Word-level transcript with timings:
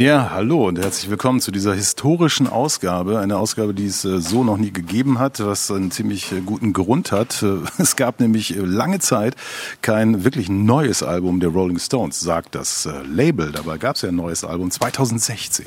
Ja, 0.00 0.30
hallo 0.30 0.66
und 0.66 0.78
herzlich 0.78 1.10
willkommen 1.10 1.42
zu 1.42 1.50
dieser 1.50 1.74
historischen 1.74 2.46
Ausgabe. 2.46 3.18
Eine 3.18 3.36
Ausgabe, 3.36 3.74
die 3.74 3.84
es 3.84 4.02
äh, 4.06 4.18
so 4.18 4.44
noch 4.44 4.56
nie 4.56 4.72
gegeben 4.72 5.18
hat, 5.18 5.40
was 5.40 5.70
einen 5.70 5.90
ziemlich 5.90 6.32
äh, 6.32 6.40
guten 6.40 6.72
Grund 6.72 7.12
hat. 7.12 7.42
Äh, 7.42 7.56
es 7.78 7.96
gab 7.96 8.18
nämlich 8.18 8.56
lange 8.56 9.00
Zeit 9.00 9.36
kein 9.82 10.24
wirklich 10.24 10.48
neues 10.48 11.02
Album 11.02 11.38
der 11.38 11.50
Rolling 11.50 11.78
Stones, 11.78 12.18
sagt 12.18 12.54
das 12.54 12.88
Label. 13.12 13.52
Dabei 13.52 13.76
gab 13.76 13.96
es 13.96 14.00
ja 14.00 14.08
ein 14.08 14.16
neues 14.16 14.42
Album 14.42 14.70
2016. 14.70 15.66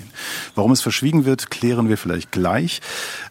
Warum 0.56 0.72
es 0.72 0.82
verschwiegen 0.82 1.26
wird, 1.26 1.52
klären 1.52 1.88
wir 1.88 2.00
vielleicht 2.00 2.32
gleich. 2.32 2.82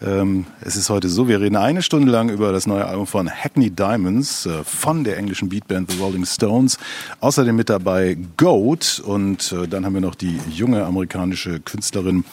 Ähm, 0.00 0.46
es 0.60 0.76
ist 0.76 0.88
heute 0.88 1.08
so, 1.08 1.26
wir 1.26 1.40
reden 1.40 1.56
eine 1.56 1.82
Stunde 1.82 2.12
lang 2.12 2.28
über 2.28 2.52
das 2.52 2.68
neue 2.68 2.86
Album 2.86 3.08
von 3.08 3.28
Hackney 3.28 3.70
Diamonds 3.70 4.48
von 4.64 5.02
der 5.02 5.16
englischen 5.16 5.48
Beatband 5.48 5.90
The 5.90 5.98
Rolling 5.98 6.26
Stones. 6.26 6.78
Außerdem 7.18 7.56
mit 7.56 7.70
dabei 7.70 8.16
Goat 8.36 9.02
und 9.04 9.52
dann 9.68 9.84
haben 9.84 9.94
wir 9.94 10.00
noch 10.00 10.14
die 10.14 10.38
junge 10.48 10.91
amerikanische 10.92 11.60
Künstlerin, 11.60 12.24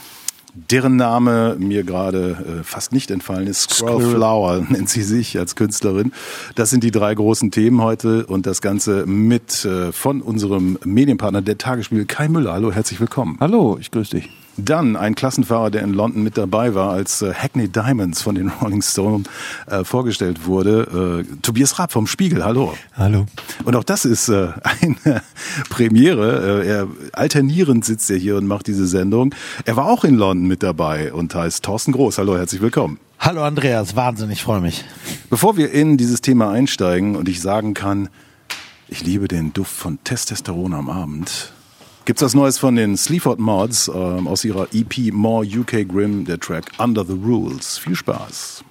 deren 0.53 0.95
Name 0.95 1.55
mir 1.59 1.83
gerade 1.83 2.59
äh, 2.61 2.63
fast 2.63 2.91
nicht 2.91 3.11
entfallen 3.11 3.47
ist. 3.47 3.71
Squirrel 3.71 4.15
Flower 4.15 4.65
nennt 4.69 4.89
sie 4.89 5.03
sich 5.03 5.37
als 5.37 5.55
Künstlerin. 5.55 6.11
Das 6.55 6.69
sind 6.69 6.83
die 6.83 6.91
drei 6.91 7.13
großen 7.13 7.51
Themen 7.51 7.81
heute 7.81 8.25
und 8.25 8.45
das 8.45 8.61
Ganze 8.61 9.05
mit 9.05 9.63
äh, 9.65 9.91
von 9.91 10.21
unserem 10.21 10.77
Medienpartner 10.83 11.41
der 11.41 11.57
Tagesspiegel 11.57 12.05
Kai 12.05 12.27
Müller. 12.27 12.53
Hallo, 12.53 12.71
herzlich 12.71 12.99
willkommen. 12.99 13.37
Hallo, 13.39 13.77
ich 13.79 13.91
grüße 13.91 14.17
dich. 14.17 14.29
Dann 14.65 14.95
ein 14.95 15.15
Klassenfahrer, 15.15 15.71
der 15.71 15.83
in 15.83 15.93
London 15.93 16.23
mit 16.23 16.37
dabei 16.37 16.75
war, 16.75 16.91
als 16.91 17.21
äh, 17.21 17.33
Hackney 17.33 17.67
Diamonds 17.67 18.21
von 18.21 18.35
den 18.35 18.49
Rolling 18.61 18.81
Stones 18.81 19.27
äh, 19.67 19.83
vorgestellt 19.83 20.45
wurde. 20.45 21.25
Äh, 21.27 21.35
Tobias 21.41 21.79
Raab 21.79 21.91
vom 21.91 22.07
Spiegel, 22.07 22.43
hallo. 22.43 22.73
Hallo. 22.95 23.25
Und 23.63 23.75
auch 23.75 23.83
das 23.83 24.05
ist 24.05 24.29
eine 24.29 25.21
Premiere. 25.69 26.65
Er 26.65 26.87
alternierend 27.13 27.85
sitzt 27.85 28.09
er 28.11 28.17
hier 28.17 28.37
und 28.37 28.47
macht 28.47 28.67
diese 28.67 28.87
Sendung. 28.87 29.33
Er 29.65 29.75
war 29.75 29.85
auch 29.85 30.03
in 30.03 30.15
London 30.15 30.47
mit 30.47 30.63
dabei 30.63 31.13
und 31.13 31.33
heißt 31.33 31.63
Thorsten 31.63 31.91
Groß. 31.91 32.17
Hallo, 32.17 32.37
herzlich 32.37 32.61
willkommen. 32.61 32.99
Hallo 33.19 33.43
Andreas, 33.43 33.95
Wahnsinn, 33.97 34.31
ich 34.31 34.43
freue 34.43 34.61
mich. 34.61 34.85
Bevor 35.29 35.57
wir 35.57 35.71
in 35.71 35.97
dieses 35.97 36.21
Thema 36.21 36.51
einsteigen 36.51 37.17
und 37.17 37.27
ich 37.27 37.41
sagen 37.41 37.73
kann, 37.73 38.07
ich 38.87 39.03
liebe 39.03 39.27
den 39.27 39.51
Duft 39.51 39.73
von 39.73 39.99
Testosteron 40.03 40.73
am 40.73 40.89
Abend, 40.89 41.51
Gibt's 42.09 42.23
was 42.23 42.33
Neues 42.33 42.57
von 42.57 42.75
den 42.75 42.97
Sleaford 42.97 43.37
Mods 43.37 43.87
äh, 43.87 43.91
aus 43.91 44.43
ihrer 44.43 44.67
EP 44.73 45.13
More 45.13 45.45
UK 45.45 45.87
Grim, 45.87 46.25
der 46.25 46.39
Track 46.39 46.71
Under 46.79 47.05
the 47.05 47.13
Rules. 47.13 47.77
Viel 47.77 47.95
Spaß. 47.95 48.63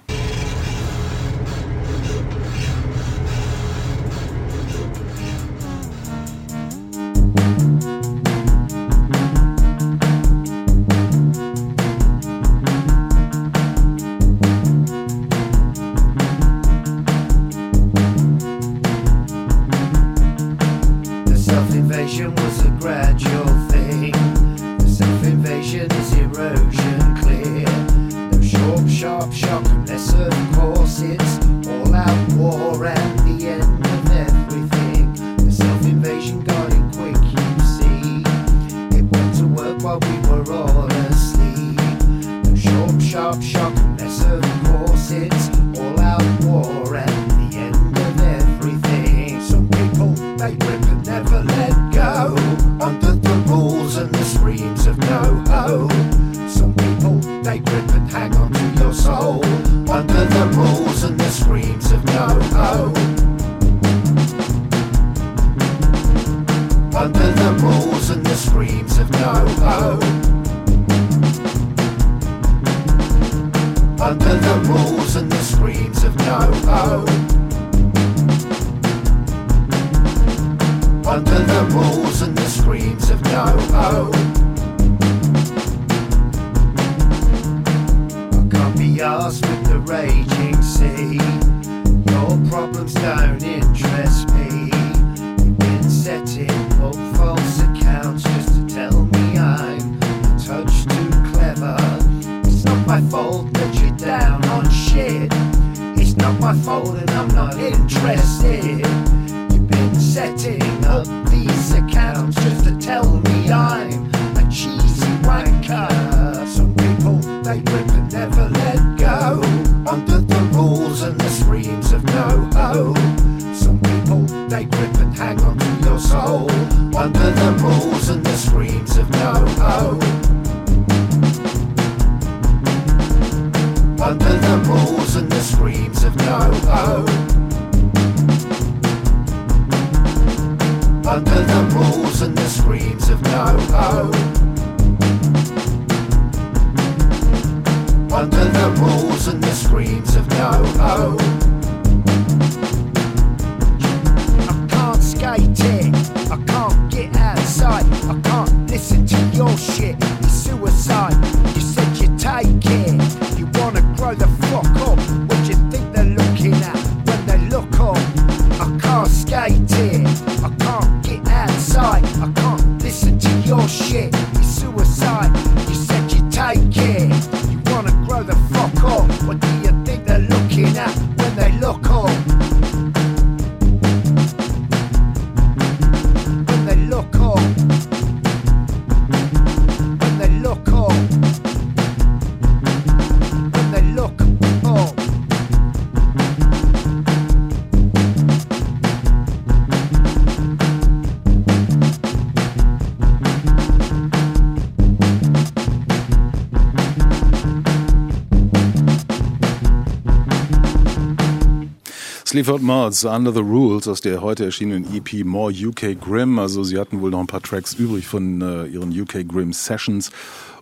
Sleaford 212.39 212.61
Mods, 212.61 213.03
Under 213.03 213.33
the 213.33 213.41
Rules, 213.41 213.85
aus 213.85 213.99
der 213.99 214.21
heute 214.21 214.45
erschienenen 214.45 214.85
EP 214.95 215.25
More 215.25 215.51
UK 215.51 215.99
Grim. 215.99 216.39
Also 216.39 216.63
sie 216.63 216.79
hatten 216.79 217.01
wohl 217.01 217.11
noch 217.11 217.19
ein 217.19 217.27
paar 217.27 217.41
Tracks 217.41 217.73
übrig 217.73 218.07
von 218.07 218.41
äh, 218.41 218.65
ihren 218.67 218.97
UK 218.97 219.27
Grim 219.27 219.51
Sessions. 219.51 220.09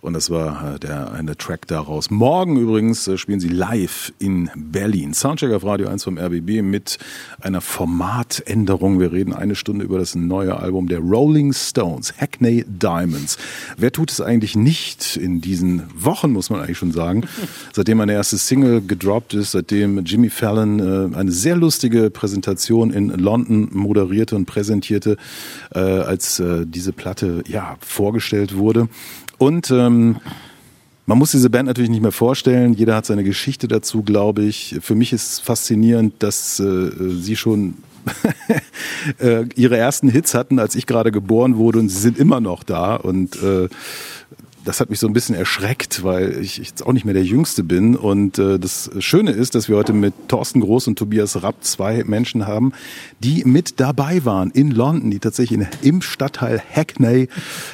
Und 0.00 0.14
das 0.14 0.28
war 0.28 0.74
äh, 0.74 0.78
der 0.80 1.12
eine 1.12 1.36
Track 1.36 1.68
daraus. 1.68 2.10
Morgen 2.10 2.56
übrigens 2.56 3.06
äh, 3.06 3.16
spielen 3.16 3.38
sie 3.38 3.48
live 3.48 4.12
in 4.18 4.50
Berlin. 4.56 5.14
Soundcheck 5.14 5.52
auf 5.52 5.64
Radio 5.64 5.86
1 5.86 6.02
vom 6.02 6.18
RBB 6.18 6.62
mit 6.62 6.98
einer 7.40 7.60
Formatänderung. 7.60 8.98
Wir 8.98 9.12
reden 9.12 9.32
eine 9.32 9.54
Stunde 9.54 9.84
über 9.84 9.98
das 9.98 10.16
neue 10.16 10.56
Album 10.56 10.88
der 10.88 10.98
Rolling 10.98 11.52
Stones, 11.52 12.12
Hackney 12.18 12.64
Diamonds. 12.66 13.38
Wer 13.78 13.92
tut 13.92 14.10
es 14.10 14.20
eigentlich 14.20 14.56
nicht 14.56 15.16
in 15.16 15.40
diesen 15.40 15.84
Wochen, 15.94 16.32
muss 16.32 16.50
man 16.50 16.60
eigentlich 16.60 16.78
schon 16.78 16.92
sagen. 16.92 17.22
Seitdem 17.72 18.00
eine 18.00 18.12
erste 18.12 18.36
Single 18.36 18.82
gedroppt 18.82 19.34
ist, 19.34 19.52
seitdem 19.52 20.04
Jimmy 20.04 20.30
Fallon 20.30 21.12
äh, 21.12 21.16
eine 21.16 21.32
sehr 21.32 21.56
lustige 21.56 22.10
Präsentation 22.10 22.92
in 22.92 23.08
London 23.08 23.68
moderierte 23.72 24.36
und 24.36 24.46
präsentierte, 24.46 25.16
als 25.70 26.42
diese 26.64 26.92
Platte 26.92 27.42
ja 27.46 27.76
vorgestellt 27.80 28.56
wurde. 28.56 28.88
Und 29.38 29.70
ähm, 29.70 30.16
man 31.08 31.16
muss 31.16 31.30
diese 31.30 31.48
Band 31.48 31.68
natürlich 31.68 31.88
nicht 31.88 32.02
mehr 32.02 32.12
vorstellen. 32.12 32.74
Jeder 32.74 32.94
hat 32.94 33.06
seine 33.06 33.24
Geschichte 33.24 33.66
dazu, 33.66 34.02
glaube 34.02 34.42
ich. 34.42 34.76
Für 34.82 34.94
mich 34.94 35.14
ist 35.14 35.40
faszinierend, 35.40 36.22
dass 36.22 36.60
äh, 36.60 36.90
sie 37.18 37.34
schon 37.34 37.78
äh, 39.18 39.46
ihre 39.54 39.78
ersten 39.78 40.10
Hits 40.10 40.34
hatten, 40.34 40.58
als 40.58 40.74
ich 40.74 40.84
gerade 40.84 41.10
geboren 41.10 41.56
wurde 41.56 41.78
und 41.78 41.88
sie 41.88 41.98
sind 41.98 42.18
immer 42.18 42.40
noch 42.40 42.62
da. 42.62 42.94
Und 42.96 43.42
äh, 43.42 43.70
das 44.68 44.80
hat 44.80 44.90
mich 44.90 45.00
so 45.00 45.06
ein 45.06 45.14
bisschen 45.14 45.34
erschreckt, 45.34 46.04
weil 46.04 46.38
ich 46.42 46.58
jetzt 46.58 46.84
auch 46.84 46.92
nicht 46.92 47.06
mehr 47.06 47.14
der 47.14 47.24
Jüngste 47.24 47.64
bin. 47.64 47.96
Und 47.96 48.38
äh, 48.38 48.58
das 48.58 48.90
Schöne 48.98 49.30
ist, 49.30 49.54
dass 49.54 49.66
wir 49.70 49.76
heute 49.76 49.94
mit 49.94 50.12
Thorsten 50.28 50.60
Groß 50.60 50.88
und 50.88 50.98
Tobias 50.98 51.42
Rapp 51.42 51.64
zwei 51.64 52.04
Menschen 52.04 52.46
haben, 52.46 52.74
die 53.18 53.44
mit 53.46 53.80
dabei 53.80 54.26
waren 54.26 54.50
in 54.50 54.70
London, 54.70 55.10
die 55.10 55.20
tatsächlich 55.20 55.58
in, 55.58 55.66
im 55.80 56.02
Stadtteil 56.02 56.60
Hackney 56.60 57.28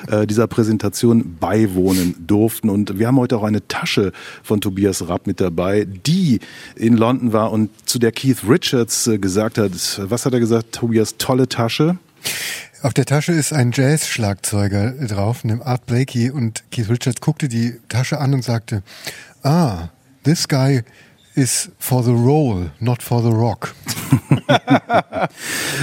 äh, 0.07 0.25
dieser 0.25 0.47
Präsentation 0.47 1.37
beiwohnen 1.41 2.15
durften. 2.25 2.71
Und 2.71 2.97
wir 2.97 3.09
haben 3.09 3.19
heute 3.19 3.39
auch 3.39 3.43
eine 3.43 3.67
Tasche 3.67 4.13
von 4.45 4.61
Tobias 4.61 5.09
Rapp 5.09 5.27
mit 5.27 5.41
dabei, 5.41 5.87
die 5.87 6.39
in 6.77 6.97
London 6.97 7.33
war 7.33 7.51
und 7.51 7.71
zu 7.89 7.99
der 7.99 8.13
Keith 8.13 8.49
Richards 8.49 9.09
äh, 9.09 9.19
gesagt 9.19 9.59
hat, 9.59 9.73
was 9.99 10.27
hat 10.27 10.33
er 10.33 10.39
gesagt, 10.39 10.71
Tobias, 10.71 11.17
tolle 11.19 11.49
Tasche? 11.49 11.99
Auf 12.85 12.93
der 12.93 13.07
Tasche 13.07 13.33
ist 13.33 13.55
ein 13.55 13.73
Jazz-Schlagzeuger 13.73 14.91
drauf, 15.07 15.43
einem 15.43 15.63
Art 15.63 15.87
Blakey, 15.87 16.29
und 16.29 16.65
Keith 16.71 16.91
Richards 16.91 17.23
guckte 17.23 17.49
die 17.49 17.81
Tasche 17.89 18.19
an 18.19 18.35
und 18.35 18.45
sagte, 18.45 18.83
ah, 19.43 19.89
this 20.23 20.49
guy 20.49 20.83
is 21.35 21.71
for 21.79 22.03
the 22.03 22.13
roll, 22.13 22.71
not 22.81 23.03
for 23.03 23.21
the 23.23 23.31
rock. 23.31 23.75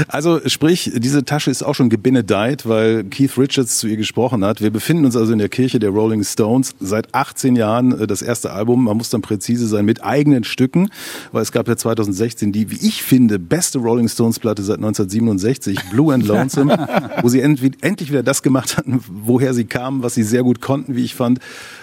also 0.07 0.39
sprich, 0.47 0.91
diese 0.95 1.25
Tasche 1.25 1.51
ist 1.51 1.63
auch 1.63 1.75
schon 1.75 1.89
gebenedeit, 1.89 2.67
weil 2.67 3.03
Keith 3.03 3.37
Richards 3.37 3.77
zu 3.77 3.87
ihr 3.87 3.97
gesprochen 3.97 4.45
hat. 4.45 4.61
Wir 4.61 4.71
befinden 4.71 5.05
uns 5.05 5.15
also 5.15 5.33
in 5.33 5.39
der 5.39 5.49
Kirche 5.49 5.79
der 5.79 5.89
Rolling 5.89 6.23
Stones 6.23 6.73
seit 6.79 7.13
18 7.13 7.55
Jahren. 7.55 7.99
Äh, 7.99 8.07
das 8.07 8.21
erste 8.21 8.51
Album, 8.51 8.85
man 8.85 8.97
muss 8.97 9.09
dann 9.09 9.21
präzise 9.21 9.67
sein, 9.67 9.85
mit 9.85 10.03
eigenen 10.03 10.43
Stücken, 10.43 10.89
weil 11.31 11.41
es 11.41 11.51
gab 11.51 11.67
ja 11.67 11.75
2016 11.75 12.51
die, 12.51 12.71
wie 12.71 12.87
ich 12.87 13.03
finde, 13.03 13.39
beste 13.39 13.79
Rolling 13.79 14.07
Stones 14.07 14.39
Platte 14.39 14.63
seit 14.63 14.77
1967, 14.77 15.77
Blue 15.91 16.13
and 16.13 16.25
Lonesome, 16.25 16.87
wo 17.21 17.29
sie 17.29 17.41
endlich 17.41 18.09
wieder 18.09 18.23
das 18.23 18.41
gemacht 18.41 18.77
hatten, 18.77 19.03
woher 19.09 19.53
sie 19.53 19.65
kamen, 19.65 20.03
was 20.03 20.13
sie 20.13 20.23
sehr 20.23 20.43
gut 20.43 20.61
konnten, 20.61 20.95
wie 20.95 21.03
ich 21.03 21.15
fand, 21.15 21.39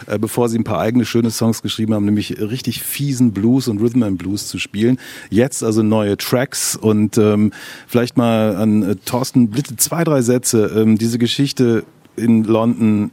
äh, 0.06 0.18
bevor 0.18 0.48
sie 0.48 0.58
ein 0.58 0.64
paar 0.64 0.80
eigene 0.80 1.04
schöne 1.04 1.30
Songs 1.30 1.62
geschrieben 1.62 1.94
haben, 1.94 2.04
nämlich 2.04 2.40
richtig 2.40 2.82
fiesen 2.82 3.32
Blues 3.32 3.57
und 3.66 3.80
Rhythm 3.80 4.04
and 4.04 4.18
Blues 4.18 4.46
zu 4.46 4.58
spielen. 4.58 4.98
Jetzt 5.30 5.64
also 5.64 5.82
neue 5.82 6.16
Tracks 6.16 6.76
und 6.76 7.18
ähm, 7.18 7.52
vielleicht 7.86 8.16
mal 8.16 8.54
an 8.56 8.82
äh, 8.82 8.96
Thorsten 9.04 9.48
bitte 9.48 9.76
zwei, 9.76 10.04
drei 10.04 10.22
Sätze. 10.22 10.66
Ähm, 10.76 10.98
diese 10.98 11.18
Geschichte 11.18 11.84
in 12.16 12.44
London, 12.44 13.10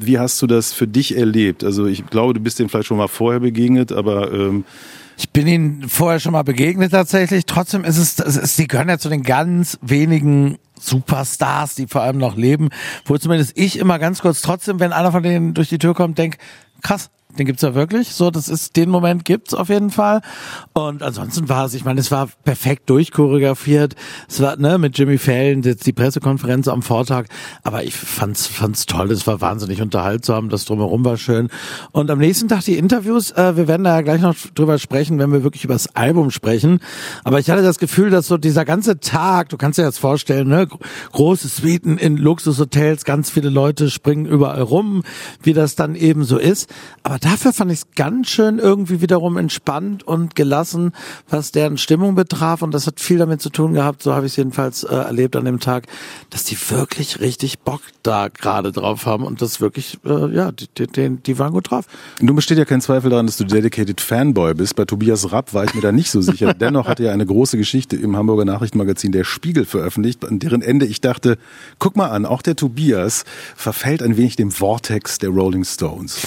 wie 0.00 0.18
hast 0.18 0.40
du 0.40 0.46
das 0.46 0.72
für 0.72 0.86
dich 0.86 1.16
erlebt? 1.16 1.64
Also 1.64 1.86
ich 1.86 2.06
glaube, 2.06 2.34
du 2.34 2.40
bist 2.40 2.58
dem 2.58 2.68
vielleicht 2.68 2.86
schon 2.86 2.98
mal 2.98 3.08
vorher 3.08 3.40
begegnet, 3.40 3.90
aber 3.92 4.32
ähm, 4.32 4.64
ich 5.16 5.30
bin 5.30 5.46
ihnen 5.46 5.88
vorher 5.88 6.20
schon 6.20 6.32
mal 6.32 6.42
begegnet 6.42 6.92
tatsächlich. 6.92 7.46
Trotzdem 7.46 7.84
ist 7.84 7.98
es, 7.98 8.18
es 8.18 8.36
ist, 8.36 8.58
die 8.58 8.66
gehören 8.66 8.88
ja 8.88 8.98
zu 8.98 9.08
den 9.08 9.22
ganz 9.22 9.78
wenigen 9.80 10.58
Superstars, 10.78 11.74
die 11.76 11.86
vor 11.86 12.02
allem 12.02 12.18
noch 12.18 12.36
leben, 12.36 12.68
wo 13.04 13.16
zumindest 13.16 13.56
ich 13.56 13.78
immer 13.78 13.98
ganz 13.98 14.20
kurz 14.20 14.42
trotzdem, 14.42 14.80
wenn 14.80 14.92
einer 14.92 15.12
von 15.12 15.22
denen 15.22 15.54
durch 15.54 15.68
die 15.68 15.78
Tür 15.78 15.94
kommt, 15.94 16.18
denk, 16.18 16.36
krass, 16.82 17.10
den 17.38 17.46
gibt's 17.46 17.62
ja 17.62 17.74
wirklich. 17.74 18.14
So, 18.14 18.30
das 18.30 18.48
ist 18.48 18.76
den 18.76 18.90
Moment 18.90 19.24
gibt's 19.24 19.54
auf 19.54 19.68
jeden 19.68 19.90
Fall. 19.90 20.20
Und 20.72 21.02
ansonsten 21.02 21.48
war 21.48 21.66
es, 21.66 21.74
ich 21.74 21.84
meine, 21.84 22.00
es 22.00 22.10
war 22.10 22.28
perfekt 22.44 22.88
durchchoreografiert. 22.90 23.94
Es 24.28 24.40
war 24.40 24.56
ne 24.56 24.78
mit 24.78 24.98
Jimmy 24.98 25.18
Fallon 25.18 25.62
die 25.62 25.92
Pressekonferenz 25.92 26.68
am 26.68 26.82
Vortag. 26.82 27.26
Aber 27.62 27.84
ich 27.84 27.94
fand's 27.94 28.46
fand's 28.46 28.86
toll. 28.86 29.10
Es 29.10 29.26
war 29.26 29.40
wahnsinnig 29.40 29.82
unterhaltsam. 29.82 30.48
Das 30.48 30.64
drumherum 30.64 31.04
war 31.04 31.16
schön. 31.16 31.48
Und 31.92 32.10
am 32.10 32.18
nächsten 32.18 32.48
Tag 32.48 32.64
die 32.64 32.78
Interviews. 32.78 33.30
Äh, 33.32 33.56
wir 33.56 33.68
werden 33.68 33.84
da 33.84 33.96
ja 33.96 34.02
gleich 34.02 34.20
noch 34.20 34.36
drüber 34.54 34.78
sprechen, 34.78 35.18
wenn 35.18 35.32
wir 35.32 35.42
wirklich 35.42 35.64
über 35.64 35.74
das 35.74 35.94
Album 35.94 36.30
sprechen. 36.30 36.80
Aber 37.24 37.38
ich 37.38 37.50
hatte 37.50 37.62
das 37.62 37.78
Gefühl, 37.78 38.10
dass 38.10 38.26
so 38.26 38.38
dieser 38.38 38.64
ganze 38.64 39.00
Tag, 39.00 39.48
du 39.48 39.56
kannst 39.56 39.78
dir 39.78 39.84
jetzt 39.84 39.98
vorstellen, 39.98 40.48
ne, 40.48 40.68
große 41.12 41.48
Suiten 41.48 41.98
in 41.98 42.16
Luxushotels, 42.16 43.04
ganz 43.04 43.30
viele 43.30 43.48
Leute 43.48 43.90
springen 43.90 44.26
überall 44.26 44.62
rum, 44.62 45.02
wie 45.42 45.52
das 45.52 45.74
dann 45.74 45.94
eben 45.94 46.24
so 46.24 46.38
ist. 46.38 46.72
Aber 47.02 47.18
dafür 47.24 47.52
fand 47.52 47.72
ich 47.72 47.78
es 47.78 47.86
ganz 47.94 48.28
schön 48.28 48.58
irgendwie 48.58 49.00
wiederum 49.00 49.36
entspannt 49.36 50.02
und 50.02 50.36
gelassen, 50.36 50.92
was 51.28 51.52
deren 51.52 51.78
Stimmung 51.78 52.14
betraf. 52.14 52.62
Und 52.62 52.72
das 52.72 52.86
hat 52.86 53.00
viel 53.00 53.18
damit 53.18 53.40
zu 53.40 53.50
tun 53.50 53.72
gehabt, 53.74 54.02
so 54.02 54.12
habe 54.14 54.26
ich 54.26 54.32
es 54.32 54.36
jedenfalls 54.36 54.84
äh, 54.84 54.94
erlebt 54.94 55.34
an 55.36 55.44
dem 55.44 55.60
Tag, 55.60 55.86
dass 56.30 56.44
die 56.44 56.56
wirklich 56.70 57.20
richtig 57.20 57.60
Bock 57.60 57.80
da 58.02 58.28
gerade 58.28 58.72
drauf 58.72 59.06
haben 59.06 59.24
und 59.24 59.40
das 59.40 59.60
wirklich, 59.60 59.98
äh, 60.04 60.34
ja, 60.34 60.52
die, 60.52 60.68
die, 60.86 61.16
die 61.16 61.38
waren 61.38 61.52
gut 61.52 61.70
drauf. 61.70 61.86
Nun 62.20 62.36
besteht 62.36 62.58
ja 62.58 62.64
kein 62.64 62.80
Zweifel 62.80 63.10
daran, 63.10 63.26
dass 63.26 63.36
du 63.36 63.44
Dedicated 63.44 64.00
Fanboy 64.00 64.54
bist. 64.54 64.76
Bei 64.76 64.84
Tobias 64.84 65.32
Rapp 65.32 65.54
war 65.54 65.64
ich 65.64 65.74
mir 65.74 65.80
da 65.80 65.92
nicht 65.92 66.10
so 66.10 66.20
sicher. 66.20 66.52
Dennoch 66.60 66.86
hatte 66.88 67.04
er 67.04 67.12
eine 67.12 67.26
große 67.26 67.56
Geschichte 67.56 67.96
im 67.96 68.16
Hamburger 68.16 68.44
Nachrichtenmagazin 68.44 69.12
Der 69.12 69.24
Spiegel 69.24 69.64
veröffentlicht, 69.64 70.24
an 70.24 70.38
deren 70.38 70.62
Ende 70.62 70.86
ich 70.86 71.00
dachte, 71.00 71.38
guck 71.78 71.96
mal 71.96 72.08
an, 72.08 72.26
auch 72.26 72.42
der 72.42 72.56
Tobias 72.56 73.24
verfällt 73.56 74.02
ein 74.02 74.16
wenig 74.16 74.36
dem 74.36 74.50
Vortex 74.50 75.18
der 75.18 75.30
Rolling 75.30 75.64
Stones. 75.64 76.18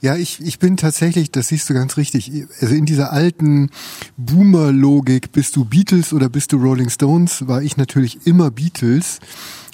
Ja, 0.00 0.14
ich, 0.14 0.40
ich 0.40 0.60
bin 0.60 0.76
tatsächlich, 0.76 1.32
das 1.32 1.48
siehst 1.48 1.68
du 1.68 1.74
ganz 1.74 1.96
richtig, 1.96 2.46
also 2.60 2.72
in 2.72 2.86
dieser 2.86 3.12
alten 3.12 3.70
Boomer-Logik, 4.16 5.32
bist 5.32 5.56
du 5.56 5.64
Beatles 5.64 6.12
oder 6.12 6.28
bist 6.28 6.52
du 6.52 6.56
Rolling 6.58 6.88
Stones, 6.88 7.48
war 7.48 7.62
ich 7.62 7.76
natürlich 7.76 8.24
immer 8.24 8.52
Beatles 8.52 9.18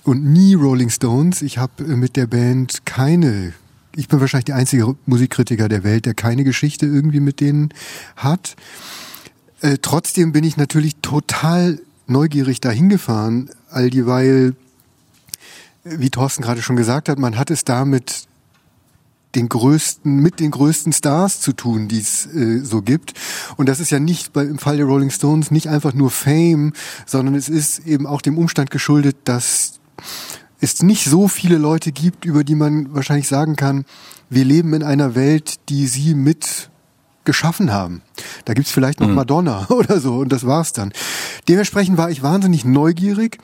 und 0.03 0.25
nie 0.25 0.55
Rolling 0.55 0.89
Stones. 0.89 1.43
Ich 1.43 1.59
habe 1.59 1.85
äh, 1.85 1.97
mit 1.97 2.17
der 2.17 2.27
Band 2.27 2.87
keine, 2.87 3.53
ich 3.95 4.09
bin 4.09 4.19
wahrscheinlich 4.19 4.47
der 4.47 4.57
einzige 4.57 4.97
Musikkritiker 5.05 5.69
der 5.69 5.85
Welt, 5.85 6.07
der 6.07 6.15
keine 6.15 6.45
Geschichte 6.45 6.87
irgendwie 6.87 7.21
mit 7.21 7.41
denen 7.41 7.75
hat. 8.17 8.57
Äh, 9.61 9.77
trotzdem 9.83 10.33
bin 10.33 10.45
ich 10.45 10.57
natürlich 10.57 10.97
total 11.03 11.81
neugierig 12.07 12.63
dahin 12.63 12.89
gefahren, 12.89 13.51
all 13.71 13.91
dieweil, 13.91 14.57
wie 15.85 16.09
Thorsten 16.09 16.43
gerade 16.43 16.63
schon 16.63 16.77
gesagt 16.77 17.11
hat, 17.11 17.19
man 17.19 17.37
hat 17.37 17.51
es 17.51 17.65
damit 17.65 18.27
den 19.35 19.49
größten, 19.49 20.17
mit 20.17 20.41
den 20.41 20.51
größten 20.51 20.93
Stars 20.93 21.41
zu 21.41 21.53
tun, 21.53 21.89
die 21.89 22.01
es 22.01 22.27
äh, 22.27 22.61
so 22.61 22.83
gibt. 22.83 23.15
Und 23.57 23.69
das 23.69 23.81
ist 23.81 23.91
ja 23.91 23.99
nicht 23.99 24.33
bei, 24.33 24.43
im 24.43 24.59
Fall 24.59 24.77
der 24.77 24.87
Rolling 24.87 25.11
Stones 25.11 25.51
nicht 25.51 25.69
einfach 25.69 25.95
nur 25.95 26.11
Fame, 26.11 26.73
sondern 27.07 27.35
es 27.35 27.49
ist 27.49 27.87
eben 27.87 28.07
auch 28.07 28.23
dem 28.23 28.39
Umstand 28.39 28.71
geschuldet, 28.71 29.17
dass 29.25 29.81
es 30.61 30.83
nicht 30.83 31.05
so 31.05 31.29
viele 31.29 31.59
Leute 31.59 31.93
gibt, 31.93 32.25
über 32.25 32.45
die 32.45 32.55
man 32.55 32.95
wahrscheinlich 32.95 33.29
sagen 33.29 33.57
kann, 33.57 33.85
wir 34.31 34.45
leben 34.45 34.73
in 34.75 34.83
einer 34.83 35.15
Welt, 35.15 35.57
die 35.69 35.87
sie 35.87 36.15
mit 36.15 36.71
geschaffen 37.25 37.73
haben. 37.73 38.03
Da 38.45 38.55
gibt's 38.55 38.71
vielleicht 38.71 39.01
noch 39.01 39.09
mhm. 39.09 39.15
Madonna 39.15 39.67
oder 39.71 40.01
so 40.01 40.17
und 40.17 40.31
das 40.31 40.47
war's 40.47 40.73
dann. 40.73 40.93
Dementsprechend 41.49 41.97
war 41.99 42.11
ich 42.11 42.23
wahnsinnig 42.23 42.65
neugierig. 42.65 43.39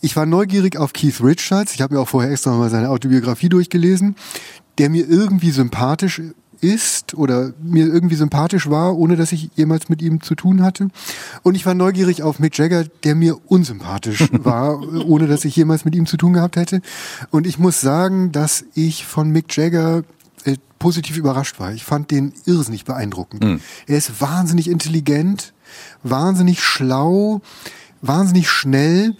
Ich 0.00 0.16
war 0.16 0.26
neugierig 0.26 0.76
auf 0.76 0.92
Keith 0.92 1.20
Richards. 1.22 1.74
Ich 1.74 1.80
habe 1.80 1.94
mir 1.94 2.00
auch 2.00 2.08
vorher 2.08 2.32
extra 2.32 2.52
mal 2.56 2.70
seine 2.70 2.90
Autobiografie 2.90 3.48
durchgelesen 3.48 4.16
der 4.78 4.90
mir 4.90 5.08
irgendwie 5.08 5.50
sympathisch 5.50 6.20
ist 6.62 7.14
oder 7.14 7.52
mir 7.60 7.86
irgendwie 7.86 8.14
sympathisch 8.14 8.70
war, 8.70 8.96
ohne 8.96 9.16
dass 9.16 9.32
ich 9.32 9.50
jemals 9.56 9.88
mit 9.88 10.00
ihm 10.00 10.22
zu 10.22 10.36
tun 10.36 10.62
hatte. 10.62 10.88
Und 11.42 11.56
ich 11.56 11.66
war 11.66 11.74
neugierig 11.74 12.22
auf 12.22 12.38
Mick 12.38 12.56
Jagger, 12.56 12.84
der 13.02 13.16
mir 13.16 13.36
unsympathisch 13.50 14.28
war, 14.32 14.80
ohne 15.06 15.26
dass 15.26 15.44
ich 15.44 15.56
jemals 15.56 15.84
mit 15.84 15.96
ihm 15.96 16.06
zu 16.06 16.16
tun 16.16 16.34
gehabt 16.34 16.56
hätte. 16.56 16.80
Und 17.30 17.46
ich 17.48 17.58
muss 17.58 17.80
sagen, 17.80 18.30
dass 18.30 18.64
ich 18.74 19.04
von 19.04 19.30
Mick 19.30 19.54
Jagger 19.56 20.04
äh, 20.44 20.56
positiv 20.78 21.16
überrascht 21.16 21.58
war. 21.58 21.72
Ich 21.72 21.84
fand 21.84 22.12
den 22.12 22.32
irrsinnig 22.46 22.84
beeindruckend. 22.84 23.42
Mhm. 23.42 23.60
Er 23.88 23.98
ist 23.98 24.20
wahnsinnig 24.20 24.70
intelligent, 24.70 25.52
wahnsinnig 26.04 26.62
schlau, 26.62 27.40
wahnsinnig 28.02 28.48
schnell 28.48 29.16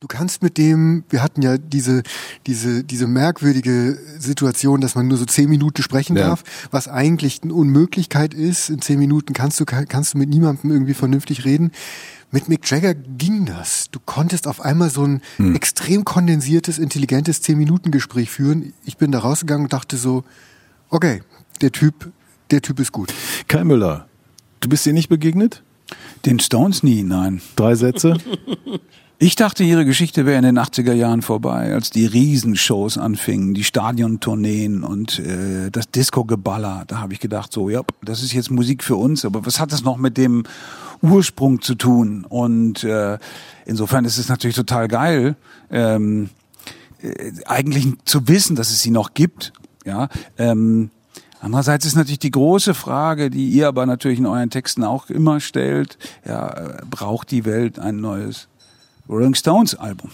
Du 0.00 0.06
kannst 0.08 0.42
mit 0.42 0.56
dem, 0.56 1.04
wir 1.10 1.22
hatten 1.22 1.42
ja 1.42 1.58
diese, 1.58 2.02
diese, 2.46 2.84
diese 2.84 3.06
merkwürdige 3.06 3.98
Situation, 4.18 4.80
dass 4.80 4.94
man 4.94 5.08
nur 5.08 5.18
so 5.18 5.26
zehn 5.26 5.50
Minuten 5.50 5.82
sprechen 5.82 6.16
Ja. 6.16 6.28
darf, 6.28 6.42
was 6.70 6.88
eigentlich 6.88 7.40
eine 7.42 7.52
Unmöglichkeit 7.52 8.32
ist. 8.32 8.70
In 8.70 8.80
zehn 8.80 8.98
Minuten 8.98 9.34
kannst 9.34 9.60
du, 9.60 9.66
kannst 9.66 10.14
du 10.14 10.18
mit 10.18 10.30
niemandem 10.30 10.70
irgendwie 10.70 10.94
vernünftig 10.94 11.44
reden. 11.44 11.70
Mit 12.30 12.48
Mick 12.48 12.66
Jagger 12.70 12.94
ging 12.94 13.44
das. 13.44 13.90
Du 13.90 13.98
konntest 14.02 14.46
auf 14.46 14.62
einmal 14.62 14.88
so 14.88 15.04
ein 15.04 15.20
extrem 15.54 16.06
kondensiertes, 16.06 16.78
intelligentes 16.78 17.42
zehn 17.42 17.58
Minuten 17.58 17.90
Gespräch 17.90 18.30
führen. 18.30 18.72
Ich 18.86 18.96
bin 18.96 19.12
da 19.12 19.18
rausgegangen 19.18 19.66
und 19.66 19.72
dachte 19.74 19.98
so, 19.98 20.24
okay, 20.88 21.20
der 21.60 21.72
Typ, 21.72 22.10
der 22.50 22.62
Typ 22.62 22.80
ist 22.80 22.92
gut. 22.92 23.12
Kai 23.48 23.64
Müller, 23.64 24.08
du 24.60 24.70
bist 24.70 24.86
ihr 24.86 24.94
nicht 24.94 25.10
begegnet? 25.10 25.62
Den 26.24 26.40
Stones 26.40 26.82
nie, 26.82 27.02
nein. 27.02 27.42
Drei 27.54 27.74
Sätze? 27.74 28.16
Ich 29.22 29.36
dachte, 29.36 29.64
ihre 29.64 29.84
Geschichte 29.84 30.24
wäre 30.24 30.38
in 30.38 30.44
den 30.44 30.58
80er 30.58 30.94
Jahren 30.94 31.20
vorbei, 31.20 31.74
als 31.74 31.90
die 31.90 32.06
Riesenshows 32.06 32.96
anfingen, 32.96 33.52
die 33.52 33.64
Stadiontourneen 33.64 34.82
und 34.82 35.18
äh, 35.18 35.70
das 35.70 35.90
Disco-Geballer. 35.90 36.84
Da 36.86 37.00
habe 37.00 37.12
ich 37.12 37.20
gedacht, 37.20 37.52
so, 37.52 37.68
ja, 37.68 37.82
das 38.00 38.22
ist 38.22 38.32
jetzt 38.32 38.50
Musik 38.50 38.82
für 38.82 38.96
uns, 38.96 39.26
aber 39.26 39.44
was 39.44 39.60
hat 39.60 39.72
das 39.72 39.84
noch 39.84 39.98
mit 39.98 40.16
dem 40.16 40.44
Ursprung 41.02 41.60
zu 41.60 41.74
tun? 41.74 42.24
Und 42.26 42.82
äh, 42.82 43.18
insofern 43.66 44.06
ist 44.06 44.16
es 44.16 44.30
natürlich 44.30 44.56
total 44.56 44.88
geil, 44.88 45.36
ähm, 45.70 46.30
äh, 47.02 47.32
eigentlich 47.44 47.88
zu 48.06 48.26
wissen, 48.26 48.56
dass 48.56 48.70
es 48.70 48.80
sie 48.80 48.90
noch 48.90 49.12
gibt. 49.12 49.52
Ja, 49.84 50.08
ähm, 50.38 50.88
Andererseits 51.42 51.86
ist 51.86 51.96
natürlich 51.96 52.18
die 52.18 52.30
große 52.30 52.74
Frage, 52.74 53.30
die 53.30 53.48
ihr 53.48 53.68
aber 53.68 53.86
natürlich 53.86 54.18
in 54.18 54.26
euren 54.26 54.50
Texten 54.50 54.84
auch 54.84 55.08
immer 55.08 55.40
stellt, 55.40 55.98
ja, 56.26 56.48
äh, 56.48 56.82
braucht 56.88 57.30
die 57.30 57.44
Welt 57.46 57.78
ein 57.78 58.00
neues 58.00 58.48
Rolling 59.10 59.34
Stones 59.34 59.74
Album? 59.74 60.10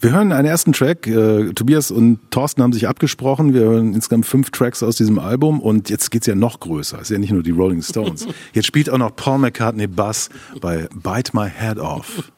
Wir 0.00 0.12
hören 0.12 0.30
einen 0.30 0.46
ersten 0.46 0.72
Track. 0.72 1.08
Äh, 1.08 1.52
Tobias 1.54 1.90
und 1.90 2.20
Thorsten 2.30 2.62
haben 2.62 2.72
sich 2.72 2.86
abgesprochen. 2.86 3.52
Wir 3.52 3.62
hören 3.62 3.94
insgesamt 3.94 4.26
fünf 4.26 4.50
Tracks 4.52 4.84
aus 4.84 4.94
diesem 4.94 5.18
Album 5.18 5.58
und 5.60 5.90
jetzt 5.90 6.12
geht's 6.12 6.28
ja 6.28 6.36
noch 6.36 6.60
größer. 6.60 7.00
Ist 7.00 7.10
ja 7.10 7.18
nicht 7.18 7.32
nur 7.32 7.42
die 7.42 7.50
Rolling 7.50 7.82
Stones. 7.82 8.28
Jetzt 8.52 8.66
spielt 8.66 8.88
auch 8.90 8.98
noch 8.98 9.16
Paul 9.16 9.38
McCartney 9.38 9.88
Bass 9.88 10.30
bei 10.60 10.88
Bite 10.94 11.32
My 11.34 11.50
Head 11.50 11.78
Off. 11.78 12.30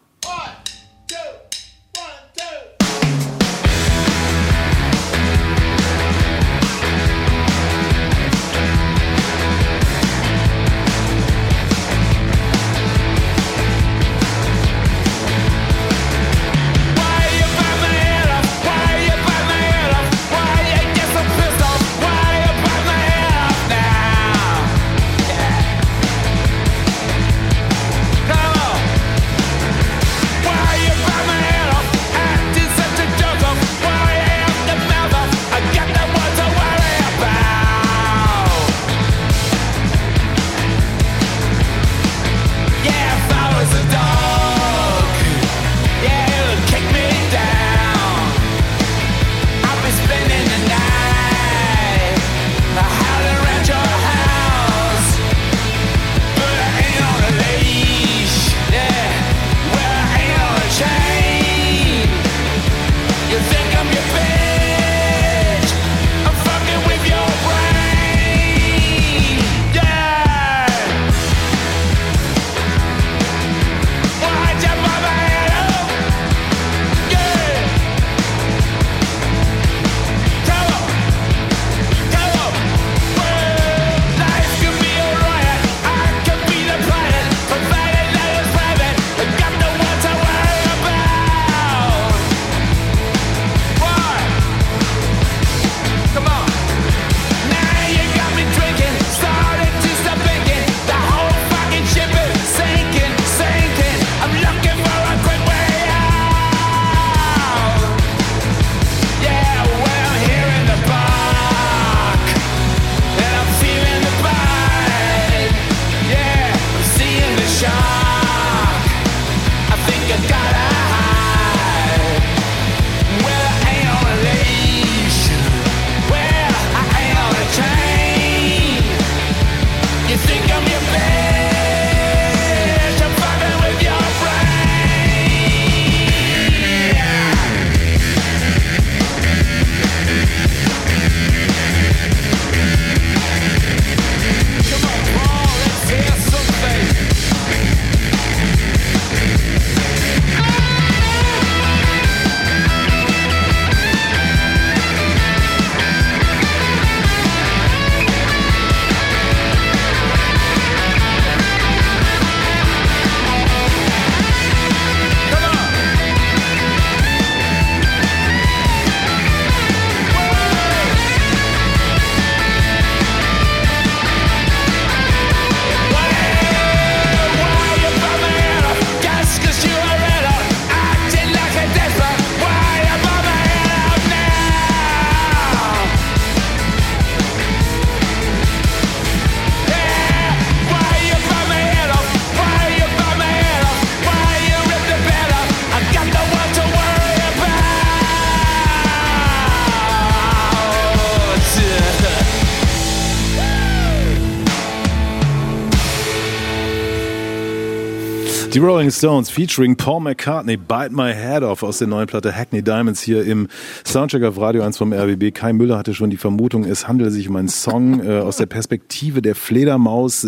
Die 208.53 208.59
Rolling 208.59 208.91
Stones 208.91 209.31
featuring 209.31 209.77
Paul 209.77 210.01
McCartney, 210.01 210.57
Bite 210.57 210.91
My 210.91 211.15
Head 211.15 211.45
Off 211.45 211.63
aus 211.63 211.79
der 211.79 211.87
neuen 211.87 212.09
Platte 212.09 212.35
Hackney 212.35 212.63
Diamonds 212.63 213.01
hier 213.01 213.25
im 213.25 213.47
Soundcheck 213.87 214.25
auf 214.25 214.41
Radio 214.41 214.63
1 214.63 214.77
vom 214.77 214.93
RBB. 214.93 215.33
Kai 215.33 215.53
Müller 215.53 215.79
hatte 215.79 215.95
schon 215.95 216.11
die 216.11 216.17
Vermutung, 216.17 216.65
es 216.65 216.89
handele 216.89 217.13
sich 217.13 217.29
um 217.29 217.37
einen 217.37 217.49
Song 217.49 218.05
äh, 218.05 218.19
aus 218.19 218.39
der 218.39 218.47
Perspektive 218.47 219.23
der 219.23 219.37
Fledermaus, 219.37 220.27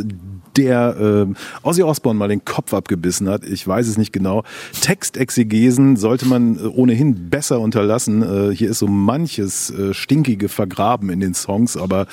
der 0.57 1.27
äh, 1.31 1.67
Ozzy 1.67 1.83
Osbourne 1.83 2.19
mal 2.19 2.29
den 2.29 2.45
Kopf 2.45 2.75
abgebissen 2.75 3.29
hat. 3.29 3.45
Ich 3.45 3.67
weiß 3.67 3.89
es 3.89 3.99
nicht 3.99 4.13
genau. 4.13 4.45
Textexegesen 4.81 5.97
sollte 5.97 6.27
man 6.27 6.57
äh, 6.57 6.63
ohnehin 6.69 7.31
besser 7.31 7.61
unterlassen. 7.61 8.23
Äh, 8.23 8.55
hier 8.55 8.71
ist 8.71 8.79
so 8.79 8.87
manches 8.87 9.71
äh, 9.71 9.95
Stinkige 9.95 10.49
vergraben 10.49 11.11
in 11.11 11.21
den 11.21 11.35
Songs, 11.35 11.77
aber 11.77 12.07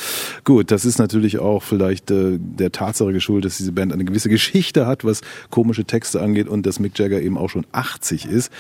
gut, 0.44 0.72
das 0.72 0.86
ist 0.86 1.00
natürlich 1.00 1.40
auch 1.40 1.64
vielleicht 1.64 2.12
äh, 2.12 2.38
der 2.40 2.72
Tatsache 2.72 3.14
geschuldet, 3.14 3.52
dass 3.52 3.58
diese 3.58 3.72
Band 3.72 3.94
eine 3.94 4.06
gewisse 4.06 4.30
Geschichte 4.30 4.88
hat, 4.88 5.04
was 5.04 5.22
komische 5.50 5.86
Texte 5.86 6.22
angeht 6.22 6.48
und 6.48 6.66
dass 6.66 6.80
Mick 6.80 6.98
Jagger 6.98 7.22
eben 7.22 7.38
auch 7.38 7.50
schon 7.50 7.66
80 7.72 8.26
ist. 8.26 8.52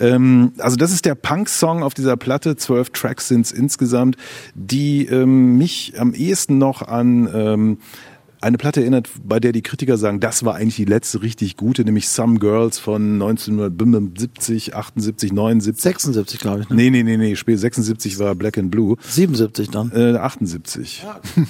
Ähm, 0.00 0.52
also 0.58 0.76
das 0.76 0.92
ist 0.92 1.04
der 1.04 1.14
Punk-Song 1.14 1.82
auf 1.82 1.94
dieser 1.94 2.16
Platte. 2.16 2.56
Zwölf 2.56 2.90
Tracks 2.90 3.28
sind 3.28 3.46
es 3.46 3.52
insgesamt, 3.52 4.16
die 4.54 5.06
ähm, 5.06 5.58
mich 5.58 5.94
am 5.98 6.14
ehesten 6.14 6.58
noch 6.58 6.82
an 6.82 7.28
ähm, 7.32 7.78
eine 8.40 8.58
Platte 8.58 8.80
erinnert, 8.80 9.08
bei 9.24 9.40
der 9.40 9.52
die 9.52 9.62
Kritiker 9.62 9.96
sagen, 9.96 10.20
das 10.20 10.44
war 10.44 10.54
eigentlich 10.54 10.76
die 10.76 10.84
letzte 10.84 11.22
richtig 11.22 11.56
gute, 11.56 11.84
nämlich 11.84 12.08
Some 12.08 12.38
Girls 12.38 12.78
von 12.78 13.14
1975, 13.14 14.74
78, 14.74 15.32
79. 15.32 15.82
76, 15.82 16.40
glaube 16.40 16.62
ich. 16.62 16.68
Ne? 16.70 16.76
Nee, 16.76 16.90
nee, 16.90 17.02
nee, 17.02 17.16
nee, 17.16 17.36
Spiel 17.36 17.56
76 17.58 18.18
war 18.18 18.34
Black 18.34 18.58
and 18.58 18.70
Blue. 18.70 18.96
77 19.02 19.70
dann. 19.70 19.90
Äh, 19.92 20.16
78. 20.16 21.04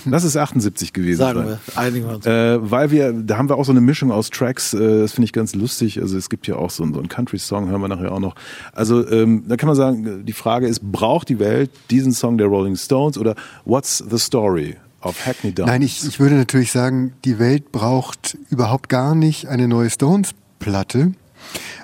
Lass 0.07 0.25
es 0.25 0.37
78 0.37 0.92
gewesen 0.92 1.18
Sagen 1.18 1.40
sein. 1.40 1.49
wir. 1.49 1.78
Einigen 1.78 2.07
wir 2.09 2.14
uns. 2.16 2.26
Äh, 2.26 2.71
weil 2.71 2.90
wir, 2.90 3.12
da 3.12 3.37
haben 3.37 3.49
wir 3.49 3.57
auch 3.57 3.64
so 3.64 3.73
eine 3.73 3.80
Mischung 3.80 4.11
aus 4.12 4.30
Tracks, 4.30 4.75
äh, 4.75 5.00
das 5.00 5.12
finde 5.12 5.26
ich 5.26 5.33
ganz 5.33 5.54
lustig. 5.54 6.00
Also 6.00 6.16
es 6.16 6.28
gibt 6.30 6.47
ja 6.47 6.57
auch 6.57 6.71
so, 6.71 6.83
einen- 6.83 6.95
so 6.95 7.00
einen 7.00 7.09
Country-Song, 7.09 7.68
hören 7.68 7.80
wir 7.80 7.88
nachher 7.88 8.12
auch 8.12 8.21
noch. 8.21 8.35
Also 8.73 9.07
ähm, 9.11 9.45
da 9.49 9.57
kann 9.57 9.66
man 9.66 9.76
sagen, 9.76 10.25
die 10.25 10.33
Frage 10.33 10.66
ist, 10.68 10.80
braucht 10.90 11.28
die 11.28 11.38
Welt 11.38 11.71
diesen 11.90 12.12
Song 12.12 12.38
der 12.38 12.47
Rolling 12.47 12.76
Stones 12.76 13.18
oder 13.18 13.35
What's 13.64 14.02
the 14.11 14.18
Story 14.18 14.76
of 15.02 15.26
Hackney 15.26 15.52
Downs? 15.52 15.69
Nein, 15.69 15.83
ich, 15.83 16.07
ich 16.07 16.21
würde 16.21 16.35
natürlich 16.35 16.73
sagen, 16.73 17.12
die 17.25 17.38
Welt 17.38 17.73
braucht 17.73 18.37
überhaupt 18.50 18.88
gar 18.88 19.14
nicht 19.14 19.47
eine 19.47 19.69
neue 19.69 19.90
Stones-Platte. 19.90 21.12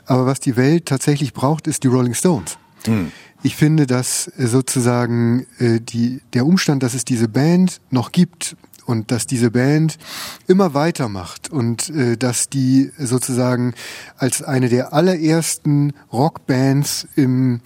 Aber 0.06 0.26
was 0.26 0.40
die 0.40 0.56
Welt 0.56 0.86
tatsächlich 0.86 1.32
braucht, 1.32 1.66
ist 1.66 1.84
die 1.84 1.88
Rolling 1.88 2.14
Stones. 2.14 2.58
Ich 3.42 3.56
finde, 3.56 3.86
dass 3.86 4.26
äh, 4.38 4.46
sozusagen 4.46 5.46
äh, 5.58 5.80
die, 5.80 6.20
der 6.32 6.46
Umstand, 6.46 6.82
dass 6.82 6.94
es 6.94 7.04
diese 7.04 7.28
Band 7.28 7.80
noch 7.90 8.12
gibt 8.12 8.56
und 8.86 9.10
dass 9.10 9.26
diese 9.26 9.50
Band 9.50 9.98
immer 10.46 10.74
weitermacht 10.74 11.50
und 11.50 11.88
äh, 11.90 12.16
dass 12.16 12.48
die 12.48 12.90
sozusagen 12.98 13.74
als 14.16 14.42
eine 14.42 14.68
der 14.68 14.92
allerersten 14.92 15.92
Rockbands 16.12 17.06
im 17.16 17.60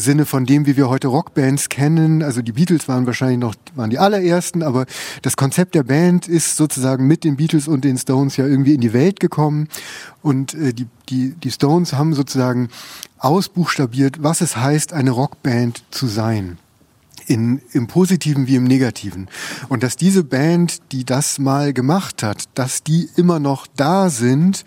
Sinne 0.00 0.26
von 0.26 0.46
dem, 0.46 0.64
wie 0.66 0.76
wir 0.76 0.88
heute 0.88 1.08
Rockbands 1.08 1.68
kennen. 1.68 2.22
Also 2.22 2.40
die 2.40 2.52
Beatles 2.52 2.86
waren 2.86 3.06
wahrscheinlich 3.06 3.38
noch 3.38 3.54
waren 3.74 3.90
die 3.90 3.98
allerersten, 3.98 4.62
aber 4.62 4.86
das 5.22 5.36
Konzept 5.36 5.74
der 5.74 5.82
Band 5.82 6.28
ist 6.28 6.56
sozusagen 6.56 7.06
mit 7.06 7.24
den 7.24 7.36
Beatles 7.36 7.66
und 7.66 7.84
den 7.84 7.98
Stones 7.98 8.36
ja 8.36 8.46
irgendwie 8.46 8.74
in 8.74 8.80
die 8.80 8.92
Welt 8.92 9.18
gekommen 9.18 9.68
und 10.22 10.54
äh, 10.54 10.72
die 10.72 10.86
die 11.08 11.34
die 11.34 11.50
Stones 11.50 11.94
haben 11.94 12.14
sozusagen 12.14 12.68
ausbuchstabiert, 13.18 14.22
was 14.22 14.40
es 14.40 14.56
heißt, 14.56 14.92
eine 14.92 15.10
Rockband 15.10 15.82
zu 15.90 16.06
sein 16.06 16.58
in, 17.28 17.60
im 17.72 17.86
Positiven 17.86 18.46
wie 18.46 18.56
im 18.56 18.64
Negativen. 18.64 19.28
Und 19.68 19.82
dass 19.82 19.96
diese 19.96 20.24
Band, 20.24 20.78
die 20.92 21.04
das 21.04 21.38
mal 21.38 21.72
gemacht 21.72 22.22
hat, 22.22 22.44
dass 22.54 22.82
die 22.82 23.08
immer 23.16 23.38
noch 23.38 23.66
da 23.76 24.08
sind 24.08 24.64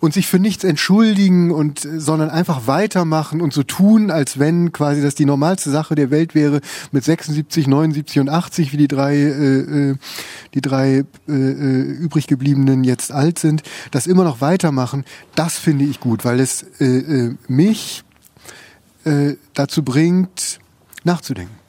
und 0.00 0.12
sich 0.12 0.26
für 0.26 0.40
nichts 0.40 0.64
entschuldigen 0.64 1.52
und, 1.52 1.84
äh, 1.84 2.00
sondern 2.00 2.30
einfach 2.30 2.66
weitermachen 2.66 3.40
und 3.40 3.52
so 3.52 3.62
tun, 3.62 4.10
als 4.10 4.38
wenn 4.38 4.72
quasi 4.72 5.00
das 5.02 5.14
die 5.14 5.24
normalste 5.24 5.70
Sache 5.70 5.94
der 5.94 6.10
Welt 6.10 6.34
wäre, 6.34 6.60
mit 6.90 7.04
76, 7.04 7.68
79 7.68 8.18
und 8.18 8.28
80, 8.28 8.72
wie 8.72 8.76
die 8.76 8.88
drei, 8.88 9.14
äh, 9.14 9.90
äh, 9.90 9.96
die 10.54 10.60
drei 10.60 11.04
äh, 11.28 11.32
äh, 11.32 11.82
übrig 11.82 12.26
gebliebenen 12.26 12.82
jetzt 12.82 13.12
alt 13.12 13.38
sind, 13.38 13.62
das 13.92 14.06
immer 14.08 14.24
noch 14.24 14.40
weitermachen, 14.40 15.04
das 15.36 15.58
finde 15.58 15.84
ich 15.84 16.00
gut, 16.00 16.24
weil 16.24 16.40
es 16.40 16.64
äh, 16.80 17.30
mich 17.46 18.02
äh, 19.04 19.36
dazu 19.54 19.82
bringt, 19.82 20.58
nachzudenken. 21.04 21.59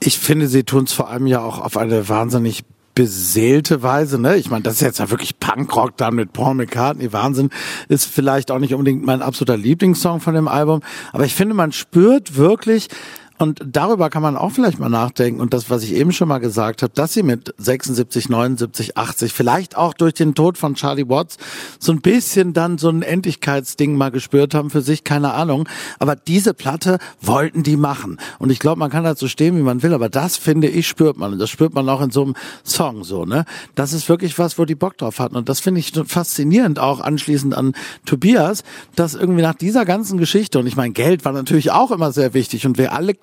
Ich 0.00 0.18
finde, 0.18 0.48
sie 0.48 0.64
tun 0.64 0.84
es 0.84 0.92
vor 0.92 1.08
allem 1.08 1.26
ja 1.26 1.40
auch 1.40 1.58
auf 1.58 1.76
eine 1.76 2.08
wahnsinnig 2.08 2.64
beseelte 2.94 3.82
Weise, 3.84 4.20
ne? 4.20 4.36
Ich 4.36 4.50
meine, 4.50 4.64
das 4.64 4.74
ist 4.74 4.80
jetzt 4.80 4.98
ja 4.98 5.08
wirklich 5.08 5.38
Punkrock 5.38 5.96
dann 5.96 6.16
mit 6.16 6.32
Paul 6.32 6.54
McCartney, 6.54 7.12
Wahnsinn, 7.12 7.50
ist 7.88 8.06
vielleicht 8.06 8.50
auch 8.50 8.58
nicht 8.58 8.74
unbedingt 8.74 9.04
mein 9.04 9.22
absoluter 9.22 9.56
Lieblingssong 9.56 10.20
von 10.20 10.34
dem 10.34 10.48
Album, 10.48 10.80
aber 11.12 11.24
ich 11.24 11.32
finde, 11.32 11.54
man 11.54 11.70
spürt 11.70 12.36
wirklich, 12.36 12.88
und 13.38 13.62
darüber 13.64 14.10
kann 14.10 14.22
man 14.22 14.36
auch 14.36 14.50
vielleicht 14.50 14.78
mal 14.78 14.88
nachdenken. 14.88 15.40
Und 15.40 15.54
das, 15.54 15.70
was 15.70 15.82
ich 15.84 15.94
eben 15.94 16.12
schon 16.12 16.28
mal 16.28 16.38
gesagt 16.38 16.82
habe, 16.82 16.92
dass 16.94 17.12
sie 17.12 17.22
mit 17.22 17.54
76, 17.58 18.28
79, 18.28 18.96
80, 18.96 19.32
vielleicht 19.32 19.76
auch 19.76 19.94
durch 19.94 20.14
den 20.14 20.34
Tod 20.34 20.58
von 20.58 20.74
Charlie 20.74 21.08
Watts, 21.08 21.38
so 21.78 21.92
ein 21.92 22.00
bisschen 22.00 22.52
dann 22.52 22.78
so 22.78 22.88
ein 22.88 23.02
Endlichkeitsding 23.02 23.94
mal 23.96 24.10
gespürt 24.10 24.54
haben 24.54 24.70
für 24.70 24.82
sich, 24.82 25.04
keine 25.04 25.34
Ahnung. 25.34 25.68
Aber 25.98 26.16
diese 26.16 26.52
Platte 26.54 26.98
wollten 27.20 27.62
die 27.62 27.76
machen. 27.76 28.18
Und 28.38 28.50
ich 28.50 28.58
glaube, 28.58 28.78
man 28.78 28.90
kann 28.90 29.04
dazu 29.04 29.28
stehen, 29.28 29.56
wie 29.56 29.62
man 29.62 29.82
will, 29.82 29.94
aber 29.94 30.08
das 30.08 30.36
finde 30.36 30.68
ich, 30.68 30.88
spürt 30.88 31.16
man. 31.16 31.32
Und 31.32 31.38
das 31.38 31.50
spürt 31.50 31.74
man 31.74 31.88
auch 31.88 32.00
in 32.00 32.10
so 32.10 32.24
einem 32.24 32.34
Song 32.64 33.04
so, 33.04 33.24
ne? 33.24 33.44
Das 33.74 33.92
ist 33.92 34.08
wirklich 34.08 34.38
was, 34.38 34.58
wo 34.58 34.64
die 34.64 34.74
Bock 34.74 34.98
drauf 34.98 35.20
hatten. 35.20 35.36
Und 35.36 35.48
das 35.48 35.60
finde 35.60 35.80
ich 35.80 35.92
faszinierend, 36.06 36.78
auch 36.78 37.00
anschließend 37.00 37.54
an 37.54 37.74
Tobias, 38.04 38.64
dass 38.96 39.14
irgendwie 39.14 39.42
nach 39.42 39.54
dieser 39.54 39.84
ganzen 39.84 40.18
Geschichte, 40.18 40.58
und 40.58 40.66
ich 40.66 40.76
meine, 40.76 40.92
Geld 40.92 41.24
war 41.24 41.32
natürlich 41.32 41.70
auch 41.70 41.90
immer 41.90 42.12
sehr 42.12 42.34
wichtig 42.34 42.66
und 42.66 42.78
wir 42.78 42.92
alle 42.92 43.14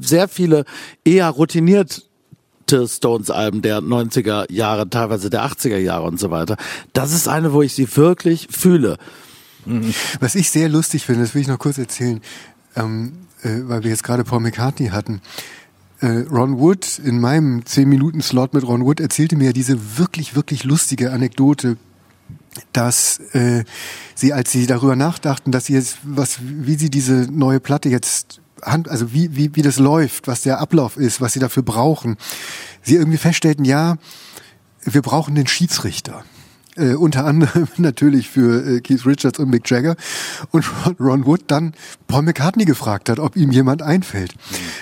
sehr 0.00 0.28
viele 0.28 0.64
eher 1.04 1.28
routiniert 1.28 2.04
Stones-Alben 2.70 3.62
der 3.62 3.80
90er 3.80 4.52
Jahre, 4.52 4.90
teilweise 4.90 5.30
der 5.30 5.46
80er 5.46 5.78
Jahre 5.78 6.04
und 6.04 6.20
so 6.20 6.30
weiter. 6.30 6.58
Das 6.92 7.12
ist 7.12 7.26
eine, 7.26 7.54
wo 7.54 7.62
ich 7.62 7.72
sie 7.72 7.96
wirklich 7.96 8.48
fühle. 8.50 8.98
Was 10.20 10.34
ich 10.34 10.50
sehr 10.50 10.68
lustig 10.68 11.04
finde, 11.04 11.22
das 11.22 11.34
will 11.34 11.42
ich 11.42 11.48
noch 11.48 11.58
kurz 11.58 11.78
erzählen, 11.78 12.20
ähm, 12.76 13.12
äh, 13.42 13.60
weil 13.64 13.82
wir 13.82 13.90
jetzt 13.90 14.02
gerade 14.02 14.24
Paul 14.24 14.40
McCartney 14.40 14.88
hatten. 14.88 15.20
Äh, 16.00 16.24
Ron 16.30 16.58
Wood 16.58 16.98
in 17.04 17.20
meinem 17.20 17.60
10-Minuten-Slot 17.60 18.54
mit 18.54 18.66
Ron 18.66 18.84
Wood 18.84 19.00
erzählte 19.00 19.36
mir 19.36 19.52
diese 19.52 19.98
wirklich, 19.98 20.34
wirklich 20.34 20.64
lustige 20.64 21.12
Anekdote, 21.12 21.76
dass 22.72 23.18
äh, 23.32 23.64
sie, 24.14 24.32
als 24.32 24.52
sie 24.52 24.66
darüber 24.66 24.96
nachdachten, 24.96 25.52
dass 25.52 25.66
sie 25.66 25.74
jetzt, 25.74 25.98
was, 26.02 26.38
wie 26.40 26.76
sie 26.76 26.90
diese 26.90 27.28
neue 27.30 27.60
Platte 27.60 27.88
jetzt 27.88 28.40
Hand, 28.62 28.88
also 28.88 29.12
wie, 29.12 29.36
wie, 29.36 29.54
wie 29.54 29.62
das 29.62 29.78
läuft, 29.78 30.26
was 30.26 30.42
der 30.42 30.60
Ablauf 30.60 30.96
ist, 30.96 31.20
was 31.20 31.32
sie 31.32 31.40
dafür 31.40 31.62
brauchen, 31.62 32.16
sie 32.82 32.96
irgendwie 32.96 33.18
feststellten, 33.18 33.64
ja, 33.64 33.96
wir 34.82 35.02
brauchen 35.02 35.34
den 35.34 35.46
Schiedsrichter. 35.46 36.24
Äh, 36.78 36.94
unter 36.94 37.24
anderem 37.24 37.66
natürlich 37.76 38.28
für 38.28 38.76
äh, 38.76 38.80
Keith 38.80 39.04
Richards 39.04 39.38
und 39.38 39.50
Mick 39.50 39.68
Jagger 39.68 39.96
und 40.50 40.64
Ron, 41.00 41.26
Wood 41.26 41.42
dann 41.48 41.72
Paul 42.06 42.22
McCartney 42.22 42.64
gefragt 42.64 43.08
hat, 43.08 43.18
ob 43.18 43.36
ihm 43.36 43.50
jemand 43.50 43.82
einfällt. 43.82 44.34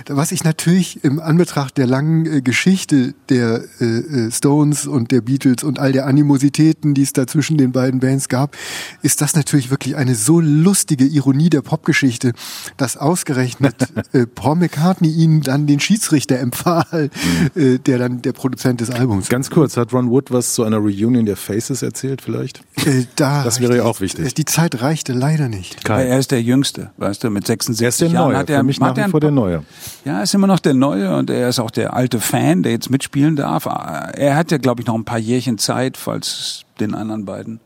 Was 0.09 0.33
ich 0.33 0.45
natürlich 0.45 1.03
im 1.05 1.21
Anbetracht 1.21 1.79
der 1.79 1.87
langen 1.87 2.27
äh, 2.27 2.43
Geschichte 2.43 3.15
der 3.29 3.65
äh, 3.81 3.85
äh, 3.85 4.31
Stones 4.31 4.87
und 4.87 5.11
der 5.11 5.23
Beatles 5.23 5.65
und 5.65 5.79
all 5.79 5.93
der 5.93 6.07
Animositäten, 6.07 6.93
die 6.95 7.03
es 7.03 7.13
da 7.13 7.27
zwischen 7.27 7.57
den 7.57 7.73
beiden 7.73 8.01
Bands 8.01 8.29
gab, 8.29 8.57
ist 9.03 9.21
das 9.21 9.35
natürlich 9.35 9.71
wirklich 9.71 9.97
eine 9.97 10.15
so 10.15 10.41
lustige 10.41 11.05
Ironie 11.07 11.51
der 11.51 11.63
Popgeschichte, 11.63 12.33
dass 12.77 12.97
ausgerechnet 12.97 13.75
äh, 14.13 14.27
Paul 14.27 14.57
McCartney 14.57 15.11
ihnen 15.11 15.41
dann 15.41 15.67
den 15.67 15.81
Schiedsrichter 15.81 16.39
empfahl, 16.39 17.11
äh, 17.55 17.79
der 17.79 17.99
dann 17.99 18.21
der 18.21 18.33
Produzent 18.33 18.81
des 18.81 18.91
Albums 18.91 19.29
Ganz 19.29 19.51
kurz, 19.51 19.77
hat 19.77 19.93
Ron 19.93 20.11
Wood 20.11 20.31
was 20.31 20.55
zu 20.55 20.65
einer 20.65 20.79
Reunion 20.79 21.25
der 21.25 21.37
Faces 21.37 21.83
erzählt 21.87 22.21
vielleicht? 22.21 22.61
Äh, 22.85 23.05
da 23.17 23.45
Das 23.45 23.61
wäre 23.61 23.77
ja 23.77 23.85
auch 23.85 24.01
wichtig. 24.01 24.35
Die 24.35 24.45
Zeit 24.45 24.83
reichte 24.83 25.13
leider 25.13 25.49
nicht. 25.49 25.89
Weil 25.89 26.07
er 26.07 26.19
ist 26.19 26.31
der 26.31 26.43
Jüngste, 26.43 26.91
weißt 26.99 27.25
du, 27.25 27.31
mit 27.31 27.47
76 27.47 27.83
Er 27.83 27.89
ist 27.89 28.01
der 28.01 28.09
Jahren 28.09 28.29
Neue, 28.29 28.37
hat 28.39 28.51
er, 28.51 28.59
für 28.59 28.65
mich 28.65 28.81
nach 28.81 28.97
wie 28.97 29.11
vor 29.11 29.21
der 29.21 29.31
Neue. 29.31 29.63
Ja, 30.05 30.19
er 30.19 30.23
ist 30.25 30.35
immer 30.35 30.47
noch 30.47 30.59
der 30.59 30.75
Neue 30.75 31.17
und 31.17 31.31
er 31.31 31.49
ist 31.49 31.59
auch 31.59 31.71
der 31.71 31.95
alte 31.95 32.21
Fan, 32.21 32.63
der 32.63 32.73
jetzt 32.73 32.91
mitspielen 32.91 33.37
darf. 33.37 33.67
Er 33.67 34.37
hat 34.37 34.51
ja, 34.51 34.59
glaube 34.59 34.83
ich, 34.83 34.87
noch 34.87 34.95
ein 34.95 35.05
paar 35.05 35.19
Jährchen 35.19 35.59
Zeit, 35.59 35.97
falls 35.97 36.27
es 36.27 36.65
den 36.81 36.95
anderen 36.95 37.25
beiden, 37.25 37.61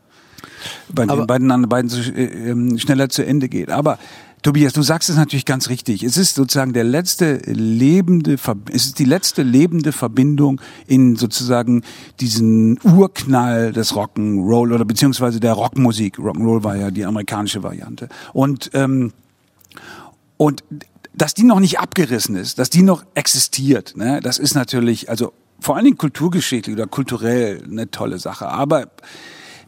bei 0.89 1.05
den 1.05 1.27
beiden 1.27 1.51
anderen 1.51 1.69
beiden 1.69 1.89
so, 1.89 1.99
äh, 2.11 2.23
ähm, 2.23 2.77
schneller 2.77 3.09
zu 3.09 3.25
Ende 3.25 3.49
geht. 3.49 3.69
Aber 3.69 3.97
Tobias, 4.41 4.73
du 4.73 4.81
sagst 4.81 5.09
es 5.09 5.17
natürlich 5.17 5.45
ganz 5.45 5.69
richtig. 5.69 6.03
Es 6.03 6.17
ist 6.17 6.33
sozusagen 6.33 6.73
der 6.73 6.83
letzte 6.83 7.35
lebende, 7.45 8.37
es 8.71 8.85
ist 8.85 8.97
die 8.97 9.05
letzte 9.05 9.43
lebende 9.43 9.91
Verbindung 9.91 10.59
in 10.87 11.15
sozusagen 11.15 11.83
diesen 12.19 12.79
Urknall 12.83 13.71
des 13.71 13.93
Rock'n'Roll 13.93 14.73
oder 14.73 14.85
beziehungsweise 14.85 15.39
der 15.39 15.53
Rockmusik. 15.53 16.17
Rock'n'Roll 16.17 16.63
war 16.63 16.75
ja 16.75 16.89
die 16.89 17.05
amerikanische 17.05 17.61
Variante. 17.61 18.09
Und 18.33 18.71
ähm, 18.73 19.13
und 20.37 20.63
dass 21.13 21.35
die 21.35 21.43
noch 21.43 21.59
nicht 21.59 21.79
abgerissen 21.79 22.35
ist, 22.35 22.57
dass 22.57 22.71
die 22.71 22.81
noch 22.81 23.03
existiert, 23.13 23.95
ne, 23.95 24.21
das 24.21 24.39
ist 24.39 24.55
natürlich, 24.55 25.09
also 25.09 25.33
vor 25.59 25.75
allen 25.75 25.85
Dingen 25.85 25.97
kulturgeschichtlich 25.97 26.75
oder 26.75 26.87
kulturell 26.87 27.63
eine 27.63 27.91
tolle 27.91 28.17
Sache. 28.17 28.47
Aber 28.47 28.87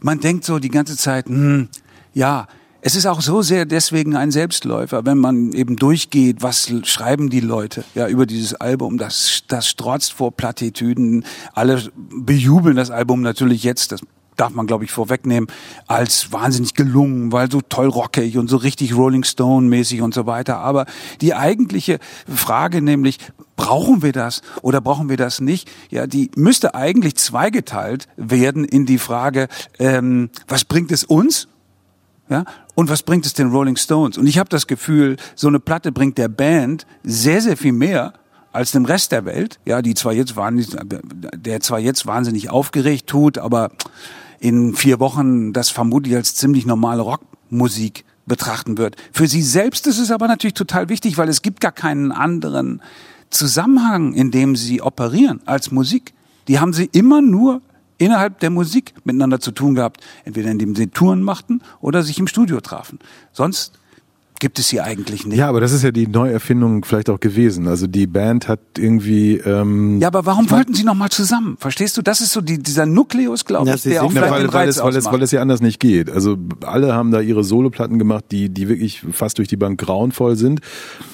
man 0.00 0.18
denkt 0.18 0.44
so 0.44 0.58
die 0.58 0.70
ganze 0.70 0.96
Zeit, 0.96 1.26
hm, 1.26 1.68
ja, 2.12 2.48
es 2.86 2.94
ist 2.96 3.06
auch 3.06 3.22
so 3.22 3.40
sehr 3.40 3.64
deswegen 3.64 4.14
ein 4.14 4.30
Selbstläufer, 4.30 5.06
wenn 5.06 5.16
man 5.16 5.52
eben 5.52 5.76
durchgeht, 5.76 6.42
was 6.42 6.70
schreiben 6.84 7.30
die 7.30 7.40
Leute 7.40 7.82
ja 7.94 8.08
über 8.08 8.26
dieses 8.26 8.54
Album, 8.54 8.98
das, 8.98 9.42
das 9.48 9.66
strotzt 9.66 10.12
vor 10.12 10.32
Plattitüden, 10.32 11.24
alle 11.54 11.82
bejubeln 11.96 12.76
das 12.76 12.90
Album 12.90 13.22
natürlich 13.22 13.64
jetzt, 13.64 13.90
das 13.92 14.02
darf 14.36 14.52
man 14.52 14.66
glaube 14.66 14.84
ich 14.84 14.90
vorwegnehmen, 14.90 15.48
als 15.86 16.30
wahnsinnig 16.30 16.74
gelungen, 16.74 17.32
weil 17.32 17.50
so 17.50 17.62
toll 17.62 17.88
rockig 17.88 18.36
und 18.36 18.48
so 18.48 18.58
richtig 18.58 18.94
Rolling 18.94 19.24
Stone 19.24 19.66
mäßig 19.66 20.02
und 20.02 20.12
so 20.12 20.26
weiter. 20.26 20.58
Aber 20.58 20.84
die 21.22 21.32
eigentliche 21.32 21.98
Frage 22.28 22.82
nämlich, 22.82 23.18
brauchen 23.56 24.02
wir 24.02 24.12
das 24.12 24.42
oder 24.60 24.82
brauchen 24.82 25.08
wir 25.08 25.16
das 25.16 25.40
nicht? 25.40 25.70
Ja, 25.88 26.06
die 26.06 26.30
müsste 26.36 26.74
eigentlich 26.74 27.14
zweigeteilt 27.14 28.08
werden 28.18 28.64
in 28.64 28.84
die 28.84 28.98
Frage, 28.98 29.48
ähm, 29.78 30.28
was 30.48 30.66
bringt 30.66 30.92
es 30.92 31.04
uns? 31.04 31.48
Ja? 32.28 32.44
Und 32.74 32.90
was 32.90 33.02
bringt 33.02 33.26
es 33.26 33.34
den 33.34 33.50
Rolling 33.50 33.76
Stones? 33.76 34.18
Und 34.18 34.26
ich 34.26 34.38
habe 34.38 34.48
das 34.48 34.66
Gefühl, 34.66 35.16
so 35.34 35.48
eine 35.48 35.60
Platte 35.60 35.92
bringt 35.92 36.18
der 36.18 36.28
Band 36.28 36.86
sehr, 37.02 37.40
sehr 37.40 37.56
viel 37.56 37.72
mehr 37.72 38.14
als 38.52 38.70
dem 38.70 38.84
Rest 38.84 39.12
der 39.12 39.24
Welt, 39.24 39.58
ja, 39.64 39.82
die 39.82 39.94
zwar 39.94 40.12
jetzt 40.12 40.34
der 40.36 41.60
zwar 41.60 41.80
jetzt 41.80 42.06
wahnsinnig 42.06 42.50
aufgeregt 42.50 43.08
tut, 43.08 43.36
aber 43.36 43.70
in 44.38 44.74
vier 44.74 45.00
Wochen 45.00 45.52
das 45.52 45.70
vermutlich 45.70 46.14
als 46.14 46.36
ziemlich 46.36 46.64
normale 46.64 47.02
Rockmusik 47.02 48.04
betrachten 48.26 48.78
wird. 48.78 48.96
Für 49.12 49.26
sie 49.26 49.42
selbst 49.42 49.86
ist 49.86 49.98
es 49.98 50.10
aber 50.10 50.28
natürlich 50.28 50.54
total 50.54 50.88
wichtig, 50.88 51.18
weil 51.18 51.28
es 51.28 51.42
gibt 51.42 51.60
gar 51.60 51.72
keinen 51.72 52.12
anderen 52.12 52.80
Zusammenhang, 53.30 54.12
in 54.12 54.30
dem 54.30 54.54
sie 54.54 54.80
operieren 54.80 55.40
als 55.46 55.70
Musik. 55.70 56.14
Die 56.46 56.60
haben 56.60 56.72
sie 56.72 56.88
immer 56.92 57.20
nur 57.20 57.60
innerhalb 57.98 58.40
der 58.40 58.50
Musik 58.50 58.94
miteinander 59.04 59.40
zu 59.40 59.52
tun 59.52 59.74
gehabt, 59.74 60.00
entweder 60.24 60.50
indem 60.50 60.74
sie 60.74 60.88
Touren 60.88 61.22
machten 61.22 61.62
oder 61.80 62.02
sich 62.02 62.18
im 62.18 62.26
Studio 62.26 62.60
trafen. 62.60 62.98
Sonst 63.32 63.78
gibt 64.44 64.58
es 64.58 64.68
sie 64.68 64.82
eigentlich 64.82 65.24
nicht. 65.24 65.38
Ja, 65.38 65.48
aber 65.48 65.62
das 65.62 65.72
ist 65.72 65.84
ja 65.84 65.90
die 65.90 66.06
Neuerfindung 66.06 66.84
vielleicht 66.84 67.08
auch 67.08 67.18
gewesen. 67.18 67.66
Also 67.66 67.86
die 67.86 68.06
Band 68.06 68.46
hat 68.46 68.60
irgendwie. 68.76 69.38
Ähm, 69.38 70.02
Ja, 70.02 70.08
aber 70.08 70.26
warum 70.26 70.50
wollten 70.50 70.74
sie 70.74 70.84
noch 70.84 70.94
mal 70.94 71.08
zusammen? 71.08 71.56
Verstehst 71.58 71.96
du? 71.96 72.02
Das 72.02 72.20
ist 72.20 72.32
so 72.32 72.42
die, 72.42 72.62
dieser 72.62 72.84
Nukleus, 72.84 73.46
glaube 73.46 73.70
ich, 73.70 73.80
der 73.80 74.04
auch 74.04 74.12
Na, 74.12 74.20
vielleicht 74.20 74.32
weil, 74.34 74.42
den 74.42 74.52
weil, 74.52 74.66
Reiz 74.66 74.76
es, 74.76 74.82
weil, 74.82 74.96
es, 74.96 75.06
weil 75.06 75.22
es 75.22 75.30
ja 75.30 75.40
anders 75.40 75.62
nicht 75.62 75.80
geht. 75.80 76.10
Also 76.10 76.36
alle 76.62 76.92
haben 76.92 77.10
da 77.10 77.20
ihre 77.20 77.42
Soloplatten 77.42 77.98
gemacht, 77.98 78.26
die, 78.32 78.50
die 78.50 78.68
wirklich 78.68 79.02
fast 79.12 79.38
durch 79.38 79.48
die 79.48 79.56
Bank 79.56 79.80
grauenvoll 79.80 80.36
sind. 80.36 80.60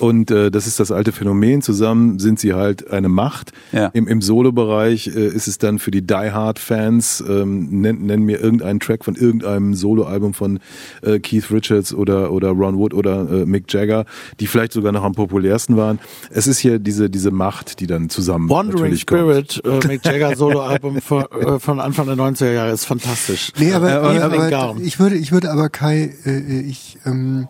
Und 0.00 0.32
äh, 0.32 0.50
das 0.50 0.66
ist 0.66 0.80
das 0.80 0.90
alte 0.90 1.12
Phänomen. 1.12 1.62
Zusammen 1.62 2.18
sind 2.18 2.40
sie 2.40 2.54
halt 2.54 2.90
eine 2.90 3.08
Macht. 3.08 3.52
Ja. 3.70 3.90
Im, 3.92 4.08
im 4.08 4.22
Solo-Bereich 4.22 5.06
äh, 5.06 5.28
ist 5.28 5.46
es 5.46 5.58
dann 5.58 5.78
für 5.78 5.92
die 5.92 6.04
Die 6.04 6.14
Hard-Fans, 6.32 7.22
ähm, 7.28 7.80
nenn, 7.80 8.06
nenn 8.06 8.24
mir 8.24 8.40
irgendeinen 8.40 8.80
Track 8.80 9.04
von 9.04 9.14
irgendeinem 9.14 9.74
Soloalbum 9.74 10.34
von 10.34 10.58
äh, 11.02 11.20
Keith 11.20 11.48
Richards 11.52 11.94
oder, 11.94 12.32
oder 12.32 12.48
Ron 12.48 12.76
Wood 12.76 12.92
oder 12.92 13.19
äh, 13.28 13.46
Mick 13.46 13.72
Jagger, 13.72 14.04
die 14.38 14.46
vielleicht 14.46 14.72
sogar 14.72 14.92
noch 14.92 15.04
am 15.04 15.14
populärsten 15.14 15.76
waren. 15.76 15.98
Es 16.30 16.46
ist 16.46 16.58
hier 16.58 16.78
diese, 16.78 17.10
diese 17.10 17.30
Macht, 17.30 17.80
die 17.80 17.86
dann 17.86 18.08
zusammen 18.08 18.48
Wandering 18.48 18.82
natürlich 18.82 19.06
kommt. 19.06 19.52
Spirit, 19.52 19.64
äh, 19.64 19.88
Mick 19.88 20.04
Jagger 20.04 20.36
Soloalbum 20.40 21.00
von, 21.00 21.24
äh, 21.32 21.58
von 21.58 21.80
Anfang 21.80 22.06
der 22.06 22.16
90er 22.16 22.52
Jahre 22.52 22.70
ist 22.72 22.84
fantastisch. 22.84 23.52
Nee, 23.58 23.72
aber, 23.72 23.90
Äh, 23.90 24.12
nee, 24.12 24.18
Evening 24.18 24.54
aber 24.54 24.76
ich 24.80 24.98
würde, 24.98 25.16
ich 25.16 25.32
würde 25.32 25.50
aber 25.50 25.68
Kai, 25.68 26.14
äh, 26.24 26.60
ich 26.60 26.98
ähm, 27.04 27.48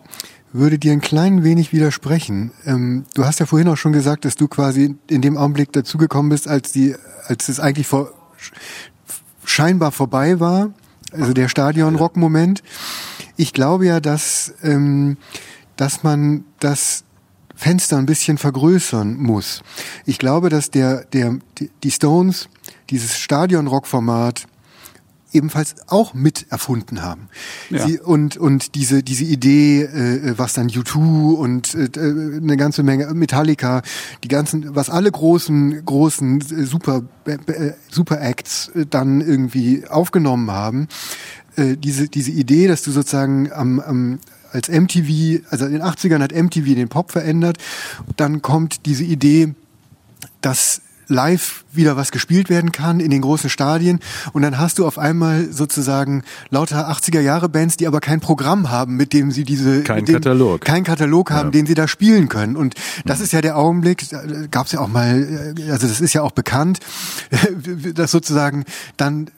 würde 0.53 0.77
dir 0.77 0.91
ein 0.91 1.01
klein 1.01 1.43
wenig 1.43 1.71
widersprechen. 1.73 2.51
Ähm, 2.65 3.05
du 3.13 3.25
hast 3.25 3.39
ja 3.39 3.45
vorhin 3.45 3.67
auch 3.67 3.77
schon 3.77 3.93
gesagt, 3.93 4.25
dass 4.25 4.35
du 4.35 4.47
quasi 4.47 4.95
in 5.09 5.21
dem 5.21 5.37
Augenblick 5.37 5.71
dazugekommen 5.71 6.29
bist, 6.29 6.47
als 6.47 6.71
die, 6.71 6.95
als 7.25 7.49
es 7.49 7.59
eigentlich 7.59 7.87
vor, 7.87 8.11
scheinbar 9.45 9.91
vorbei 9.91 10.39
war, 10.39 10.73
also 11.11 11.33
der 11.33 11.47
Stadion-Rock-Moment. 11.47 12.63
Ich 13.37 13.53
glaube 13.53 13.85
ja, 13.85 13.99
dass, 13.99 14.53
ähm, 14.63 15.17
dass 15.81 16.03
man 16.03 16.43
das 16.59 17.03
Fenster 17.55 17.97
ein 17.97 18.05
bisschen 18.05 18.37
vergrößern 18.37 19.17
muss. 19.17 19.63
Ich 20.05 20.19
glaube, 20.19 20.49
dass 20.49 20.69
der, 20.69 21.05
der, 21.05 21.39
die- 21.83 21.89
Stones 21.89 22.49
dieses 22.91 23.17
Stadion-Rock-Format 23.17 24.45
ebenfalls 25.33 25.73
auch 25.87 26.13
mit 26.13 26.45
erfunden 26.51 27.01
haben. 27.01 27.29
Ja. 27.71 27.87
Sie, 27.87 27.99
und, 27.99 28.37
und 28.37 28.75
diese, 28.75 29.01
diese 29.01 29.23
Idee, 29.23 29.81
äh, 29.81 30.37
was 30.37 30.53
dann 30.53 30.67
U2 30.67 31.33
und 31.33 31.73
äh, 31.73 31.89
eine 31.97 32.57
ganze 32.57 32.83
Menge 32.83 33.11
Metallica, 33.15 33.81
die 34.23 34.27
ganzen, 34.27 34.75
was 34.75 34.91
alle 34.91 35.09
großen, 35.11 35.83
großen 35.83 36.41
äh, 36.41 36.65
Super, 36.65 37.01
äh, 37.25 37.71
Super 37.89 38.21
Acts 38.21 38.69
äh, 38.75 38.85
dann 38.87 39.19
irgendwie 39.21 39.87
aufgenommen 39.87 40.51
haben, 40.51 40.87
äh, 41.55 41.75
diese, 41.75 42.07
diese 42.07 42.29
Idee, 42.31 42.67
dass 42.67 42.83
du 42.83 42.91
sozusagen 42.91 43.51
am, 43.51 43.79
am 43.79 44.19
als 44.51 44.69
MTV, 44.69 45.41
also 45.49 45.65
in 45.65 45.73
den 45.73 45.81
80ern 45.83 46.19
hat 46.21 46.31
MTV 46.33 46.75
den 46.75 46.89
Pop 46.89 47.11
verändert, 47.11 47.57
dann 48.17 48.41
kommt 48.41 48.85
diese 48.85 49.03
Idee, 49.03 49.53
dass 50.41 50.81
live 51.07 51.65
wieder 51.73 51.97
was 51.97 52.11
gespielt 52.11 52.49
werden 52.49 52.71
kann 52.71 53.01
in 53.01 53.11
den 53.11 53.19
großen 53.21 53.49
Stadien 53.49 53.99
und 54.31 54.43
dann 54.43 54.57
hast 54.57 54.79
du 54.79 54.87
auf 54.87 54.97
einmal 54.97 55.51
sozusagen 55.51 56.23
lauter 56.51 56.89
80er 56.89 57.19
Jahre 57.19 57.49
Bands, 57.49 57.75
die 57.75 57.85
aber 57.85 57.99
kein 57.99 58.21
Programm 58.21 58.69
haben, 58.69 58.95
mit 58.95 59.11
dem 59.11 59.29
sie 59.29 59.43
diese 59.43 59.83
Kein 59.83 60.05
dem, 60.05 60.15
Katalog. 60.15 60.61
kein 60.61 60.85
Katalog 60.85 61.31
haben, 61.31 61.47
Ja. 61.47 61.51
den 61.51 61.65
sie 61.65 61.73
da 61.73 61.89
spielen 61.89 62.29
können 62.29 62.55
und 62.55 62.75
das 63.05 63.19
ist 63.19 63.33
ja 63.33 63.41
der 63.41 63.57
Augenblick, 63.57 64.05
gab 64.51 64.67
es 64.67 64.71
ja 64.71 64.79
auch 64.79 64.87
mal, 64.87 65.53
äh, 65.57 65.71
also 65.71 65.85
das 65.85 65.99
ist 65.99 66.13
ja 66.13 66.21
auch 66.21 66.31
bekannt, 66.31 66.79
dass 67.93 68.11
sozusagen 68.11 68.63
dann 68.95 69.29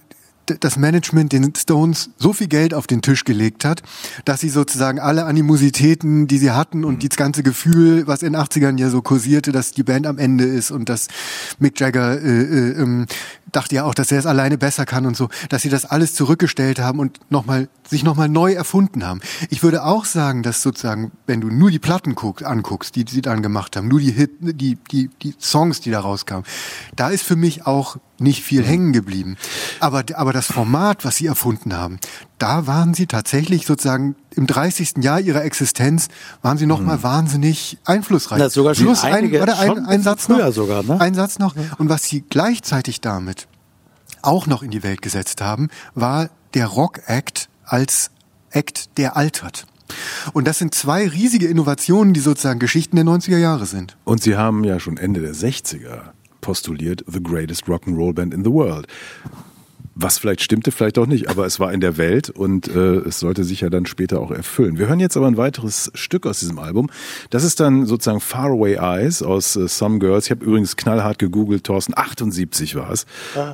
das 0.45 0.77
Management 0.77 1.31
den 1.31 1.53
Stones 1.55 2.09
so 2.17 2.33
viel 2.33 2.47
Geld 2.47 2.73
auf 2.73 2.87
den 2.87 3.01
Tisch 3.01 3.23
gelegt 3.23 3.65
hat, 3.65 3.81
dass 4.25 4.41
sie 4.41 4.49
sozusagen 4.49 4.99
alle 4.99 5.25
Animositäten, 5.25 6.27
die 6.27 6.37
sie 6.37 6.51
hatten 6.51 6.83
und 6.83 7.03
das 7.03 7.17
ganze 7.17 7.43
Gefühl, 7.43 8.07
was 8.07 8.23
in 8.23 8.33
den 8.33 8.41
80ern 8.41 8.79
ja 8.79 8.89
so 8.89 9.01
kursierte, 9.01 9.51
dass 9.51 9.71
die 9.71 9.83
Band 9.83 10.07
am 10.07 10.17
Ende 10.17 10.45
ist 10.45 10.71
und 10.71 10.89
dass 10.89 11.07
Mick 11.59 11.79
Jagger 11.79 12.21
äh, 12.21 12.41
äh, 12.41 12.81
ähm, 12.81 13.05
dachte 13.51 13.75
ja 13.75 13.83
auch, 13.83 13.93
dass 13.93 14.11
er 14.11 14.19
es 14.19 14.25
alleine 14.25 14.57
besser 14.57 14.85
kann 14.85 15.05
und 15.05 15.15
so, 15.15 15.29
dass 15.49 15.61
sie 15.61 15.69
das 15.69 15.85
alles 15.85 16.15
zurückgestellt 16.15 16.79
haben 16.79 16.99
und 16.99 17.19
nochmal 17.29 17.69
sich 17.87 18.03
nochmal 18.03 18.29
neu 18.29 18.53
erfunden 18.53 19.05
haben. 19.05 19.21
Ich 19.49 19.63
würde 19.63 19.83
auch 19.83 20.05
sagen, 20.05 20.43
dass 20.43 20.61
sozusagen, 20.61 21.11
wenn 21.27 21.41
du 21.41 21.49
nur 21.49 21.69
die 21.69 21.79
Platten 21.79 22.15
guck, 22.15 22.43
anguckst, 22.43 22.95
die 22.95 23.05
sie 23.07 23.21
dann 23.21 23.41
gemacht 23.41 23.75
haben, 23.75 23.87
nur 23.87 23.99
die 23.99 24.11
Hit, 24.11 24.31
die, 24.39 24.77
die, 24.91 25.09
die 25.21 25.35
Songs, 25.39 25.81
die 25.81 25.91
da 25.91 25.99
rauskamen, 25.99 26.45
da 26.95 27.09
ist 27.09 27.23
für 27.23 27.35
mich 27.35 27.65
auch 27.67 27.97
nicht 28.19 28.43
viel 28.43 28.63
hängen 28.63 28.93
geblieben. 28.93 29.37
Aber, 29.79 30.03
aber 30.13 30.33
das 30.33 30.47
Format, 30.47 31.05
was 31.05 31.17
sie 31.17 31.25
erfunden 31.25 31.73
haben, 31.73 31.99
da 32.37 32.67
waren 32.67 32.93
sie 32.93 33.07
tatsächlich 33.07 33.65
sozusagen 33.65 34.15
im 34.31 34.47
30. 34.47 34.95
Jahr 35.01 35.19
ihrer 35.19 35.43
Existenz, 35.43 36.07
waren 36.41 36.57
sie 36.57 36.65
nochmal 36.65 37.03
wahnsinnig 37.03 37.77
einflussreich. 37.85 38.39
Na, 38.39 38.49
sogar 38.49 38.75
schon 38.75 38.85
Schluss, 38.85 39.03
ein, 39.03 39.13
einige- 39.13 39.41
oder 39.41 39.59
ein, 39.59 39.69
ein 39.69 39.77
ein 39.77 39.85
bisschen 39.85 40.03
Satz 40.03 40.25
früher 40.25 40.45
noch. 40.47 40.53
sogar, 40.53 40.83
ne? 40.83 40.99
Ein 40.99 41.13
Satz 41.13 41.39
noch. 41.39 41.55
Und 41.77 41.89
was 41.89 42.03
sie 42.03 42.21
gleichzeitig 42.21 43.01
damit 43.01 43.47
auch 44.21 44.47
noch 44.47 44.63
in 44.63 44.71
die 44.71 44.83
Welt 44.83 45.01
gesetzt 45.01 45.41
haben, 45.41 45.69
war 45.95 46.29
der 46.53 46.67
Rock-Act 46.67 47.49
als 47.65 48.11
Act, 48.51 48.97
der 48.97 49.17
altert. 49.17 49.65
Und 50.33 50.47
das 50.47 50.59
sind 50.59 50.73
zwei 50.73 51.07
riesige 51.07 51.47
Innovationen, 51.47 52.13
die 52.13 52.19
sozusagen 52.19 52.59
Geschichten 52.59 52.95
der 52.95 53.05
90er 53.05 53.37
Jahre 53.37 53.65
sind. 53.65 53.97
Und 54.05 54.23
sie 54.23 54.35
haben 54.35 54.63
ja 54.63 54.79
schon 54.79 54.97
Ende 54.97 55.21
der 55.21 55.33
60er 55.33 56.12
postuliert, 56.43 57.03
the 57.07 57.23
greatest 57.23 57.63
Rock'n'Roll 57.65 58.13
Band 58.13 58.33
in 58.33 58.43
the 58.43 58.51
world. 58.51 58.85
Was 59.95 60.17
vielleicht 60.17 60.41
stimmte, 60.41 60.71
vielleicht 60.71 60.97
auch 60.97 61.05
nicht, 61.05 61.29
aber 61.29 61.45
es 61.45 61.59
war 61.59 61.71
in 61.71 61.79
der 61.79 61.97
Welt 61.97 62.31
und 62.31 62.67
äh, 62.67 62.95
es 63.07 63.19
sollte 63.19 63.43
sich 63.43 63.61
ja 63.61 63.69
dann 63.69 63.85
später 63.85 64.19
auch 64.21 64.31
erfüllen. 64.31 64.79
Wir 64.79 64.87
hören 64.87 64.99
jetzt 64.99 65.15
aber 65.15 65.27
ein 65.27 65.37
weiteres 65.37 65.91
Stück 65.93 66.25
aus 66.25 66.39
diesem 66.39 66.57
Album. 66.57 66.89
Das 67.29 67.43
ist 67.43 67.59
dann 67.59 67.85
sozusagen 67.85 68.19
Faraway 68.19 68.73
Eyes 68.73 69.21
aus 69.21 69.55
äh, 69.55 69.67
Some 69.67 69.99
Girls. 69.99 70.25
Ich 70.25 70.31
habe 70.31 70.43
übrigens 70.43 70.77
knallhart 70.77 71.19
gegoogelt, 71.19 71.63
Thorsten, 71.63 71.93
78 71.95 72.73
war 72.73 72.89
es. 72.89 73.05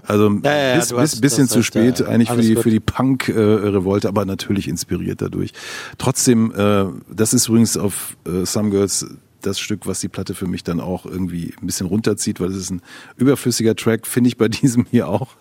Also 0.07 0.29
Ja, 0.41 0.51
ja, 0.55 0.67
ja, 0.69 0.75
bis, 0.77 0.93
hast- 0.93 1.19
bisschen 1.19 1.49
zu 1.49 1.61
spät 1.61 2.01
eigentlich 2.01 2.31
für 2.31 2.41
die, 2.41 2.53
gut. 2.53 2.63
für 2.63 2.69
die 2.71 2.79
Punk-Revolte, 2.79 4.07
aber 4.07 4.23
natürlich 4.23 4.69
inspiriert 4.69 5.21
dadurch. 5.21 5.51
Trotzdem, 5.97 6.53
äh, 6.55 6.85
das 7.13 7.33
ist 7.33 7.49
übrigens 7.49 7.75
auf 7.75 8.15
äh, 8.25 8.45
Some 8.45 8.69
Girls 8.69 9.05
das 9.41 9.59
Stück, 9.59 9.85
was 9.87 9.99
die 9.99 10.09
Platte 10.09 10.35
für 10.35 10.47
mich 10.47 10.63
dann 10.63 10.79
auch 10.79 11.05
irgendwie 11.05 11.53
ein 11.61 11.65
bisschen 11.65 11.87
runterzieht, 11.87 12.39
weil 12.39 12.49
es 12.49 12.57
ist 12.57 12.71
ein 12.71 12.81
überflüssiger 13.17 13.75
Track, 13.75 14.07
finde 14.07 14.27
ich 14.29 14.37
bei 14.37 14.47
diesem 14.49 14.85
hier 14.89 15.07
auch. 15.07 15.35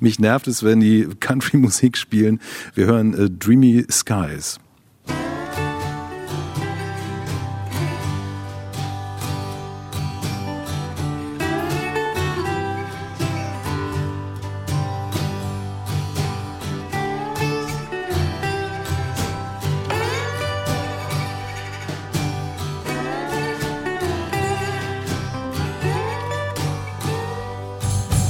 Mich 0.00 0.18
nervt 0.18 0.46
es, 0.46 0.62
wenn 0.62 0.80
die 0.80 1.08
Country-Musik 1.20 1.96
spielen. 1.96 2.40
Wir 2.74 2.86
hören 2.86 3.14
äh, 3.14 3.30
Dreamy 3.30 3.86
Skies. 3.90 4.58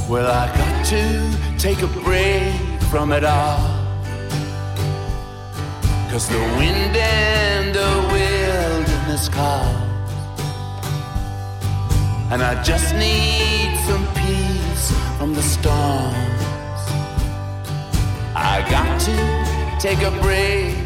Well, 0.07 0.27
I 0.27 0.55
got 0.55 0.85
to 0.87 1.59
take 1.59 1.81
a 1.81 1.87
break 1.87 2.53
from 2.91 3.11
it 3.11 3.25
all. 3.25 3.59
Cause 6.11 6.29
the 6.29 6.39
wind 6.59 6.95
and 6.95 7.75
the 7.75 7.91
wilderness 8.13 9.31
call. 9.31 9.65
And 12.31 12.43
I 12.43 12.63
just 12.63 12.95
need 12.97 13.79
some 13.87 14.07
peace 14.15 14.93
from 15.17 15.33
the 15.33 15.43
storms. 15.43 16.83
I 18.37 18.63
got 18.69 19.01
to 19.09 19.79
take 19.81 20.03
a 20.03 20.11
break 20.21 20.77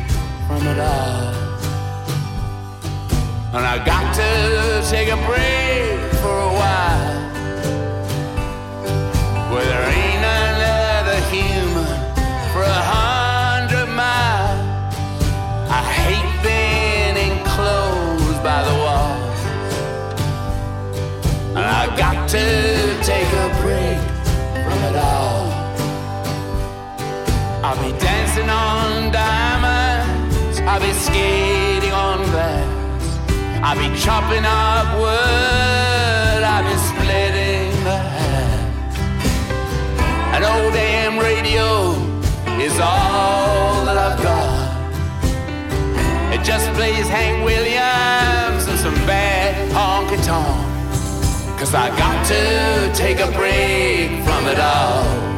from 0.46 0.64
it 0.64 0.78
all. 0.78 1.34
And 3.52 3.66
I 3.66 3.84
got 3.84 4.14
to 4.14 4.88
take 4.88 5.08
a 5.08 5.16
break 5.26 6.12
for 6.22 6.38
a 6.38 6.52
while. 6.52 7.27
Where 9.50 9.64
there 9.64 9.88
ain't 9.88 10.24
another 10.24 11.20
human 11.32 11.86
for 12.52 12.62
a 12.62 12.82
hundred 12.94 13.86
miles. 13.86 14.94
I 15.70 15.82
hate 16.04 16.34
being 16.44 17.16
enclosed 17.28 18.42
by 18.42 18.60
the 18.68 18.76
walls. 18.84 19.40
And 21.56 21.64
I 21.64 21.86
got 21.96 22.28
to 22.28 22.44
take 23.02 23.30
a 23.44 23.48
break 23.62 23.98
from 24.64 24.78
it 24.88 24.96
all. 24.96 25.48
I'll 27.64 27.82
be 27.82 27.98
dancing 27.98 28.50
on 28.50 29.10
diamonds. 29.12 30.60
I'll 30.60 30.78
be 30.78 30.92
skating 30.92 31.92
on 31.92 32.18
glass. 32.32 32.68
I'll 33.64 33.78
be 33.78 33.88
chopping 33.98 34.44
up 34.44 35.00
wood. 35.00 35.67
Old 40.48 40.72
damn 40.72 41.18
radio 41.18 41.92
is 42.60 42.78
all 42.80 43.84
that 43.84 43.98
I've 43.98 44.22
got. 44.22 44.68
It 46.34 46.42
just 46.44 46.70
plays 46.72 47.08
Hank 47.08 47.44
Williams 47.44 48.66
and 48.66 48.78
some 48.78 48.94
bad 49.06 49.70
honky 49.72 50.18
tonk. 50.24 51.58
Cause 51.58 51.74
I 51.74 51.88
got 51.96 52.24
to 52.26 52.92
take 52.94 53.18
a 53.20 53.30
break 53.32 54.24
from 54.24 54.46
it 54.46 54.58
all. 54.58 55.37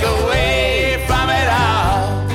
Break 0.00 0.22
away 0.22 1.04
from 1.06 1.30
it 1.30 1.48
all. 1.48 2.26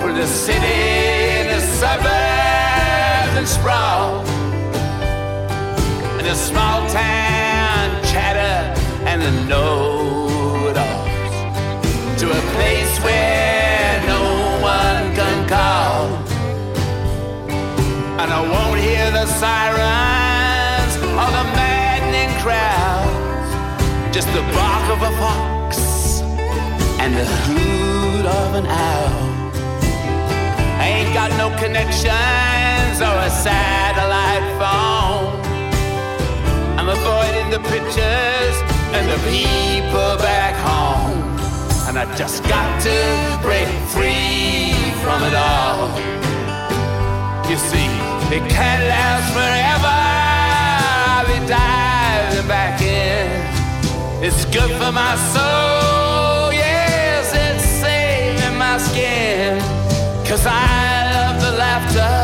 For 0.00 0.12
the 0.12 0.26
city 0.26 0.64
and 0.64 1.48
the 1.48 1.60
suburbs 1.60 3.36
and 3.36 3.48
sprawl. 3.48 4.24
And 6.18 6.26
the 6.26 6.34
small 6.34 6.88
town 6.88 8.02
chatter 8.04 8.74
and 9.06 9.22
the 9.22 9.30
know-it-alls. 9.48 11.08
To 12.20 12.26
a 12.30 12.42
place 12.54 13.00
where 13.04 14.02
no 14.06 14.22
one 14.62 15.14
can 15.14 15.48
call. 15.48 16.08
And 18.20 18.32
I 18.32 18.40
won't 18.42 18.80
hear 18.80 19.10
the 19.10 19.26
sirens 19.26 20.96
or 20.96 21.28
the 21.38 21.44
maddening 21.56 22.32
crowds. 22.42 24.14
Just 24.14 24.28
the 24.32 24.42
bark 24.52 24.90
of 24.90 25.02
a 25.02 25.18
fox 25.18 25.47
the 27.18 27.26
hoot 27.26 28.26
of 28.26 28.54
an 28.54 28.66
owl. 28.66 29.10
I 30.78 30.84
ain't 30.86 31.12
got 31.12 31.30
no 31.42 31.48
connections 31.58 32.96
or 33.02 33.16
a 33.28 33.30
satellite 33.46 34.46
phone. 34.60 35.34
I'm 36.78 36.88
avoiding 36.88 37.50
the 37.50 37.58
pictures 37.74 38.56
and 38.94 39.04
the 39.10 39.18
people 39.26 40.14
back 40.22 40.54
home. 40.70 41.18
And 41.88 41.98
I 41.98 42.04
just 42.14 42.44
got 42.44 42.68
to 42.86 42.98
break 43.42 43.66
free 43.90 44.78
from 45.02 45.18
it 45.28 45.34
all. 45.34 45.90
You 47.50 47.56
see, 47.56 47.88
it 48.36 48.44
can't 48.48 48.84
last 48.94 49.26
forever. 49.34 49.98
I'll 51.10 51.26
be 51.26 51.38
diving 51.48 52.46
back 52.46 52.80
in. 52.80 53.26
It's 54.22 54.44
good 54.56 54.70
for 54.78 54.92
my 54.92 55.14
soul, 55.34 55.97
skin. 58.98 59.58
Cause 60.26 60.44
I 60.46 61.10
love 61.14 61.40
the 61.40 61.52
laughter, 61.56 62.16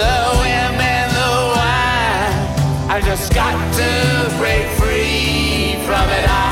the 0.00 0.14
women, 0.42 1.04
the 1.20 1.32
wine. 1.54 2.90
I 2.90 3.00
just 3.04 3.32
got 3.34 3.56
to 3.80 4.36
break 4.38 4.66
free 4.78 5.76
from 5.86 6.08
it 6.10 6.28
all. 6.28 6.49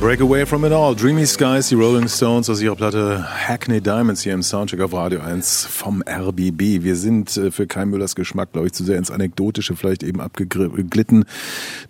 Break 0.00 0.20
away 0.22 0.46
from 0.46 0.64
it 0.64 0.72
all. 0.72 0.94
Dreamy 0.96 1.26
Skies, 1.26 1.68
die 1.68 1.74
Rolling 1.74 2.08
Stones 2.08 2.48
aus 2.48 2.62
ihrer 2.62 2.74
Platte 2.74 3.22
Hackney 3.46 3.82
Diamonds 3.82 4.22
hier 4.22 4.32
im 4.32 4.42
Soundcheck 4.42 4.80
auf 4.80 4.94
Radio 4.94 5.20
1 5.20 5.66
vom 5.66 6.02
RBB. 6.02 6.82
Wir 6.82 6.96
sind 6.96 7.36
äh, 7.36 7.50
für 7.50 7.66
Kai 7.66 7.84
Müllers 7.84 8.14
Geschmack, 8.14 8.52
glaube 8.52 8.68
ich, 8.68 8.72
zu 8.72 8.82
sehr 8.82 8.96
ins 8.96 9.10
Anekdotische 9.10 9.76
vielleicht 9.76 10.02
eben 10.02 10.22
abgeglitten, 10.22 11.26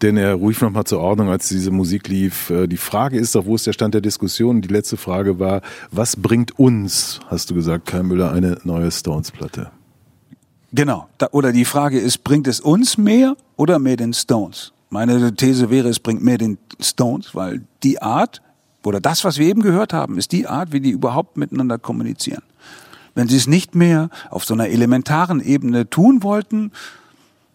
denn 0.02 0.16
er 0.16 0.34
ruhig 0.34 0.60
nochmal 0.60 0.84
zur 0.84 0.98
Ordnung, 0.98 1.28
als 1.30 1.48
diese 1.48 1.70
Musik 1.70 2.08
lief. 2.08 2.50
Äh, 2.50 2.66
Die 2.66 2.76
Frage 2.76 3.16
ist 3.16 3.36
doch, 3.36 3.46
wo 3.46 3.54
ist 3.54 3.68
der 3.68 3.72
Stand 3.72 3.94
der 3.94 4.00
Diskussion? 4.00 4.60
Die 4.60 4.68
letzte 4.68 4.96
Frage 4.96 5.38
war, 5.38 5.62
was 5.92 6.16
bringt 6.16 6.58
uns, 6.58 7.20
hast 7.28 7.50
du 7.50 7.54
gesagt, 7.54 7.86
Kai 7.86 8.02
Müller, 8.02 8.32
eine 8.32 8.58
neue 8.64 8.90
Stones-Platte? 8.90 9.70
Genau. 10.72 11.08
Oder 11.30 11.52
die 11.52 11.64
Frage 11.64 12.00
ist, 12.00 12.24
bringt 12.24 12.48
es 12.48 12.58
uns 12.58 12.98
mehr 12.98 13.36
oder 13.56 13.78
mehr 13.78 13.96
den 13.96 14.12
Stones? 14.12 14.72
Meine 14.90 15.34
These 15.34 15.70
wäre, 15.70 15.88
es 15.88 16.00
bringt 16.00 16.22
mehr 16.22 16.36
den 16.36 16.58
Stones, 16.80 17.34
weil 17.34 17.62
die 17.82 18.02
Art 18.02 18.42
oder 18.84 19.00
das, 19.00 19.24
was 19.24 19.38
wir 19.38 19.46
eben 19.46 19.62
gehört 19.62 19.92
haben, 19.92 20.18
ist 20.18 20.32
die 20.32 20.46
Art, 20.46 20.72
wie 20.72 20.80
die 20.80 20.90
überhaupt 20.90 21.36
miteinander 21.36 21.78
kommunizieren. 21.78 22.42
Wenn 23.14 23.28
sie 23.28 23.36
es 23.36 23.46
nicht 23.46 23.74
mehr 23.74 24.10
auf 24.30 24.44
so 24.44 24.54
einer 24.54 24.68
elementaren 24.68 25.40
Ebene 25.40 25.88
tun 25.88 26.22
wollten, 26.22 26.72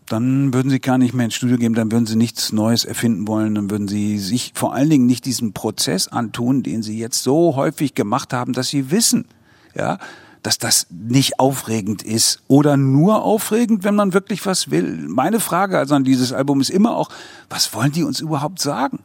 dann 0.07 0.53
würden 0.53 0.69
sie 0.69 0.79
gar 0.79 0.97
nicht 0.97 1.13
mehr 1.13 1.25
ins 1.25 1.33
Studio 1.33 1.57
gehen, 1.57 1.73
dann 1.73 1.91
würden 1.91 2.05
sie 2.05 2.15
nichts 2.15 2.53
Neues 2.53 2.85
erfinden 2.85 3.27
wollen, 3.27 3.55
dann 3.55 3.71
würden 3.71 3.87
sie 3.87 4.19
sich 4.19 4.51
vor 4.53 4.73
allen 4.73 4.89
Dingen 4.89 5.07
nicht 5.07 5.25
diesen 5.25 5.53
Prozess 5.53 6.07
antun, 6.07 6.61
den 6.61 6.83
sie 6.83 6.97
jetzt 6.97 7.23
so 7.23 7.55
häufig 7.55 7.95
gemacht 7.95 8.31
haben, 8.31 8.53
dass 8.53 8.69
sie 8.69 8.91
wissen, 8.91 9.25
ja, 9.73 9.97
dass 10.45 10.57
das 10.59 10.87
nicht 10.89 11.39
aufregend 11.39 12.03
ist 12.03 12.41
oder 12.47 12.77
nur 12.77 13.23
aufregend, 13.23 13.83
wenn 13.83 13.95
man 13.95 14.13
wirklich 14.13 14.45
was 14.45 14.69
will. 14.69 15.05
Meine 15.07 15.39
Frage 15.39 15.77
also 15.77 15.95
an 15.95 16.03
dieses 16.03 16.33
Album 16.33 16.61
ist 16.61 16.69
immer 16.69 16.95
auch, 16.95 17.09
was 17.49 17.73
wollen 17.73 17.91
die 17.91 18.03
uns 18.03 18.19
überhaupt 18.19 18.61
sagen? 18.61 18.99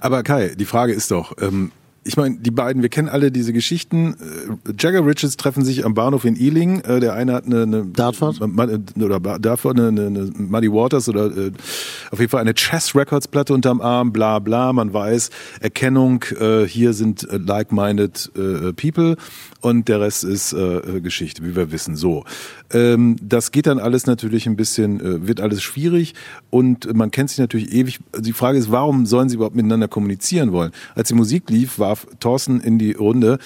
Aber 0.00 0.22
Kai, 0.22 0.54
die 0.56 0.64
Frage 0.64 0.92
ist 0.92 1.10
doch, 1.10 1.34
ähm, 1.40 1.70
ich 2.04 2.16
meine, 2.16 2.36
die 2.36 2.50
beiden, 2.50 2.82
wir 2.82 2.88
kennen 2.88 3.08
alle 3.08 3.30
diese 3.30 3.52
Geschichten. 3.52 4.14
Äh, 4.66 4.72
Jagger 4.78 5.06
Richards 5.06 5.36
treffen 5.36 5.64
sich 5.64 5.84
am 5.84 5.94
Bahnhof 5.94 6.24
in 6.24 6.36
Ealing. 6.36 6.80
Äh, 6.80 6.98
Der 6.98 7.14
eine 7.14 7.32
hat 7.32 7.46
eine, 7.46 7.62
eine 7.62 7.84
Dartford? 7.86 8.40
Oder 8.40 9.20
Dartford 9.38 9.78
eine, 9.78 9.88
eine, 9.88 10.06
eine 10.06 10.32
Muddy 10.36 10.72
Waters 10.72 11.08
oder 11.08 11.26
äh, 11.26 11.52
auf 12.10 12.18
jeden 12.18 12.30
Fall 12.30 12.40
eine 12.40 12.54
Chess 12.54 12.96
Records 12.96 13.28
Platte 13.28 13.54
unterm 13.54 13.80
Arm. 13.80 14.12
Bla 14.12 14.40
bla. 14.40 14.72
Man 14.72 14.92
weiß 14.92 15.30
Erkennung. 15.60 16.24
Äh, 16.40 16.66
hier 16.66 16.92
sind 16.92 17.26
like-minded 17.30 18.32
äh, 18.36 18.72
People 18.72 19.16
und 19.62 19.88
der 19.88 20.00
Rest 20.00 20.24
ist 20.24 20.52
äh, 20.52 20.58
äh, 20.58 21.00
Geschichte, 21.00 21.42
wie 21.44 21.56
wir 21.56 21.72
wissen. 21.72 21.96
So, 21.96 22.24
ähm, 22.72 23.16
das 23.22 23.52
geht 23.52 23.66
dann 23.66 23.78
alles 23.78 24.06
natürlich 24.06 24.46
ein 24.46 24.56
bisschen, 24.56 25.00
äh, 25.00 25.26
wird 25.26 25.40
alles 25.40 25.62
schwierig 25.62 26.14
und 26.50 26.92
man 26.94 27.10
kennt 27.10 27.30
sich 27.30 27.38
natürlich 27.38 27.72
ewig. 27.72 28.00
Die 28.18 28.32
Frage 28.32 28.58
ist, 28.58 28.70
warum 28.70 29.06
sollen 29.06 29.28
sie 29.28 29.36
überhaupt 29.36 29.56
miteinander 29.56 29.88
kommunizieren 29.88 30.52
wollen? 30.52 30.72
Als 30.94 31.08
die 31.08 31.14
Musik 31.14 31.48
lief, 31.48 31.78
warf 31.78 32.06
Thorsten 32.20 32.60
in 32.60 32.78
die 32.78 32.92
Runde. 32.92 33.38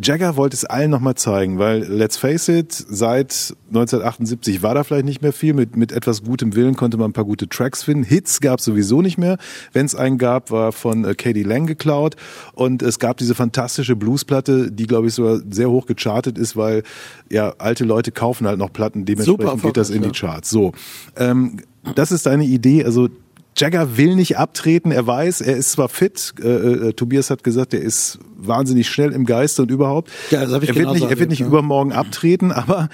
Jagger 0.00 0.36
wollte 0.36 0.54
es 0.54 0.64
allen 0.64 0.90
nochmal 0.90 1.16
zeigen, 1.16 1.58
weil 1.58 1.82
let's 1.82 2.16
face 2.16 2.48
it, 2.48 2.72
seit 2.72 3.54
1978 3.68 4.62
war 4.62 4.74
da 4.74 4.84
vielleicht 4.84 5.04
nicht 5.04 5.20
mehr 5.20 5.34
viel. 5.34 5.52
Mit, 5.52 5.76
mit 5.76 5.92
etwas 5.92 6.22
gutem 6.22 6.54
Willen 6.54 6.76
konnte 6.76 6.96
man 6.96 7.10
ein 7.10 7.12
paar 7.12 7.26
gute 7.26 7.46
Tracks 7.46 7.82
finden. 7.82 8.02
Hits 8.02 8.40
gab 8.40 8.60
es 8.60 8.64
sowieso 8.64 9.02
nicht 9.02 9.18
mehr. 9.18 9.36
Wenn 9.74 9.84
es 9.84 9.94
einen 9.94 10.16
gab, 10.16 10.50
war 10.50 10.72
von 10.72 11.04
äh, 11.04 11.14
Katie 11.14 11.42
Lang 11.42 11.66
geklaut. 11.66 12.16
Und 12.54 12.82
es 12.82 12.98
gab 12.98 13.18
diese 13.18 13.34
fantastische 13.34 13.94
Bluesplatte, 13.94 14.72
die, 14.72 14.86
glaube 14.86 15.08
ich, 15.08 15.14
sogar 15.14 15.40
sehr 15.50 15.68
hoch 15.68 15.84
gechartet 15.84 16.38
ist, 16.38 16.56
weil 16.56 16.84
ja 17.30 17.54
alte 17.58 17.84
Leute 17.84 18.12
kaufen 18.12 18.46
halt 18.46 18.58
noch 18.58 18.72
Platten, 18.72 19.04
dementsprechend 19.04 19.62
geht 19.62 19.76
das 19.76 19.90
in 19.90 20.02
die 20.02 20.10
Charts. 20.10 20.48
So, 20.48 20.72
ähm, 21.16 21.58
das 21.94 22.12
ist 22.12 22.24
deine 22.24 22.44
Idee. 22.44 22.84
Also 22.84 23.08
Jagger 23.56 23.96
will 23.96 24.14
nicht 24.16 24.38
abtreten, 24.38 24.92
er 24.92 25.06
weiß, 25.06 25.40
er 25.42 25.56
ist 25.56 25.72
zwar 25.72 25.88
fit, 25.88 26.34
äh, 26.42 26.48
äh, 26.48 26.92
Tobias 26.94 27.30
hat 27.30 27.44
gesagt, 27.44 27.74
er 27.74 27.80
ist 27.80 28.18
wahnsinnig 28.36 28.88
schnell 28.88 29.12
im 29.12 29.26
Geiste 29.26 29.62
und 29.62 29.70
überhaupt. 29.70 30.10
Ja, 30.30 30.42
das 30.42 30.52
hab 30.52 30.62
ich 30.62 30.70
er 30.70 30.74
wird 30.74 30.84
genauso 30.86 31.04
nicht, 31.04 31.10
er 31.10 31.18
wird 31.18 31.30
nicht 31.30 31.40
ja. 31.40 31.46
übermorgen 31.46 31.92
abtreten, 31.92 32.50
aber 32.52 32.88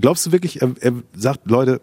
glaubst 0.00 0.26
du 0.26 0.32
wirklich, 0.32 0.62
er, 0.62 0.72
er 0.80 0.92
sagt, 1.14 1.48
Leute, 1.48 1.80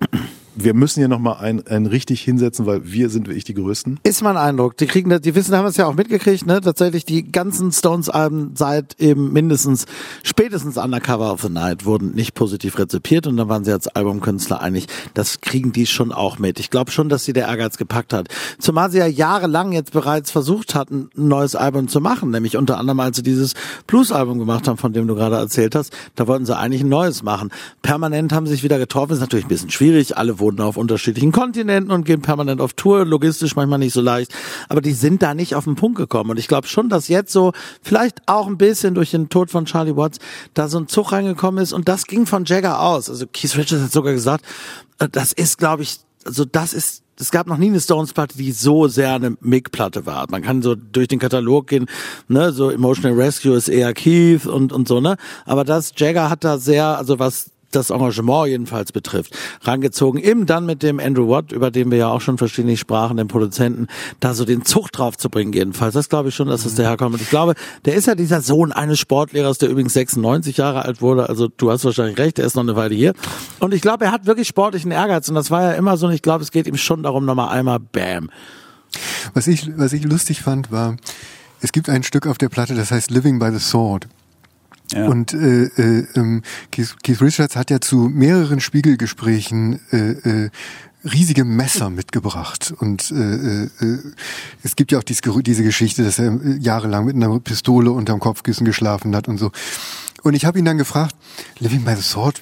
wir 0.56 0.74
müssen 0.74 1.00
hier 1.00 1.08
nochmal 1.08 1.38
ein, 1.38 1.66
ein 1.68 1.86
richtig 1.86 2.22
hinsetzen, 2.22 2.66
weil 2.66 2.92
wir 2.92 3.10
sind 3.10 3.28
wirklich 3.28 3.44
die 3.44 3.54
Größten? 3.54 4.00
Ist 4.04 4.22
mein 4.22 4.38
Eindruck. 4.38 4.78
Die 4.78 4.86
kriegen 4.86 5.10
die 5.22 5.36
wissen, 5.36 5.56
haben 5.56 5.66
es 5.66 5.78
ja 5.78 5.88
auch 5.88 5.96
mitgekriegt, 5.96 6.46
ne? 6.46 6.62
Tatsächlich 6.62 7.06
die 7.06 7.32
ganzen 7.32 7.72
Stones-Alben 7.72 8.52
seit 8.56 9.00
eben 9.00 9.34
mindestens, 9.34 9.86
spätestens 10.24 10.78
Undercover 10.78 11.32
of 11.32 11.42
the 11.42 11.50
Night 11.50 11.86
wurden 11.86 12.14
nicht 12.14 12.34
positiv 12.34 12.78
rezipiert 12.78 13.28
und 13.28 13.38
dann 13.38 13.50
waren 13.50 13.64
sie 13.64 13.72
als 13.72 13.88
Albumkünstler 13.88 14.62
einig. 14.62 14.88
Das 15.14 15.42
kriegen 15.42 15.72
die 15.72 15.86
schon 15.86 16.12
auch 16.12 16.40
mit. 16.40 16.60
Ich 16.60 16.70
glaube 16.70 16.92
schon, 16.92 17.10
dass 17.10 17.26
sie 17.26 17.34
der 17.34 17.48
Ehrgeiz 17.48 17.78
gepackt 17.78 18.14
hat. 18.14 18.28
Zumal 18.60 18.92
sie 18.92 19.00
ja 19.00 19.08
jahrelang 19.08 19.72
jetzt 19.72 19.92
bereits 19.92 20.32
versucht 20.32 20.76
hatten, 20.76 21.10
ein 21.18 21.28
neues 21.28 21.56
Album 21.56 21.88
zu 21.88 22.00
machen, 22.00 22.32
nämlich 22.32 22.58
unter 22.58 22.78
anderem, 22.78 23.00
als 23.00 23.18
sie 23.18 23.24
dieses 23.24 23.54
Blues-Album 23.88 24.40
gemacht 24.40 24.68
haben, 24.68 24.78
von 24.78 24.94
dem 24.94 25.08
du 25.08 25.16
gerade 25.16 25.36
erzählt 25.36 25.76
hast. 25.76 25.94
Da 26.16 26.28
wollten 26.28 26.46
sie 26.46 26.56
eigentlich 26.56 26.82
ein 26.82 26.90
neues 26.90 27.24
machen. 27.24 27.50
Permanent 27.82 28.34
haben 28.34 28.46
sie 28.46 28.54
sich 28.54 28.64
wieder 28.64 28.78
getroffen. 28.78 29.14
Ist 29.14 29.20
natürlich 29.20 29.46
ein 29.46 29.50
bisschen 29.50 29.72
schwierig. 29.72 30.18
Alle 30.18 30.40
wohnen 30.44 30.60
auf 30.60 30.78
unterschiedlichen 30.78 31.32
Kontinenten 31.32 31.92
und 31.92 32.06
gehen 32.06 32.22
permanent 32.22 32.60
auf 32.62 32.74
Tour. 32.74 33.06
Logistisch 33.06 33.56
manchmal 33.56 33.80
nicht 33.80 33.94
so 33.94 34.02
leicht. 34.02 34.34
Aber 34.68 34.82
die 34.82 34.92
sind 34.92 35.24
da 35.24 35.34
nicht 35.34 35.56
auf 35.56 35.64
den 35.64 35.76
Punkt 35.76 35.98
gekommen. 35.98 36.32
Und 36.32 36.38
ich 36.38 36.48
glaube 36.48 36.68
schon, 36.68 36.90
dass 36.90 37.08
jetzt 37.08 37.32
so, 37.32 37.54
vielleicht 37.82 38.22
auch 38.28 38.48
ein 38.48 38.58
bisschen 38.58 38.94
durch 38.94 39.12
den 39.12 39.30
Tod 39.30 39.50
von 39.50 39.66
Charlie 39.66 39.96
Watts, 39.96 40.20
da 40.54 40.68
so 40.68 40.78
ein 40.78 40.88
Zug 40.88 41.14
reingekommen 41.14 41.64
ist. 41.64 41.72
Und 41.72 41.88
das 41.88 42.06
ging 42.06 42.26
von 42.26 42.44
Jagger 42.46 42.82
aus. 42.82 43.10
Also 43.10 43.26
Keith 43.26 43.58
Richards 43.58 43.84
hat 43.84 43.92
sogar 43.92 44.14
gesagt, 44.14 44.46
äh, 45.00 45.08
das 45.10 45.32
ist, 45.32 45.58
glaube 45.58 45.84
ich, 45.84 46.00
also 46.26 46.46
das 46.46 46.74
ist 46.74 47.04
es 47.20 47.30
gab 47.30 47.46
noch 47.46 47.58
nie 47.58 47.68
eine 47.68 47.80
Stones-Platte, 47.80 48.38
die 48.38 48.52
so 48.52 48.88
sehr 48.88 49.14
eine 49.14 49.38
Mick-Platte 49.40 50.08
war. 50.08 50.26
Man 50.32 50.42
kann 50.42 50.64
so 50.64 50.74
durch 50.74 51.08
den 51.08 51.20
Katalog 51.20 51.68
gehen, 51.68 51.86
ne, 52.28 52.52
so 52.52 52.72
Emotional 52.72 53.16
Rescue 53.16 53.56
ist 53.56 53.70
eher 53.70 53.94
Keith 53.94 54.48
und, 54.48 54.74
und 54.74 54.88
so, 54.88 55.00
ne. 55.00 55.18
Aber 55.46 55.64
das, 55.64 55.94
Jagger 55.96 56.32
hat 56.32 56.44
da 56.44 56.58
sehr, 56.58 56.98
also 56.98 57.20
was 57.20 57.52
das 57.76 57.90
Engagement 57.90 58.48
jedenfalls 58.48 58.92
betrifft, 58.92 59.38
rangezogen, 59.62 60.22
eben 60.22 60.46
dann 60.46 60.66
mit 60.66 60.84
dem 60.84 61.00
Andrew 61.00 61.30
Watt, 61.30 61.52
über 61.52 61.72
den 61.72 61.92
wir 61.92 61.98
ja 61.98 62.08
auch 62.10 62.22
schon 62.22 62.38
verschiedentlich 62.38 62.80
sprachen, 62.80 63.18
dem 63.18 63.28
Produzenten, 63.28 63.88
da 64.20 64.34
so 64.34 64.46
den 64.46 64.66
Zug 64.66 64.92
drauf 64.92 65.18
zu 65.18 65.30
bringen 65.30 65.54
jedenfalls. 65.54 65.94
Das 65.94 66.10
glaube 66.10 66.30
ich 66.30 66.36
schon, 66.36 66.48
dass 66.48 66.64
das 66.64 66.76
daherkommt. 66.76 67.16
Und 67.16 67.22
ich 67.22 67.30
glaube, 67.30 67.56
der 67.86 67.96
ist 67.96 68.08
ja 68.08 68.16
dieser 68.16 68.42
Sohn 68.42 68.72
eines 68.72 69.00
Sportlehrers, 69.00 69.58
der 69.58 69.70
übrigens 69.70 69.94
96 69.94 70.58
Jahre 70.58 70.86
alt 70.86 71.02
wurde. 71.02 71.30
Also 71.30 71.48
du 71.48 71.72
hast 71.72 71.86
wahrscheinlich 71.86 72.18
recht, 72.18 72.38
der 72.38 72.46
ist 72.46 72.56
noch 72.56 72.64
eine 72.64 72.76
Weile 72.76 72.96
hier. 72.96 73.14
Und 73.60 73.74
ich 73.74 73.82
glaube, 73.82 74.06
er 74.06 74.12
hat 74.12 74.26
wirklich 74.26 74.48
sportlichen 74.48 74.92
Ehrgeiz. 74.92 75.30
Und 75.30 75.36
das 75.36 75.52
war 75.52 75.64
ja 75.64 75.72
immer 75.72 75.98
so. 75.98 76.08
Und 76.08 76.14
ich 76.14 76.22
glaube, 76.22 76.44
es 76.44 76.52
geht 76.52 76.68
ihm 76.68 76.78
schon 76.78 77.04
darum, 77.04 77.26
nochmal 77.26 77.50
einmal 77.50 77.80
Bam. 77.80 78.30
Was 79.34 79.48
ich, 79.48 79.70
was 79.78 79.94
ich 79.94 80.04
lustig 80.04 80.42
fand, 80.42 80.72
war, 80.72 80.98
es 81.62 81.72
gibt 81.72 81.90
ein 81.90 82.04
Stück 82.04 82.28
auf 82.28 82.38
der 82.38 82.50
Platte, 82.50 82.76
das 82.76 82.92
heißt 82.92 83.10
Living 83.10 83.40
by 83.40 83.50
the 83.52 83.60
Sword. 83.60 84.08
Ja. 84.94 85.08
Und 85.08 85.34
äh, 85.34 85.66
äh, 85.66 86.08
ähm, 86.16 86.42
Keith, 86.72 86.96
Keith 87.04 87.22
Richards 87.22 87.56
hat 87.56 87.70
ja 87.70 87.82
zu 87.82 88.10
mehreren 88.14 88.60
Spiegelgesprächen 88.60 89.80
äh, 89.92 90.46
äh, 90.46 90.50
riesige 91.04 91.44
Messer 91.44 91.90
mitgebracht. 91.90 92.74
Und 92.78 93.12
äh, 93.12 93.64
äh, 93.64 93.70
es 94.64 94.76
gibt 94.76 94.92
ja 94.92 95.00
auch 95.00 95.04
dies, 95.04 95.22
diese 95.22 95.64
Geschichte, 95.64 96.04
dass 96.04 96.20
er 96.20 96.34
äh, 96.34 96.58
jahrelang 96.60 97.06
mit 97.06 97.16
einer 97.16 97.40
Pistole 97.40 97.92
unterm 97.92 98.20
Kopfkissen 98.20 98.66
geschlafen 98.66 99.16
hat 99.16 99.28
und 99.28 99.38
so. 99.38 99.52
Und 100.24 100.34
ich 100.34 100.46
habe 100.46 100.60
ihn 100.60 100.66
dann 100.66 100.78
gefragt, 100.78 101.16
Living 101.60 101.84
by 101.84 101.96
the 101.96 102.02
Sword, 102.02 102.42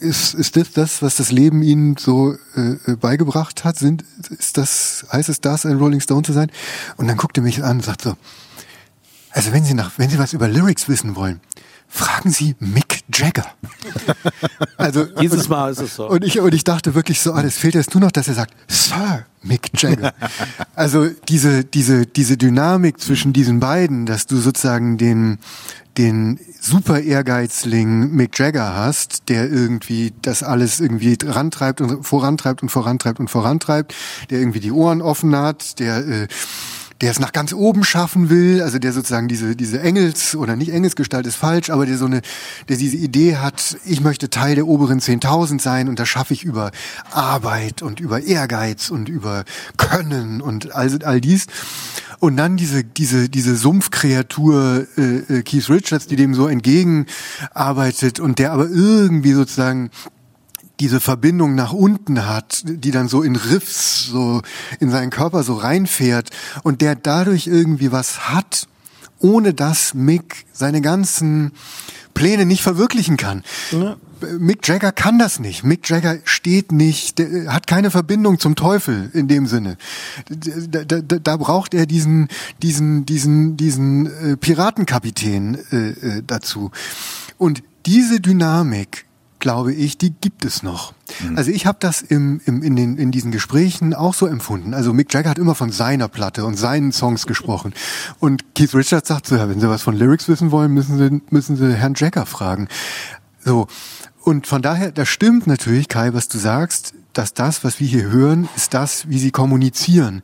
ist, 0.00 0.34
ist 0.34 0.56
das 0.56 0.72
das, 0.72 1.02
was 1.02 1.16
das 1.16 1.32
Leben 1.32 1.62
ihnen 1.62 1.96
so 1.96 2.34
äh, 2.54 2.92
äh, 2.92 2.96
beigebracht 2.96 3.64
hat? 3.64 3.78
Sind, 3.78 4.04
ist 4.30 4.56
das, 4.56 5.06
heißt 5.12 5.28
es 5.28 5.40
das, 5.40 5.66
ein 5.66 5.76
Rolling 5.76 6.00
Stone 6.00 6.22
zu 6.22 6.32
sein? 6.32 6.50
Und 6.96 7.08
dann 7.08 7.16
guckt 7.16 7.36
er 7.36 7.42
mich 7.42 7.62
an 7.64 7.78
und 7.78 7.84
sagt 7.84 8.02
so, 8.02 8.14
also 9.38 9.52
wenn 9.52 9.64
Sie 9.64 9.74
nach, 9.74 9.92
wenn 9.98 10.10
Sie 10.10 10.18
was 10.18 10.32
über 10.32 10.48
Lyrics 10.48 10.88
wissen 10.88 11.14
wollen, 11.14 11.40
fragen 11.86 12.30
Sie 12.30 12.56
Mick 12.58 13.04
Jagger. 13.14 13.46
also 14.76 15.04
Dieses 15.04 15.42
und, 15.44 15.50
Mal 15.50 15.70
ist 15.70 15.80
es 15.80 15.94
so. 15.94 16.08
Und 16.08 16.24
ich 16.24 16.40
und 16.40 16.52
ich 16.52 16.64
dachte 16.64 16.96
wirklich 16.96 17.20
so, 17.20 17.32
alles 17.32 17.56
fehlt 17.56 17.76
jetzt 17.76 17.94
nur 17.94 18.02
noch, 18.02 18.10
dass 18.10 18.26
er 18.26 18.34
sagt, 18.34 18.52
Sir 18.66 19.26
Mick 19.42 19.70
Jagger. 19.80 20.12
also 20.74 21.06
diese 21.28 21.64
diese 21.64 22.04
diese 22.04 22.36
Dynamik 22.36 23.00
zwischen 23.00 23.32
diesen 23.32 23.60
beiden, 23.60 24.06
dass 24.06 24.26
du 24.26 24.38
sozusagen 24.38 24.98
den 24.98 25.38
den 25.96 26.40
super 26.60 27.00
Ehrgeizling 27.00 28.10
Mick 28.10 28.36
Jagger 28.36 28.74
hast, 28.74 29.28
der 29.28 29.48
irgendwie 29.48 30.12
das 30.20 30.42
alles 30.42 30.80
irgendwie 30.80 31.16
rantreibt 31.24 31.80
und 31.80 32.04
vorantreibt 32.04 32.62
und 32.62 32.70
vorantreibt 32.70 33.20
und 33.20 33.28
vorantreibt, 33.28 33.94
der 34.30 34.40
irgendwie 34.40 34.60
die 34.60 34.72
Ohren 34.72 35.00
offen 35.00 35.36
hat, 35.36 35.78
der 35.78 36.06
äh, 36.06 36.28
der 37.00 37.12
es 37.12 37.20
nach 37.20 37.32
ganz 37.32 37.52
oben 37.52 37.84
schaffen 37.84 38.28
will, 38.28 38.60
also 38.62 38.78
der 38.78 38.92
sozusagen 38.92 39.28
diese 39.28 39.54
diese 39.54 39.80
Engels 39.80 40.34
oder 40.34 40.56
nicht 40.56 40.72
Engelsgestalt 40.72 41.26
ist 41.26 41.36
falsch, 41.36 41.70
aber 41.70 41.86
der 41.86 41.96
so 41.96 42.06
eine 42.06 42.22
der 42.68 42.76
diese 42.76 42.96
Idee 42.96 43.36
hat, 43.36 43.76
ich 43.84 44.00
möchte 44.00 44.30
Teil 44.30 44.56
der 44.56 44.66
oberen 44.66 45.00
10.000 45.00 45.60
sein 45.60 45.88
und 45.88 45.98
das 45.98 46.08
schaffe 46.08 46.34
ich 46.34 46.44
über 46.44 46.72
Arbeit 47.10 47.82
und 47.82 48.00
über 48.00 48.22
Ehrgeiz 48.22 48.90
und 48.90 49.08
über 49.08 49.44
Können 49.76 50.40
und 50.40 50.74
all 50.74 51.02
all 51.04 51.20
dies. 51.20 51.46
Und 52.20 52.36
dann 52.36 52.56
diese 52.56 52.82
diese 52.82 53.28
diese 53.28 53.54
Sumpfkreatur 53.54 54.86
äh, 54.96 55.02
äh, 55.02 55.42
Keith 55.42 55.70
Richards, 55.70 56.08
die 56.08 56.16
dem 56.16 56.34
so 56.34 56.48
entgegenarbeitet 56.48 58.18
und 58.18 58.40
der 58.40 58.52
aber 58.52 58.68
irgendwie 58.68 59.32
sozusagen 59.32 59.90
diese 60.80 61.00
Verbindung 61.00 61.54
nach 61.54 61.72
unten 61.72 62.26
hat, 62.26 62.62
die 62.64 62.90
dann 62.90 63.08
so 63.08 63.22
in 63.22 63.36
Riffs 63.36 64.06
so 64.06 64.42
in 64.80 64.90
seinen 64.90 65.10
Körper 65.10 65.42
so 65.42 65.54
reinfährt 65.54 66.30
und 66.62 66.80
der 66.80 66.94
dadurch 66.94 67.46
irgendwie 67.46 67.92
was 67.92 68.30
hat, 68.30 68.68
ohne 69.18 69.54
dass 69.54 69.94
Mick 69.94 70.46
seine 70.52 70.80
ganzen 70.80 71.52
Pläne 72.14 72.46
nicht 72.46 72.62
verwirklichen 72.62 73.16
kann. 73.16 73.44
Mick 74.38 74.66
Jagger 74.66 74.90
kann 74.90 75.18
das 75.18 75.38
nicht. 75.38 75.62
Mick 75.62 75.88
Jagger 75.88 76.18
steht 76.24 76.72
nicht, 76.72 77.18
der 77.18 77.52
hat 77.52 77.66
keine 77.66 77.90
Verbindung 77.90 78.40
zum 78.40 78.56
Teufel 78.56 79.10
in 79.14 79.28
dem 79.28 79.46
Sinne. 79.46 79.76
Da, 80.28 80.84
da, 80.84 81.00
da, 81.00 81.18
da 81.18 81.36
braucht 81.36 81.74
er 81.74 81.86
diesen, 81.86 82.28
diesen, 82.60 83.06
diesen, 83.06 83.56
diesen 83.56 84.06
äh, 84.06 84.36
Piratenkapitän 84.36 85.58
äh, 85.70 85.76
äh, 85.76 86.22
dazu. 86.26 86.72
Und 87.36 87.62
diese 87.86 88.20
Dynamik, 88.20 89.06
glaube 89.38 89.72
ich, 89.72 89.98
die 89.98 90.10
gibt 90.10 90.44
es 90.44 90.62
noch. 90.62 90.92
Also 91.36 91.50
ich 91.50 91.66
habe 91.66 91.78
das 91.80 92.02
im, 92.02 92.40
im, 92.44 92.62
in, 92.62 92.76
den, 92.76 92.96
in 92.96 93.10
diesen 93.10 93.30
Gesprächen 93.30 93.94
auch 93.94 94.14
so 94.14 94.26
empfunden. 94.26 94.74
Also 94.74 94.92
Mick 94.92 95.12
Jagger 95.12 95.30
hat 95.30 95.38
immer 95.38 95.54
von 95.54 95.72
seiner 95.72 96.08
Platte 96.08 96.44
und 96.44 96.56
seinen 96.56 96.92
Songs 96.92 97.26
gesprochen. 97.26 97.74
Und 98.20 98.54
Keith 98.54 98.74
Richards 98.74 99.08
sagt 99.08 99.26
so, 99.26 99.36
ja, 99.36 99.48
wenn 99.48 99.60
Sie 99.60 99.68
was 99.68 99.82
von 99.82 99.96
Lyrics 99.96 100.28
wissen 100.28 100.50
wollen, 100.50 100.72
müssen 100.72 100.98
Sie, 100.98 101.22
müssen 101.30 101.56
Sie 101.56 101.74
Herrn 101.74 101.94
Jagger 101.96 102.26
fragen. 102.26 102.68
So. 103.44 103.66
Und 104.22 104.46
von 104.46 104.60
daher, 104.60 104.92
das 104.92 105.08
stimmt 105.08 105.46
natürlich, 105.46 105.88
Kai, 105.88 106.12
was 106.12 106.28
du 106.28 106.38
sagst, 106.38 106.92
dass 107.14 107.34
das, 107.34 107.64
was 107.64 107.80
wir 107.80 107.88
hier 107.88 108.10
hören, 108.10 108.48
ist 108.56 108.74
das, 108.74 109.08
wie 109.08 109.18
sie 109.18 109.30
kommunizieren. 109.30 110.22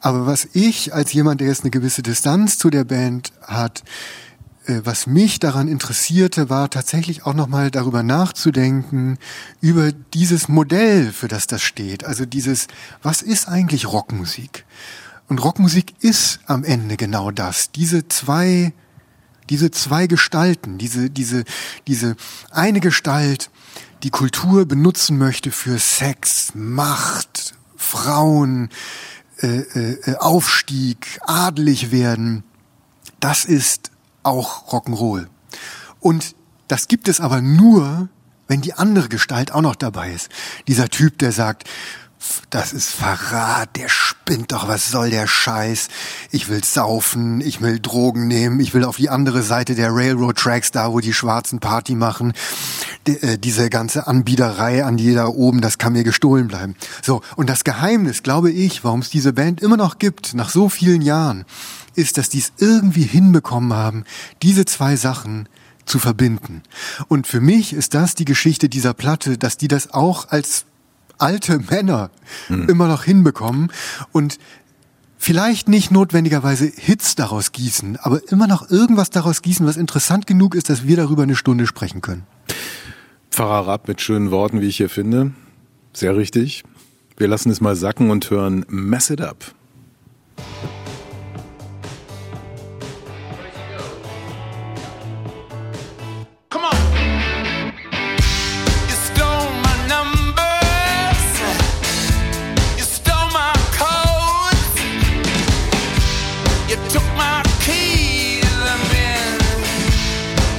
Aber 0.00 0.26
was 0.26 0.48
ich 0.52 0.92
als 0.94 1.12
jemand, 1.12 1.40
der 1.40 1.48
jetzt 1.48 1.62
eine 1.62 1.70
gewisse 1.70 2.02
Distanz 2.02 2.58
zu 2.58 2.70
der 2.70 2.84
Band 2.84 3.32
hat, 3.42 3.84
was 4.84 5.06
mich 5.06 5.40
daran 5.40 5.68
interessierte, 5.68 6.50
war 6.50 6.70
tatsächlich 6.70 7.26
auch 7.26 7.34
nochmal 7.34 7.70
darüber 7.70 8.02
nachzudenken, 8.02 9.18
über 9.60 9.92
dieses 9.92 10.48
Modell, 10.48 11.12
für 11.12 11.28
das 11.28 11.46
das 11.46 11.62
steht. 11.62 12.04
Also 12.04 12.26
dieses, 12.26 12.68
was 13.02 13.22
ist 13.22 13.48
eigentlich 13.48 13.86
Rockmusik? 13.86 14.64
Und 15.28 15.38
Rockmusik 15.38 15.94
ist 16.00 16.40
am 16.46 16.64
Ende 16.64 16.96
genau 16.96 17.30
das. 17.30 17.70
Diese 17.70 18.08
zwei, 18.08 18.72
diese 19.48 19.70
zwei 19.70 20.06
Gestalten, 20.06 20.78
diese, 20.78 21.10
diese, 21.10 21.44
diese 21.86 22.16
eine 22.50 22.80
Gestalt, 22.80 23.50
die 24.02 24.10
Kultur 24.10 24.66
benutzen 24.66 25.18
möchte 25.18 25.50
für 25.50 25.78
Sex, 25.78 26.52
Macht, 26.54 27.54
Frauen, 27.76 28.70
äh, 29.40 29.58
äh, 29.58 30.16
Aufstieg, 30.16 31.20
adelig 31.22 31.92
werden. 31.92 32.44
Das 33.20 33.44
ist 33.44 33.89
auch 34.22 34.68
Rock'n'Roll. 34.72 35.26
Und 36.00 36.34
das 36.68 36.88
gibt 36.88 37.08
es 37.08 37.20
aber 37.20 37.40
nur, 37.40 38.08
wenn 38.48 38.60
die 38.60 38.74
andere 38.74 39.08
Gestalt 39.08 39.52
auch 39.52 39.60
noch 39.60 39.76
dabei 39.76 40.12
ist. 40.12 40.28
Dieser 40.66 40.88
Typ, 40.88 41.18
der 41.18 41.32
sagt, 41.32 41.68
das 42.50 42.72
ist 42.72 42.90
Verrat, 42.90 43.76
der 43.76 43.88
spinnt 43.88 44.52
doch, 44.52 44.68
was 44.68 44.90
soll 44.90 45.08
der 45.10 45.26
Scheiß? 45.26 45.88
Ich 46.30 46.48
will 46.48 46.62
saufen, 46.62 47.40
ich 47.40 47.62
will 47.62 47.80
Drogen 47.80 48.28
nehmen, 48.28 48.60
ich 48.60 48.74
will 48.74 48.84
auf 48.84 48.96
die 48.96 49.08
andere 49.08 49.42
Seite 49.42 49.74
der 49.74 49.94
Railroad 49.94 50.36
Tracks, 50.36 50.70
da 50.70 50.92
wo 50.92 51.00
die 51.00 51.14
Schwarzen 51.14 51.60
Party 51.60 51.94
machen. 51.94 52.34
D 53.06 53.14
äh, 53.14 53.38
diese 53.38 53.70
ganze 53.70 54.06
Anbiederei 54.06 54.84
an 54.84 54.98
da 55.14 55.26
oben, 55.26 55.62
das 55.62 55.78
kann 55.78 55.94
mir 55.94 56.04
gestohlen 56.04 56.48
bleiben. 56.48 56.76
So, 57.02 57.22
und 57.36 57.48
das 57.48 57.64
Geheimnis, 57.64 58.22
glaube 58.22 58.50
ich, 58.50 58.84
warum 58.84 59.00
es 59.00 59.08
diese 59.08 59.32
Band 59.32 59.62
immer 59.62 59.78
noch 59.78 59.98
gibt, 59.98 60.34
nach 60.34 60.50
so 60.50 60.68
vielen 60.68 61.00
Jahren, 61.00 61.46
ist, 61.94 62.18
dass 62.18 62.28
die 62.28 62.38
es 62.38 62.52
irgendwie 62.58 63.02
hinbekommen 63.02 63.72
haben, 63.72 64.04
diese 64.42 64.64
zwei 64.64 64.96
Sachen 64.96 65.48
zu 65.86 65.98
verbinden. 65.98 66.62
Und 67.08 67.26
für 67.26 67.40
mich 67.40 67.72
ist 67.72 67.94
das 67.94 68.14
die 68.14 68.24
Geschichte 68.24 68.68
dieser 68.68 68.94
Platte, 68.94 69.38
dass 69.38 69.56
die 69.56 69.68
das 69.68 69.92
auch 69.92 70.28
als 70.28 70.64
alte 71.18 71.58
Männer 71.58 72.10
immer 72.48 72.88
noch 72.88 73.04
hinbekommen 73.04 73.70
und 74.12 74.38
vielleicht 75.18 75.68
nicht 75.68 75.90
notwendigerweise 75.90 76.64
Hits 76.74 77.14
daraus 77.14 77.52
gießen, 77.52 77.98
aber 77.98 78.20
immer 78.30 78.46
noch 78.46 78.70
irgendwas 78.70 79.10
daraus 79.10 79.42
gießen, 79.42 79.66
was 79.66 79.76
interessant 79.76 80.26
genug 80.26 80.54
ist, 80.54 80.70
dass 80.70 80.86
wir 80.86 80.96
darüber 80.96 81.24
eine 81.24 81.36
Stunde 81.36 81.66
sprechen 81.66 82.00
können. 82.00 82.22
Pfarrer 83.30 83.66
Rapp 83.66 83.86
mit 83.86 84.00
schönen 84.00 84.30
Worten, 84.30 84.60
wie 84.60 84.66
ich 84.66 84.78
hier 84.78 84.88
finde. 84.88 85.32
Sehr 85.92 86.16
richtig. 86.16 86.64
Wir 87.16 87.28
lassen 87.28 87.50
es 87.50 87.60
mal 87.60 87.76
sacken 87.76 88.10
und 88.10 88.30
hören 88.30 88.64
Mess 88.68 89.10
It 89.10 89.20
Up. 89.20 89.44
Come 96.50 96.64
on. 96.64 96.74
You 98.88 98.96
stole 99.06 99.52
my 99.62 99.86
numbers. 99.86 101.22
You 102.76 102.82
stole 102.82 103.30
my. 103.30 103.54
You 106.68 106.76
took 106.88 107.06
my 107.16 107.42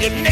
you 0.02 0.31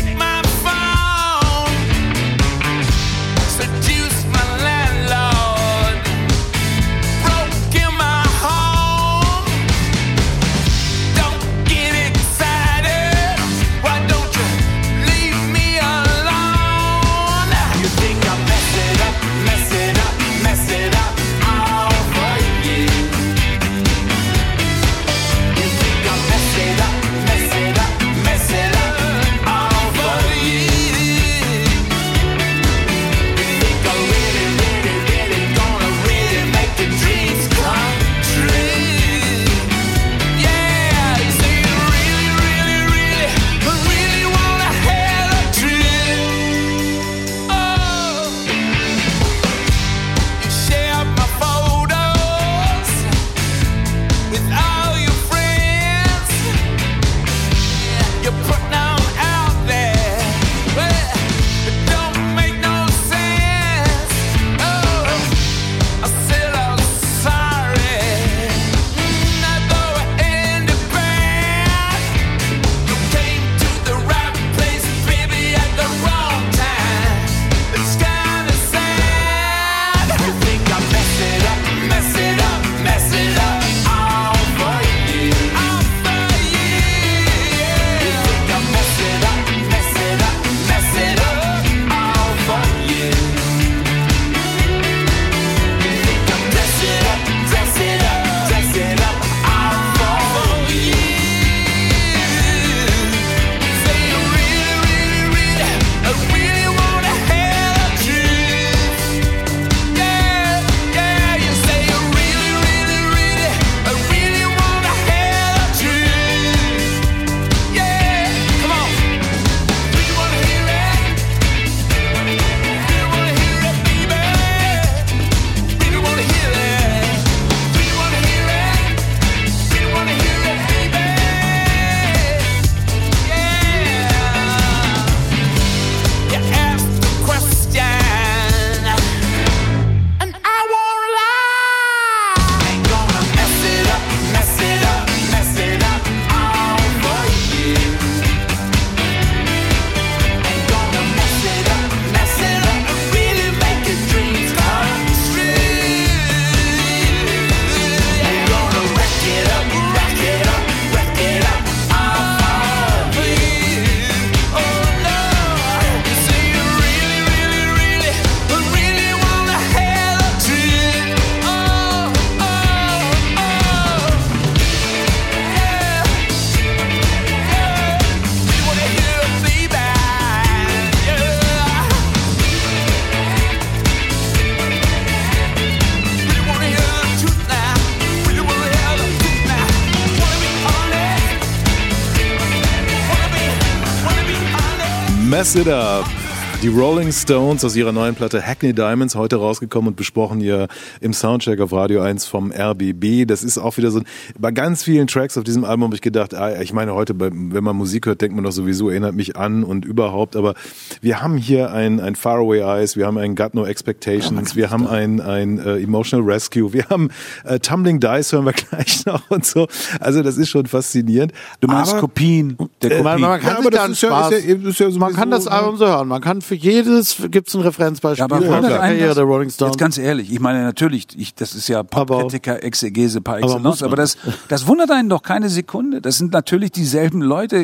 Mess 195.50 195.56
It 195.56 195.68
Up. 195.68 196.18
Die 196.62 196.68
Rolling 196.68 197.14
Stones 197.14 197.64
aus 197.64 197.78
ihrer 197.78 197.93
neuen 197.93 198.16
Platte 198.16 198.41
Hackney 198.45 198.74
Diamonds 198.74 199.16
heute 199.16 199.38
rausgekommen 199.38 199.88
und 199.88 199.95
besprochen 199.95 200.41
hier 200.41 200.68
im 200.99 201.14
Soundcheck 201.14 201.62
auf 201.62 201.72
Radio 201.72 202.01
1 202.01 202.26
vom 202.26 202.51
RBB. 202.51 203.26
Das 203.26 203.43
ist 203.43 203.57
auch 203.57 203.78
wieder 203.78 203.91
so, 203.91 204.01
bei 204.38 204.51
ganz 204.51 204.84
vielen 204.84 205.07
Tracks 205.07 205.38
auf 205.38 205.45
diesem 205.45 205.64
Album 205.64 205.86
habe 205.86 205.95
ich 205.95 206.01
gedacht, 206.01 206.34
ah, 206.34 206.60
ich 206.62 206.74
meine 206.74 206.93
heute, 206.95 207.18
wenn 207.18 207.64
man 207.64 207.78
Musik 207.78 208.07
hört, 208.07 208.20
denkt 208.20 208.36
man 208.36 208.43
doch 208.43 208.51
sowieso, 208.51 208.89
erinnert 208.89 209.16
mich 209.16 209.38
an 209.38 209.64
und 209.64 209.86
überhaupt, 209.86 210.36
aber 210.36 210.53
wir 210.99 211.22
haben 211.22 211.38
hier 211.38 211.72
ein, 211.72 212.01
ein 212.01 212.16
Faraway 212.18 212.60
Eyes, 212.60 212.97
wir 212.97 213.07
haben 213.07 213.18
ein 213.18 213.36
Got 213.36 213.53
No 213.53 213.66
Expectations, 213.66 214.57
wir 214.57 214.70
haben 214.70 214.86
ein, 214.86 215.22
ein 215.22 215.60
äh, 215.60 215.78
Emotional 215.82 216.26
Rescue, 216.30 216.74
wir 216.74 216.88
haben 216.89 217.07
äh, 217.45 217.60
Tumbling 217.60 218.01
Dice 218.01 218.34
hören 218.34 218.43
wir 218.43 218.51
gleich 218.70 219.05
noch 219.05 219.32
und 219.32 219.45
so. 219.45 219.70
Also 220.01 220.22
das 220.24 220.36
ist 220.38 220.49
schon 220.49 220.66
faszinierend. 220.66 221.32
Du 221.62 221.68
meinst 221.70 221.91
Aber- 221.93 222.01
Kopien 222.01 222.57
der 222.82 222.89
Kopien. 222.89 223.03
Man, 223.05 223.22
man 223.22 223.39
kann 223.39 223.53
Ja, 223.53 223.60
aber 223.60 223.72
da 223.72 223.88
das 223.88 223.91
ist 223.91 224.01
ja- 224.01 224.28
ist 224.28 224.45
ja- 224.45 224.68
ist 224.70 224.80
ja 224.80 224.89
man 224.99 225.14
kann 225.14 225.32
das 225.32 225.47
Album 225.47 225.78
so 225.78 225.88
hören. 225.88 226.10
Man 226.10 226.20
kann 226.22 226.41
für 226.50 226.56
jedes 226.56 227.16
gibt's 227.30 227.54
ein 227.54 227.62
Referenzbeispiel. 227.62 228.20
Ja, 228.20 228.26
aber 228.26 228.45
wundert 228.45 228.72
der 228.72 228.80
Karriere 228.80 229.22
Rolling 229.22 229.52
Stones. 229.52 229.74
Jetzt 229.74 229.80
ganz 229.80 229.97
ehrlich, 230.00 230.32
ich 230.32 230.39
meine 230.39 230.64
natürlich, 230.64 231.08
ich, 231.16 231.36
das 231.36 231.54
ist 231.54 231.68
ja 231.68 231.84
Popkritiker, 231.84 232.64
Exegese 232.64 233.22
par 233.22 233.38
excellence, 233.38 233.82
man. 233.82 233.89
aber 233.89 233.95
das, 233.95 234.18
das 234.47 234.66
wundert 234.66 234.89
einen 234.89 235.10
doch 235.10 235.22
keine 235.22 235.50
Sekunde. 235.50 236.02
Das 236.02 236.18
sind 236.18 236.34
natürlich 236.34 236.72
dieselben 236.72 237.22
Leute, 237.22 237.64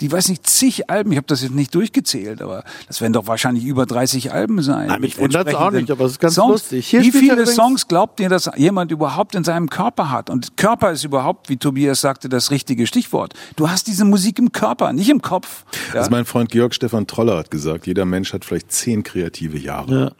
die, 0.00 0.12
weiß 0.12 0.28
nicht, 0.28 0.46
zig 0.48 0.90
Alben, 0.90 1.12
ich 1.12 1.16
habe 1.16 1.28
das 1.28 1.42
jetzt 1.42 1.54
nicht 1.54 1.72
durchgezählt, 1.74 2.42
aber 2.42 2.64
das 2.88 3.00
werden 3.00 3.12
doch 3.12 3.28
wahrscheinlich 3.28 3.64
über 3.64 3.86
30 3.86 4.32
Alben 4.32 4.62
sein. 4.62 4.88
Nein, 4.88 5.00
mich 5.00 5.16
mit 5.16 5.26
wundert's 5.26 5.54
auch 5.54 5.70
nicht, 5.70 5.90
aber 5.92 6.06
es 6.06 6.12
ist 6.12 6.18
ganz 6.18 6.34
Songs. 6.34 6.50
lustig. 6.50 6.88
Hier 6.88 7.02
Wie 7.02 7.12
viele 7.12 7.46
Songs 7.46 7.86
glaubt 7.86 8.18
ihr, 8.18 8.28
dass 8.28 8.50
jemand 8.56 8.90
überhaupt 8.90 9.36
in 9.36 9.44
seinem 9.44 9.70
Körper 9.70 10.10
hat? 10.10 10.28
Und 10.28 10.56
Körper 10.56 10.90
ist 10.90 11.04
überhaupt, 11.04 11.48
wie 11.48 11.56
Tobias 11.56 12.00
sagte, 12.00 12.28
das 12.28 12.50
richtige 12.50 12.88
Stichwort. 12.88 13.34
Du 13.54 13.70
hast 13.70 13.86
diese 13.86 14.04
Musik 14.04 14.40
im 14.40 14.50
Körper, 14.50 14.92
nicht 14.92 15.08
im 15.08 15.22
Kopf. 15.22 15.64
Ja? 15.92 16.00
Also 16.00 16.10
mein 16.10 16.24
Freund 16.24 16.50
Georg 16.50 16.74
Stefan 16.74 17.06
Troller 17.06 17.36
hat 17.36 17.52
gesagt, 17.52 17.86
jeder 17.86 18.04
Mensch 18.04 18.23
hat 18.32 18.44
vielleicht 18.44 18.72
zehn 18.72 19.02
kreative 19.02 19.58
Jahre. 19.58 20.14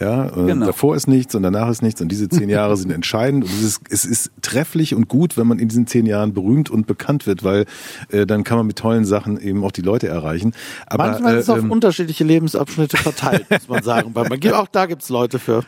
Ja, 0.00 0.24
und 0.24 0.46
Genau. 0.46 0.66
davor 0.66 0.94
ist 0.96 1.06
nichts 1.06 1.34
und 1.34 1.42
danach 1.42 1.70
ist 1.70 1.82
nichts 1.82 2.00
und 2.00 2.08
diese 2.08 2.28
zehn 2.28 2.48
Jahre 2.48 2.76
sind 2.76 2.90
entscheidend 2.92 3.44
und 3.44 3.50
es 3.50 3.62
ist, 3.62 3.80
es 3.88 4.04
ist 4.04 4.30
trefflich 4.42 4.94
und 4.94 5.08
gut, 5.08 5.36
wenn 5.36 5.46
man 5.46 5.58
in 5.58 5.68
diesen 5.68 5.86
zehn 5.86 6.06
Jahren 6.06 6.32
berühmt 6.34 6.70
und 6.70 6.86
bekannt 6.86 7.26
wird, 7.26 7.44
weil 7.44 7.64
äh, 8.10 8.26
dann 8.26 8.44
kann 8.44 8.58
man 8.58 8.66
mit 8.66 8.76
tollen 8.76 9.04
Sachen 9.04 9.40
eben 9.40 9.64
auch 9.64 9.72
die 9.72 9.82
Leute 9.82 10.08
erreichen. 10.08 10.52
Aber 10.86 11.06
Manchmal 11.08 11.36
ist 11.36 11.42
es 11.44 11.48
äh, 11.48 11.52
auf 11.52 11.58
ähm, 11.60 11.70
unterschiedliche 11.70 12.24
Lebensabschnitte 12.24 12.96
verteilt, 12.98 13.46
muss 13.50 13.68
man 13.68 13.82
sagen. 13.82 14.10
Weil 14.14 14.28
man 14.28 14.40
gibt, 14.40 14.54
auch 14.54 14.68
da 14.68 14.86
gibt's 14.86 15.08
Leute 15.08 15.38
für. 15.38 15.62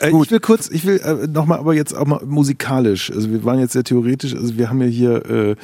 Äh, 0.00 0.10
Ich 0.10 0.30
will 0.30 0.40
kurz, 0.40 0.68
ich 0.70 0.84
will 0.84 0.98
äh, 0.98 1.26
nochmal, 1.28 1.58
aber 1.58 1.74
jetzt 1.74 1.94
auch 1.94 2.06
mal 2.06 2.20
musikalisch. 2.24 3.10
Also 3.10 3.30
wir 3.30 3.44
waren 3.44 3.58
jetzt 3.58 3.72
sehr 3.72 3.84
theoretisch. 3.84 4.34
Also 4.34 4.56
wir 4.58 4.68
haben 4.68 4.80
ja 4.82 4.86
hier 4.88 5.30
äh, 5.30 5.56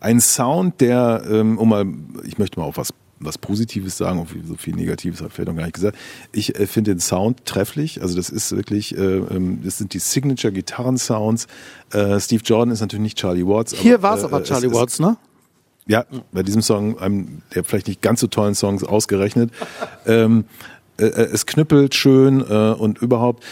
einen 0.00 0.20
Sound, 0.20 0.80
der, 0.80 1.22
ähm, 1.28 1.58
um 1.58 1.68
mal, 1.68 1.84
ich 2.24 2.38
möchte 2.38 2.60
mal 2.60 2.66
auf 2.66 2.76
was 2.76 2.92
was 3.18 3.38
Positives 3.38 3.96
sagen, 3.96 4.18
auf 4.18 4.28
so 4.44 4.56
viel 4.56 4.74
Negatives 4.74 5.20
habe 5.20 5.28
ich 5.28 5.34
vielleicht 5.34 5.48
noch 5.48 5.56
gar 5.56 5.64
nicht 5.64 5.74
gesagt. 5.74 5.96
Ich 6.32 6.58
äh, 6.58 6.66
finde 6.66 6.92
den 6.92 7.00
Sound 7.00 7.44
trefflich. 7.46 8.02
Also 8.02 8.16
das 8.16 8.28
ist 8.28 8.54
wirklich, 8.54 8.96
äh, 8.96 9.00
ähm, 9.00 9.60
das 9.64 9.78
sind 9.78 9.94
die 9.94 9.98
Signature 9.98 10.52
Gitarren-Sounds. 10.52 11.46
Äh, 11.92 12.20
Steve 12.20 12.42
Jordan 12.44 12.72
ist 12.72 12.80
natürlich 12.80 13.02
nicht 13.02 13.18
Charlie 13.18 13.46
Watts. 13.46 13.74
Hier 13.74 14.02
war's 14.02 14.22
äh, 14.22 14.26
aber 14.26 14.42
es 14.42 14.48
Charlie 14.48 14.66
ist- 14.66 14.74
Watts, 14.74 15.00
ne? 15.00 15.16
ja, 15.88 16.04
bei 16.32 16.42
diesem 16.42 16.62
Song, 16.62 16.98
einem 16.98 17.42
der 17.54 17.62
vielleicht 17.62 17.86
nicht 17.86 18.02
ganz 18.02 18.20
so 18.20 18.26
tollen 18.26 18.54
Songs 18.54 18.82
ausgerechnet. 18.82 19.50
ähm, 20.06 20.44
äh, 20.98 21.04
äh, 21.06 21.28
es 21.32 21.46
knüppelt 21.46 21.94
schön 21.94 22.42
und 22.42 22.98
überhaupt. 22.98 23.44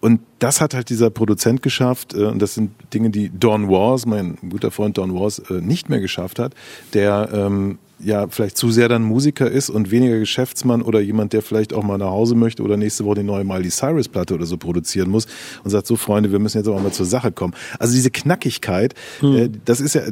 Und 0.00 0.20
das 0.38 0.60
hat 0.60 0.74
halt 0.74 0.90
dieser 0.90 1.10
Produzent 1.10 1.60
geschafft. 1.60 2.14
Und 2.14 2.40
das 2.40 2.54
sind 2.54 2.70
Dinge, 2.94 3.10
die 3.10 3.30
Don 3.30 3.68
Wars, 3.68 4.06
mein 4.06 4.36
guter 4.48 4.70
Freund 4.70 4.96
Don 4.96 5.12
Wars, 5.12 5.42
nicht 5.50 5.88
mehr 5.88 5.98
geschafft 5.98 6.38
hat. 6.38 6.54
Der 6.92 7.30
ähm, 7.32 7.78
ja 8.00 8.28
vielleicht 8.28 8.56
zu 8.56 8.70
sehr 8.70 8.88
dann 8.88 9.02
Musiker 9.02 9.50
ist 9.50 9.70
und 9.70 9.90
weniger 9.90 10.18
Geschäftsmann 10.18 10.82
oder 10.82 11.00
jemand, 11.00 11.32
der 11.32 11.42
vielleicht 11.42 11.72
auch 11.72 11.82
mal 11.82 11.98
nach 11.98 12.10
Hause 12.10 12.34
möchte 12.34 12.62
oder 12.62 12.76
nächste 12.76 13.04
Woche 13.04 13.16
die 13.16 13.22
neue 13.22 13.44
Miley 13.44 13.70
Cyrus 13.70 14.08
Platte 14.08 14.34
oder 14.34 14.46
so 14.46 14.56
produzieren 14.56 15.10
muss 15.10 15.26
und 15.64 15.70
sagt 15.70 15.86
so 15.86 15.96
Freunde, 15.96 16.32
wir 16.32 16.38
müssen 16.38 16.58
jetzt 16.58 16.68
aber 16.68 16.80
mal 16.80 16.92
zur 16.92 17.06
Sache 17.06 17.32
kommen. 17.32 17.54
Also 17.78 17.94
diese 17.94 18.10
Knackigkeit, 18.10 18.94
äh, 19.22 19.48
das 19.64 19.80
ist 19.80 19.94
ja 19.94 20.02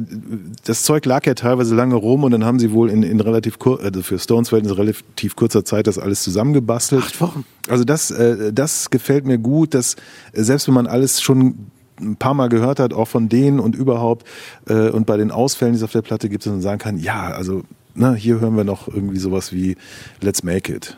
das 0.65 0.83
Zeug 0.83 1.05
lag 1.05 1.25
ja 1.25 1.33
teilweise 1.33 1.75
lange 1.75 1.95
rum 1.95 2.23
und 2.23 2.31
dann 2.31 2.43
haben 2.43 2.59
sie 2.59 2.71
wohl 2.71 2.89
in, 2.89 3.03
in 3.03 3.19
relativ 3.19 3.59
kur 3.59 3.81
also 3.81 4.01
für 4.01 4.19
Stones 4.19 4.49
Verhältnisse 4.49 4.77
relativ 4.77 5.35
kurzer 5.35 5.63
Zeit 5.63 5.87
das 5.87 5.97
alles 5.97 6.23
zusammengebastelt. 6.23 7.03
Acht 7.03 7.21
Wochen. 7.21 7.45
Also 7.67 7.83
das 7.83 8.11
äh, 8.11 8.51
das 8.53 8.89
gefällt 8.89 9.25
mir 9.25 9.37
gut, 9.37 9.73
dass 9.73 9.95
äh, 10.33 10.43
selbst 10.43 10.67
wenn 10.67 10.73
man 10.73 10.87
alles 10.87 11.21
schon 11.21 11.69
ein 11.99 12.15
paar 12.15 12.33
Mal 12.33 12.49
gehört 12.49 12.79
hat, 12.79 12.93
auch 12.93 13.07
von 13.07 13.29
denen 13.29 13.59
und 13.59 13.75
überhaupt 13.75 14.27
äh, 14.67 14.89
und 14.89 15.05
bei 15.05 15.17
den 15.17 15.31
Ausfällen, 15.31 15.73
die 15.73 15.77
es 15.77 15.83
auf 15.83 15.91
der 15.91 16.01
Platte 16.01 16.29
gibt, 16.29 16.45
dass 16.45 16.51
man 16.51 16.61
sagen 16.61 16.79
kann, 16.79 16.97
ja, 16.99 17.29
also 17.29 17.63
na, 17.97 18.13
hier 18.13 18.39
hören 18.39 18.55
wir 18.55 18.63
noch 18.63 18.87
irgendwie 18.87 19.17
sowas 19.17 19.51
wie 19.51 19.75
Let's 20.21 20.43
Make 20.43 20.73
It. 20.73 20.97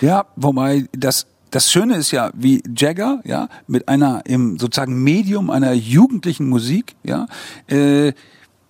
Ja, 0.00 0.26
wobei 0.36 0.86
das 0.92 1.26
das 1.50 1.72
Schöne 1.72 1.96
ist 1.96 2.10
ja, 2.10 2.30
wie 2.34 2.62
Jagger, 2.76 3.20
ja, 3.24 3.48
mit 3.66 3.88
einer 3.88 4.22
im 4.26 4.58
sozusagen 4.58 5.02
Medium 5.02 5.48
einer 5.48 5.72
jugendlichen 5.72 6.48
Musik, 6.48 6.94
ja, 7.02 7.26
äh, 7.68 8.12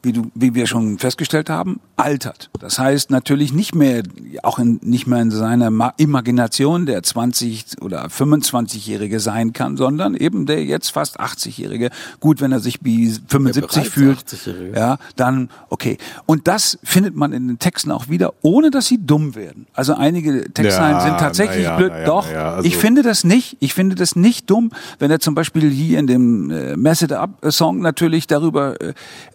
wie 0.08 0.12
du, 0.14 0.30
wie 0.34 0.54
wir 0.54 0.66
schon 0.66 0.98
festgestellt 0.98 1.50
haben, 1.50 1.80
altert. 1.96 2.48
Das 2.58 2.78
heißt 2.78 3.10
natürlich 3.10 3.52
nicht 3.52 3.74
mehr, 3.74 4.02
auch 4.42 4.58
in, 4.58 4.80
nicht 4.82 5.06
mehr 5.06 5.20
in 5.20 5.30
seiner 5.30 5.70
Ma 5.70 5.92
Imagination 5.98 6.86
der 6.86 7.02
20 7.02 7.82
oder 7.82 8.06
25-Jährige 8.06 9.20
sein 9.20 9.52
kann, 9.52 9.76
sondern 9.76 10.14
eben 10.14 10.46
der 10.46 10.64
jetzt 10.64 10.90
fast 10.90 11.20
80-Jährige. 11.20 11.90
Gut, 12.20 12.40
wenn 12.40 12.52
er 12.52 12.60
sich 12.60 12.78
wie 12.82 13.10
75 13.28 13.70
bereits 13.74 13.88
fühlt, 13.92 14.18
80-Jährige. 14.20 14.78
ja, 14.78 14.98
dann 15.16 15.50
okay. 15.68 15.98
Und 16.26 16.48
das 16.48 16.78
findet 16.82 17.14
man 17.14 17.32
in 17.32 17.46
den 17.48 17.58
Texten 17.58 17.90
auch 17.90 18.08
wieder, 18.08 18.32
ohne 18.42 18.70
dass 18.70 18.86
sie 18.86 18.98
dumm 19.04 19.34
werden. 19.34 19.66
Also 19.74 19.94
einige 19.94 20.50
Textzeilen 20.52 20.96
Ja, 20.96 21.00
sind 21.00 21.18
tatsächlich 21.18 21.64
ja, 21.64 21.76
blöd. 21.76 21.92
ja, 21.92 22.04
Doch, 22.06 22.26
also- 22.34 22.66
ich 22.66 22.76
finde 22.78 23.02
das 23.02 23.24
nicht. 23.24 23.56
Ich 23.60 23.74
finde 23.74 23.94
das 23.94 24.16
nicht 24.16 24.48
dumm, 24.48 24.70
wenn 24.98 25.10
er 25.10 25.20
zum 25.20 25.34
Beispiel 25.34 25.68
hier 25.70 25.98
in 25.98 26.06
dem 26.06 26.50
äh, 26.50 26.76
Mess 26.76 27.02
It 27.02 27.12
Up 27.12 27.30
Song 27.50 27.80
natürlich 27.80 28.26
darüber 28.26 28.74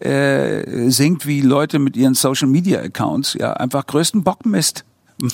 äh, 0.00 0.63
äh, 0.66 0.90
singt, 0.90 1.26
wie 1.26 1.40
Leute 1.40 1.78
mit 1.78 1.96
ihren 1.96 2.14
Social 2.14 2.48
Media 2.48 2.80
Accounts 2.80 3.34
ja 3.34 3.52
einfach 3.54 3.86
größten 3.86 4.22
Bockmist 4.24 4.84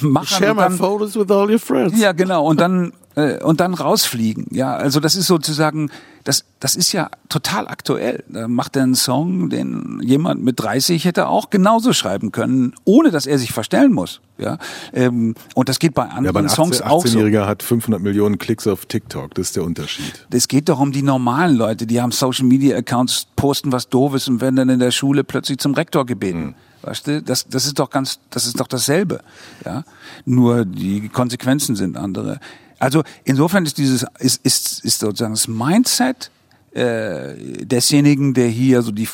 machen. 0.01 0.26
Share 0.26 0.55
my 0.55 0.61
dann- 0.62 0.76
photos 0.76 1.14
with 1.16 1.31
all 1.31 1.51
your 1.51 1.59
friends. 1.59 1.99
ja, 1.99 2.12
genau. 2.12 2.45
Und 2.47 2.61
dann 2.61 2.93
äh, 3.16 3.43
und 3.43 3.61
dann 3.61 3.74
rausfliegen. 3.74 4.47
Ja, 4.51 4.76
also 4.76 5.01
das 5.01 5.16
ist 5.16 5.26
sozusagen, 5.26 5.91
das 6.31 6.45
das 6.61 6.76
ist 6.76 6.93
ja 6.93 7.11
total 7.28 7.66
aktuell. 7.66 8.22
Da 8.28 8.47
macht 8.47 8.76
er 8.76 8.83
einen 8.83 8.95
Song, 8.95 9.49
den 9.49 10.01
jemand 10.03 10.45
mit 10.45 10.61
30 10.61 11.07
hätte 11.07 11.26
auch 11.26 11.51
genauso 11.51 11.93
schreiben 11.95 12.33
können, 12.33 12.74
ohne 12.85 13.11
dass 13.11 13.26
er 13.26 13.39
sich 13.39 13.53
verstellen 13.53 13.93
muss. 13.93 14.20
Ja, 14.37 14.59
ähm, 14.93 15.35
und 15.55 15.68
das 15.68 15.78
geht 15.78 15.95
bei 15.95 16.03
Ja, 16.03 16.09
aber 16.11 16.18
anderen 16.18 16.37
ein 16.47 16.49
Songs 16.49 16.83
18 16.83 16.91
auch 16.91 17.07
so. 17.07 17.18
18-Jähriger 17.18 17.47
hat 17.47 17.62
500 17.62 18.01
Millionen 18.01 18.39
Klicks 18.39 18.66
auf 18.66 18.87
TikTok, 18.87 19.35
das 19.35 19.49
ist 19.49 19.57
der 19.57 19.64
Unterschied. 19.64 20.26
Es 20.31 20.49
geht 20.49 20.68
doch 20.68 20.78
um 20.78 20.93
die 20.93 21.03
normalen 21.03 21.57
Leute, 21.57 21.87
die 21.87 22.01
haben 22.01 22.12
Social 22.12 22.45
Media 22.45 22.76
Accounts, 22.76 23.26
posten 23.37 23.72
was 23.72 23.89
Doofes 23.89 24.28
und 24.28 24.41
werden 24.41 24.57
dann 24.57 24.68
in 24.68 24.78
der 24.78 24.93
Schule 24.93 25.24
plötzlich 25.24 25.59
zum 25.59 25.74
Rektor 25.74 26.07
gebeten. 26.07 26.55
Weißt 26.83 27.07
du, 27.07 27.22
das, 27.22 27.47
das 27.49 27.66
ist 27.66 27.78
doch 27.78 27.91
ganz, 27.91 28.20
das 28.31 28.47
ist 28.47 28.59
doch 28.59 28.66
dasselbe. 28.66 29.20
Ja, 29.64 29.85
nur 30.24 30.64
die 30.64 31.09
Konsequenzen 31.09 31.76
sind 31.76 31.97
andere. 31.97 32.41
Also 32.81 33.05
insofern 33.24 33.64
ist 33.64 33.78
dieses, 33.78 34.05
ist, 34.18 34.45
ist, 34.45 34.85
ist 34.85 34.99
sozusagen 34.99 35.35
das 35.35 35.47
Mindset 35.47 36.33
äh, 36.72 37.64
desjenigen, 37.64 38.35
der 38.35 38.49
hier 38.49 38.83
so 38.83 38.91
die 38.91 39.09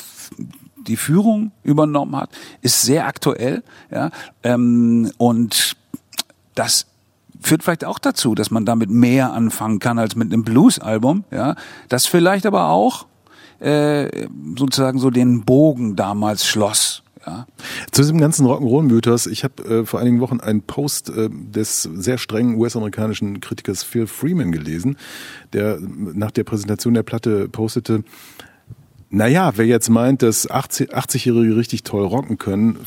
die 0.87 0.97
Führung 0.97 1.51
übernommen 1.63 2.15
hat, 2.15 2.29
ist 2.61 2.81
sehr 2.81 3.07
aktuell, 3.07 3.63
ja, 3.91 4.09
ähm, 4.43 5.11
und 5.17 5.75
das 6.55 6.87
führt 7.41 7.63
vielleicht 7.63 7.85
auch 7.85 7.99
dazu, 7.99 8.35
dass 8.35 8.51
man 8.51 8.65
damit 8.65 8.89
mehr 8.89 9.33
anfangen 9.33 9.79
kann 9.79 9.99
als 9.99 10.15
mit 10.15 10.31
einem 10.31 10.43
Blues-Album, 10.43 11.23
ja, 11.31 11.55
das 11.89 12.05
vielleicht 12.05 12.45
aber 12.45 12.69
auch 12.69 13.05
äh, 13.59 14.27
sozusagen 14.57 14.99
so 14.99 15.09
den 15.09 15.43
Bogen 15.43 15.95
damals 15.95 16.45
schloss, 16.47 17.03
ja. 17.27 17.45
Zu 17.91 18.01
diesem 18.01 18.19
ganzen 18.19 18.45
Rock'n'Roll-Mythos, 18.45 19.27
ich 19.27 19.43
habe 19.43 19.63
äh, 19.63 19.85
vor 19.85 19.99
einigen 19.99 20.21
Wochen 20.21 20.39
einen 20.39 20.61
Post 20.61 21.09
äh, 21.09 21.29
des 21.29 21.83
sehr 21.83 22.17
strengen 22.17 22.55
US-amerikanischen 22.55 23.41
Kritikers 23.41 23.83
Phil 23.83 24.07
Freeman 24.07 24.51
gelesen, 24.51 24.97
der 25.53 25.77
nach 25.81 26.31
der 26.31 26.45
Präsentation 26.45 26.93
der 26.93 27.03
Platte 27.03 27.49
postete, 27.49 28.03
naja, 29.09 29.53
wer 29.55 29.65
jetzt 29.65 29.89
meint, 29.89 30.21
dass 30.21 30.49
80 30.49 30.93
80-Jährige 30.93 31.55
richtig 31.55 31.83
toll 31.83 32.05
rocken 32.05 32.37
können, 32.37 32.79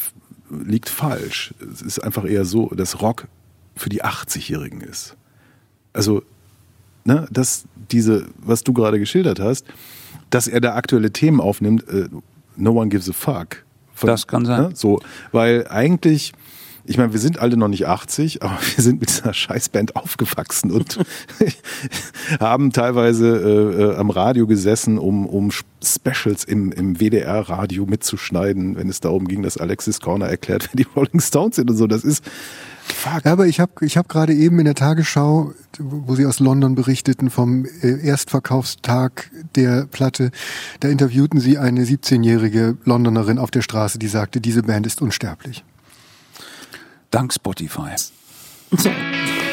liegt 0.50 0.88
falsch. 0.88 1.54
Es 1.72 1.82
ist 1.82 1.98
einfach 2.00 2.24
eher 2.24 2.44
so, 2.44 2.68
dass 2.68 3.00
Rock 3.00 3.28
für 3.74 3.88
die 3.88 4.04
80-Jährigen 4.04 4.80
ist. 4.80 5.16
Also, 5.92 6.22
ne, 7.04 7.26
dass 7.30 7.64
diese, 7.90 8.26
was 8.36 8.64
du 8.64 8.72
gerade 8.72 8.98
geschildert 8.98 9.40
hast, 9.40 9.66
dass 10.28 10.46
er 10.46 10.60
da 10.60 10.74
aktuelle 10.74 11.10
Themen 11.10 11.40
aufnimmt, 11.40 11.88
äh, 11.88 12.08
no 12.56 12.72
one 12.72 12.88
gives 12.88 13.08
a 13.08 13.12
fuck. 13.12 13.64
Von- 14.00 14.08
Das 14.08 14.26
kann 14.26 14.44
sein. 14.46 14.62
Ne, 14.62 14.70
so, 14.74 15.00
weil 15.32 15.66
eigentlich, 15.68 16.32
ich 16.84 16.96
meine, 16.98 17.12
wir 17.12 17.20
sind 17.20 17.38
alle 17.38 17.56
noch 17.56 17.68
nicht 17.68 17.86
80, 17.86 18.42
aber 18.42 18.58
wir 18.76 18.82
sind 18.82 19.00
mit 19.00 19.10
dieser 19.10 19.32
Scheißband 19.34 19.94
aufgewachsen 19.96 20.70
und 20.70 20.98
haben 22.40 22.72
teilweise 22.72 23.28
äh, 23.36 23.82
äh, 23.82 23.96
am 23.96 24.10
Radio 24.10 24.46
gesessen, 24.46 24.98
um, 24.98 25.26
um 25.26 25.50
Specials 25.82 26.44
im, 26.44 26.72
im 26.72 26.98
WDR-Radio 27.00 27.86
mitzuschneiden, 27.86 28.76
wenn 28.76 28.88
es 28.88 29.00
darum 29.00 29.28
ging, 29.28 29.42
dass 29.42 29.56
Alexis 29.56 30.00
Corner 30.00 30.26
erklärt, 30.26 30.68
wer 30.72 30.84
die 30.84 30.88
Rolling 30.96 31.20
Stones 31.20 31.56
sind 31.56 31.70
und 31.70 31.76
so. 31.76 31.86
Das 31.86 32.04
ist, 32.04 32.24
Fuck. 32.92 33.24
Ja, 33.24 33.32
aber 33.32 33.46
ich 33.46 33.60
habe 33.60 33.84
ich 33.84 33.96
hab 33.96 34.08
gerade 34.08 34.34
eben 34.34 34.58
in 34.58 34.64
der 34.64 34.74
Tagesschau, 34.74 35.52
wo 35.78 36.14
sie 36.14 36.26
aus 36.26 36.40
London 36.40 36.74
berichteten, 36.74 37.30
vom 37.30 37.64
äh, 37.82 38.06
Erstverkaufstag 38.06 39.30
der 39.54 39.86
Platte, 39.86 40.30
da 40.80 40.88
interviewten 40.88 41.40
sie 41.40 41.58
eine 41.58 41.84
17-jährige 41.84 42.76
Londonerin 42.84 43.38
auf 43.38 43.50
der 43.50 43.62
Straße, 43.62 43.98
die 43.98 44.08
sagte, 44.08 44.40
diese 44.40 44.62
Band 44.62 44.86
ist 44.86 45.00
unsterblich. 45.02 45.64
Dank 47.10 47.32
Spotify. 47.32 47.96
You're 48.72 49.40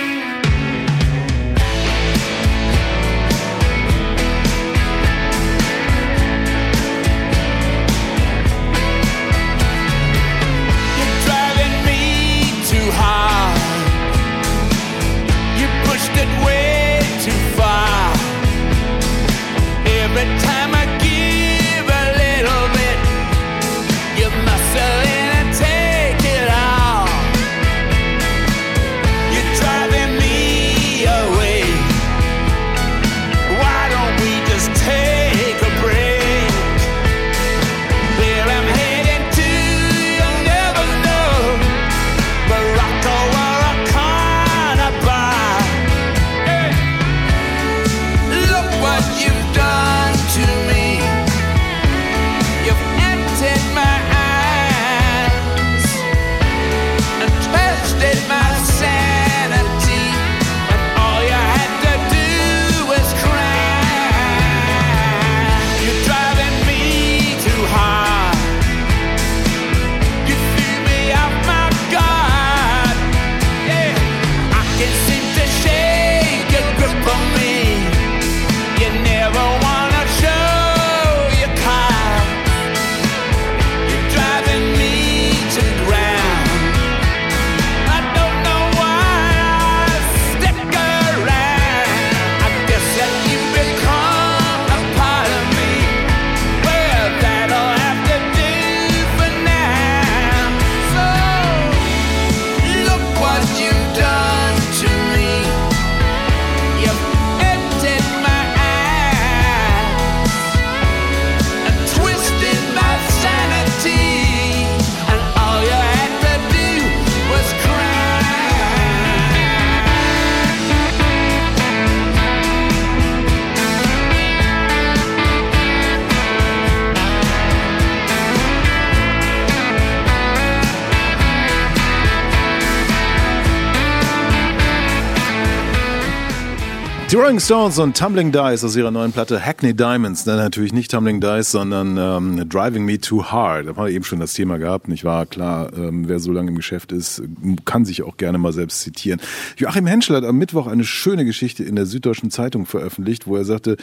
Rolling 137.27 137.41
Stones 137.41 137.77
und 137.77 137.97
Tumbling 137.97 138.31
Dice 138.31 138.63
aus 138.63 138.77
ihrer 138.77 138.89
neuen 138.89 139.11
Platte 139.11 139.45
Hackney 139.45 139.73
Diamonds. 139.73 140.25
Nein, 140.25 140.37
natürlich 140.37 140.71
nicht 140.71 140.89
Tumbling 140.89 141.19
Dice, 141.19 141.51
sondern 141.51 141.97
ähm, 141.97 142.47
Driving 142.47 142.85
Me 142.85 143.01
Too 143.01 143.25
Hard. 143.25 143.65
Da 143.65 143.75
haben 143.75 143.83
wir 143.85 143.91
eben 143.91 144.05
schon 144.05 144.21
das 144.21 144.31
Thema 144.31 144.57
gehabt, 144.57 144.87
nicht 144.87 145.03
wahr? 145.03 145.25
Klar, 145.25 145.73
ähm, 145.73 146.07
wer 146.07 146.19
so 146.19 146.31
lange 146.31 146.51
im 146.51 146.55
Geschäft 146.55 146.93
ist, 146.93 147.21
kann 147.65 147.83
sich 147.83 148.03
auch 148.03 148.15
gerne 148.15 148.37
mal 148.37 148.53
selbst 148.53 148.79
zitieren. 148.79 149.19
Joachim 149.57 149.87
Henschel 149.87 150.15
hat 150.15 150.23
am 150.23 150.37
Mittwoch 150.37 150.67
eine 150.67 150.85
schöne 150.85 151.25
Geschichte 151.25 151.65
in 151.65 151.75
der 151.75 151.85
Süddeutschen 151.85 152.31
Zeitung 152.31 152.65
veröffentlicht, 152.65 153.27
wo 153.27 153.35
er 153.35 153.43
sagte, 153.43 153.75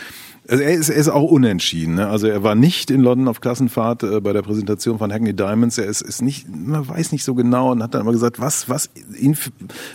also 0.47 0.63
er 0.63 0.73
ist, 0.73 0.91
er 0.91 0.97
ist 0.97 1.09
auch 1.09 1.31
unentschieden. 1.31 1.95
Ne? 1.95 2.07
Also 2.07 2.27
er 2.27 2.43
war 2.43 2.55
nicht 2.55 2.91
in 2.91 3.01
London 3.01 3.29
auf 3.29 3.41
Klassenfahrt 3.41 4.03
äh, 4.03 4.21
bei 4.21 4.35
der 4.35 4.43
Präsentation 4.43 4.99
von 4.99 5.11
Hackney 5.11 5.33
Diamonds. 5.33 5.79
Er 5.79 5.87
ist, 5.87 6.03
ist 6.03 6.21
nicht, 6.21 6.47
man 6.55 6.87
weiß 6.87 7.13
nicht 7.13 7.25
so 7.25 7.35
genau 7.35 7.73
und 7.73 7.83
hat 7.83 7.95
dann 7.95 8.03
immer 8.03 8.13
gesagt, 8.13 8.41
was, 8.41 8.69
was 8.69 8.91
ihn, 9.19 9.37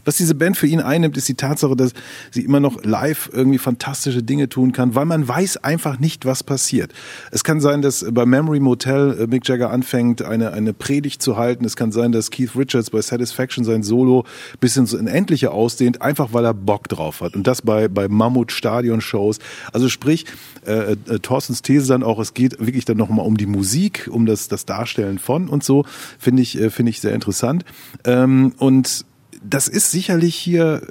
was 0.06 0.18
diese 0.18 0.34
Band 0.34 0.58
für 0.58 0.66
ihn 0.66 0.80
einnimmt, 0.80 1.18
ist 1.18 1.28
die 1.28 1.36
Tatsache, 1.36 1.76
dass 1.76 1.94
sie 2.32 2.42
immer 2.42 2.60
noch 2.60 2.84
live 2.84 3.30
irgendwie 3.32 3.60
fantastische 3.60 4.24
Dinge 4.24 4.50
tun 4.50 4.72
kann, 4.72 4.96
weil 4.96 5.06
man 5.06 5.28
weiß 5.28 5.58
einfach 5.58 6.00
nicht, 6.00 6.26
was 6.26 6.44
passiert. 6.44 6.94
Es 7.32 7.44
kann 7.44 7.62
sein, 7.62 7.84
dass 7.84 8.04
bei 8.12 8.26
Memory 8.26 8.60
Motel 8.60 9.18
äh, 9.20 9.28
Mick 9.28 9.48
Jagger 9.48 9.70
anfängt, 9.70 10.24
eine, 10.24 10.52
eine 10.54 10.74
Predigt 10.74 11.22
zu 11.22 11.38
halten. 11.38 11.64
Es 11.64 11.76
kann 11.76 11.92
sein, 11.92 12.12
dass 12.12 12.32
Keith 12.32 12.56
Richards 12.56 12.90
bei 12.90 13.02
Satisfaction 13.02 13.64
sein 13.64 13.84
Solo 13.84 14.26
bis 14.60 14.78
ins 14.78 14.96
Unendliche 14.96 15.52
ausdehnt, 15.52 16.02
einfach 16.02 16.34
weil 16.34 16.46
er 16.46 16.56
Bock 16.56 16.88
drauf 16.88 17.22
hat. 17.22 17.36
Und 17.36 17.46
das 17.46 17.62
bei, 17.62 17.88
bei 17.88 18.08
Mammut-Stadion-Shows. 18.08 19.38
Also 19.72 19.90
sprich, 19.90 20.26
äh, 20.66 20.94
äh, 20.94 21.20
Thorstens 21.20 21.62
These 21.62 21.88
dann 21.88 22.04
auch, 22.04 22.20
es 22.20 22.34
geht 22.34 22.60
wirklich 22.60 22.86
dann 22.86 22.98
nochmal 22.98 23.26
um 23.26 23.38
die 23.38 23.46
Musik, 23.46 24.10
um 24.12 24.26
das, 24.26 24.48
das 24.48 24.66
Darstellen 24.66 25.20
von 25.20 25.50
und 25.50 25.64
so, 25.64 25.86
finde 26.18 26.42
ich, 26.42 26.60
äh, 26.60 26.70
finde 26.70 26.92
ich 26.92 27.02
sehr 27.02 27.14
interessant. 27.14 27.66
Ähm, 28.06 28.54
und 28.58 29.06
das 29.44 29.68
ist 29.68 29.92
sicherlich 29.92 30.36
hier, 30.36 30.82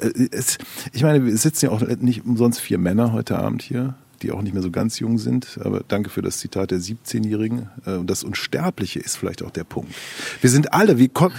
äh, 0.00 0.28
es, 0.30 0.58
ich 0.92 1.02
meine, 1.02 1.24
wir 1.24 1.36
sitzen 1.36 1.66
ja 1.66 1.70
auch 1.72 1.82
nicht 1.82 2.24
umsonst 2.24 2.60
vier 2.60 2.78
Männer 2.78 3.12
heute 3.12 3.38
Abend 3.38 3.62
hier, 3.62 3.94
die 4.22 4.32
auch 4.32 4.42
nicht 4.42 4.52
mehr 4.54 4.62
so 4.62 4.70
ganz 4.70 4.98
jung 4.98 5.18
sind. 5.18 5.58
Aber 5.62 5.82
danke 5.86 6.10
für 6.10 6.22
das 6.22 6.38
Zitat 6.38 6.70
der 6.70 6.78
17-Jährigen. 6.80 7.68
Äh, 7.84 7.92
Und 7.94 8.08
das 8.10 8.24
Unsterbliche 8.24 8.98
ist 9.00 9.16
vielleicht 9.16 9.42
auch 9.42 9.50
der 9.50 9.64
Punkt. 9.64 9.92
Wir 10.40 10.50
sind 10.50 10.72
alle, 10.72 10.98
wie 10.98 11.08
kon- 11.08 11.32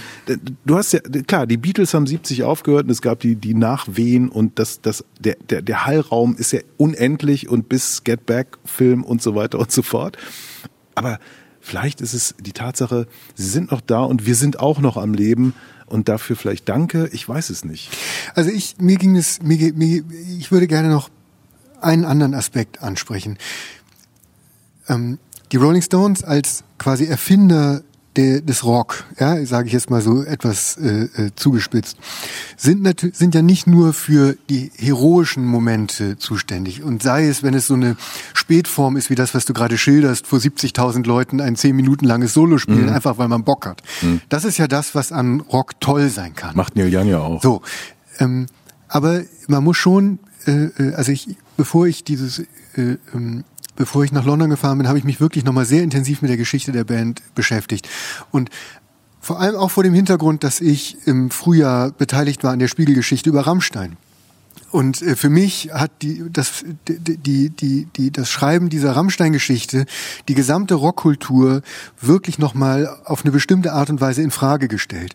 du 0.64 0.76
hast 0.76 0.92
ja, 0.92 1.00
klar, 1.00 1.46
die 1.46 1.56
Beatles 1.56 1.94
haben 1.94 2.06
70 2.06 2.42
aufgehört 2.44 2.84
und 2.84 2.90
es 2.90 3.02
gab 3.02 3.20
die, 3.20 3.36
die 3.36 3.54
Nachwehen 3.54 4.28
und 4.28 4.58
das, 4.58 4.80
das, 4.80 5.04
der, 5.20 5.36
der, 5.50 5.62
der 5.62 5.86
Hallraum 5.86 6.36
ist 6.36 6.52
ja 6.52 6.60
unendlich 6.76 7.48
und 7.48 7.68
bis 7.68 8.04
Get 8.04 8.26
Back 8.26 8.58
Film 8.64 9.04
und 9.04 9.22
so 9.22 9.34
weiter 9.34 9.58
und 9.58 9.70
so 9.72 9.82
fort. 9.82 10.16
Aber 10.94 11.18
vielleicht 11.60 12.00
ist 12.00 12.14
es 12.14 12.34
die 12.40 12.52
Tatsache, 12.52 13.06
sie 13.34 13.48
sind 13.48 13.70
noch 13.70 13.80
da 13.80 14.00
und 14.02 14.26
wir 14.26 14.34
sind 14.34 14.60
auch 14.60 14.80
noch 14.80 14.96
am 14.96 15.14
Leben 15.14 15.54
und 15.86 16.08
dafür 16.08 16.36
vielleicht 16.36 16.68
danke, 16.68 17.08
ich 17.12 17.28
weiß 17.28 17.50
es 17.50 17.64
nicht. 17.64 17.90
Also 18.34 18.50
ich, 18.50 18.76
mir 18.78 18.96
ging 18.96 19.16
es, 19.16 19.42
mir, 19.42 19.72
mir, 19.74 20.02
ich 20.38 20.50
würde 20.52 20.66
gerne 20.66 20.88
noch 20.88 21.08
einen 21.80 22.04
anderen 22.04 22.34
Aspekt 22.34 22.82
ansprechen. 22.82 23.38
Ähm, 24.88 25.18
die 25.52 25.56
Rolling 25.56 25.82
Stones 25.82 26.24
als 26.24 26.64
quasi 26.78 27.06
Erfinder 27.06 27.82
der, 28.16 28.40
des 28.40 28.64
Rock, 28.64 29.04
ja, 29.20 29.44
sage 29.46 29.68
ich 29.68 29.72
jetzt 29.72 29.90
mal 29.90 30.00
so 30.00 30.24
etwas 30.24 30.76
äh, 30.76 31.04
äh, 31.04 31.30
zugespitzt, 31.36 31.96
sind 32.56 32.82
natürlich 32.82 33.16
sind 33.16 33.34
ja 33.34 33.42
nicht 33.42 33.68
nur 33.68 33.92
für 33.92 34.36
die 34.50 34.72
heroischen 34.76 35.46
Momente 35.46 36.18
zuständig 36.18 36.82
und 36.82 37.02
sei 37.02 37.28
es, 37.28 37.44
wenn 37.44 37.54
es 37.54 37.68
so 37.68 37.74
eine 37.74 37.96
Spätform 38.34 38.96
ist 38.96 39.08
wie 39.08 39.14
das, 39.14 39.34
was 39.34 39.44
du 39.44 39.52
gerade 39.52 39.78
schilderst, 39.78 40.26
vor 40.26 40.40
70.000 40.40 41.06
Leuten 41.06 41.40
ein 41.40 41.54
zehn 41.54 41.76
Minuten 41.76 42.06
langes 42.06 42.34
Solo 42.34 42.58
spielen, 42.58 42.88
einfach 42.88 43.18
weil 43.18 43.28
man 43.28 43.44
Bock 43.44 43.66
hat. 43.66 43.82
Das 44.28 44.44
ist 44.44 44.58
ja 44.58 44.66
das, 44.66 44.96
was 44.96 45.12
an 45.12 45.40
Rock 45.40 45.80
toll 45.80 46.08
sein 46.08 46.34
kann. 46.34 46.56
Macht 46.56 46.74
Neil 46.74 46.92
Young 46.92 47.06
ja 47.06 47.20
auch. 47.20 47.40
So, 47.40 47.62
ähm, 48.18 48.46
aber 48.88 49.22
man 49.46 49.62
muss 49.62 49.76
schon, 49.76 50.18
äh, 50.46 50.64
äh, 50.64 50.94
also 50.94 51.12
ich, 51.12 51.36
bevor 51.58 51.86
ich 51.86 52.04
dieses, 52.04 52.38
äh, 52.38 52.96
ähm, 53.12 53.44
bevor 53.76 54.04
ich 54.04 54.12
nach 54.12 54.24
London 54.24 54.48
gefahren 54.48 54.78
bin, 54.78 54.88
habe 54.88 54.96
ich 54.96 55.04
mich 55.04 55.20
wirklich 55.20 55.44
nochmal 55.44 55.66
sehr 55.66 55.82
intensiv 55.82 56.22
mit 56.22 56.30
der 56.30 56.38
Geschichte 56.38 56.72
der 56.72 56.84
Band 56.84 57.20
beschäftigt 57.34 57.86
und 58.30 58.48
vor 59.20 59.40
allem 59.40 59.56
auch 59.56 59.70
vor 59.70 59.82
dem 59.82 59.92
Hintergrund, 59.92 60.44
dass 60.44 60.60
ich 60.60 60.96
im 61.06 61.30
Frühjahr 61.30 61.90
beteiligt 61.90 62.44
war 62.44 62.52
an 62.52 62.60
der 62.60 62.68
Spiegelgeschichte 62.68 63.28
über 63.28 63.46
Rammstein. 63.46 63.98
Und 64.70 65.02
äh, 65.02 65.16
für 65.16 65.28
mich 65.28 65.70
hat 65.72 65.90
die, 66.02 66.24
das, 66.30 66.64
die, 66.86 67.18
die, 67.18 67.50
die, 67.50 67.88
die, 67.96 68.10
das 68.12 68.30
Schreiben 68.30 68.68
dieser 68.68 68.92
Rammstein-Geschichte 68.92 69.86
die 70.28 70.34
gesamte 70.34 70.74
Rockkultur 70.74 71.62
wirklich 72.00 72.38
nochmal 72.38 72.88
auf 73.04 73.24
eine 73.24 73.32
bestimmte 73.32 73.72
Art 73.72 73.90
und 73.90 74.00
Weise 74.00 74.22
in 74.22 74.30
Frage 74.30 74.68
gestellt. 74.68 75.14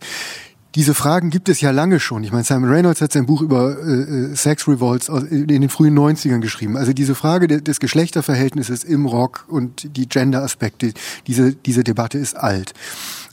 Diese 0.76 0.96
Fragen 0.96 1.30
gibt 1.30 1.50
es 1.50 1.62
ja 1.62 1.70
lange 1.70 2.00
schon. 2.00 2.24
Ich 2.24 2.32
meine, 2.32 2.44
Simon 2.44 2.70
Reynolds 2.70 3.02
hat 3.02 3.14
sein 3.14 3.28
Buch 3.28 3.42
über 3.42 3.78
äh, 3.78 4.32
äh, 4.32 4.36
Sex 4.36 4.68
Revolts 4.68 5.08
in 5.08 5.48
den 5.48 5.70
frühen 5.70 5.98
90ern 5.98 6.40
geschrieben. 6.40 6.78
Also 6.78 6.94
diese 6.94 7.14
Frage 7.14 7.48
de, 7.48 7.62
des 7.62 7.80
Geschlechterverhältnisses 7.80 8.84
im 8.84 9.06
Rock 9.06 9.46
und 9.48 9.96
die 9.96 10.10
Gender-Aspekte, 10.10 10.94
diese, 11.28 11.54
diese 11.54 11.84
Debatte 11.84 12.18
ist 12.18 12.36
alt. 12.36 12.74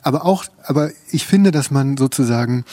Aber 0.02 0.26
auch, 0.26 0.44
aber 0.64 0.90
ich 1.10 1.26
finde, 1.26 1.50
dass 1.50 1.70
man 1.70 1.96
sozusagen, 1.96 2.64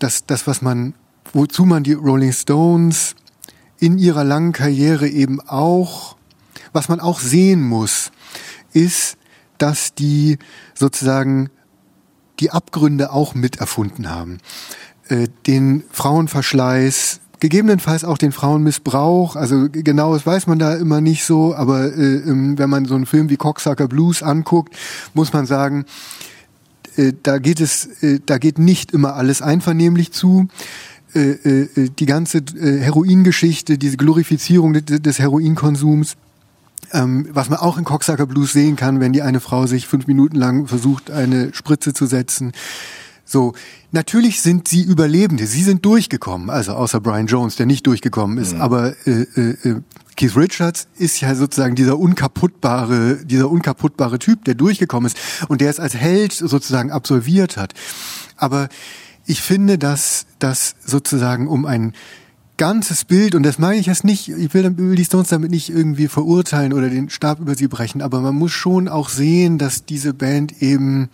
dass 0.00 0.26
das, 0.26 0.48
was 0.48 0.62
man, 0.62 0.94
wozu 1.32 1.64
man 1.64 1.84
die 1.84 1.92
Rolling 1.92 2.32
Stones 2.32 3.14
in 3.78 3.98
ihrer 3.98 4.24
langen 4.24 4.52
Karriere 4.52 5.08
eben 5.08 5.40
auch, 5.40 6.16
was 6.72 6.88
man 6.88 6.98
auch 6.98 7.20
sehen 7.20 7.62
muss, 7.62 8.10
ist, 8.72 9.16
dass 9.58 9.94
die 9.94 10.38
sozusagen 10.74 11.50
die 12.40 12.50
Abgründe 12.50 13.12
auch 13.12 13.34
mit 13.34 13.56
erfunden 13.56 14.10
haben. 14.10 14.38
Äh, 15.08 15.28
den 15.46 15.84
Frauenverschleiß, 15.90 17.20
gegebenenfalls 17.40 18.04
auch 18.04 18.18
den 18.18 18.32
Frauenmissbrauch, 18.32 19.36
also 19.36 19.68
genau, 19.70 20.12
das 20.12 20.26
weiß 20.26 20.46
man 20.46 20.58
da 20.58 20.74
immer 20.74 21.00
nicht 21.00 21.24
so, 21.24 21.54
aber 21.54 21.96
äh, 21.96 22.16
ähm, 22.16 22.58
wenn 22.58 22.68
man 22.68 22.84
so 22.84 22.94
einen 22.94 23.06
Film 23.06 23.30
wie 23.30 23.36
Cocksucker 23.36 23.88
Blues 23.88 24.22
anguckt, 24.22 24.74
muss 25.14 25.32
man 25.32 25.46
sagen, 25.46 25.86
äh, 26.96 27.12
da 27.22 27.38
geht 27.38 27.60
es, 27.60 27.88
da 28.26 28.38
geht 28.38 28.58
nicht 28.58 28.92
immer 28.92 29.14
alles 29.14 29.42
einvernehmlich 29.42 30.12
zu. 30.12 30.48
Die 31.14 32.06
ganze 32.06 32.42
Heroingeschichte, 32.60 33.78
diese 33.78 33.96
Glorifizierung 33.96 34.74
des 34.74 35.18
Heroinkonsums, 35.18 36.16
ähm, 36.92 37.28
was 37.32 37.48
man 37.50 37.58
auch 37.58 37.78
in 37.78 37.84
Cocksucker 37.84 38.26
Blues 38.26 38.52
sehen 38.52 38.76
kann, 38.76 39.00
wenn 39.00 39.12
die 39.12 39.22
eine 39.22 39.40
Frau 39.40 39.66
sich 39.66 39.86
fünf 39.86 40.06
Minuten 40.06 40.36
lang 40.36 40.66
versucht, 40.66 41.10
eine 41.10 41.52
Spritze 41.54 41.92
zu 41.92 42.06
setzen. 42.06 42.52
So, 43.24 43.52
natürlich 43.92 44.40
sind 44.40 44.68
sie 44.68 44.82
Überlebende. 44.82 45.46
Sie 45.46 45.62
sind 45.62 45.84
durchgekommen, 45.84 46.48
also 46.48 46.72
außer 46.72 47.00
Brian 47.00 47.26
Jones, 47.26 47.56
der 47.56 47.66
nicht 47.66 47.86
durchgekommen 47.86 48.38
ist. 48.38 48.54
Aber 48.54 48.94
äh, 49.06 49.26
äh, 49.36 49.68
äh, 49.68 49.82
Keith 50.16 50.34
Richards 50.34 50.88
ist 50.96 51.20
ja 51.20 51.34
sozusagen 51.34 51.74
dieser 51.74 51.98
unkaputtbare, 51.98 53.18
dieser 53.24 53.50
unkaputtbare 53.50 54.18
Typ, 54.18 54.44
der 54.46 54.54
durchgekommen 54.54 55.08
ist 55.08 55.18
und 55.48 55.60
der 55.60 55.68
es 55.68 55.78
als 55.78 55.94
Held 55.94 56.32
sozusagen 56.32 56.90
absolviert 56.90 57.58
hat. 57.58 57.74
Aber 58.36 58.68
ich 59.26 59.42
finde, 59.42 59.76
dass 59.76 60.24
dass 60.38 60.76
sozusagen 60.84 61.48
um 61.48 61.66
ein 61.66 61.92
ganzes 62.58 63.04
Bild, 63.04 63.34
und 63.34 63.42
das 63.44 63.58
meine 63.58 63.80
ich 63.80 63.86
jetzt 63.86 64.04
nicht, 64.04 64.28
ich 64.28 64.52
will, 64.52 64.76
will 64.76 64.96
die 64.96 65.04
Stones 65.04 65.28
damit 65.28 65.50
nicht 65.50 65.70
irgendwie 65.70 66.08
verurteilen 66.08 66.74
oder 66.74 66.90
den 66.90 67.08
Stab 67.08 67.40
über 67.40 67.54
sie 67.54 67.68
brechen, 67.68 68.02
aber 68.02 68.20
man 68.20 68.34
muss 68.34 68.52
schon 68.52 68.88
auch 68.88 69.08
sehen, 69.08 69.56
dass 69.56 69.86
diese 69.86 70.12
Band 70.12 70.60
eben 70.60 71.08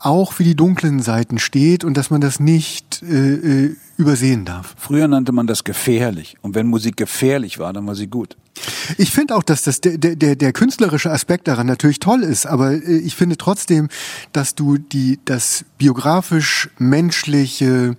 auch 0.00 0.32
für 0.32 0.44
die 0.44 0.54
dunklen 0.54 1.00
Seiten 1.00 1.38
steht 1.38 1.84
und 1.84 1.96
dass 1.96 2.10
man 2.10 2.20
das 2.20 2.40
nicht 2.40 3.02
äh, 3.02 3.34
äh, 3.66 3.76
übersehen 3.98 4.46
darf. 4.46 4.74
Früher 4.78 5.06
nannte 5.08 5.30
man 5.32 5.46
das 5.46 5.62
gefährlich. 5.62 6.36
Und 6.40 6.54
wenn 6.54 6.66
Musik 6.66 6.96
gefährlich 6.96 7.58
war, 7.58 7.72
dann 7.72 7.86
war 7.86 7.94
sie 7.94 8.06
gut. 8.06 8.36
Ich 8.96 9.10
finde 9.10 9.36
auch, 9.36 9.42
dass 9.42 9.62
das 9.62 9.80
der, 9.80 9.98
der, 9.98 10.36
der 10.36 10.52
künstlerische 10.52 11.10
Aspekt 11.10 11.48
daran 11.48 11.66
natürlich 11.66 12.00
toll 12.00 12.22
ist, 12.22 12.46
aber 12.46 12.72
äh, 12.72 12.98
ich 12.98 13.14
finde 13.14 13.36
trotzdem, 13.36 13.88
dass 14.32 14.54
du 14.54 14.78
die 14.78 15.18
das 15.26 15.66
biografisch 15.76 16.70
menschliche 16.78 17.96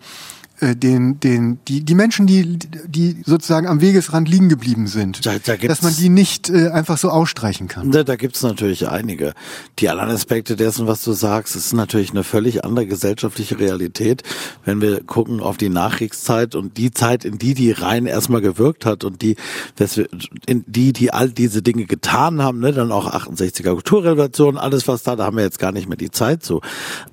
äh, 0.62 0.76
den, 0.76 1.20
den, 1.20 1.60
die, 1.68 1.84
die 1.84 1.96
Menschen, 1.96 2.28
die, 2.28 2.58
die 2.88 3.18
sozusagen 3.26 3.68
am 3.68 3.82
Wegesrand 3.82 4.30
liegen 4.30 4.48
geblieben 4.50 4.88
sind, 4.88 5.26
Da- 5.26 5.38
da 5.44 5.56
gibt's- 5.58 5.68
dass 5.68 5.82
man 5.82 5.96
die 5.96 6.10
nicht 6.10 6.50
äh, 6.50 6.70
einfach 6.70 6.98
so 6.98 7.10
ausstreichen 7.10 7.68
kann. 7.68 7.92
Da, 7.92 8.04
da 8.04 8.16
gibt's 8.16 8.42
natürlich 8.44 8.88
einige. 8.88 9.34
Die 9.80 9.90
anderen 9.90 10.12
Aspekte 10.12 10.56
dessen, 10.56 10.88
was 10.88 11.04
du 11.04 11.12
sagst, 11.14 11.56
ist 11.56 11.74
natürlich 11.74 12.12
eine 12.12 12.24
völlig 12.24 12.64
andere 12.64 12.86
gesellschaftliche 12.86 13.60
Realität. 13.60 14.24
Wenn 14.64 14.82
wir 14.82 15.04
gucken 15.04 15.40
auf 15.42 15.58
die 15.58 15.70
Nachkriegszeit 15.70 16.56
und 16.56 16.78
die 16.78 16.92
Zeit, 16.92 17.26
in 17.26 17.38
die 17.38 17.54
die 17.54 17.72
rein 17.72 18.06
erstmal 18.06 18.42
gewirkt 18.42 18.86
hat 18.86 19.04
und 19.04 19.22
die, 19.22 19.36
dass 19.76 19.98
wir, 19.98 20.08
in 20.46 20.64
die, 20.68 20.94
die 20.94 21.12
all 21.12 21.30
diese 21.30 21.62
Dinge 21.62 21.86
getan 21.86 22.42
haben, 22.42 22.60
ne, 22.60 22.72
dann 22.72 22.92
auch 22.92 23.12
68er 23.12 23.72
Kulturrevolution, 23.74 24.58
alles 24.58 24.88
was 24.88 25.04
da, 25.04 25.16
da 25.16 25.26
haben 25.26 25.38
wir 25.38 25.44
jetzt 25.44 25.60
gar 25.60 25.72
nicht 25.72 25.88
mehr 25.90 25.98
die 25.98 26.12
Zeit 26.12 26.44
zu. 26.44 26.62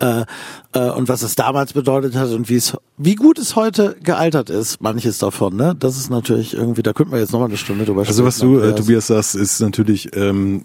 Äh, 0.01 0.25
äh, 0.73 0.91
und 0.91 1.09
was 1.09 1.23
es 1.23 1.35
damals 1.35 1.73
bedeutet 1.73 2.15
hat 2.15 2.31
und 2.31 2.49
wie 2.49 2.57
es, 2.57 2.77
wie 2.97 3.15
gut 3.15 3.39
es 3.39 3.57
heute 3.57 3.97
gealtert 4.03 4.51
ist, 4.51 4.81
manches 4.83 5.19
davon, 5.19 5.57
ne, 5.57 5.75
das 5.79 5.97
ist 5.97 6.11
natürlich 6.11 6.55
irgendwie, 6.55 6.83
da 6.83 6.93
könnten 6.93 7.13
wir 7.13 7.21
jetzt 7.21 7.33
nochmal 7.33 7.49
eine 7.49 7.57
Stunde 7.57 7.85
drüber 7.85 8.03
Also 8.07 8.25
was 8.25 8.37
sprechen, 8.37 8.55
du, 8.55 8.61
äh. 8.61 8.75
Tobias, 8.75 9.07
sagst, 9.07 9.35
ist 9.35 9.61
natürlich, 9.61 10.15
ähm, 10.17 10.63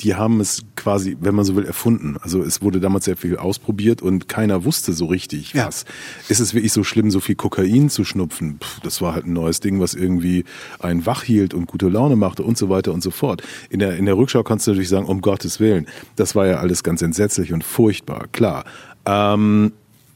die 0.00 0.14
haben 0.14 0.40
es 0.40 0.62
quasi, 0.76 1.18
wenn 1.20 1.34
man 1.34 1.44
so 1.44 1.56
will, 1.56 1.66
erfunden. 1.66 2.16
Also 2.22 2.42
es 2.42 2.62
wurde 2.62 2.80
damals 2.80 3.04
sehr 3.04 3.18
viel 3.18 3.36
ausprobiert 3.36 4.00
und 4.00 4.28
keiner 4.30 4.64
wusste 4.64 4.94
so 4.94 5.04
richtig, 5.04 5.52
Ja. 5.52 5.66
was. 5.66 5.84
Ist 6.30 6.40
es 6.40 6.54
wirklich 6.54 6.72
so 6.72 6.82
schlimm, 6.84 7.10
so 7.10 7.20
viel 7.20 7.34
Kokain 7.34 7.90
zu 7.90 8.04
schnupfen? 8.04 8.56
Puh, 8.58 8.80
das 8.82 9.02
war 9.02 9.12
halt 9.12 9.26
ein 9.26 9.34
neues 9.34 9.60
Ding, 9.60 9.78
was 9.78 9.92
irgendwie 9.92 10.44
einen 10.78 11.04
wach 11.04 11.22
hielt 11.22 11.52
und 11.52 11.66
gute 11.66 11.88
Laune 11.90 12.16
machte 12.16 12.42
und 12.42 12.56
so 12.56 12.70
weiter 12.70 12.94
und 12.94 13.02
so 13.02 13.10
fort. 13.10 13.42
In 13.68 13.78
der, 13.78 13.96
in 13.98 14.06
der 14.06 14.16
Rückschau 14.16 14.42
kannst 14.42 14.66
du 14.66 14.70
natürlich 14.70 14.88
sagen, 14.88 15.04
um 15.04 15.20
Gottes 15.20 15.60
Willen, 15.60 15.86
das 16.16 16.34
war 16.34 16.46
ja 16.46 16.56
alles 16.60 16.82
ganz 16.82 17.02
entsetzlich 17.02 17.52
und 17.52 17.62
furchtbar, 17.62 18.26
klar. 18.32 18.64
Ähm, 19.06 19.72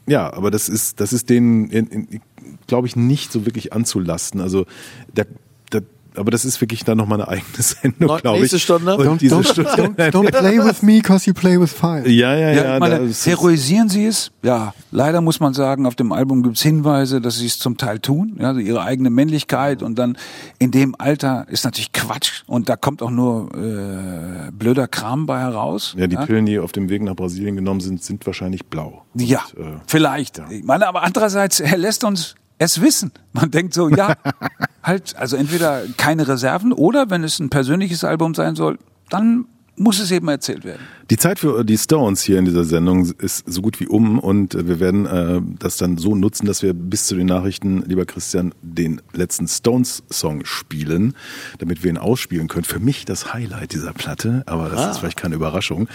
ja, 0.07 0.31
aber 0.33 0.51
das 0.51 0.69
ist, 0.69 0.99
das 0.99 1.13
ist 1.13 1.29
denen, 1.29 2.21
glaube 2.67 2.87
ich, 2.87 2.95
nicht 2.95 3.31
so 3.31 3.45
wirklich 3.45 3.73
anzulasten. 3.73 4.41
Also, 4.41 4.65
da, 5.13 5.23
aber 6.17 6.31
das 6.31 6.45
ist 6.45 6.59
wirklich 6.61 6.83
dann 6.83 6.97
nochmal 6.97 7.21
eine 7.21 7.27
eigene 7.29 7.45
Sendung, 7.61 8.17
glaube 8.19 8.35
ich. 8.37 8.41
nächste 8.43 8.59
Stunde? 8.59 8.95
Und 8.97 9.05
Don't, 9.07 9.17
diese 9.17 9.35
don't, 9.35 9.43
Stunde. 9.51 9.69
don't, 9.71 9.95
don't 10.11 10.31
play 10.31 10.57
with 10.63 10.81
me, 10.81 11.01
cause 11.01 11.25
you 11.27 11.33
play 11.33 11.59
with 11.59 11.71
fire. 11.71 12.07
Ja, 12.09 12.33
ja, 12.35 12.51
ja. 12.51 12.63
Ja, 12.73 12.79
meine, 12.79 13.09
heroisieren 13.09 13.89
sie 13.89 14.05
es? 14.05 14.31
Ja, 14.43 14.73
leider 14.91 15.21
muss 15.21 15.39
man 15.39 15.53
sagen, 15.53 15.85
auf 15.85 15.95
dem 15.95 16.11
Album 16.11 16.43
gibt's 16.43 16.61
Hinweise, 16.61 17.21
dass 17.21 17.37
sie 17.37 17.47
es 17.47 17.57
zum 17.59 17.77
Teil 17.77 17.99
tun. 17.99 18.37
Ja, 18.39 18.49
also 18.49 18.59
ihre 18.59 18.81
eigene 18.81 19.09
Männlichkeit 19.09 19.83
und 19.83 19.95
dann 19.99 20.17
in 20.59 20.71
dem 20.71 20.95
Alter 20.97 21.45
ist 21.49 21.65
natürlich 21.65 21.91
Quatsch 21.91 22.43
und 22.47 22.69
da 22.69 22.75
kommt 22.75 23.01
auch 23.01 23.11
nur 23.11 23.49
äh, 23.55 24.51
blöder 24.51 24.87
Kram 24.87 25.25
bei 25.25 25.39
heraus. 25.39 25.95
ja, 25.97 26.07
die 26.07 26.15
Pillen, 26.17 26.45
die 26.45 26.59
auf 26.59 26.71
dem 26.71 26.89
Weg 26.89 27.01
nach 27.03 27.15
Brasilien 27.15 27.55
genommen 27.55 27.79
sind, 27.81 28.03
sind 28.03 28.25
wahrscheinlich 28.25 28.65
blau. 28.65 29.03
Ja, 29.15 29.41
Und, 29.55 29.63
äh, 29.65 29.69
vielleicht. 29.87 30.41
Ich 30.49 30.63
meine, 30.63 30.87
aber 30.87 31.03
andererseits, 31.03 31.59
er 31.59 31.77
lässt 31.77 32.03
uns 32.03 32.35
es 32.57 32.81
wissen. 32.81 33.11
Man 33.33 33.51
denkt 33.51 33.73
so, 33.73 33.89
ja, 33.89 34.15
halt, 34.85 35.15
also 35.17 35.35
entweder 35.35 35.83
keine 35.97 36.27
Reserven 36.27 36.71
oder 36.71 37.09
wenn 37.09 37.23
es 37.23 37.39
ein 37.39 37.49
persönliches 37.49 38.03
Album 38.03 38.33
sein 38.33 38.55
soll, 38.55 38.77
dann 39.09 39.45
muss 39.75 39.99
es 39.99 40.11
eben 40.11 40.27
erzählt 40.27 40.63
werden. 40.63 40.87
Die 41.11 41.17
Zeit 41.17 41.37
für 41.37 41.63
die 41.63 41.77
Stones 41.77 42.23
hier 42.23 42.39
in 42.39 42.45
dieser 42.45 42.63
Sendung 42.63 43.05
ist 43.19 43.43
so 43.45 43.61
gut 43.61 43.79
wie 43.79 43.85
um 43.85 44.17
und 44.17 44.55
wir 44.55 44.79
werden 44.79 45.05
äh, 45.05 45.39
das 45.59 45.77
dann 45.77 45.99
so 45.99 46.15
nutzen, 46.15 46.47
dass 46.47 46.63
wir 46.63 46.73
bis 46.73 47.05
zu 47.05 47.15
den 47.15 47.27
Nachrichten, 47.27 47.83
lieber 47.85 48.05
Christian, 48.05 48.55
den 48.63 49.01
letzten 49.13 49.47
Stones-Song 49.47 50.45
spielen, 50.45 51.13
damit 51.59 51.83
wir 51.83 51.91
ihn 51.91 51.99
ausspielen 51.99 52.47
können. 52.47 52.63
Für 52.63 52.79
mich 52.79 53.05
das 53.05 53.35
Highlight 53.35 53.73
dieser 53.73 53.93
Platte, 53.93 54.41
aber 54.47 54.69
das 54.69 54.91
ist 54.91 54.97
vielleicht 54.97 55.17
keine 55.17 55.35
Überraschung. 55.35 55.87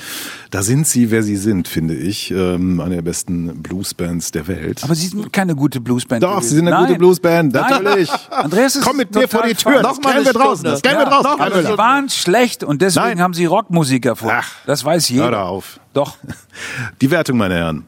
Da 0.53 0.63
sind 0.63 0.87
sie, 0.87 1.11
wer 1.11 1.25
sie 1.25 1.35
sind, 1.35 1.67
finde 1.67 1.97
ich, 1.97 2.31
ähm, 2.31 2.81
eine 2.81 2.95
der 2.97 3.03
besten 3.03 3.65
Bluesbands 3.65 4.31
der 4.31 4.47
Welt. 4.47 4.85
Aber 4.85 4.95
sie 4.95 5.09
sind 5.09 5.33
keine 5.33 5.57
gute 5.57 5.81
Bluesband. 5.81 6.23
Doch, 6.23 6.37
gewesen. 6.37 6.49
sie 6.49 6.55
sind 6.55 6.69
eine 6.69 6.77
Nein. 6.77 6.87
gute 6.87 6.99
Bluesband, 7.01 7.53
natürlich. 7.53 8.11
Andreas 8.31 8.77
ist 8.77 8.85
Komm 8.85 8.99
mit 8.99 9.13
mir 9.13 9.27
vor 9.27 9.43
die 9.43 9.55
Tür, 9.55 9.83
das 9.83 10.01
kennen 10.01 10.25
wir 10.25 10.33
draußen, 10.33 10.65
das 10.65 10.83
kennen 10.83 10.99
wir 10.99 11.07
draußen. 11.07 11.41
Aber 11.41 11.63
sie 11.65 11.79
waren 11.79 12.09
schlecht 12.09 12.63
und 12.63 12.81
deswegen 12.81 13.07
Nein. 13.07 13.21
haben 13.21 13.35
sie 13.35 13.47
Rockmusik 13.47 14.07
erfunden. 14.07 14.37
Ach. 14.39 14.49
das 14.67 14.85
weiß 14.85 15.00
jeder. 15.09 15.25
Hör 15.25 15.31
da 15.31 15.45
auf. 15.45 15.81
Doch. 15.93 16.19
Die 17.01 17.11
Wertung, 17.11 17.39
meine 17.39 17.55
Herren. 17.55 17.87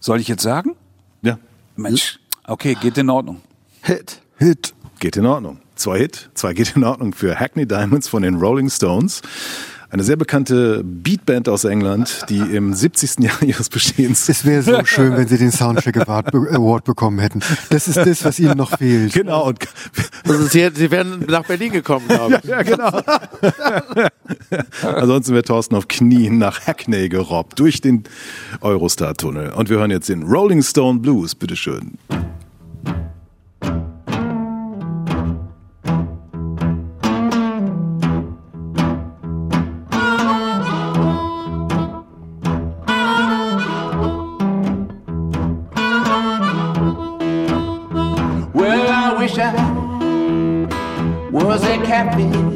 Soll 0.00 0.20
ich 0.20 0.28
jetzt 0.28 0.42
sagen? 0.42 0.74
Ja, 1.22 1.38
Mensch. 1.76 2.18
Okay, 2.44 2.74
geht 2.74 2.96
in 2.98 3.10
Ordnung. 3.10 3.42
Hit. 3.82 4.20
Hit. 4.38 4.74
Geht 5.00 5.16
in 5.16 5.26
Ordnung. 5.26 5.60
Zwei 5.74 5.98
Hit, 5.98 6.30
zwei 6.34 6.54
geht 6.54 6.74
in 6.74 6.82
Ordnung 6.82 7.12
für 7.12 7.38
Hackney 7.38 7.66
Diamonds 7.66 8.08
von 8.08 8.22
den 8.22 8.36
Rolling 8.36 8.68
Stones. 8.70 9.22
Eine 9.90 10.04
sehr 10.04 10.16
bekannte 10.16 10.84
Beatband 10.84 11.48
aus 11.48 11.64
England, 11.64 12.26
die 12.28 12.38
im 12.38 12.74
70. 12.74 13.18
Jahr 13.20 13.42
ihres 13.42 13.70
Bestehens 13.70 14.28
Es 14.28 14.44
wäre 14.44 14.62
so 14.62 14.84
schön, 14.84 15.16
wenn 15.16 15.26
sie 15.26 15.38
den 15.38 15.50
Soundtrack 15.50 15.96
Award, 15.96 16.34
Award 16.34 16.84
bekommen 16.84 17.18
hätten. 17.20 17.40
Das 17.70 17.88
ist 17.88 17.96
das, 17.96 18.22
was 18.22 18.38
ihnen 18.38 18.58
noch 18.58 18.76
fehlt. 18.76 19.14
Genau, 19.14 19.46
und 19.46 19.58
Also 20.28 20.44
sie, 20.44 20.68
sie 20.74 20.90
wären 20.90 21.24
nach 21.26 21.46
Berlin 21.46 21.72
gekommen, 21.72 22.06
glaube 22.06 22.40
ich. 22.42 22.44
ja, 22.50 22.62
genau. 22.62 23.00
Ansonsten 24.82 25.32
wäre 25.32 25.44
Thorsten 25.44 25.74
auf 25.74 25.88
Knien 25.88 26.36
nach 26.36 26.66
Hackney 26.66 27.08
gerobbt 27.08 27.58
durch 27.58 27.80
den 27.80 28.04
Eurostar-Tunnel. 28.60 29.52
Und 29.52 29.70
wir 29.70 29.78
hören 29.78 29.90
jetzt 29.90 30.10
den 30.10 30.22
Rolling 30.24 30.62
Stone 30.62 31.00
Blues, 31.00 31.34
bitteschön. 31.34 31.96
Was 52.16 52.47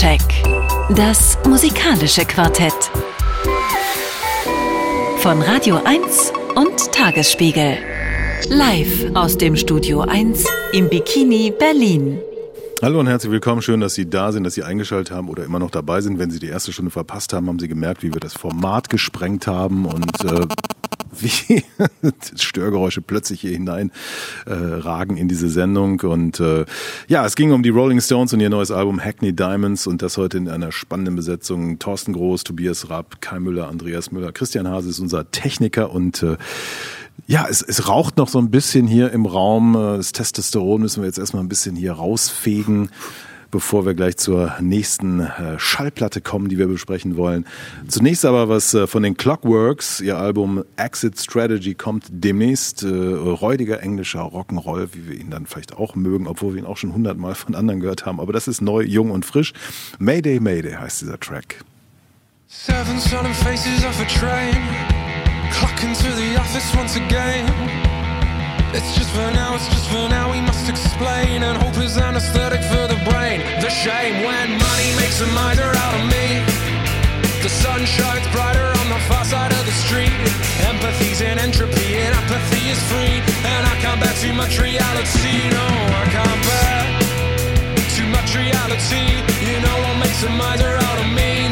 Soundcheck. 0.00 0.42
Das 0.96 1.38
musikalische 1.46 2.24
Quartett. 2.24 2.72
Von 5.18 5.42
Radio 5.42 5.78
1 5.84 6.32
und 6.56 6.92
Tagesspiegel. 6.92 7.76
Live 8.48 9.14
aus 9.14 9.36
dem 9.36 9.56
Studio 9.56 10.00
1 10.00 10.46
im 10.72 10.88
Bikini 10.88 11.52
Berlin. 11.56 12.18
Hallo 12.80 13.00
und 13.00 13.08
herzlich 13.08 13.30
willkommen. 13.30 13.60
Schön, 13.60 13.80
dass 13.80 13.94
Sie 13.94 14.08
da 14.08 14.32
sind, 14.32 14.44
dass 14.44 14.54
Sie 14.54 14.62
eingeschaltet 14.62 15.14
haben 15.14 15.28
oder 15.28 15.44
immer 15.44 15.58
noch 15.58 15.70
dabei 15.70 16.00
sind. 16.00 16.18
Wenn 16.18 16.30
Sie 16.30 16.38
die 16.38 16.48
erste 16.48 16.72
Stunde 16.72 16.90
verpasst 16.90 17.34
haben, 17.34 17.46
haben 17.48 17.58
Sie 17.58 17.68
gemerkt, 17.68 18.02
wie 18.02 18.14
wir 18.14 18.20
das 18.20 18.32
Format 18.32 18.88
gesprengt 18.88 19.46
haben 19.46 19.84
und 19.84 20.24
äh, 20.24 20.46
wie 21.18 21.64
Störgeräusche 22.36 23.02
plötzlich 23.02 23.40
hier 23.40 23.52
hinein 23.52 23.90
äh, 24.46 24.52
ragen 24.52 25.16
in 25.16 25.28
diese 25.28 25.48
Sendung. 25.48 26.00
Und 26.00 26.40
äh, 26.40 26.64
ja, 27.08 27.24
es 27.26 27.36
ging 27.36 27.52
um 27.52 27.62
die 27.62 27.70
Rolling 27.70 28.00
Stones 28.00 28.32
und 28.32 28.40
ihr 28.40 28.50
neues 28.50 28.70
Album 28.70 29.00
Hackney 29.02 29.32
Diamonds 29.32 29.86
und 29.86 30.02
das 30.02 30.16
heute 30.16 30.38
in 30.38 30.48
einer 30.48 30.72
spannenden 30.72 31.16
Besetzung. 31.16 31.78
Thorsten 31.78 32.12
Groß, 32.12 32.44
Tobias 32.44 32.90
Rapp, 32.90 33.20
Kai 33.20 33.40
Müller, 33.40 33.68
Andreas 33.68 34.12
Müller, 34.12 34.32
Christian 34.32 34.68
Hase 34.68 34.90
ist 34.90 34.98
unser 35.00 35.30
Techniker 35.30 35.90
und 35.90 36.22
äh, 36.22 36.36
ja, 37.26 37.46
es, 37.48 37.62
es 37.62 37.88
raucht 37.88 38.16
noch 38.16 38.28
so 38.28 38.38
ein 38.38 38.50
bisschen 38.50 38.86
hier 38.86 39.12
im 39.12 39.26
Raum. 39.26 39.74
Äh, 39.74 39.96
Das 39.98 40.12
Testosteron 40.12 40.80
müssen 40.80 41.02
wir 41.02 41.06
jetzt 41.06 41.18
erstmal 41.18 41.42
ein 41.42 41.48
bisschen 41.48 41.76
hier 41.76 41.92
rausfegen, 41.92 42.90
bevor 43.50 43.86
wir 43.86 43.94
gleich 43.94 44.16
zur 44.16 44.54
nächsten 44.60 45.20
äh, 45.20 45.58
Schallplatte 45.58 46.20
kommen, 46.20 46.48
die 46.48 46.58
wir 46.58 46.66
besprechen 46.66 47.16
wollen. 47.16 47.46
Zunächst 47.88 48.24
aber 48.24 48.48
was 48.48 48.74
äh, 48.74 48.86
von 48.86 49.02
den 49.02 49.16
Clockworks. 49.16 50.00
Ihr 50.00 50.18
Album 50.18 50.64
Exit 50.76 51.20
Strategy 51.20 51.74
kommt 51.74 52.06
demnächst. 52.08 52.82
Äh, 52.82 52.88
räudiger 52.88 53.82
englischer 53.82 54.22
Rock'n'Roll, 54.22 54.88
wie 54.92 55.08
wir 55.08 55.20
ihn 55.20 55.30
dann 55.30 55.46
vielleicht 55.46 55.76
auch 55.76 55.94
mögen, 55.94 56.26
obwohl 56.26 56.54
wir 56.54 56.60
ihn 56.62 56.66
auch 56.66 56.76
schon 56.76 56.94
hundertmal 56.94 57.34
von 57.34 57.54
anderen 57.54 57.80
gehört 57.80 58.06
haben. 58.06 58.20
Aber 58.20 58.32
das 58.32 58.48
ist 58.48 58.60
neu, 58.60 58.82
jung 58.82 59.10
und 59.10 59.24
frisch. 59.24 59.52
Mayday, 59.98 60.40
Mayday 60.40 60.72
heißt 60.72 61.02
dieser 61.02 61.18
Track. 61.18 61.64
Seven 62.48 62.98
sullen 62.98 63.32
faces 63.32 63.84
off 63.84 64.00
a 64.00 64.04
train, 64.06 64.56
clocking 65.52 65.92
to 65.94 66.10
the 66.16 66.36
office 66.36 66.74
once 66.74 66.96
again. 66.96 67.99
It's 68.72 68.94
just 68.94 69.10
for 69.10 69.30
now, 69.34 69.56
it's 69.56 69.66
just 69.66 69.90
for 69.90 70.08
now, 70.08 70.30
we 70.30 70.40
must 70.40 70.68
explain. 70.68 71.42
And 71.42 71.58
hope 71.58 71.76
is 71.82 71.98
anesthetic 71.98 72.62
for 72.62 72.86
the 72.86 72.98
brain. 73.10 73.42
The 73.60 73.68
shame 73.68 74.22
when 74.22 74.46
money 74.54 74.90
makes 74.94 75.20
a 75.20 75.26
miser 75.34 75.66
out 75.66 75.94
of 75.98 76.04
me. 76.06 76.46
The 77.42 77.50
sun 77.50 77.84
shines 77.84 78.26
brighter 78.30 78.70
on 78.80 78.86
the 78.94 79.00
far 79.10 79.24
side 79.24 79.50
of 79.50 79.64
the 79.66 79.74
street. 79.84 80.14
Empathy's 80.70 81.20
in 81.20 81.38
entropy, 81.38 81.98
and 81.98 82.14
apathy 82.14 82.70
is 82.70 82.80
free. 82.86 83.18
And 83.42 83.62
I 83.66 83.74
can't 83.82 83.98
bear 83.98 84.14
too 84.22 84.34
much 84.34 84.60
reality, 84.60 85.50
no, 85.50 85.66
I 86.02 86.06
can't 86.14 86.40
bear 86.46 87.00
too 87.96 88.06
much 88.06 88.30
reality. 88.36 89.02
You 89.50 89.58
know 89.66 89.76
what 89.82 89.96
makes 89.98 90.22
a 90.22 90.30
miser 90.30 90.78
out 90.86 90.98
of 91.02 91.10
me? 91.10 91.49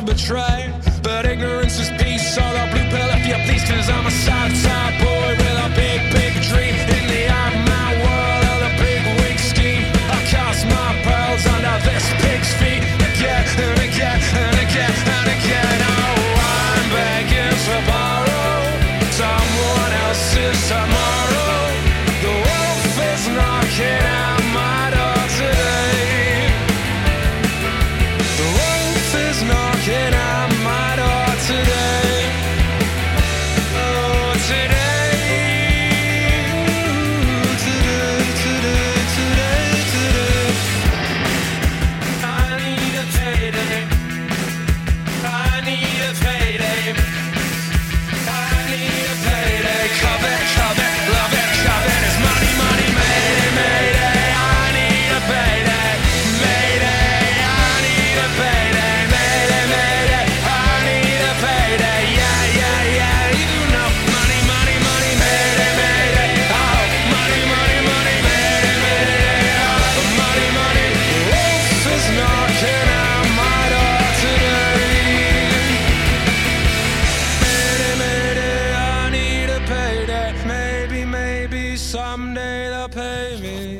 For 0.00 0.06
cause 0.06 0.14
to 0.14 0.14
betray. 0.14 0.72
But 1.02 1.26
ignorance 1.26 1.78
is 1.78 1.97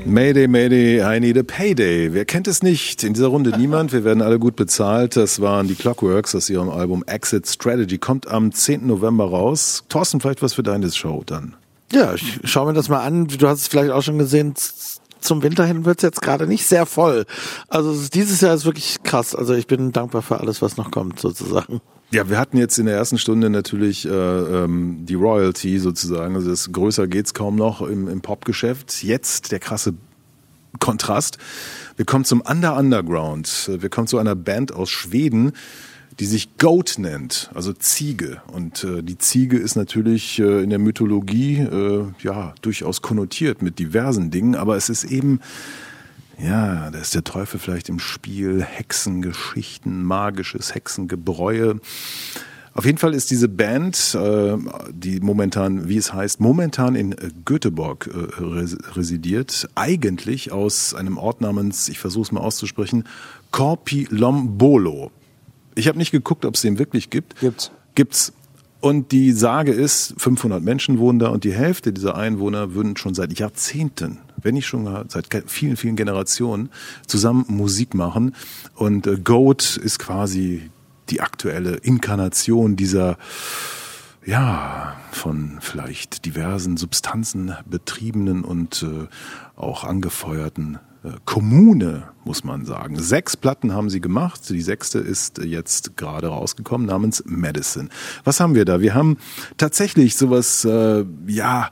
Mayday, 0.06 0.48
Mayday, 0.48 1.02
I 1.02 1.20
need 1.20 1.36
a 1.36 1.42
payday. 1.42 2.14
Wer 2.14 2.24
kennt 2.24 2.48
es 2.48 2.62
nicht? 2.62 3.04
In 3.04 3.12
dieser 3.12 3.26
Runde 3.26 3.58
niemand. 3.58 3.92
Wir 3.92 4.02
werden 4.02 4.22
alle 4.22 4.38
gut 4.38 4.56
bezahlt. 4.56 5.16
Das 5.16 5.40
waren 5.42 5.68
die 5.68 5.74
Clockworks 5.74 6.34
aus 6.34 6.48
ihrem 6.48 6.70
Album 6.70 7.04
Exit 7.06 7.46
Strategy. 7.46 7.98
Kommt 7.98 8.26
am 8.26 8.50
10. 8.50 8.86
November 8.86 9.26
raus. 9.26 9.84
Thorsten, 9.90 10.20
vielleicht 10.20 10.40
was 10.40 10.54
für 10.54 10.62
deine 10.62 10.90
Show 10.90 11.22
dann? 11.26 11.54
Ja, 11.92 12.14
ich 12.14 12.40
schau 12.44 12.64
mir 12.64 12.72
das 12.72 12.88
mal 12.88 13.04
an. 13.04 13.26
Du 13.26 13.46
hast 13.46 13.60
es 13.60 13.68
vielleicht 13.68 13.90
auch 13.90 14.02
schon 14.02 14.18
gesehen. 14.18 14.54
Zum 15.20 15.42
Winter 15.42 15.66
hin 15.66 15.84
wird's 15.84 16.02
jetzt 16.02 16.22
gerade 16.22 16.46
nicht 16.46 16.66
sehr 16.66 16.86
voll. 16.86 17.26
Also 17.68 17.90
es 17.90 18.08
dieses 18.08 18.40
Jahr 18.40 18.54
ist 18.54 18.64
wirklich 18.64 19.02
krass. 19.02 19.34
Also 19.34 19.52
ich 19.52 19.66
bin 19.66 19.92
dankbar 19.92 20.22
für 20.22 20.40
alles, 20.40 20.62
was 20.62 20.78
noch 20.78 20.90
kommt, 20.90 21.20
sozusagen. 21.20 21.82
Ja, 22.10 22.30
wir 22.30 22.38
hatten 22.38 22.56
jetzt 22.56 22.78
in 22.78 22.86
der 22.86 22.96
ersten 22.96 23.18
Stunde 23.18 23.50
natürlich 23.50 24.06
äh, 24.06 24.10
ähm, 24.10 25.04
die 25.04 25.14
Royalty 25.14 25.78
sozusagen. 25.78 26.36
Also 26.36 26.48
das 26.48 26.72
größer 26.72 27.06
geht's 27.06 27.34
kaum 27.34 27.56
noch 27.56 27.82
im, 27.82 28.08
im 28.08 28.22
Popgeschäft. 28.22 29.02
Jetzt 29.02 29.52
der 29.52 29.58
krasse 29.58 29.92
Kontrast. 30.80 31.36
Wir 31.96 32.06
kommen 32.06 32.24
zum 32.24 32.40
Under 32.40 32.78
Underground. 32.78 33.70
Wir 33.78 33.90
kommen 33.90 34.06
zu 34.06 34.16
einer 34.16 34.34
Band 34.34 34.72
aus 34.72 34.88
Schweden, 34.88 35.52
die 36.18 36.24
sich 36.24 36.56
Goat 36.56 36.94
nennt, 36.98 37.50
also 37.54 37.74
Ziege. 37.74 38.40
Und 38.52 38.84
äh, 38.84 39.02
die 39.02 39.18
Ziege 39.18 39.58
ist 39.58 39.76
natürlich 39.76 40.38
äh, 40.38 40.62
in 40.62 40.70
der 40.70 40.78
Mythologie 40.78 41.58
äh, 41.58 42.04
ja 42.20 42.54
durchaus 42.62 43.02
konnotiert 43.02 43.60
mit 43.60 43.78
diversen 43.78 44.30
Dingen, 44.30 44.54
aber 44.54 44.76
es 44.76 44.88
ist 44.88 45.04
eben 45.04 45.40
ja, 46.38 46.90
da 46.90 46.98
ist 46.98 47.14
der 47.14 47.24
Teufel 47.24 47.58
vielleicht 47.58 47.88
im 47.88 47.98
Spiel, 47.98 48.62
Hexengeschichten, 48.62 50.02
magisches 50.04 50.74
Hexengebräue. 50.74 51.80
Auf 52.74 52.84
jeden 52.84 52.98
Fall 52.98 53.12
ist 53.12 53.32
diese 53.32 53.48
Band, 53.48 54.14
äh, 54.14 54.56
die 54.92 55.18
momentan, 55.18 55.88
wie 55.88 55.96
es 55.96 56.12
heißt, 56.12 56.38
momentan 56.38 56.94
in 56.94 57.16
Göteborg 57.44 58.06
äh, 58.06 58.42
res 58.42 58.76
residiert, 58.94 59.68
eigentlich 59.74 60.52
aus 60.52 60.94
einem 60.94 61.18
Ort 61.18 61.40
namens, 61.40 61.88
ich 61.88 61.98
versuche 61.98 62.22
es 62.22 62.32
mal 62.32 62.40
auszusprechen, 62.40 63.02
Corpi 63.50 64.06
Lombolo. 64.10 65.10
Ich 65.74 65.88
habe 65.88 65.98
nicht 65.98 66.12
geguckt, 66.12 66.44
ob 66.44 66.54
es 66.54 66.60
den 66.60 66.78
wirklich 66.78 67.10
gibt. 67.10 67.40
Gibt's. 67.40 67.72
Gibt's. 67.96 68.32
Und 68.80 69.10
die 69.10 69.32
Sage 69.32 69.72
ist, 69.72 70.14
500 70.18 70.62
Menschen 70.62 70.98
wohnen 70.98 71.18
da 71.18 71.28
und 71.28 71.42
die 71.42 71.52
Hälfte 71.52 71.92
dieser 71.92 72.16
Einwohner 72.16 72.74
würden 72.74 72.96
schon 72.96 73.14
seit 73.14 73.36
Jahrzehnten, 73.38 74.18
wenn 74.36 74.54
nicht 74.54 74.66
schon 74.66 74.84
seit 75.08 75.26
vielen, 75.46 75.76
vielen 75.76 75.96
Generationen 75.96 76.70
zusammen 77.06 77.44
Musik 77.48 77.94
machen. 77.94 78.36
Und 78.74 79.06
äh, 79.06 79.16
Goat 79.18 79.76
ist 79.76 79.98
quasi 79.98 80.70
die 81.10 81.20
aktuelle 81.20 81.76
Inkarnation 81.76 82.76
dieser 82.76 83.18
ja, 84.24 84.96
von 85.10 85.58
vielleicht 85.60 86.26
diversen 86.26 86.76
Substanzen 86.76 87.54
betriebenen 87.64 88.44
und 88.44 88.82
äh, 88.82 89.06
auch 89.56 89.84
angefeuerten 89.84 90.78
Kommune, 91.24 92.08
muss 92.24 92.44
man 92.44 92.64
sagen. 92.64 92.98
Sechs 92.98 93.36
Platten 93.36 93.72
haben 93.72 93.88
sie 93.88 94.00
gemacht. 94.00 94.48
Die 94.48 94.62
sechste 94.62 94.98
ist 94.98 95.38
jetzt 95.38 95.96
gerade 95.96 96.28
rausgekommen, 96.28 96.86
namens 96.86 97.22
Medicine. 97.26 97.88
Was 98.24 98.40
haben 98.40 98.54
wir 98.54 98.64
da? 98.64 98.80
Wir 98.80 98.94
haben 98.94 99.16
tatsächlich 99.56 100.16
sowas, 100.16 100.64
äh, 100.64 101.04
ja, 101.26 101.70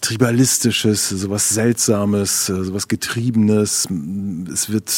Tribalistisches, 0.00 1.10
sowas 1.10 1.50
Seltsames, 1.50 2.48
äh, 2.48 2.64
sowas 2.64 2.88
Getriebenes. 2.88 3.88
Es 4.52 4.68
wird 4.70 4.90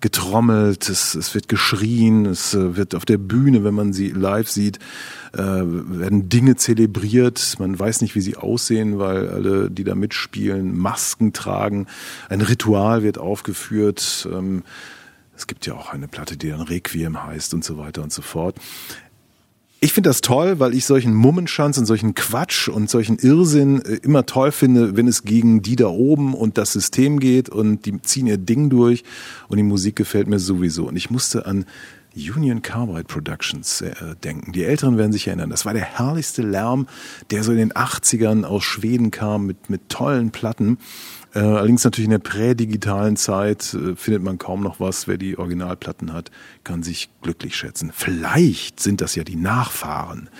getrommelt, 0.00 0.88
es, 0.88 1.14
es 1.14 1.34
wird 1.34 1.48
geschrien, 1.48 2.26
es 2.26 2.52
äh, 2.52 2.76
wird 2.76 2.96
auf 2.96 3.04
der 3.04 3.18
Bühne, 3.18 3.62
wenn 3.62 3.74
man 3.74 3.92
sie 3.92 4.10
live 4.10 4.50
sieht, 4.50 4.80
äh, 5.32 5.38
werden 5.38 6.28
Dinge 6.28 6.56
zelebriert. 6.56 7.56
Man 7.58 7.78
weiß 7.78 8.00
nicht, 8.00 8.14
wie 8.14 8.20
sie 8.20 8.36
aussehen, 8.36 8.98
weil 8.98 9.28
alle, 9.28 9.70
die 9.70 9.84
da 9.84 9.94
mitspielen, 9.94 10.76
Masken 10.76 11.32
tragen. 11.32 11.86
Ein 12.28 12.40
Ritual 12.40 13.02
wird 13.02 13.18
aufgeführt. 13.18 14.28
Ähm, 14.32 14.62
es 15.36 15.46
gibt 15.46 15.66
ja 15.66 15.74
auch 15.74 15.92
eine 15.92 16.08
Platte, 16.08 16.36
die 16.36 16.48
dann 16.48 16.62
Requiem 16.62 17.24
heißt 17.24 17.54
und 17.54 17.64
so 17.64 17.78
weiter 17.78 18.02
und 18.02 18.12
so 18.12 18.22
fort. 18.22 18.56
Ich 19.80 19.92
finde 19.92 20.10
das 20.10 20.22
toll, 20.22 20.58
weil 20.58 20.74
ich 20.74 20.86
solchen 20.86 21.14
Mummenschanz 21.14 21.78
und 21.78 21.86
solchen 21.86 22.16
Quatsch 22.16 22.66
und 22.66 22.90
solchen 22.90 23.16
Irrsinn 23.18 23.80
äh, 23.82 24.00
immer 24.02 24.26
toll 24.26 24.50
finde, 24.50 24.96
wenn 24.96 25.06
es 25.06 25.22
gegen 25.22 25.62
die 25.62 25.76
da 25.76 25.86
oben 25.86 26.34
und 26.34 26.58
das 26.58 26.72
System 26.72 27.20
geht 27.20 27.48
und 27.48 27.86
die 27.86 28.02
ziehen 28.02 28.26
ihr 28.26 28.38
Ding 28.38 28.70
durch 28.70 29.04
und 29.46 29.56
die 29.56 29.62
Musik 29.62 29.94
gefällt 29.94 30.26
mir 30.26 30.40
sowieso. 30.40 30.88
Und 30.88 30.96
ich 30.96 31.10
musste 31.10 31.46
an 31.46 31.64
Union 32.16 32.62
Carbide 32.62 33.04
Productions 33.04 33.80
äh, 33.80 33.92
denken. 34.22 34.52
Die 34.52 34.64
Älteren 34.64 34.98
werden 34.98 35.12
sich 35.12 35.26
erinnern. 35.26 35.50
Das 35.50 35.64
war 35.64 35.72
der 35.72 35.84
herrlichste 35.84 36.42
Lärm, 36.42 36.88
der 37.30 37.44
so 37.44 37.52
in 37.52 37.58
den 37.58 37.72
80ern 37.72 38.44
aus 38.44 38.64
Schweden 38.64 39.10
kam 39.10 39.46
mit, 39.46 39.70
mit 39.70 39.88
tollen 39.88 40.30
Platten. 40.30 40.78
Äh, 41.34 41.40
allerdings 41.40 41.84
natürlich 41.84 42.06
in 42.06 42.12
der 42.12 42.18
prädigitalen 42.18 43.16
Zeit 43.16 43.74
äh, 43.74 43.94
findet 43.94 44.22
man 44.22 44.38
kaum 44.38 44.62
noch 44.62 44.80
was. 44.80 45.06
Wer 45.06 45.18
die 45.18 45.38
Originalplatten 45.38 46.12
hat, 46.12 46.30
kann 46.64 46.82
sich 46.82 47.10
glücklich 47.22 47.56
schätzen. 47.56 47.92
Vielleicht 47.94 48.80
sind 48.80 49.00
das 49.00 49.14
ja 49.14 49.24
die 49.24 49.36
Nachfahren. 49.36 50.30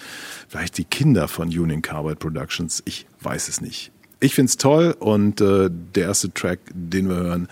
Vielleicht 0.48 0.78
die 0.78 0.84
Kinder 0.84 1.28
von 1.28 1.48
Union 1.48 1.82
Carbide 1.82 2.16
Productions. 2.16 2.82
Ich 2.86 3.06
weiß 3.20 3.48
es 3.48 3.60
nicht. 3.60 3.92
Ich 4.20 4.34
find's 4.34 4.56
toll 4.56 4.96
und 4.98 5.40
äh, 5.40 5.70
der 5.70 6.04
erste 6.04 6.32
Track, 6.32 6.58
den 6.72 7.08
wir 7.08 7.16
hören, 7.16 7.48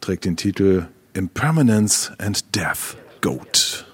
trägt 0.00 0.24
den 0.24 0.36
Titel 0.36 0.88
Impermanence 1.12 2.12
and 2.18 2.56
Death 2.56 2.96
Goat. 3.20 3.87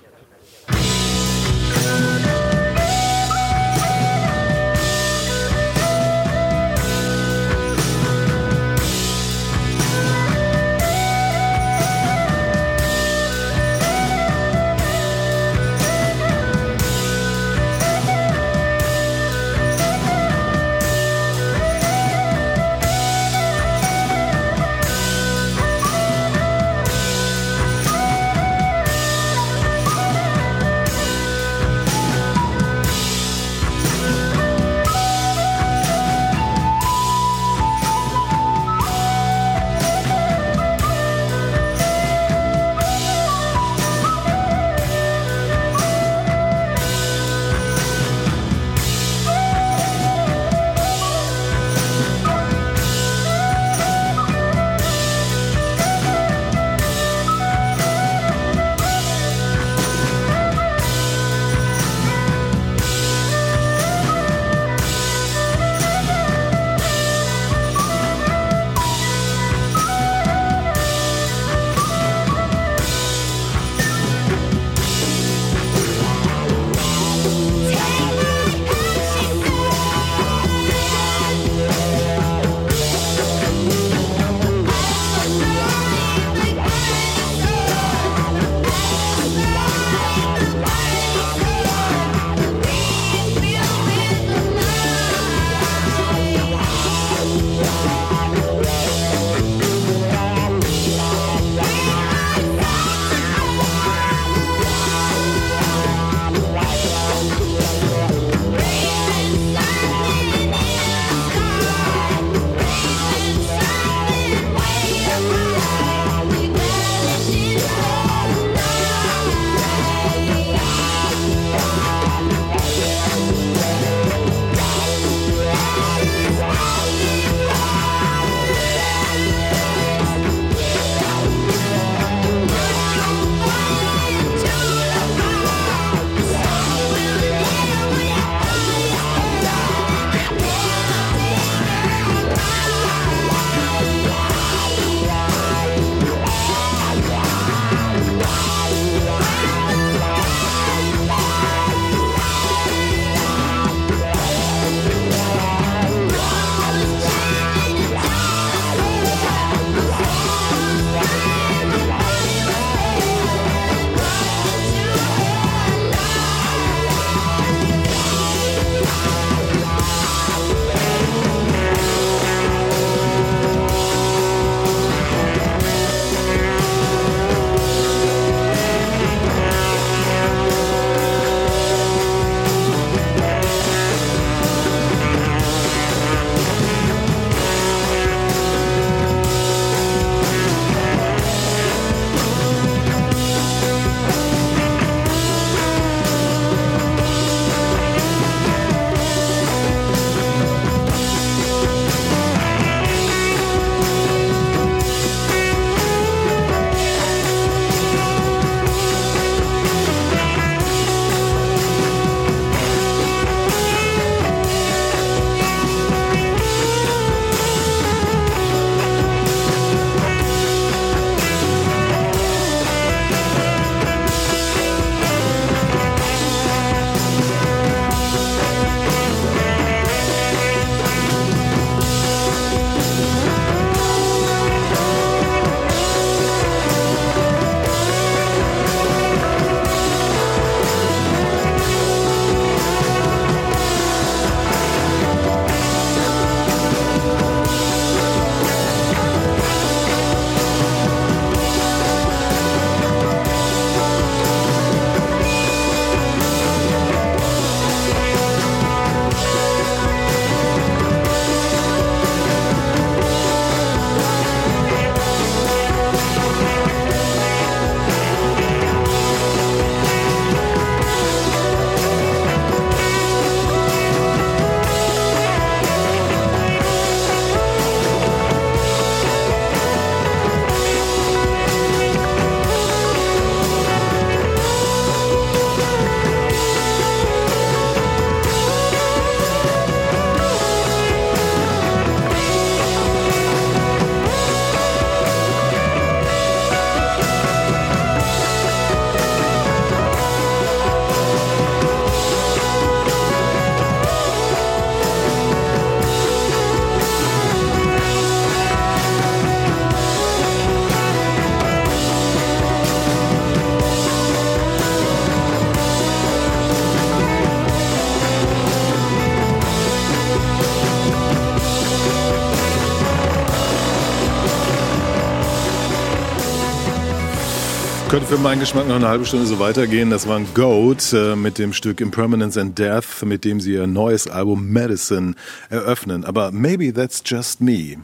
Für 328.15 328.21
meinen 328.21 328.39
Geschmack 328.39 328.69
noch 328.69 328.77
eine 328.77 328.87
halbe 328.87 329.05
Stunde 329.05 329.27
so 329.27 329.41
weitergehen. 329.41 329.91
Das 329.91 330.07
waren 330.07 330.25
Goat 330.35 330.93
äh, 330.93 331.17
mit 331.17 331.37
dem 331.39 331.53
Stück 331.53 331.81
Impermanence 331.81 332.37
and 332.39 332.57
Death, 332.57 333.03
mit 333.05 333.25
dem 333.25 333.41
sie 333.41 333.55
ihr 333.55 333.67
neues 333.67 334.07
Album 334.07 334.51
Medicine 334.51 335.15
eröffnen. 335.51 336.05
Aber 336.05 336.31
maybe 336.31 336.73
that's 336.73 337.03
just 337.05 337.41
me. 337.41 337.77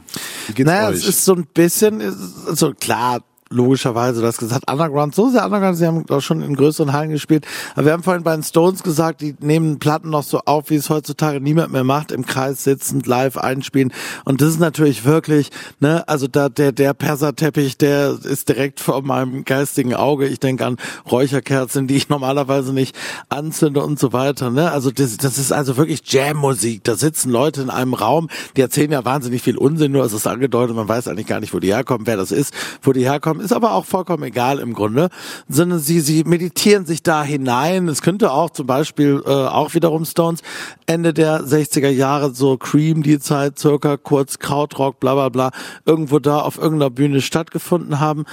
Wie 0.47 0.53
geht's 0.53 0.67
Naja, 0.69 0.87
euch? 0.87 0.99
es 0.99 1.05
ist 1.07 1.25
so 1.25 1.33
ein 1.35 1.45
bisschen, 1.53 1.99
ist- 1.99 2.47
also 2.47 2.73
klar, 2.73 3.21
logischerweise, 3.51 4.21
du 4.21 4.27
hast 4.27 4.37
gesagt, 4.37 4.69
Underground, 4.69 5.13
so 5.13 5.29
sehr 5.29 5.45
Underground, 5.45 5.77
sie 5.77 5.85
haben 5.85 6.05
auch 6.09 6.21
schon 6.21 6.41
in 6.41 6.55
größeren 6.55 6.93
Hallen 6.93 7.11
gespielt, 7.11 7.45
aber 7.75 7.85
wir 7.85 7.93
haben 7.93 8.03
vorhin 8.03 8.23
bei 8.23 8.33
den 8.33 8.43
Stones 8.43 8.83
gesagt, 8.83 9.21
die 9.21 9.35
nehmen 9.39 9.79
Platten 9.79 10.09
noch 10.09 10.23
so 10.23 10.39
auf, 10.45 10.69
wie 10.69 10.75
es 10.75 10.89
heutzutage 10.89 11.41
niemand 11.41 11.71
mehr 11.71 11.83
macht, 11.83 12.11
im 12.11 12.25
Kreis 12.25 12.63
sitzend, 12.63 13.07
live 13.07 13.37
einspielen. 13.37 13.93
Und 14.25 14.41
das 14.41 14.49
ist 14.49 14.59
natürlich 14.59 15.05
wirklich, 15.05 15.49
ne, 15.79 16.07
also 16.07 16.27
da, 16.27 16.49
der, 16.49 16.71
der 16.71 16.93
Perserteppich, 16.93 17.77
der 17.77 18.17
ist 18.23 18.49
direkt 18.49 18.79
vor 18.79 19.01
meinem 19.01 19.43
geistigen 19.43 19.93
Auge, 19.93 20.27
ich 20.27 20.39
denke 20.39 20.65
an 20.65 20.77
Räucherkerzen, 21.09 21.87
die 21.87 21.97
ich 21.97 22.09
normalerweise 22.09 22.73
nicht 22.73 22.97
anzünde 23.29 23.83
und 23.83 23.99
so 23.99 24.13
weiter, 24.13 24.49
ne, 24.49 24.71
also 24.71 24.91
das, 24.91 25.17
das 25.17 25.37
ist 25.37 25.51
also 25.51 25.77
wirklich 25.77 26.01
Jam-Musik, 26.05 26.83
da 26.83 26.95
sitzen 26.95 27.29
Leute 27.29 27.61
in 27.61 27.69
einem 27.69 27.93
Raum, 27.93 28.29
die 28.55 28.61
erzählen 28.61 28.91
ja 28.91 29.05
wahnsinnig 29.05 29.41
viel 29.41 29.57
Unsinn, 29.57 29.91
nur 29.91 30.05
es 30.05 30.13
ist 30.13 30.27
angedeutet, 30.27 30.75
man 30.75 30.87
weiß 30.87 31.07
eigentlich 31.07 31.27
gar 31.27 31.39
nicht, 31.39 31.53
wo 31.53 31.59
die 31.59 31.73
herkommen, 31.73 32.07
wer 32.07 32.17
das 32.17 32.31
ist, 32.31 32.53
wo 32.81 32.93
die 32.93 33.03
herkommen, 33.03 33.40
ist 33.41 33.53
aber 33.53 33.73
auch 33.73 33.85
vollkommen 33.85 34.23
egal 34.23 34.59
im 34.59 34.73
Grunde, 34.73 35.09
sondern 35.49 35.79
sie, 35.79 35.99
sie 35.99 36.23
meditieren 36.23 36.85
sich 36.85 37.03
da 37.03 37.23
hinein. 37.23 37.87
Es 37.87 38.01
könnte 38.01 38.31
auch 38.31 38.49
zum 38.49 38.67
Beispiel 38.67 39.21
äh, 39.25 39.29
auch 39.29 39.73
wiederum 39.73 40.05
Stones 40.05 40.41
Ende 40.85 41.13
der 41.13 41.41
60er 41.41 41.89
Jahre 41.89 42.33
so 42.33 42.57
Cream, 42.57 43.03
die 43.03 43.19
Zeit 43.19 43.59
circa, 43.59 43.97
kurz 43.97 44.39
Krautrock, 44.39 44.99
bla 44.99 45.13
bla 45.13 45.29
bla, 45.29 45.51
irgendwo 45.85 46.19
da 46.19 46.39
auf 46.39 46.57
irgendeiner 46.57 46.89
Bühne 46.89 47.21
stattgefunden 47.21 47.99
haben. 47.99 48.25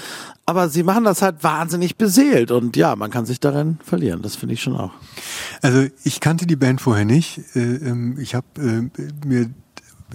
Aber 0.47 0.69
sie 0.69 0.83
machen 0.83 1.05
das 1.05 1.21
halt 1.21 1.45
wahnsinnig 1.45 1.97
beseelt 1.97 2.51
und 2.51 2.77
ja, 2.77 2.97
man 2.97 3.11
kann 3.11 3.27
sich 3.27 3.39
darin 3.39 3.79
verlieren. 3.85 4.23
Das 4.23 4.37
finde 4.37 4.55
ich 4.55 4.63
schon 4.63 4.77
auch. 4.77 4.93
Also 5.61 5.87
ich 6.05 6.21
kannte 6.21 6.47
die 6.47 6.57
Band 6.57 6.81
vorher 6.81 7.05
nicht. 7.05 7.41
Äh, 7.55 7.61
ähm, 7.61 8.17
Ich 8.19 8.35
habe 8.35 8.47
äh, 8.57 9.27
mir 9.27 9.51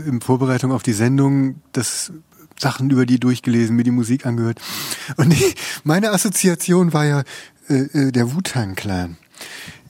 in 0.05 0.21
Vorbereitung 0.21 0.71
auf 0.71 0.83
die 0.83 0.93
Sendung 0.93 1.61
das 1.71 2.11
Sachen 2.59 2.89
über 2.89 3.05
die 3.05 3.19
durchgelesen, 3.19 3.75
mir 3.75 3.83
die 3.83 3.91
Musik 3.91 4.25
angehört. 4.25 4.59
Und 5.17 5.33
ich, 5.33 5.55
meine 5.83 6.11
Assoziation 6.11 6.93
war 6.93 7.05
ja 7.05 7.23
äh, 7.69 7.73
äh, 7.75 8.11
der 8.11 8.33
Wu-Tang 8.33 8.75
Clan. 8.75 9.17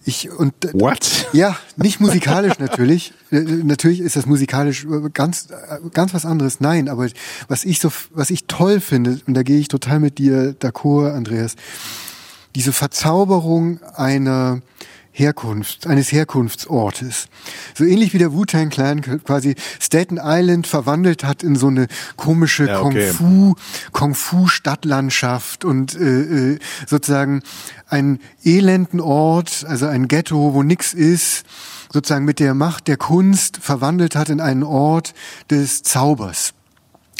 Ich 0.06 0.30
und 0.30 0.54
äh, 0.66 0.74
What? 0.74 1.28
ja, 1.34 1.58
nicht 1.78 2.00
musikalisch 2.00 2.60
natürlich. 2.60 3.14
Äh, 3.32 3.40
Natürlich 3.42 4.02
ist 4.02 4.16
das 4.16 4.26
musikalisch 4.26 4.86
ganz 5.14 5.48
ganz 5.94 6.14
was 6.14 6.26
anderes. 6.26 6.60
Nein, 6.60 6.90
aber 6.90 7.08
was 7.48 7.64
ich 7.64 7.80
so 7.80 7.92
was 8.12 8.30
ich 8.30 8.46
toll 8.46 8.80
finde 8.80 9.22
und 9.28 9.34
da 9.34 9.44
gehe 9.44 9.60
ich 9.60 9.70
total 9.70 10.00
mit 10.00 10.18
dir 10.18 10.56
d'accord, 10.60 11.14
Andreas. 11.14 11.56
Diese 12.56 12.74
Verzauberung 12.74 13.82
einer 13.96 14.62
Herkunft, 15.14 15.86
eines 15.86 16.12
Herkunftsortes. 16.12 17.28
So 17.76 17.86
ähnlich 17.86 18.14
wie 18.14 18.18
der 18.18 18.34
Wu-Tang 18.34 18.70
Clan 18.70 19.02
quasi 19.02 19.56
Staten 19.80 20.20
Island 20.22 20.66
verwandelt 20.66 21.24
hat 21.24 21.44
in 21.44 21.56
so 21.56 21.68
eine 21.68 21.88
komische 22.18 22.66
Ja, 22.66 22.82
okay. 22.82 23.12
Kung-Fu, 23.16 23.56
Kung-Fu-Stadtlandschaft 23.92 25.66
und 25.66 25.96
äh, 25.96 26.54
äh, 26.54 26.60
sozusagen 26.88 27.44
einen 27.88 28.20
elenden 28.44 29.00
Ort, 29.00 29.66
also 29.68 29.86
ein 29.86 30.08
Ghetto, 30.08 30.56
wo 30.56 30.64
nix 30.64 30.94
ist, 30.94 31.46
sozusagen 31.94 32.26
mit 32.26 32.40
der 32.40 32.56
Macht 32.56 32.88
der 32.88 32.98
Kunst 32.98 33.58
verwandelt 33.58 34.16
hat 34.16 34.30
in 34.30 34.42
einen 34.42 34.64
Ort 34.64 35.14
des 35.52 35.84
Zaubers. 35.84 36.54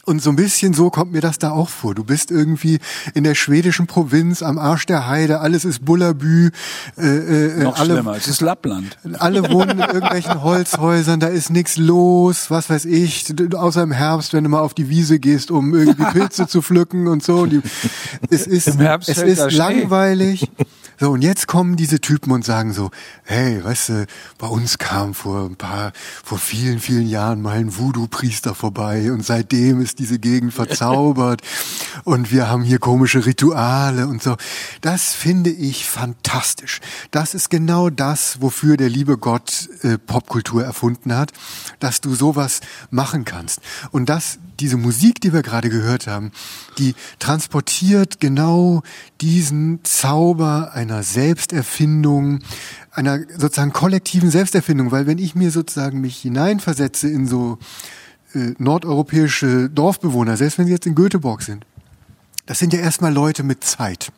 Und 0.06 0.22
so 0.22 0.32
ein 0.32 0.36
bisschen 0.36 0.74
so 0.74 0.90
kommt 0.90 1.14
mir 1.14 1.22
das 1.22 1.40
da 1.40 1.52
auch 1.52 1.70
vor. 1.70 1.96
Du 1.96 2.04
bist 2.04 2.30
irgendwie 2.30 2.80
in 3.14 3.24
der 3.24 3.36
schwedischen 3.36 3.88
Provinz 3.88 4.44
am 4.44 4.58
Arsch 4.58 4.86
der 4.86 5.08
Heide, 5.08 5.40
alles 5.40 5.64
ist 5.64 5.86
Bullabü, 5.86 6.50
äh, 6.98 7.02
äh, 7.06 7.64
Noch 7.64 7.80
alle, 7.80 7.94
schlimmer, 7.94 8.18
es 8.18 8.28
ist 8.28 8.42
Lappland. 8.42 8.98
alle 9.20 9.50
wohnen 9.50 9.72
in 9.72 9.80
irgendwelchen 9.80 10.44
Holzhäusern, 10.44 11.22
da 11.22 11.28
ist 11.28 11.52
nichts 11.52 11.78
los, 11.78 12.52
was 12.52 12.70
weiß 12.70 12.84
ich, 12.84 13.34
außer 13.56 13.82
im 13.82 13.94
Herbst, 13.94 14.34
wenn 14.34 14.44
du 14.44 14.50
mal 14.50 14.60
auf 14.60 14.74
die 14.74 14.90
Wiese 14.90 15.20
gehst, 15.20 15.52
um 15.52 15.74
irgendwie 15.74 16.04
Pilze 16.12 16.48
zu 16.48 16.62
pflücken 16.62 17.08
und 17.08 17.24
so. 17.24 17.46
Die, 17.46 17.62
es 18.30 18.46
ist, 18.46 18.68
Im 18.68 18.80
Herbst 18.80 19.08
es 19.08 19.20
ist 19.20 19.54
Schnee. 19.54 20.40
So, 21.00 21.12
und 21.12 21.22
jetzt 21.22 21.48
kommen 21.48 21.76
diese 21.76 22.00
Typen 22.00 22.32
und 22.32 22.46
sagen 22.46 22.74
so, 22.74 22.92
hey, 23.24 23.64
weißt 23.64 23.90
du, 23.90 24.06
bei 24.38 24.48
uns 24.48 24.78
kam 24.78 25.14
vor 25.14 25.46
ein 25.46 25.56
paar, 25.56 25.92
vor 26.24 26.38
vielen, 26.38 26.80
vielen 26.80 27.08
Jahren 27.08 27.42
mal 27.42 27.58
ein 27.58 27.78
Voodoo-Priester 27.78 28.54
vorbei 28.54 29.12
und 29.12 29.26
seitdem 29.26 29.82
ist 29.82 30.00
diese 30.00 30.20
Gegend 30.20 30.54
verzaubert 30.54 31.42
und 32.04 32.32
wir 32.32 32.48
haben 32.48 32.64
hier 32.64 32.80
komische 32.80 33.26
Rituale 33.26 34.08
und 34.08 34.22
so. 34.22 34.36
Das 34.82 35.14
finde 35.14 35.50
ich 35.50 35.86
fantastisch. 35.86 36.80
Das 37.12 37.34
ist 37.34 37.50
genau 37.50 37.90
das, 37.90 38.42
wofür 38.42 38.78
der 38.78 38.90
liebe 38.90 39.18
Gott 39.18 39.70
äh, 39.82 39.98
Popkultur 39.98 40.64
erfunden 40.64 41.16
hat, 41.16 41.32
dass 41.80 42.02
du 42.02 42.14
sowas 42.14 42.62
machen 42.92 43.26
kannst. 43.26 43.62
Und 43.92 44.10
dass 44.10 44.40
diese 44.60 44.78
Musik, 44.78 45.20
die 45.22 45.34
wir 45.34 45.42
gerade 45.42 45.70
gehört 45.70 46.08
haben, 46.08 46.32
die 46.78 46.96
transportiert 47.20 48.20
genau 48.20 48.84
diesen 49.24 49.80
Zauber 49.86 50.74
einer 50.74 51.02
Selbsterfindung, 51.02 52.40
einer 52.92 53.20
sozusagen 53.38 53.72
kollektiven 53.72 54.30
Selbsterfindung, 54.30 54.92
weil 54.92 55.08
wenn 55.08 55.18
ich 55.18 55.34
mir 55.34 55.50
sozusagen 55.50 56.02
mich 56.02 56.18
hineinversetze 56.18 57.08
in 57.08 57.26
so 57.26 57.58
äh, 58.34 58.54
nordeuropäische 58.58 59.70
Dorfbewohner, 59.70 60.36
selbst 60.36 60.58
wenn 60.58 60.66
sie 60.66 60.74
jetzt 60.74 60.88
in 60.88 60.96
Göteborg 60.96 61.42
sind, 61.42 61.66
das 62.46 62.60
sind 62.60 62.74
ja 62.74 62.80
erstmal 62.80 63.14
Leute 63.14 63.44
mit 63.44 63.64
Zeit. 63.64 64.12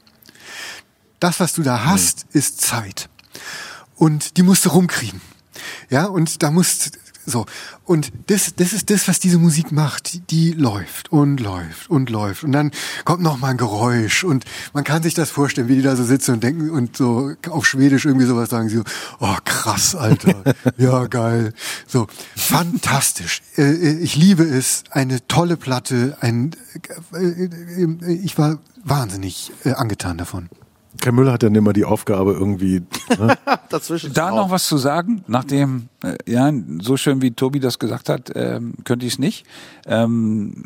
Das, 1.19 1.39
was 1.39 1.53
du 1.53 1.61
da 1.61 1.85
hast, 1.85 2.25
ist 2.31 2.59
Zeit. 2.61 3.07
Und 3.95 4.37
die 4.37 4.43
musst 4.43 4.65
du 4.65 4.69
rumkriegen. 4.69 5.21
Ja, 5.91 6.05
und 6.05 6.41
da 6.41 6.49
musst, 6.49 6.97
so. 7.25 7.45
Und 7.83 8.11
das, 8.27 8.55
das 8.55 8.73
ist 8.73 8.89
das, 8.89 9.07
was 9.07 9.19
diese 9.19 9.37
Musik 9.37 9.71
macht. 9.71 10.31
Die, 10.31 10.51
läuft 10.51 11.11
und 11.11 11.39
läuft 11.39 11.89
und 11.89 12.09
läuft. 12.09 12.43
Und 12.43 12.51
dann 12.51 12.71
kommt 13.03 13.21
noch 13.21 13.37
mal 13.37 13.49
ein 13.49 13.57
Geräusch. 13.57 14.23
Und 14.23 14.45
man 14.73 14.83
kann 14.83 15.03
sich 15.03 15.13
das 15.13 15.29
vorstellen, 15.29 15.67
wie 15.67 15.75
die 15.75 15.81
da 15.81 15.95
so 15.95 16.03
sitzen 16.03 16.35
und 16.35 16.43
denken 16.43 16.69
und 16.69 16.97
so 16.97 17.33
auf 17.49 17.65
Schwedisch 17.65 18.05
irgendwie 18.05 18.25
sowas 18.25 18.49
sagen. 18.49 18.69
Sie 18.69 18.77
so, 18.77 18.83
oh 19.19 19.35
krass, 19.43 19.95
Alter. 19.95 20.43
ja, 20.77 21.07
geil. 21.07 21.53
So, 21.87 22.07
fantastisch. 22.35 23.41
Äh, 23.57 23.63
äh, 23.63 23.99
Ich 23.99 24.15
liebe 24.15 24.43
es. 24.43 24.83
Eine 24.91 25.27
tolle 25.27 25.57
Platte. 25.57 26.17
Ein, 26.21 26.51
äh, 27.13 28.13
ich 28.13 28.37
war 28.37 28.59
wahnsinnig 28.83 29.51
angetan 29.63 30.17
davon. 30.17 30.49
Kai 31.01 31.11
Müller 31.11 31.33
hat 31.33 31.43
dann 31.43 31.55
immer 31.55 31.73
die 31.73 31.85
Aufgabe 31.85 32.33
irgendwie. 32.33 32.81
Ne? 33.17 33.37
Dazwischen. 33.69 34.13
Da 34.13 34.31
noch 34.31 34.49
was 34.49 34.67
zu 34.67 34.77
sagen, 34.77 35.23
nachdem, 35.27 35.89
äh, 36.03 36.15
ja, 36.25 36.51
so 36.81 36.97
schön 36.97 37.21
wie 37.21 37.31
Tobi 37.31 37.59
das 37.59 37.79
gesagt 37.79 38.09
hat, 38.09 38.31
ähm, 38.35 38.73
könnte 38.83 39.05
ich 39.05 39.13
es 39.13 39.19
nicht. 39.19 39.45
Ähm, 39.85 40.63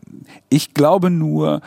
ich 0.50 0.74
glaube 0.74 1.10
nur, 1.10 1.62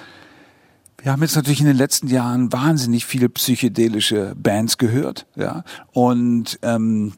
wir 1.02 1.12
haben 1.12 1.22
jetzt 1.22 1.36
natürlich 1.36 1.60
in 1.60 1.66
den 1.66 1.76
letzten 1.76 2.08
Jahren 2.08 2.52
wahnsinnig 2.52 3.04
viele 3.04 3.28
psychedelische 3.28 4.34
Bands 4.36 4.78
gehört, 4.78 5.26
ja, 5.34 5.64
und 5.92 6.58
ähm, 6.62 7.14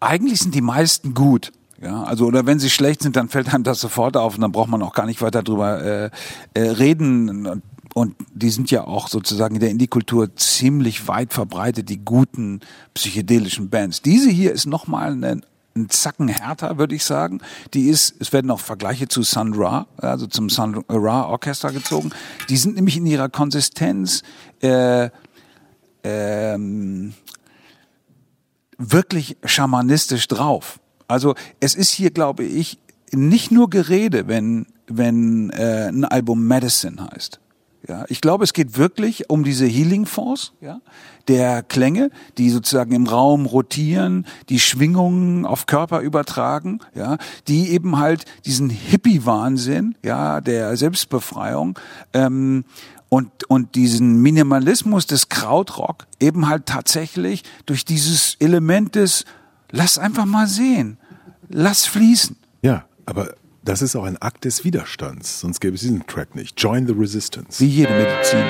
eigentlich 0.00 0.40
sind 0.40 0.54
die 0.54 0.60
meisten 0.60 1.14
gut. 1.14 1.52
Ja, 1.80 2.02
also 2.02 2.26
oder 2.26 2.44
wenn 2.44 2.58
sie 2.58 2.70
schlecht 2.70 3.02
sind, 3.02 3.14
dann 3.14 3.28
fällt 3.28 3.54
einem 3.54 3.62
das 3.62 3.80
sofort 3.80 4.16
auf 4.16 4.34
und 4.34 4.40
dann 4.40 4.50
braucht 4.50 4.68
man 4.68 4.82
auch 4.82 4.92
gar 4.92 5.06
nicht 5.06 5.22
weiter 5.22 5.44
drüber 5.44 5.80
äh, 5.80 6.10
äh, 6.54 6.60
reden. 6.60 7.46
Und, 7.46 7.62
und 7.98 8.14
die 8.32 8.50
sind 8.50 8.70
ja 8.70 8.86
auch 8.86 9.08
sozusagen 9.08 9.56
in 9.56 9.60
der 9.60 9.70
Indie-Kultur 9.70 10.36
ziemlich 10.36 11.08
weit 11.08 11.32
verbreitet, 11.32 11.88
die 11.88 11.98
guten 11.98 12.60
psychedelischen 12.94 13.70
Bands. 13.70 14.02
Diese 14.02 14.30
hier 14.30 14.52
ist 14.52 14.66
nochmal 14.66 15.10
eine 15.10 15.40
ein 15.74 15.90
Zacken 15.90 16.28
härter, 16.28 16.78
würde 16.78 16.94
ich 16.94 17.04
sagen. 17.04 17.40
Die 17.74 17.88
ist, 17.88 18.14
es 18.20 18.32
werden 18.32 18.52
auch 18.52 18.60
Vergleiche 18.60 19.08
zu 19.08 19.24
Sun 19.24 19.52
Ra, 19.54 19.88
also 19.96 20.28
zum 20.28 20.48
Sun 20.48 20.84
Ra 20.88 21.24
Orchester 21.26 21.72
gezogen. 21.72 22.10
Die 22.48 22.56
sind 22.56 22.76
nämlich 22.76 22.96
in 22.96 23.06
ihrer 23.06 23.28
Konsistenz 23.28 24.22
äh, 24.60 25.10
ähm, 26.04 27.14
wirklich 28.76 29.38
schamanistisch 29.44 30.28
drauf. 30.28 30.78
Also 31.08 31.34
es 31.58 31.74
ist 31.74 31.90
hier, 31.90 32.12
glaube 32.12 32.44
ich, 32.44 32.78
nicht 33.12 33.50
nur 33.50 33.68
Gerede, 33.68 34.28
wenn, 34.28 34.66
wenn 34.86 35.50
äh, 35.50 35.88
ein 35.88 36.04
Album 36.04 36.46
Medicine 36.46 37.08
heißt. 37.12 37.40
Ja, 37.86 38.04
ich 38.08 38.20
glaube, 38.20 38.44
es 38.44 38.52
geht 38.52 38.76
wirklich 38.76 39.30
um 39.30 39.44
diese 39.44 39.66
Healing 39.66 40.04
Force, 40.04 40.52
ja, 40.60 40.80
der 41.28 41.62
Klänge, 41.62 42.10
die 42.36 42.50
sozusagen 42.50 42.92
im 42.92 43.06
Raum 43.06 43.46
rotieren, 43.46 44.26
die 44.48 44.58
Schwingungen 44.58 45.46
auf 45.46 45.66
Körper 45.66 46.00
übertragen, 46.00 46.80
ja, 46.94 47.18
die 47.46 47.70
eben 47.70 47.98
halt 47.98 48.24
diesen 48.46 48.68
Hippie-Wahnsinn, 48.68 49.94
ja, 50.04 50.40
der 50.40 50.76
Selbstbefreiung 50.76 51.78
ähm, 52.14 52.64
und 53.08 53.44
und 53.48 53.74
diesen 53.76 54.22
Minimalismus 54.22 55.06
des 55.06 55.28
Krautrock 55.28 56.06
eben 56.18 56.48
halt 56.48 56.66
tatsächlich 56.66 57.44
durch 57.64 57.84
dieses 57.84 58.34
Element 58.40 58.96
des 58.96 59.24
Lass 59.70 59.98
einfach 59.98 60.24
mal 60.24 60.46
sehen, 60.46 60.96
lass 61.48 61.84
fließen. 61.84 62.36
Ja, 62.62 62.86
aber 63.04 63.34
das 63.68 63.82
ist 63.82 63.94
auch 63.96 64.04
ein 64.04 64.16
Akt 64.16 64.46
des 64.46 64.64
Widerstands, 64.64 65.40
sonst 65.40 65.60
gäbe 65.60 65.74
es 65.74 65.82
diesen 65.82 66.06
Track 66.06 66.34
nicht. 66.34 66.58
Join 66.58 66.86
the 66.86 66.94
Resistance. 66.94 67.62
Wie 67.62 67.68
jede 67.68 67.92
Medizin. 67.92 68.42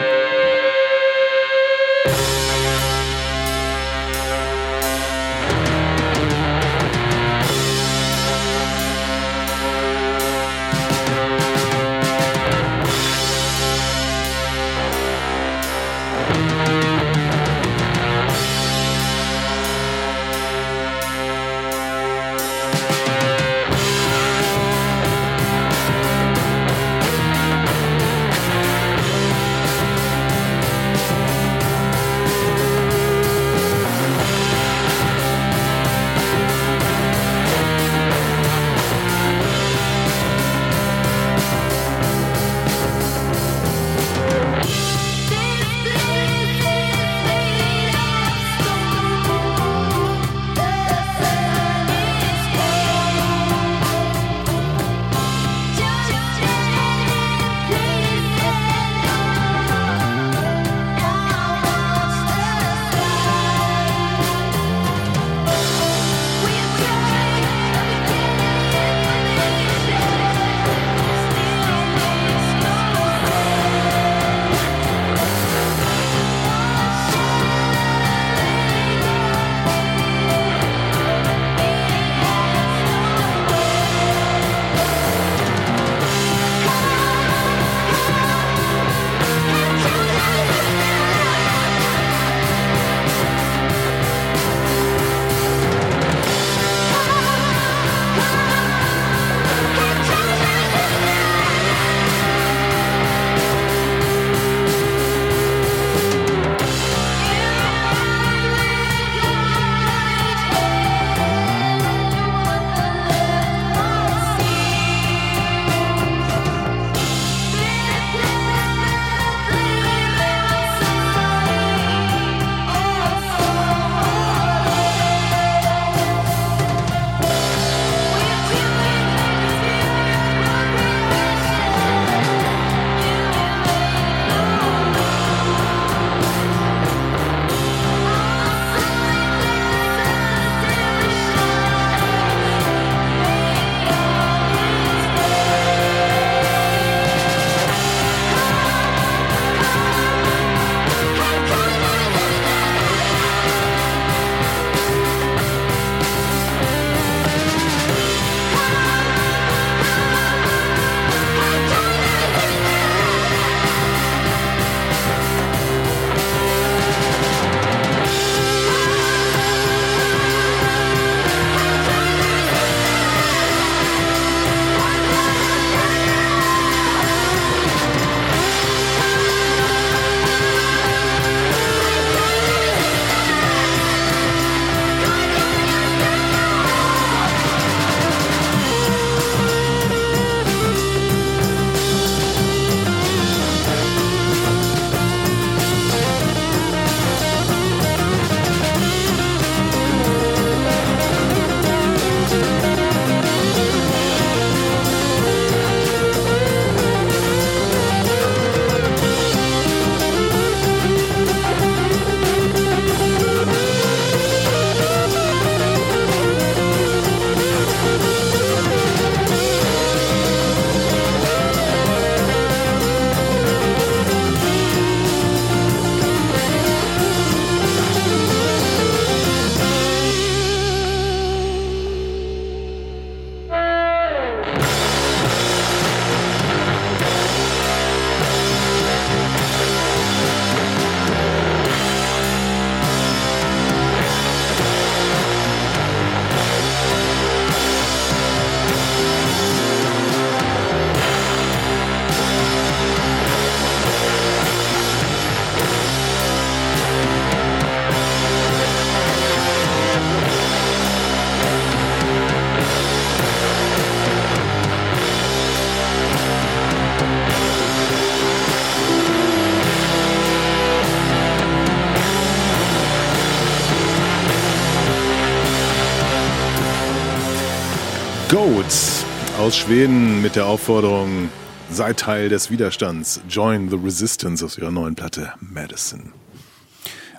Aus 279.49 279.57
Schweden 279.57 280.21
mit 280.21 280.37
der 280.37 280.45
Aufforderung, 280.45 281.31
sei 281.71 281.95
Teil 281.95 282.29
des 282.29 282.51
Widerstands, 282.51 283.23
join 283.31 283.71
the 283.71 283.77
resistance 283.83 284.45
aus 284.45 284.59
ihrer 284.59 284.71
neuen 284.71 284.95
Platte 284.95 285.33
Madison. 285.41 286.13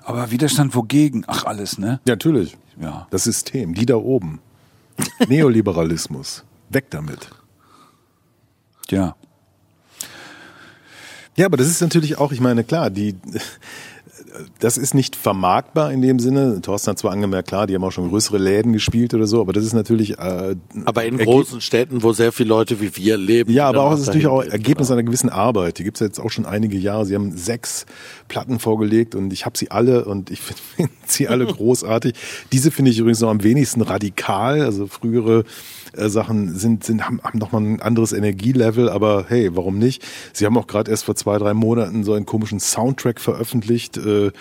Aber 0.04 0.30
Widerstand 0.30 0.76
wogegen? 0.76 1.24
Ach, 1.26 1.46
alles, 1.46 1.80
ne? 1.80 2.00
Ja, 2.06 2.14
natürlich. 2.14 2.56
Ja. 2.80 3.08
Das 3.10 3.24
System, 3.24 3.74
die 3.74 3.88
da 3.88 3.96
oben. 3.96 4.42
Neoliberalismus. 5.28 6.44
Weg 6.70 6.92
damit. 6.92 7.32
Ja. 8.92 9.16
Ja, 11.36 11.48
aber 11.48 11.58
das 11.58 11.66
ist 11.66 11.82
natürlich 11.82 12.20
auch, 12.20 12.32
ich 12.32 12.42
meine, 12.42 12.64
klar, 12.64 12.92
die, 12.92 13.16
das 14.60 14.78
ist 14.78 14.94
nicht 14.94 15.16
vermarktbar 15.16 15.92
in 15.92 16.02
dem 16.02 16.20
Sinne. 16.20 16.62
Thorsten 16.62 16.92
hat 16.92 17.00
zwar 17.00 17.12
angemerkt, 17.12 17.50
klar, 17.50 17.68
die 17.68 17.76
haben 17.76 17.84
auch 17.84 17.92
schon 17.92 18.10
größere 18.10 18.38
Läden 18.38 18.74
gespielt 18.74 19.14
oder 19.14 19.28
so, 19.28 19.42
aber 19.42 19.54
das 19.54 19.64
ist 19.64 19.74
natürlich. 19.74 20.18
Äh, 20.18 20.56
Aber 20.86 21.06
in 21.06 21.18
großen 21.18 21.62
Städten, 21.62 22.04
wo 22.04 22.14
sehr 22.14 22.32
viele 22.32 22.50
Leute 22.50 22.80
wie 22.82 22.96
wir 22.96 23.18
leben. 23.18 23.52
Ja, 23.52 23.70
aber 23.70 23.78
dann 23.78 23.88
auch, 23.88 23.94
es 23.94 24.02
ist 24.02 24.08
natürlich 24.08 24.28
auch 24.28 24.44
Ergebnis 24.44 24.88
genau. 24.88 24.98
einer 24.98 25.06
gewissen 25.06 25.30
Arbeit. 25.30 25.80
Die 25.80 25.84
gibt's 25.84 26.00
jetzt 26.00 26.20
auch 26.20 26.30
schon 26.30 26.46
einige 26.46 26.78
Jahre. 26.78 27.06
Sie 27.06 27.16
haben 27.16 27.36
sechs 27.36 27.86
Platten 28.28 28.60
vorgelegt 28.60 29.16
und 29.16 29.34
ich 29.34 29.46
habe 29.46 29.58
sie 29.58 29.72
alle 29.72 30.06
und 30.06 30.30
ich 30.30 30.40
finde 30.76 30.92
sie 31.06 31.28
alle 31.28 31.46
großartig. 31.48 32.14
Diese 32.52 32.72
finde 32.72 32.92
ich 32.92 33.00
übrigens 33.00 33.22
noch 33.22 33.30
am 33.30 33.44
wenigsten 33.44 33.82
radikal. 33.82 34.62
Also 34.62 34.88
frühere 34.88 35.44
äh, 35.96 36.10
Sachen 36.10 36.56
sind, 36.56 36.84
sind, 36.84 37.06
haben, 37.06 37.22
haben 37.24 37.40
nochmal 37.40 37.62
ein 37.62 37.82
anderes 37.82 38.14
Energielevel, 38.14 38.90
aber 38.90 39.26
hey, 39.28 39.50
warum 39.56 39.78
nicht? 39.80 40.06
Sie 40.34 40.46
haben 40.46 40.58
auch 40.58 40.68
gerade 40.68 40.92
erst 40.92 41.06
vor 41.06 41.16
zwei, 41.16 41.38
drei 41.38 41.54
Monaten 41.54 42.04
so 42.04 42.14
einen 42.14 42.26
komischen 42.26 42.60
Soundtrack 42.60 43.20
veröffentlicht. 43.20 43.98
Äh, 43.98 44.32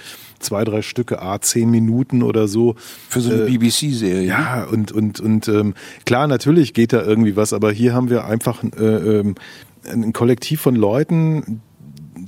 zwei, 0.41 0.63
drei 0.65 0.83
Stücke, 0.83 1.21
a 1.21 1.41
zehn 1.41 1.69
Minuten 1.69 2.23
oder 2.23 2.47
so. 2.47 2.77
Für 3.09 3.21
so 3.21 3.33
eine 3.33 3.43
Äh, 3.47 3.59
BBC-Serie. 3.59 4.23
ja, 4.27 4.65
und, 4.71 4.93
und, 4.93 5.19
und 5.19 5.49
ähm, 5.49 5.75
klar, 6.07 6.29
natürlich 6.29 6.75
geht 6.75 6.93
da 6.93 7.03
irgendwie 7.03 7.35
was, 7.35 7.53
aber 7.53 7.73
hier 7.73 7.93
haben 7.93 8.09
wir 8.09 8.25
einfach 8.25 8.63
äh, 8.63 8.85
ähm, 8.85 9.35
ein 9.91 10.13
Kollektiv 10.13 10.61
von 10.61 10.77
Leuten, 10.77 11.61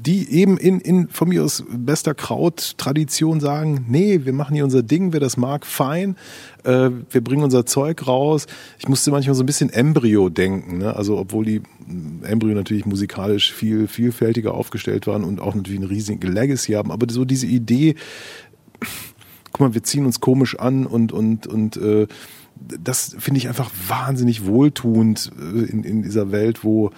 die 0.02 0.30
eben 0.30 0.56
in, 0.56 0.80
in 0.80 1.08
von 1.08 1.28
mir 1.28 1.44
aus 1.44 1.64
bester 1.70 2.14
Kraut-Tradition 2.14 3.40
sagen, 3.40 3.84
nee, 3.88 4.20
wir 4.24 4.32
machen 4.32 4.54
hier 4.54 4.64
unser 4.64 4.82
Ding, 4.82 5.12
wer 5.12 5.20
das 5.20 5.36
mag, 5.36 5.66
fein, 5.66 6.16
äh, 6.64 6.90
wir 7.10 7.22
bringen 7.22 7.42
unser 7.42 7.66
Zeug 7.66 8.06
raus. 8.06 8.46
Ich 8.78 8.88
musste 8.88 9.10
manchmal 9.10 9.34
so 9.34 9.42
ein 9.42 9.46
bisschen 9.46 9.70
Embryo 9.70 10.28
denken, 10.28 10.78
ne? 10.78 10.96
also 10.96 11.18
obwohl 11.18 11.44
die 11.44 11.60
mh, 11.60 12.26
Embryo 12.28 12.54
natürlich 12.54 12.86
musikalisch 12.86 13.52
viel 13.52 13.88
vielfältiger 13.88 14.54
aufgestellt 14.54 15.06
waren 15.06 15.24
und 15.24 15.40
auch 15.40 15.54
natürlich 15.54 15.80
eine 15.80 15.90
riesige 15.90 16.28
Legacy 16.28 16.72
haben, 16.72 16.90
aber 16.90 17.06
so 17.10 17.24
diese 17.24 17.46
Idee, 17.46 17.94
guck 19.52 19.60
mal, 19.60 19.74
wir 19.74 19.82
ziehen 19.82 20.06
uns 20.06 20.20
komisch 20.20 20.58
an 20.58 20.86
und 20.86 21.12
und 21.12 21.46
und 21.46 21.76
äh, 21.76 22.06
das 22.60 23.16
finde 23.18 23.38
ich 23.38 23.48
einfach 23.48 23.70
wahnsinnig 23.88 24.46
wohltuend 24.46 25.32
äh, 25.38 25.70
in, 25.70 25.84
in 25.84 26.02
dieser 26.02 26.30
Welt, 26.32 26.64
wo 26.64 26.90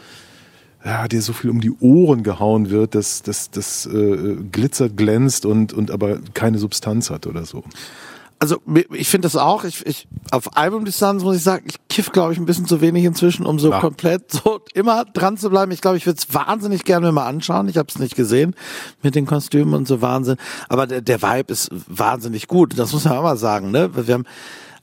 ja, 0.85 1.07
dir 1.09 1.23
so 1.23 1.33
viel 1.33 1.51
um 1.51 1.61
die 1.61 1.73
Ohren 1.81 2.23
gehauen 2.23 2.71
wird, 2.71 2.95
dass 2.95 3.23
das, 3.23 3.51
das 3.51 3.87
äh, 3.87 4.37
glitzert, 4.51 4.97
glänzt 4.97 5.47
und, 5.47 5.73
und 5.73 5.91
aber 5.91 6.19
keine 6.35 6.59
Substanz 6.59 7.11
hat 7.11 7.27
oder 7.27 7.45
so. 7.45 7.63
Also 8.41 8.61
ich 8.93 9.07
finde 9.09 9.27
das 9.27 9.37
auch. 9.37 9.63
Ich, 9.63 9.87
ich 9.87 10.09
auf 10.33 10.57
Albumdistanz 10.57 11.23
muss 11.23 11.37
ich 11.37 11.45
sagen, 11.45 11.65
ich 11.69 11.77
kiff 11.89 12.11
glaube 12.11 12.33
ich 12.33 12.41
ein 12.41 12.45
bisschen 12.45 12.67
zu 12.67 12.81
wenig 12.81 13.05
inzwischen, 13.05 13.47
um 13.47 13.61
so 13.61 13.71
Ja. 13.71 13.79
komplett 13.79 14.33
so 14.33 14.61
immer 14.75 15.05
dran 15.05 15.37
zu 15.37 15.49
bleiben. 15.49 15.71
Ich 15.71 15.81
glaube, 15.81 15.97
ich 15.97 16.07
würde 16.07 16.19
es 16.19 16.35
wahnsinnig 16.35 16.83
gerne 16.83 17.07
mir 17.07 17.13
mal 17.13 17.29
anschauen. 17.29 17.69
Ich 17.69 17.77
habe 17.77 17.87
es 17.89 18.01
nicht 18.01 18.17
gesehen 18.17 18.57
mit 19.01 19.15
den 19.15 19.27
Kostümen 19.27 19.75
und 19.75 19.87
so 19.87 20.03
Wahnsinn. 20.03 20.39
Aber 20.69 20.89
der, 20.89 21.03
der 21.03 21.23
Vibe 21.23 21.53
ist 21.53 21.71
wahnsinnig 21.87 22.49
gut. 22.49 22.77
Das 22.77 22.93
muss 22.93 23.05
man 23.05 23.17
auch 23.19 23.23
mal 23.23 23.37
sagen. 23.37 23.71
Ne, 23.71 23.91
wir 23.95 24.13
haben 24.15 24.25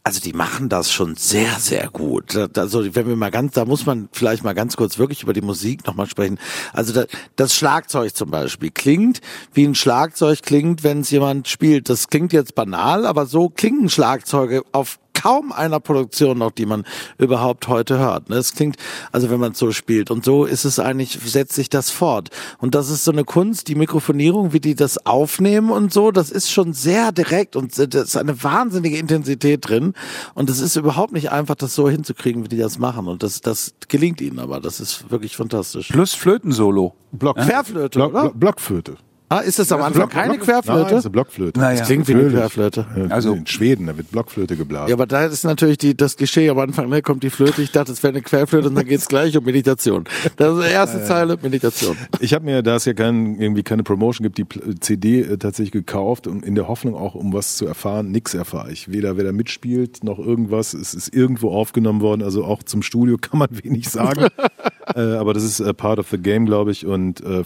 also 0.04 0.20
die 0.22 0.34
machen 0.34 0.70
das 0.70 0.92
schon 0.92 1.16
sehr, 1.16 1.60
sehr 1.60 1.90
gut. 1.90 2.36
Also 2.58 2.96
wenn 2.96 3.08
wir 3.08 3.16
mal 3.16 3.32
ganz, 3.32 3.54
da 3.54 3.66
muss 3.66 3.86
man 3.86 4.10
vielleicht 4.12 4.44
mal 4.44 4.54
ganz 4.54 4.78
kurz 4.78 4.98
wirklich 4.98 5.24
über 5.24 5.34
die 5.34 5.42
Musik 5.42 5.86
nochmal 5.86 6.08
sprechen. 6.08 6.40
Also 6.74 6.94
da, 6.94 7.06
das 7.36 7.54
Schlagzeug 7.54 8.16
zum 8.16 8.32
Beispiel 8.32 8.72
klingt, 8.72 9.22
wie 9.54 9.66
ein 9.66 9.76
Schlagzeug 9.76 10.42
klingt, 10.42 10.84
wenn 10.84 11.02
es 11.02 11.12
jemand 11.12 11.48
spielt. 11.48 11.90
Das 11.90 12.08
klingt 12.08 12.34
jetzt 12.34 12.56
banal, 12.56 13.06
aber 13.06 13.26
so 13.26 13.50
klingen 13.50 13.90
Schlagzeuge 13.90 14.64
auf 14.72 15.00
kaum 15.14 15.52
einer 15.52 15.80
Produktion 15.80 16.38
noch, 16.38 16.52
die 16.52 16.66
man 16.66 16.86
überhaupt 17.18 17.68
heute 17.68 18.00
hört. 18.00 18.30
ne? 18.30 18.38
Es 18.38 18.54
klingt, 18.54 18.78
also 19.12 19.30
wenn 19.30 19.40
man 19.40 19.52
es 19.52 19.60
so 19.60 19.72
spielt. 19.72 20.12
Und 20.12 20.24
so 20.24 20.46
ist 20.46 20.66
es 20.66 20.80
eigentlich, 20.80 21.20
setzt 21.24 21.54
sich 21.54 21.70
das 21.70 21.90
fort. 21.90 22.30
Und 22.60 22.76
das 22.76 22.90
ist 22.90 23.04
so 23.04 23.12
eine 23.12 23.24
Kunst, 23.24 23.68
die 23.68 23.76
Mikrofonierung, 23.76 24.54
wie 24.54 24.60
die 24.60 24.76
das 24.76 25.06
aufnehmen 25.06 25.72
und 25.72 25.92
so, 25.92 26.12
das 26.12 26.32
ist 26.32 26.52
schon 26.52 26.74
sehr 26.74 27.12
direkt 27.12 27.56
und 27.56 27.78
da 27.94 28.02
ist 28.02 28.18
eine 28.18 28.44
wahnsinnige 28.44 28.98
Intensität 28.98 29.68
drin. 29.68 29.94
Und 30.34 30.50
es 30.50 30.60
ist 30.60 30.76
überhaupt 30.76 31.12
nicht 31.12 31.32
einfach, 31.32 31.56
das 31.56 31.76
so 31.76 31.90
hinzukriegen, 31.90 32.44
wie 32.46 32.50
die 32.50 32.58
das 32.58 32.80
machen. 32.80 33.08
Und 33.08 33.24
das, 33.24 33.42
das 33.42 33.74
gelingt 33.88 34.22
ihnen 34.22 34.40
aber. 34.40 34.60
Das 34.60 34.80
ist 34.80 35.12
wirklich 35.12 35.36
fantastisch. 35.36 35.90
Plus 35.90 36.14
Flötensolo. 36.14 36.96
Block, 37.12 37.38
Querflöte, 37.38 37.98
Block, 37.98 38.12
oder? 38.12 38.22
Block, 38.22 38.40
Blockflöte. 38.40 38.98
Ah, 39.32 39.40
ist 39.40 39.60
das 39.60 39.72
am 39.72 39.82
Anfang 39.84 40.10
keine 40.10 40.30
Nein, 40.30 40.40
Querflöte? 40.40 40.90
das 40.90 41.00
ist 41.00 41.06
eine 41.06 41.12
Blockflöte. 41.12 41.60
Naja. 41.60 41.78
Das 41.78 41.88
klingt 41.88 42.08
wie 42.08 42.16
eine. 42.16 42.30
Querflöte. 42.32 42.86
Also- 43.10 43.34
in 43.34 43.46
Schweden, 43.46 43.86
da 43.86 43.96
wird 43.96 44.10
Blockflöte 44.12 44.56
geblasen. 44.56 44.90
Ja, 44.90 44.96
aber 44.96 45.06
da 45.06 45.26
ist 45.26 45.44
natürlich 45.44 45.78
die, 45.78 45.96
das 45.96 46.18
Klischee 46.18 46.50
am 46.50 46.58
Anfang, 46.58 46.90
ne, 46.90 47.04
kommt 47.04 47.22
die 47.22 47.30
Flöte, 47.30 47.62
ich 47.62 47.72
dachte, 47.72 47.92
es 47.92 48.02
wäre 48.02 48.14
eine 48.14 48.24
Querflöte 48.24 48.70
und 48.70 48.76
dann 48.76 48.88
geht's 48.88 49.08
gleich 49.08 49.38
um 49.38 49.44
Meditation. 49.46 50.06
Das 50.38 50.58
ist 50.58 50.68
die 50.68 50.72
erste 50.72 51.04
Zeile, 51.04 51.38
Meditation. 51.42 51.96
Ich 52.20 52.34
habe 52.34 52.44
mir, 52.44 52.64
da 52.64 52.76
es 52.78 52.86
ja 52.86 52.94
kein, 52.94 53.40
irgendwie 53.40 53.62
keine 53.62 53.84
Promotion 53.84 54.24
gibt, 54.30 54.40
die 54.40 54.80
CD 54.80 55.22
äh, 55.22 55.38
tatsächlich 55.38 55.74
gekauft 55.74 56.26
und 56.26 56.44
in 56.44 56.56
der 56.56 56.68
Hoffnung 56.68 56.96
auch, 56.96 57.14
um 57.14 57.32
was 57.32 57.56
zu 57.56 57.68
erfahren, 57.68 58.10
nix 58.12 58.34
erfahre 58.34 58.72
ich. 58.72 58.92
Weder 58.92 59.16
wer 59.16 59.26
da 59.26 59.32
mitspielt, 59.32 60.04
noch 60.04 60.18
irgendwas. 60.18 60.74
Es 60.74 60.96
ist 60.96 61.14
irgendwo 61.14 61.52
aufgenommen 61.52 62.02
worden, 62.02 62.24
also 62.24 62.44
auch 62.46 62.64
zum 62.64 62.82
Studio 62.82 63.18
kann 63.22 63.38
man 63.38 63.50
wenig 63.52 63.90
sagen. 63.90 64.28
äh, 64.96 65.02
aber 65.02 65.36
das 65.36 65.44
ist 65.44 65.60
äh, 65.60 65.72
part 65.74 66.00
of 66.00 66.10
the 66.10 66.18
game, 66.18 66.48
glaube 66.48 66.72
ich. 66.72 66.88
Und 66.88 67.22
äh, 67.22 67.44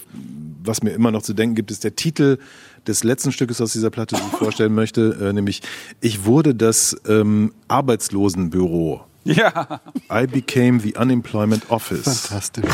was 0.65 0.83
mir 0.83 0.91
immer 0.91 1.11
noch 1.11 1.21
zu 1.21 1.33
denken 1.33 1.55
gibt, 1.55 1.71
ist 1.71 1.83
der 1.83 1.95
Titel 1.95 2.37
des 2.87 3.03
letzten 3.03 3.31
Stückes 3.31 3.61
aus 3.61 3.73
dieser 3.73 3.89
Platte, 3.89 4.15
die 4.15 4.21
ich 4.21 4.37
vorstellen 4.37 4.73
möchte, 4.73 5.17
äh, 5.21 5.33
nämlich 5.33 5.61
Ich 6.01 6.25
wurde 6.25 6.55
das 6.55 6.95
ähm, 7.07 7.53
Arbeitslosenbüro. 7.67 9.01
Ja. 9.23 9.81
I 10.11 10.27
became 10.27 10.79
the 10.79 10.95
unemployment 10.95 11.69
office. 11.69 12.03
Fantastisch. 12.03 12.65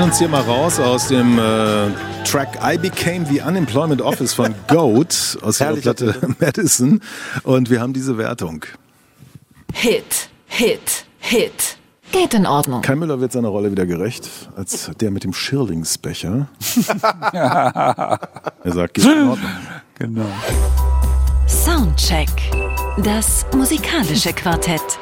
Brechen 0.00 0.10
uns 0.12 0.18
hier 0.18 0.28
mal 0.28 0.40
raus 0.40 0.80
aus 0.80 1.08
dem 1.08 1.38
äh, 1.38 1.88
Track 2.24 2.58
I 2.64 2.78
Became 2.78 3.26
the 3.26 3.42
Unemployment 3.42 4.00
Office 4.00 4.32
von 4.32 4.54
Goat 4.68 5.38
aus 5.42 5.60
Herrlicher 5.60 5.92
Platte 5.92 6.34
Madison 6.40 7.00
und 7.42 7.68
wir 7.68 7.82
haben 7.82 7.92
diese 7.92 8.16
Wertung. 8.16 8.64
Hit, 9.74 10.30
Hit, 10.46 11.04
Hit. 11.18 11.76
Geht 12.12 12.32
in 12.32 12.46
Ordnung. 12.46 12.80
Kai 12.80 12.96
Müller 12.96 13.20
wird 13.20 13.32
seiner 13.32 13.48
Rolle 13.48 13.70
wieder 13.70 13.84
gerecht, 13.84 14.28
als 14.56 14.90
der 15.00 15.10
mit 15.10 15.22
dem 15.22 15.34
Schirlingsbecher. 15.34 16.48
er 17.32 18.18
sagt, 18.64 18.94
geht 18.94 19.04
in 19.04 19.28
Ordnung. 19.28 19.50
Genau. 19.98 20.26
Soundcheck. 21.46 22.30
Das 23.04 23.44
musikalische 23.54 24.32
Quartett. 24.32 24.98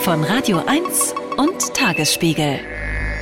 Von 0.00 0.24
Radio 0.24 0.60
1 0.66 1.14
und 1.36 1.74
Tagesspiegel. 1.74 2.58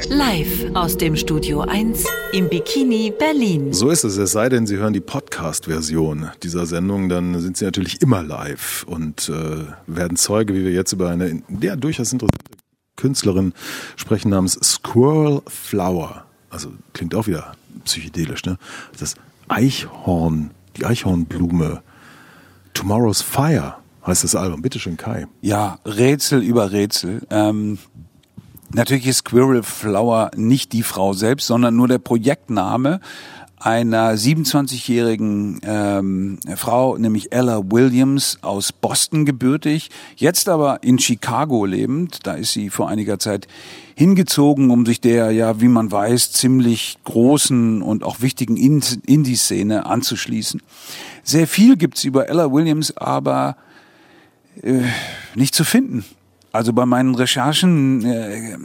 Live 0.08 0.74
aus 0.74 0.96
dem 0.96 1.16
Studio 1.16 1.60
1 1.60 2.04
im 2.32 2.48
Bikini 2.48 3.12
Berlin. 3.16 3.72
So 3.72 3.90
ist 3.90 4.04
es, 4.04 4.16
es 4.16 4.32
sei 4.32 4.48
denn, 4.48 4.66
Sie 4.66 4.76
hören 4.76 4.92
die 4.92 5.00
Podcast-Version 5.00 6.30
dieser 6.42 6.66
Sendung, 6.66 7.08
dann 7.08 7.40
sind 7.40 7.56
Sie 7.56 7.64
natürlich 7.64 8.02
immer 8.02 8.22
live 8.22 8.84
und 8.88 9.28
äh, 9.28 9.64
werden 9.86 10.16
Zeuge, 10.16 10.54
wie 10.54 10.64
wir 10.64 10.72
jetzt 10.72 10.92
über 10.92 11.10
eine 11.10 11.42
ja, 11.60 11.76
durchaus 11.76 12.12
interessante 12.12 12.38
Künstlerin 12.96 13.52
sprechen 13.96 14.30
namens 14.30 14.58
Squirrel 14.62 15.42
Flower. 15.46 16.24
Also 16.50 16.72
klingt 16.92 17.14
auch 17.14 17.26
wieder 17.26 17.54
psychedelisch, 17.84 18.44
ne? 18.44 18.58
Das 18.98 19.14
Eichhorn, 19.48 20.50
die 20.76 20.84
Eichhornblume. 20.84 21.82
Tomorrow's 22.74 23.22
Fire 23.22 23.76
heißt 24.06 24.24
das 24.24 24.34
Album. 24.34 24.62
Bitte 24.62 24.78
schön, 24.78 24.96
Kai. 24.96 25.26
Ja, 25.40 25.78
Rätsel 25.84 26.42
über 26.42 26.72
Rätsel. 26.72 27.22
Ähm, 27.30 27.78
natürlich 28.74 29.06
ist 29.06 29.18
Squirrel 29.18 29.62
Flower 29.62 30.30
nicht 30.36 30.72
die 30.72 30.82
Frau 30.82 31.12
selbst, 31.12 31.46
sondern 31.46 31.76
nur 31.76 31.88
der 31.88 31.98
Projektname 31.98 33.00
einer 33.62 34.14
27-jährigen 34.14 35.60
ähm, 35.62 36.40
Frau, 36.56 36.96
nämlich 36.98 37.32
Ella 37.32 37.62
Williams 37.70 38.38
aus 38.42 38.72
Boston 38.72 39.24
gebürtig, 39.24 39.90
jetzt 40.16 40.48
aber 40.48 40.82
in 40.82 40.98
Chicago 40.98 41.64
lebend. 41.64 42.26
Da 42.26 42.32
ist 42.34 42.52
sie 42.52 42.70
vor 42.70 42.88
einiger 42.88 43.20
Zeit 43.20 43.46
hingezogen, 43.94 44.70
um 44.70 44.84
sich 44.84 45.00
der, 45.00 45.30
ja, 45.30 45.60
wie 45.60 45.68
man 45.68 45.92
weiß, 45.92 46.32
ziemlich 46.32 46.98
großen 47.04 47.82
und 47.82 48.02
auch 48.02 48.20
wichtigen 48.20 48.56
In- 48.56 48.82
Indie-Szene 49.06 49.86
anzuschließen. 49.86 50.60
Sehr 51.22 51.46
viel 51.46 51.76
gibt's 51.76 52.02
über 52.02 52.28
Ella 52.28 52.50
Williams, 52.50 52.96
aber 52.96 53.56
äh, 54.60 54.80
nicht 55.36 55.54
zu 55.54 55.62
finden. 55.62 56.04
Also 56.52 56.72
bei 56.72 56.86
meinen 56.86 57.14
Recherchen 57.14 58.04
äh, 58.04 58.58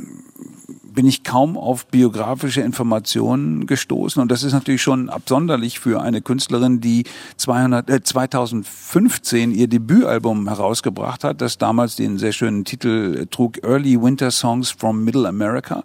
bin 0.98 1.06
ich 1.06 1.24
kaum 1.24 1.58
auf 1.58 1.86
biografische 1.86 2.62
Informationen 2.62 3.68
gestoßen 3.68 4.20
und 4.20 4.32
das 4.32 4.42
ist 4.42 4.54
natürlich 4.54 4.82
schon 4.82 5.10
absonderlich 5.10 5.80
für 5.80 6.02
eine 6.02 6.22
Künstlerin, 6.22 6.82
die 6.82 7.04
200, 7.38 7.90
äh, 7.90 8.04
2015 8.04 9.52
ihr 9.52 9.68
Debütalbum 9.68 10.48
herausgebracht 10.48 11.24
hat, 11.24 11.40
das 11.40 11.60
damals 11.60 11.96
den 11.96 12.18
sehr 12.18 12.34
schönen 12.34 12.66
Titel 12.66 13.28
trug 13.30 13.64
Early 13.64 14.02
Winter 14.02 14.32
Songs 14.32 14.72
from 14.72 15.04
Middle 15.04 15.28
America, 15.28 15.84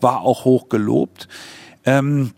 war 0.00 0.20
auch 0.20 0.44
hoch 0.44 0.68
gelobt. 0.68 1.26
Ähm, 1.84 2.30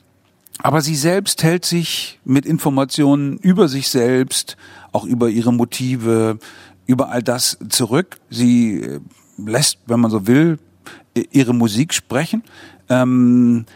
aber 0.58 0.80
sie 0.80 0.96
selbst 0.96 1.42
hält 1.42 1.64
sich 1.66 2.20
mit 2.24 2.46
Informationen 2.46 3.36
über 3.36 3.68
sich 3.68 3.88
selbst, 3.88 4.56
auch 4.92 5.04
über 5.04 5.28
ihre 5.28 5.52
Motive, 5.52 6.38
über 6.86 7.10
all 7.10 7.22
das 7.22 7.58
zurück. 7.68 8.18
Sie 8.30 8.80
äh, 8.80 9.00
lässt, 9.38 9.78
wenn 9.86 10.00
man 10.00 10.10
so 10.10 10.26
will, 10.26 10.58
ihre 11.30 11.54
Musik 11.54 11.94
sprechen. 11.94 12.42
Ähm, 12.88 13.66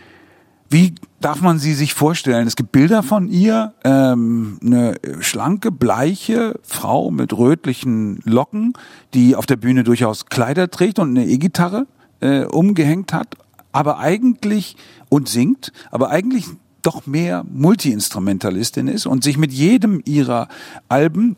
wie 0.71 0.95
darf 1.21 1.41
man 1.41 1.59
sie 1.59 1.73
sich 1.73 1.95
vorstellen? 1.95 2.47
Es 2.47 2.55
gibt 2.55 2.73
Bilder 2.73 3.03
von 3.03 3.29
ihr, 3.29 3.73
ähm, 3.85 4.59
eine 4.63 4.97
schlanke, 5.21 5.73
bleiche 5.73 6.61
Frau 6.63 7.11
mit 7.11 7.33
rötlichen 7.33 8.21
Locken, 8.25 8.75
die 9.15 9.35
auf 9.35 9.47
der 9.47 9.57
Bühne 9.57 9.83
durchaus 9.83 10.27
Kleider 10.27 10.71
trägt 10.71 10.99
und 10.99 11.11
eine 11.11 11.27
E-Gitarre 11.27 11.87
äh, 12.21 12.45
umgehängt 12.45 13.15
hat, 13.15 13.37
aber 13.73 13.99
eigentlich 13.99 14.77
und 15.09 15.29
singt, 15.29 15.73
aber 15.91 16.11
eigentlich 16.11 16.47
doch 16.83 17.07
mehr 17.07 17.45
Multiinstrumentalistin 17.51 18.89
ist 18.89 19.07
und 19.07 19.25
sich 19.25 19.39
mit 19.39 19.53
jedem 19.53 20.03
ihrer 20.05 20.49
Alben 20.89 21.37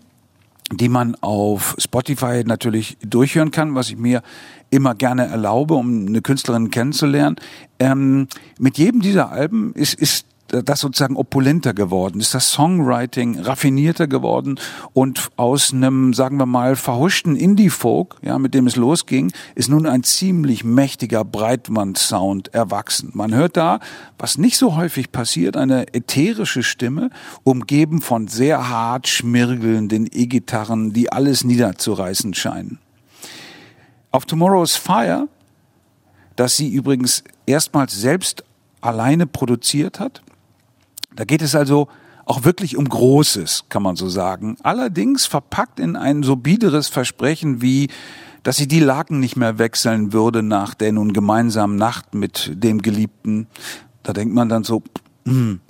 die 0.72 0.88
man 0.88 1.16
auf 1.20 1.74
Spotify 1.78 2.42
natürlich 2.44 2.96
durchhören 3.02 3.50
kann, 3.50 3.74
was 3.74 3.90
ich 3.90 3.96
mir 3.96 4.22
immer 4.70 4.94
gerne 4.94 5.26
erlaube, 5.26 5.74
um 5.74 6.06
eine 6.06 6.22
Künstlerin 6.22 6.70
kennenzulernen. 6.70 7.36
Ähm, 7.78 8.28
mit 8.58 8.78
jedem 8.78 9.00
dieser 9.00 9.30
Alben 9.30 9.72
ist, 9.74 9.94
ist 9.94 10.26
das 10.50 10.80
sozusagen 10.80 11.16
opulenter 11.16 11.74
geworden, 11.74 12.20
ist 12.20 12.34
das 12.34 12.50
Songwriting 12.50 13.38
raffinierter 13.38 14.08
geworden 14.08 14.58
und 14.92 15.30
aus 15.36 15.72
einem, 15.72 16.12
sagen 16.12 16.38
wir 16.38 16.46
mal, 16.46 16.76
verhuschten 16.76 17.36
Indie-Folk, 17.36 18.16
ja, 18.22 18.38
mit 18.38 18.54
dem 18.54 18.66
es 18.66 18.76
losging, 18.76 19.32
ist 19.54 19.68
nun 19.68 19.86
ein 19.86 20.02
ziemlich 20.02 20.64
mächtiger 20.64 21.24
Breitband-Sound 21.24 22.52
erwachsen. 22.52 23.10
Man 23.14 23.34
hört 23.34 23.56
da, 23.56 23.80
was 24.18 24.38
nicht 24.38 24.56
so 24.56 24.76
häufig 24.76 25.12
passiert, 25.12 25.56
eine 25.56 25.94
ätherische 25.94 26.62
Stimme, 26.62 27.10
umgeben 27.44 28.00
von 28.00 28.26
sehr 28.28 28.68
hart 28.68 29.08
schmirgelnden 29.08 30.08
E-Gitarren, 30.10 30.92
die 30.92 31.12
alles 31.12 31.44
niederzureißen 31.44 32.34
scheinen. 32.34 32.78
Auf 34.10 34.26
Tomorrow's 34.26 34.76
Fire, 34.76 35.28
das 36.34 36.56
sie 36.56 36.68
übrigens 36.68 37.22
erstmals 37.46 37.94
selbst 37.94 38.44
alleine 38.80 39.26
produziert 39.26 40.00
hat, 40.00 40.22
da 41.14 41.24
geht 41.24 41.42
es 41.42 41.54
also 41.54 41.88
auch 42.26 42.44
wirklich 42.44 42.76
um 42.76 42.88
Großes, 42.88 43.64
kann 43.68 43.82
man 43.82 43.96
so 43.96 44.08
sagen. 44.08 44.56
Allerdings 44.62 45.26
verpackt 45.26 45.80
in 45.80 45.96
ein 45.96 46.22
so 46.22 46.36
biederes 46.36 46.88
Versprechen 46.88 47.60
wie, 47.60 47.88
dass 48.42 48.56
sie 48.56 48.68
die 48.68 48.80
Laken 48.80 49.20
nicht 49.20 49.36
mehr 49.36 49.58
wechseln 49.58 50.12
würde 50.12 50.42
nach 50.42 50.74
der 50.74 50.92
nun 50.92 51.12
gemeinsamen 51.12 51.76
Nacht 51.76 52.14
mit 52.14 52.52
dem 52.54 52.82
Geliebten. 52.82 53.48
Da 54.02 54.12
denkt 54.12 54.34
man 54.34 54.48
dann 54.48 54.64
so, 54.64 54.82
hm. 55.26 55.60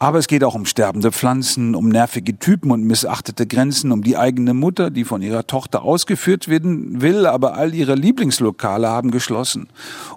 Aber 0.00 0.20
es 0.20 0.28
geht 0.28 0.44
auch 0.44 0.54
um 0.54 0.64
sterbende 0.64 1.10
Pflanzen, 1.10 1.74
um 1.74 1.88
nervige 1.88 2.38
Typen 2.38 2.70
und 2.70 2.84
missachtete 2.84 3.48
Grenzen, 3.48 3.90
um 3.90 4.02
die 4.02 4.16
eigene 4.16 4.54
Mutter, 4.54 4.90
die 4.90 5.02
von 5.02 5.22
ihrer 5.22 5.48
Tochter 5.48 5.82
ausgeführt 5.82 6.46
werden 6.46 7.00
will, 7.00 7.26
aber 7.26 7.54
all 7.54 7.74
ihre 7.74 7.96
Lieblingslokale 7.96 8.88
haben 8.88 9.10
geschlossen. 9.10 9.68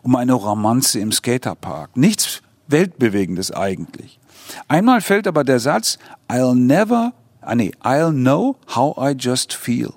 Um 0.03 0.15
eine 0.15 0.33
Romanze 0.33 0.99
im 0.99 1.11
Skaterpark. 1.11 1.97
Nichts 1.97 2.43
Weltbewegendes 2.67 3.51
eigentlich. 3.51 4.20
Einmal 4.67 5.01
fällt 5.01 5.27
aber 5.27 5.43
der 5.43 5.59
Satz, 5.59 5.97
I'll 6.29 6.55
never, 6.55 7.13
ah 7.41 7.55
nee, 7.55 7.71
I'll 7.83 8.11
know 8.11 8.57
how 8.75 8.97
I 8.97 9.15
just 9.17 9.53
feel. 9.53 9.93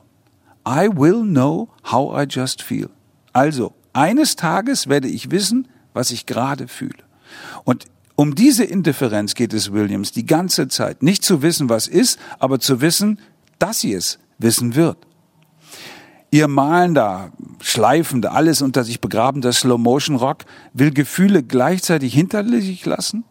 I 0.66 0.88
will 0.88 1.22
know 1.22 1.68
how 1.90 2.16
I 2.16 2.26
just 2.28 2.62
feel. 2.62 2.88
Also, 3.32 3.74
eines 3.92 4.36
Tages 4.36 4.88
werde 4.88 5.08
ich 5.08 5.30
wissen, 5.30 5.68
was 5.92 6.10
ich 6.10 6.26
gerade 6.26 6.68
fühle. 6.68 7.04
Und 7.64 7.86
um 8.16 8.34
diese 8.34 8.64
Indifferenz 8.64 9.34
geht 9.34 9.52
es 9.52 9.72
Williams 9.72 10.12
die 10.12 10.26
ganze 10.26 10.68
Zeit. 10.68 11.02
Nicht 11.02 11.24
zu 11.24 11.42
wissen, 11.42 11.68
was 11.68 11.88
ist, 11.88 12.18
aber 12.38 12.60
zu 12.60 12.80
wissen, 12.80 13.18
dass 13.58 13.80
sie 13.80 13.92
es 13.92 14.18
wissen 14.38 14.74
wird. 14.74 14.98
Ihr 16.30 16.48
malender, 16.48 17.32
schleifender, 17.60 18.32
alles 18.32 18.62
unter 18.62 18.82
sich 18.82 19.00
begrabender 19.00 19.52
Slow-Motion-Rock 19.52 20.44
will 20.72 20.92
Gefühle 20.92 21.42
gleichzeitig 21.44 22.12
hinter 22.12 22.44
sich 22.44 22.84
lassen, 22.84 23.24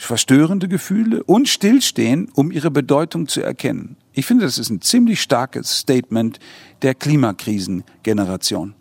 verstörende 0.00 0.66
Gefühle 0.66 1.22
und 1.24 1.48
stillstehen, 1.48 2.30
um 2.34 2.50
ihre 2.50 2.70
Bedeutung 2.70 3.28
zu 3.28 3.42
erkennen. 3.42 3.96
Ich 4.12 4.26
finde, 4.26 4.44
das 4.44 4.58
ist 4.58 4.70
ein 4.70 4.80
ziemlich 4.80 5.20
starkes 5.20 5.78
Statement 5.78 6.40
der 6.82 6.94
Klimakrisengeneration. 6.94 8.74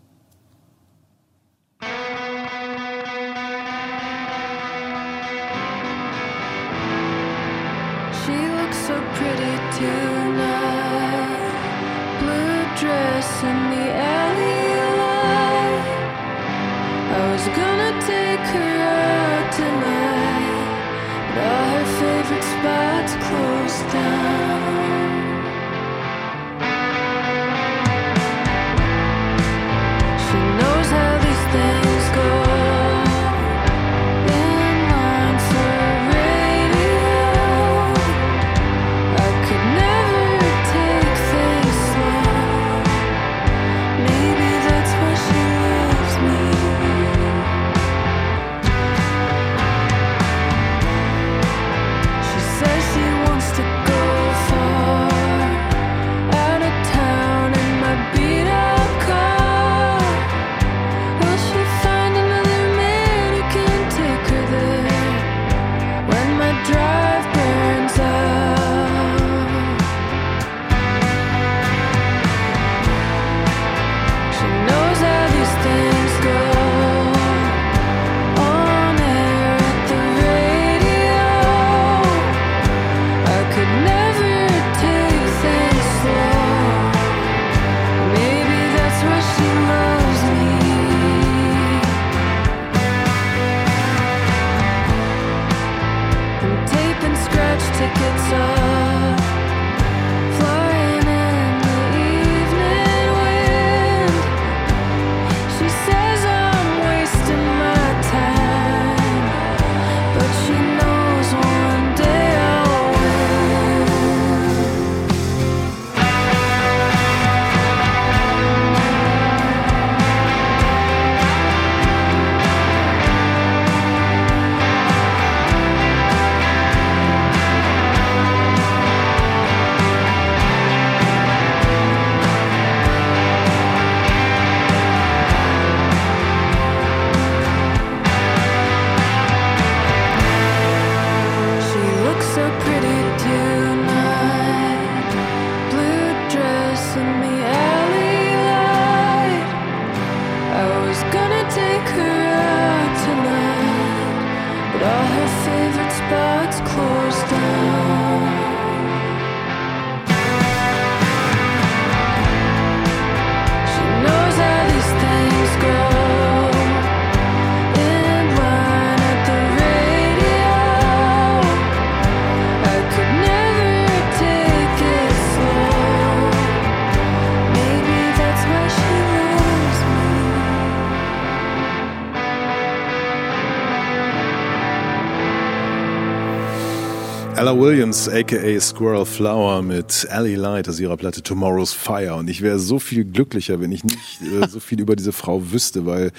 Williams, 187.60 188.08
aka 188.08 188.58
Squirrel 188.62 189.06
Flower 189.06 189.62
mit 189.62 190.08
Ellie 190.10 190.38
Light 190.38 190.70
aus 190.70 190.80
ihrer 190.80 190.96
Platte 190.96 191.22
Tomorrow's 191.22 191.74
Fire. 191.74 192.16
Und 192.16 192.30
ich 192.30 192.42
wäre 192.42 192.58
so 192.58 192.80
viel 192.80 193.04
glücklicher, 193.04 193.60
wenn 193.60 193.74
ich 193.74 193.84
nicht 193.84 194.22
äh, 194.22 194.48
so 194.48 194.62
viel 194.62 194.80
über 194.80 194.96
diese 194.96 195.12
Frau 195.12 195.52
wüsste, 195.52 195.86
weil 195.86 196.14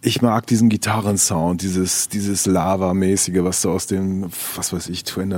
ich 0.00 0.22
mag 0.22 0.46
diesen 0.46 0.68
Gitarrensound, 0.68 1.62
dieses, 1.62 2.08
dieses 2.08 2.46
Lava-mäßige, 2.46 3.42
was 3.42 3.62
so 3.62 3.72
aus 3.72 3.88
dem, 3.88 4.30
was 4.54 4.72
weiß 4.72 4.90
ich, 4.90 5.02
Twin, 5.02 5.34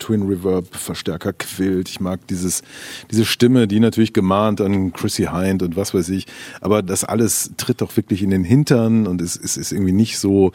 Twin 0.00 0.22
Reverb 0.28 0.74
Verstärker 0.74 1.32
quillt. 1.32 1.88
Ich 1.88 2.00
mag 2.00 2.26
dieses, 2.26 2.62
diese 3.08 3.26
Stimme, 3.26 3.68
die 3.68 3.78
natürlich 3.78 4.12
gemahnt 4.12 4.60
an 4.60 4.92
Chrissy 4.92 5.28
Hind 5.32 5.62
und 5.62 5.76
was 5.76 5.94
weiß 5.94 6.08
ich. 6.08 6.26
Aber 6.60 6.82
das 6.82 7.04
alles 7.04 7.52
tritt 7.56 7.80
doch 7.82 7.96
wirklich 7.96 8.20
in 8.24 8.30
den 8.30 8.42
Hintern 8.42 9.06
und 9.06 9.22
es, 9.22 9.36
es 9.36 9.56
ist 9.56 9.70
irgendwie 9.70 9.92
nicht 9.92 10.18
so, 10.18 10.50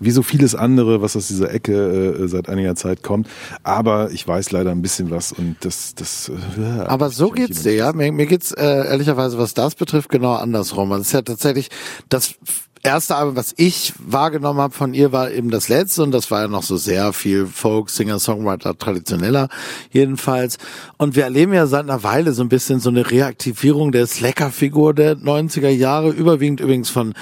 wie 0.00 0.10
so 0.10 0.22
vieles 0.22 0.54
andere, 0.54 1.02
was 1.02 1.16
aus 1.16 1.28
dieser 1.28 1.52
Ecke 1.52 1.72
äh, 1.72 2.28
seit 2.28 2.48
einiger 2.48 2.74
Zeit 2.74 3.02
kommt. 3.02 3.28
Aber 3.62 4.10
ich 4.10 4.26
weiß 4.26 4.50
leider 4.50 4.70
ein 4.70 4.82
bisschen 4.82 5.10
was 5.10 5.32
und 5.32 5.56
das, 5.60 5.94
das. 5.94 6.30
Äh, 6.58 6.80
Aber 6.80 7.10
so 7.10 7.30
geht's 7.30 7.62
dir, 7.62 7.74
ja. 7.74 7.92
Mir, 7.92 8.10
mir 8.10 8.26
geht's 8.26 8.52
äh, 8.52 8.64
ehrlicherweise, 8.64 9.38
was 9.38 9.54
das 9.54 9.74
betrifft, 9.74 10.08
genau 10.08 10.34
andersrum. 10.34 10.90
Also 10.92 11.02
es 11.02 11.08
ist 11.08 11.12
ja 11.12 11.22
tatsächlich 11.22 11.68
das 12.08 12.34
erste 12.82 13.16
Album, 13.16 13.36
was 13.36 13.54
ich 13.56 13.92
wahrgenommen 13.98 14.60
habe 14.60 14.74
von 14.74 14.94
ihr, 14.94 15.12
war 15.12 15.30
eben 15.30 15.50
das 15.50 15.68
letzte 15.68 16.02
und 16.02 16.12
das 16.12 16.30
war 16.30 16.42
ja 16.42 16.48
noch 16.48 16.62
so 16.62 16.76
sehr 16.76 17.12
viel 17.12 17.46
Folk, 17.46 17.90
Singer, 17.90 18.18
Songwriter, 18.18 18.76
traditioneller 18.76 19.48
jedenfalls. 19.90 20.58
Und 20.96 21.16
wir 21.16 21.24
erleben 21.24 21.52
ja 21.52 21.66
seit 21.66 21.82
einer 21.82 22.02
Weile 22.02 22.32
so 22.32 22.42
ein 22.42 22.48
bisschen 22.48 22.80
so 22.80 22.90
eine 22.90 23.10
Reaktivierung 23.10 23.92
der 23.92 24.06
Slacker-Figur 24.06 24.94
der 24.94 25.16
90er 25.16 25.68
Jahre, 25.68 26.10
überwiegend 26.10 26.60
übrigens 26.60 26.90
von 26.90 27.14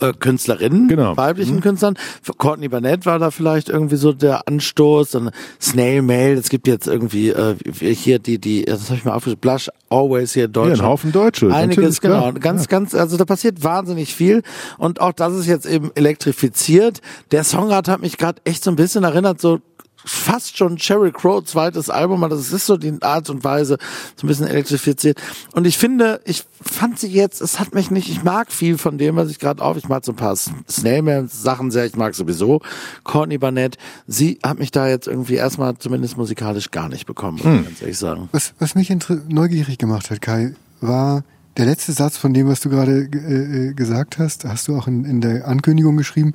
äh, 0.00 0.12
Künstlerinnen, 0.12 0.88
Genau. 0.88 1.16
weiblichen 1.16 1.60
Künstlern. 1.60 1.96
Für 2.20 2.32
Courtney 2.32 2.68
Barnett 2.68 3.06
war 3.06 3.20
da 3.20 3.30
vielleicht 3.30 3.68
irgendwie 3.68 3.96
so 3.96 4.12
der 4.12 4.48
Anstoß. 4.48 5.10
Dann 5.10 5.30
Snail 5.60 6.02
Mail, 6.02 6.36
es 6.36 6.48
gibt 6.48 6.66
jetzt 6.66 6.88
irgendwie 6.88 7.28
äh, 7.28 7.54
hier 7.72 8.18
die, 8.18 8.38
die, 8.40 8.64
das 8.64 8.86
habe 8.90 8.96
ich 8.96 9.04
mal 9.04 9.12
aufgeschrieben, 9.14 9.40
Blush 9.40 9.70
Always 9.88 10.34
hier 10.34 10.46
in 10.46 10.52
Deutschland. 10.52 10.80
ein 10.80 10.86
Haufen 10.86 11.12
Deutsche, 11.12 11.54
Einiges, 11.54 12.00
genau. 12.00 12.32
Ganz, 12.32 12.66
ganz, 12.66 12.94
also 12.96 13.16
da 13.16 13.24
passiert 13.24 13.62
wahnsinnig 13.62 14.12
viel. 14.12 14.42
Und 14.78 15.00
auch 15.04 15.12
das 15.12 15.34
ist 15.34 15.46
jetzt 15.46 15.66
eben 15.66 15.90
elektrifiziert. 15.94 17.00
Der 17.30 17.44
Songrat 17.44 17.88
hat 17.88 18.00
mich 18.00 18.16
gerade 18.16 18.40
echt 18.44 18.64
so 18.64 18.70
ein 18.70 18.76
bisschen 18.76 19.04
erinnert, 19.04 19.40
so 19.40 19.60
fast 20.04 20.56
schon 20.56 20.78
Sheryl 20.78 21.12
Crow 21.12 21.42
zweites 21.44 21.88
Album, 21.88 22.24
aber 22.24 22.36
das 22.36 22.52
ist 22.52 22.66
so 22.66 22.76
die 22.76 22.94
Art 23.00 23.30
und 23.30 23.42
Weise, 23.42 23.78
so 24.16 24.26
ein 24.26 24.28
bisschen 24.28 24.46
elektrifiziert. 24.46 25.20
Und 25.52 25.66
ich 25.66 25.78
finde, 25.78 26.20
ich 26.24 26.44
fand 26.60 26.98
sie 26.98 27.08
jetzt, 27.08 27.40
es 27.40 27.58
hat 27.58 27.74
mich 27.74 27.90
nicht, 27.90 28.08
ich 28.08 28.22
mag 28.22 28.52
viel 28.52 28.76
von 28.76 28.98
dem, 28.98 29.16
was 29.16 29.30
ich 29.30 29.38
gerade 29.38 29.62
auf, 29.62 29.76
ich 29.76 29.88
mag 29.88 30.04
so 30.04 30.12
ein 30.12 30.16
paar 30.16 30.36
Snailman-Sachen 30.36 31.70
sehr, 31.70 31.86
ich 31.86 31.96
mag 31.96 32.14
sowieso 32.14 32.60
Courtney 33.02 33.38
Barnett. 33.38 33.78
Sie 34.06 34.38
hat 34.42 34.58
mich 34.58 34.70
da 34.70 34.88
jetzt 34.88 35.06
irgendwie 35.06 35.36
erstmal 35.36 35.76
zumindest 35.78 36.16
musikalisch 36.16 36.70
gar 36.70 36.88
nicht 36.88 37.06
bekommen, 37.06 37.38
muss 37.42 37.60
ich 37.60 37.64
ganz 37.64 37.80
ehrlich 37.80 37.98
sagen. 37.98 38.28
Was, 38.32 38.52
was 38.58 38.74
mich 38.74 38.94
neugierig 39.28 39.78
gemacht 39.78 40.10
hat, 40.10 40.20
Kai, 40.20 40.54
war 40.80 41.24
der 41.56 41.66
letzte 41.66 41.92
Satz 41.92 42.16
von 42.16 42.34
dem, 42.34 42.48
was 42.48 42.58
du 42.60 42.70
gerade 42.70 43.08
äh, 43.12 43.68
äh, 43.68 43.74
gesagt 43.74 44.18
hast, 44.18 44.44
hast 44.44 44.66
du 44.68 44.76
auch 44.76 44.88
in, 44.88 45.04
in 45.04 45.20
der 45.20 45.46
Ankündigung 45.46 45.96
geschrieben. 45.96 46.34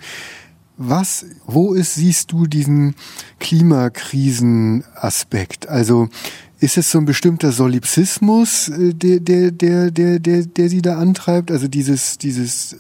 Was, 0.78 1.26
wo 1.46 1.74
ist, 1.74 1.96
siehst 1.96 2.32
du 2.32 2.48
diesen 2.48 2.96
Klimakrisenaspekt? 3.40 5.68
Also 5.68 6.08
ist 6.60 6.77
es 6.77 6.91
so 6.91 6.98
ein 6.98 7.06
bestimmter 7.06 7.52
Solipsismus, 7.52 8.68
äh, 8.69 8.94
der, 8.94 9.19
der, 9.19 9.52
der, 9.52 9.91
der, 9.91 10.19
der, 10.19 10.45
der 10.45 10.69
sie 10.69 10.81
da 10.81 10.98
antreibt? 10.98 11.52
Also 11.52 11.68
dieses, 11.68 12.18
dieses 12.18 12.73
äh, 12.73 12.77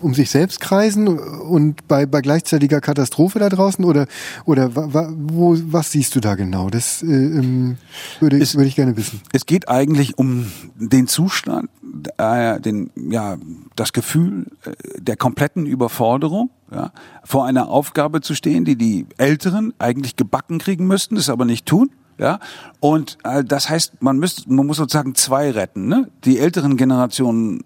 um 0.00 0.14
sich 0.14 0.30
selbst 0.30 0.60
kreisen 0.60 1.06
und 1.08 1.86
bei, 1.86 2.06
bei 2.06 2.20
gleichzeitiger 2.20 2.80
Katastrophe 2.80 3.38
da 3.38 3.48
draußen? 3.48 3.84
Oder, 3.84 4.06
oder 4.44 4.74
wa, 4.74 4.92
wa, 4.92 5.12
wo, 5.16 5.56
was 5.66 5.92
siehst 5.92 6.16
du 6.16 6.20
da 6.20 6.34
genau? 6.34 6.70
Das 6.70 7.02
äh, 7.02 7.06
ähm, 7.06 7.76
würde, 8.18 8.38
ich, 8.38 8.54
würde 8.54 8.66
ich 8.66 8.76
gerne 8.76 8.96
wissen. 8.96 9.20
Es 9.32 9.46
geht 9.46 9.68
eigentlich 9.68 10.18
um 10.18 10.50
den 10.74 11.06
Zustand, 11.06 11.70
äh, 12.18 12.60
den, 12.60 12.90
ja, 12.96 13.36
das 13.76 13.92
Gefühl 13.92 14.46
äh, 14.64 14.72
der 14.98 15.16
kompletten 15.16 15.66
Überforderung, 15.66 16.50
ja, 16.72 16.92
vor 17.22 17.46
einer 17.46 17.68
Aufgabe 17.68 18.22
zu 18.22 18.34
stehen, 18.34 18.64
die 18.64 18.76
die 18.76 19.06
Älteren 19.18 19.72
eigentlich 19.78 20.16
gebacken 20.16 20.58
kriegen 20.58 20.88
müssten, 20.88 21.14
das 21.14 21.28
aber 21.28 21.44
nicht 21.44 21.66
tun. 21.66 21.90
Ja, 22.16 22.38
und 22.80 23.18
äh, 23.24 23.42
das 23.42 23.68
heißt, 23.68 24.00
man 24.02 24.18
müsste, 24.18 24.52
man 24.52 24.66
muss 24.66 24.76
sozusagen 24.76 25.14
zwei 25.14 25.50
retten, 25.50 25.88
ne? 25.88 26.10
Die 26.24 26.38
älteren 26.38 26.76
Generationen 26.76 27.64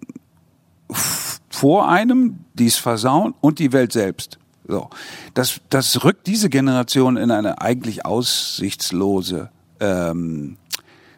vor 1.49 1.89
einem, 1.89 2.39
die 2.53 2.67
es 2.67 2.77
versauen, 2.77 3.35
und 3.41 3.59
die 3.59 3.73
Welt 3.73 3.91
selbst. 3.91 4.39
So, 4.67 4.89
das, 5.33 5.61
das 5.69 6.03
rückt 6.03 6.27
diese 6.27 6.49
Generation 6.49 7.17
in 7.17 7.31
eine 7.31 7.61
eigentlich 7.61 8.05
aussichtslose 8.05 9.49
ähm, 9.79 10.57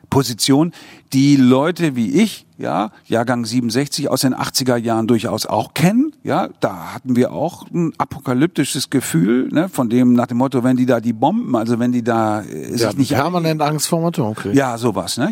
Position, 0.09 0.73
die 1.13 1.35
Leute 1.35 1.95
wie 1.95 2.21
ich, 2.21 2.45
ja, 2.57 2.91
Jahrgang 3.05 3.45
67 3.45 4.09
aus 4.09 4.21
den 4.21 4.35
80er 4.35 4.77
Jahren 4.77 5.07
durchaus 5.07 5.45
auch 5.45 5.73
kennen, 5.73 6.10
ja, 6.23 6.49
da 6.60 6.93
hatten 6.93 7.15
wir 7.15 7.31
auch 7.31 7.65
ein 7.72 7.93
apokalyptisches 7.98 8.89
Gefühl, 8.89 9.49
ne, 9.52 9.69
von 9.69 9.89
dem 9.89 10.14
nach 10.14 10.27
dem 10.27 10.38
Motto, 10.38 10.64
wenn 10.64 10.77
die 10.77 10.85
da 10.85 10.99
die 10.99 11.14
Bomben, 11.14 11.56
also 11.56 11.80
wenn 11.80 11.91
die 11.91 12.03
da 12.03 12.41
äh, 12.41 12.77
sich 12.77 12.95
nicht 12.95 13.14
permanent 13.14 13.61
Angst 13.61 13.88
vor 13.88 13.99
dem 13.99 14.06
Atomkrieg. 14.06 14.53
ja, 14.53 14.77
sowas. 14.77 15.18
Ne? 15.18 15.31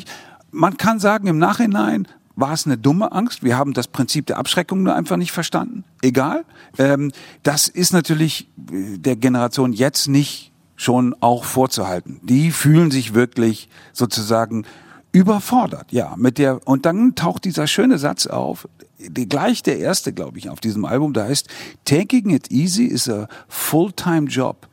Man 0.52 0.78
kann 0.78 1.00
sagen, 1.00 1.28
im 1.28 1.38
Nachhinein 1.38 2.08
war 2.36 2.54
es 2.54 2.66
eine 2.66 2.78
dumme 2.78 3.12
Angst. 3.12 3.44
Wir 3.44 3.58
haben 3.58 3.74
das 3.74 3.88
Prinzip 3.88 4.26
der 4.26 4.38
Abschreckung 4.38 4.84
nur 4.84 4.96
einfach 4.96 5.18
nicht 5.18 5.32
verstanden. 5.32 5.84
Egal. 6.02 6.46
Ähm, 6.78 7.12
das 7.44 7.68
ist 7.68 7.94
natürlich 7.94 8.50
äh, 8.72 8.98
der 8.98 9.16
Generation 9.16 9.74
jetzt 9.74 10.08
nicht 10.08 10.52
schon 10.76 11.14
auch 11.20 11.44
vorzuhalten. 11.44 12.20
Die 12.24 12.52
fühlen 12.52 12.90
sich 12.90 13.14
wirklich 13.14 13.70
sozusagen 13.94 14.66
überfordert, 15.12 15.92
ja, 15.92 16.14
mit 16.18 16.38
der, 16.38 16.68
und 16.68 16.86
dann 16.86 17.16
taucht 17.16 17.44
dieser 17.46 17.68
schöne 17.68 17.98
Satz 17.98 18.28
auf, 18.28 18.68
gleich 19.00 19.64
der 19.64 19.80
erste, 19.80 20.14
glaube 20.14 20.38
ich, 20.38 20.50
auf 20.50 20.60
diesem 20.60 20.86
Album, 20.86 21.14
da 21.14 21.26
heißt, 21.26 21.48
taking 21.86 22.30
it 22.32 22.52
easy 22.52 22.86
is 22.86 23.10
a 23.10 23.28
full-time 23.48 24.28
job 24.28 24.68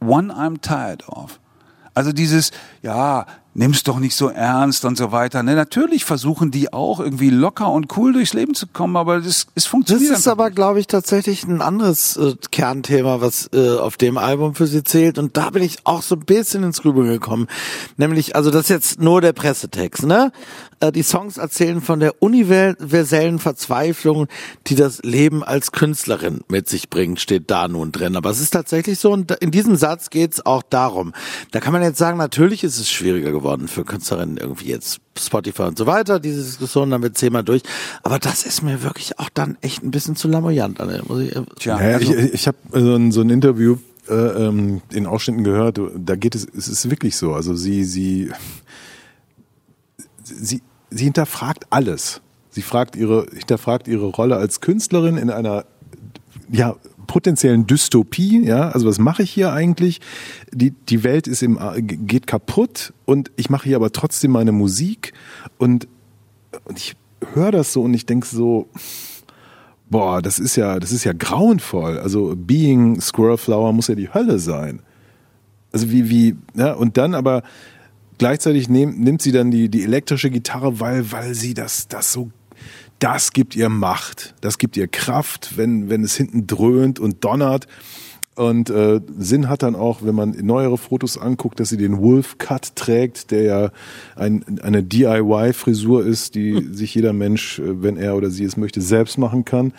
one 0.00 0.32
I'm 0.32 0.60
tired 0.60 1.08
of. 1.08 1.40
Also 1.94 2.12
dieses, 2.12 2.50
ja, 2.82 3.26
nimm's 3.54 3.84
doch 3.84 4.00
nicht 4.00 4.16
so 4.16 4.28
ernst 4.28 4.84
und 4.84 4.98
so 4.98 5.12
weiter. 5.12 5.44
Ne? 5.44 5.54
Natürlich 5.54 6.04
versuchen 6.04 6.50
die 6.50 6.72
auch 6.72 6.98
irgendwie 6.98 7.30
locker 7.30 7.70
und 7.70 7.96
cool 7.96 8.12
durchs 8.12 8.32
Leben 8.32 8.54
zu 8.54 8.66
kommen, 8.66 8.96
aber 8.96 9.18
das, 9.18 9.26
es 9.26 9.46
Das 9.54 9.66
funktioniert 9.66 10.10
ist 10.10 10.26
einfach 10.26 10.32
aber, 10.32 10.50
glaube 10.50 10.80
ich, 10.80 10.88
tatsächlich 10.88 11.44
ein 11.44 11.62
anderes 11.62 12.16
äh, 12.16 12.34
Kernthema, 12.50 13.20
was 13.20 13.48
äh, 13.52 13.78
auf 13.78 13.96
dem 13.96 14.18
Album 14.18 14.56
für 14.56 14.66
sie 14.66 14.82
zählt. 14.82 15.18
Und 15.18 15.36
da 15.36 15.50
bin 15.50 15.62
ich 15.62 15.78
auch 15.84 16.02
so 16.02 16.16
ein 16.16 16.24
bisschen 16.24 16.64
ins 16.64 16.82
Grübeln 16.82 17.06
gekommen. 17.06 17.46
Nämlich, 17.96 18.34
also 18.34 18.50
das 18.50 18.62
ist 18.62 18.70
jetzt 18.70 19.00
nur 19.00 19.20
der 19.20 19.32
Pressetext, 19.32 20.04
ne? 20.04 20.32
Äh, 20.84 20.92
die 20.92 21.02
Songs 21.02 21.36
erzählen 21.36 21.80
von 21.80 22.00
der 22.00 22.22
universellen 22.22 23.38
Verzweiflung, 23.38 24.26
die 24.66 24.74
das 24.74 25.02
Leben 25.02 25.42
als 25.42 25.72
Künstlerin 25.72 26.40
mit 26.48 26.68
sich 26.68 26.90
bringt, 26.90 27.20
steht 27.20 27.50
da 27.50 27.68
nun 27.68 27.92
drin. 27.92 28.16
Aber 28.16 28.30
es 28.30 28.40
ist 28.40 28.50
tatsächlich 28.50 28.98
so, 28.98 29.12
und 29.12 29.30
in 29.32 29.50
diesem 29.50 29.76
Satz 29.76 30.10
geht's 30.10 30.44
auch 30.44 30.62
darum. 30.62 31.12
Da 31.52 31.60
kann 31.60 31.72
man 31.72 31.82
jetzt 31.82 31.98
sagen, 31.98 32.18
natürlich 32.18 32.64
ist 32.64 32.78
es 32.78 32.90
schwieriger 32.90 33.32
geworden 33.32 33.68
für 33.68 33.84
Künstlerinnen 33.84 34.36
irgendwie 34.36 34.68
jetzt 34.68 35.00
Spotify 35.18 35.62
und 35.62 35.78
so 35.78 35.86
weiter, 35.86 36.20
diese 36.20 36.42
Diskussion 36.42 36.90
damit 36.90 37.16
zehnmal 37.16 37.44
durch. 37.44 37.62
Aber 38.02 38.18
das 38.18 38.44
ist 38.44 38.62
mir 38.62 38.82
wirklich 38.82 39.18
auch 39.18 39.30
dann 39.32 39.56
echt 39.60 39.82
ein 39.82 39.90
bisschen 39.90 40.16
zu 40.16 40.28
lamoyant. 40.28 40.80
Anne, 40.80 41.02
Muss 41.06 41.22
ich, 41.22 41.34
Tja, 41.58 41.76
Naja, 41.76 41.96
also, 41.96 42.14
ich 42.14 42.34
ich 42.34 42.46
habe 42.46 42.58
so 42.72 42.94
ein, 42.96 43.12
so 43.12 43.20
ein 43.20 43.30
Interview 43.30 43.76
äh, 44.08 44.14
ähm, 44.14 44.82
in 44.92 45.06
Ausschnitten 45.06 45.44
gehört, 45.44 45.80
da 45.96 46.16
geht 46.16 46.34
es, 46.34 46.46
es 46.56 46.68
ist 46.68 46.90
wirklich 46.90 47.16
so. 47.16 47.32
Also 47.32 47.54
sie, 47.54 47.84
sie, 47.84 48.30
sie, 50.24 50.60
sie 50.94 51.04
hinterfragt 51.04 51.66
alles. 51.70 52.20
Sie 52.50 52.62
fragt 52.62 52.96
ihre, 52.96 53.26
hinterfragt 53.32 53.88
ihre 53.88 54.06
Rolle 54.06 54.36
als 54.36 54.60
Künstlerin 54.60 55.16
in 55.16 55.30
einer, 55.30 55.64
ja, 56.50 56.76
potenziellen 57.06 57.66
Dystopie, 57.66 58.44
ja, 58.44 58.70
also 58.70 58.86
was 58.86 58.98
mache 58.98 59.22
ich 59.22 59.30
hier 59.30 59.52
eigentlich? 59.52 60.00
Die, 60.52 60.70
die 60.70 61.04
Welt 61.04 61.26
ist 61.26 61.42
im, 61.42 61.58
geht 61.82 62.26
kaputt 62.26 62.92
und 63.04 63.30
ich 63.36 63.50
mache 63.50 63.64
hier 63.64 63.76
aber 63.76 63.92
trotzdem 63.92 64.30
meine 64.30 64.52
Musik 64.52 65.12
und, 65.58 65.86
und 66.64 66.78
ich 66.78 66.96
höre 67.34 67.52
das 67.52 67.72
so 67.72 67.82
und 67.82 67.92
ich 67.92 68.06
denke 68.06 68.26
so, 68.26 68.68
boah, 69.90 70.22
das 70.22 70.38
ist 70.38 70.56
ja, 70.56 70.80
das 70.80 70.92
ist 70.92 71.04
ja 71.04 71.12
grauenvoll. 71.12 71.98
Also 71.98 72.34
Being 72.36 73.00
Squirrel 73.00 73.36
Flower 73.36 73.72
muss 73.72 73.88
ja 73.88 73.94
die 73.94 74.12
Hölle 74.12 74.38
sein. 74.38 74.80
Also 75.72 75.90
wie, 75.90 76.08
wie, 76.08 76.36
ja, 76.54 76.72
und 76.72 76.96
dann 76.96 77.14
aber 77.14 77.42
gleichzeitig 78.18 78.68
nehm, 78.68 78.98
nimmt 79.00 79.22
sie 79.22 79.32
dann 79.32 79.50
die, 79.50 79.68
die 79.68 79.82
elektrische 79.82 80.30
Gitarre, 80.30 80.80
weil, 80.80 81.10
weil 81.12 81.34
sie 81.34 81.54
das, 81.54 81.88
das 81.88 82.12
so, 82.12 82.30
das 82.98 83.32
gibt 83.32 83.56
ihr 83.56 83.68
Macht, 83.68 84.34
das 84.40 84.58
gibt 84.58 84.76
ihr 84.76 84.88
Kraft, 84.88 85.56
wenn, 85.56 85.90
wenn 85.90 86.04
es 86.04 86.16
hinten 86.16 86.46
dröhnt 86.46 86.98
und 86.98 87.24
donnert. 87.24 87.66
Und 88.36 88.68
äh, 88.68 89.00
Sinn 89.16 89.48
hat 89.48 89.62
dann 89.62 89.76
auch, 89.76 90.02
wenn 90.02 90.14
man 90.14 90.30
neuere 90.30 90.76
Fotos 90.76 91.18
anguckt, 91.18 91.60
dass 91.60 91.68
sie 91.68 91.76
den 91.76 91.98
Wolf 91.98 92.38
Cut 92.38 92.74
trägt, 92.74 93.30
der 93.30 93.42
ja 93.42 93.70
ein, 94.16 94.58
eine 94.60 94.82
DIY-Frisur 94.82 96.04
ist, 96.04 96.34
die 96.34 96.68
sich 96.72 96.94
jeder 96.94 97.12
Mensch, 97.12 97.60
äh, 97.60 97.82
wenn 97.82 97.96
er 97.96 98.16
oder 98.16 98.30
sie 98.30 98.44
es 98.44 98.56
möchte, 98.56 98.80
selbst 98.80 99.18
machen 99.18 99.44
kann. 99.44 99.72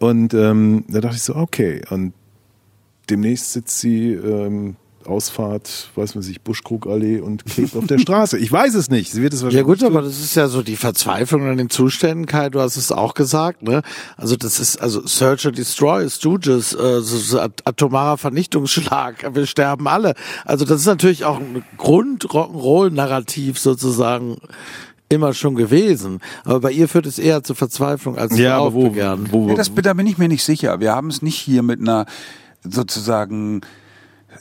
Und 0.00 0.34
ähm, 0.34 0.84
da 0.88 1.00
dachte 1.00 1.16
ich 1.16 1.22
so, 1.22 1.36
okay. 1.36 1.82
Und 1.90 2.12
demnächst 3.08 3.52
sitzt 3.52 3.78
sie 3.78 4.14
ähm, 4.14 4.74
Ausfahrt, 5.06 5.90
weiß 5.94 6.14
man 6.14 6.22
sich, 6.22 6.40
Buschkrugallee 6.42 7.20
und 7.20 7.44
klebt 7.44 7.76
auf 7.76 7.86
der 7.86 7.98
Straße. 7.98 8.38
Ich 8.38 8.50
weiß 8.50 8.74
es 8.74 8.90
nicht. 8.90 9.12
Sie 9.12 9.22
wird 9.22 9.32
es 9.32 9.40
Ja 9.40 9.44
wahrscheinlich 9.46 9.66
gut, 9.66 9.78
tun. 9.80 9.88
aber 9.88 10.02
das 10.02 10.20
ist 10.20 10.34
ja 10.34 10.48
so 10.48 10.62
die 10.62 10.76
Verzweiflung 10.76 11.46
an 11.48 11.56
den 11.58 11.70
Zuständen, 11.70 12.26
Kai, 12.26 12.48
du 12.50 12.60
hast 12.60 12.76
es 12.76 12.92
auch 12.92 13.14
gesagt, 13.14 13.62
ne? 13.62 13.82
Also 14.16 14.36
das 14.36 14.60
ist, 14.60 14.80
also 14.80 15.06
Search 15.06 15.46
and 15.46 15.58
Destroy, 15.58 16.08
Stooges, 16.08 16.72
äh, 16.74 17.00
so, 17.00 17.16
so 17.18 17.40
at- 17.40 17.60
atomarer 17.66 18.18
Vernichtungsschlag, 18.18 19.34
wir 19.34 19.46
sterben 19.46 19.88
alle. 19.88 20.14
Also 20.44 20.64
das 20.64 20.80
ist 20.80 20.86
natürlich 20.86 21.24
auch 21.24 21.38
ein 21.38 21.64
Grund-Rock'n'Roll-Narrativ 21.78 23.58
sozusagen 23.58 24.38
immer 25.08 25.34
schon 25.34 25.54
gewesen. 25.56 26.20
Aber 26.44 26.60
bei 26.60 26.72
ihr 26.72 26.88
führt 26.88 27.04
es 27.06 27.18
eher 27.18 27.42
zur 27.42 27.54
Verzweiflung 27.56 28.16
als 28.16 28.38
ja, 28.38 28.56
zu 28.58 28.72
wo, 28.72 28.86
Aufbegehren. 28.86 29.28
wo, 29.30 29.44
wo, 29.44 29.48
Ja, 29.50 29.54
das, 29.56 29.70
da 29.74 29.92
bin 29.92 30.06
ich 30.06 30.16
mir 30.16 30.28
nicht 30.28 30.42
sicher. 30.44 30.80
Wir 30.80 30.92
haben 30.94 31.08
es 31.08 31.20
nicht 31.20 31.36
hier 31.38 31.62
mit 31.62 31.80
einer 31.80 32.06
sozusagen 32.64 33.60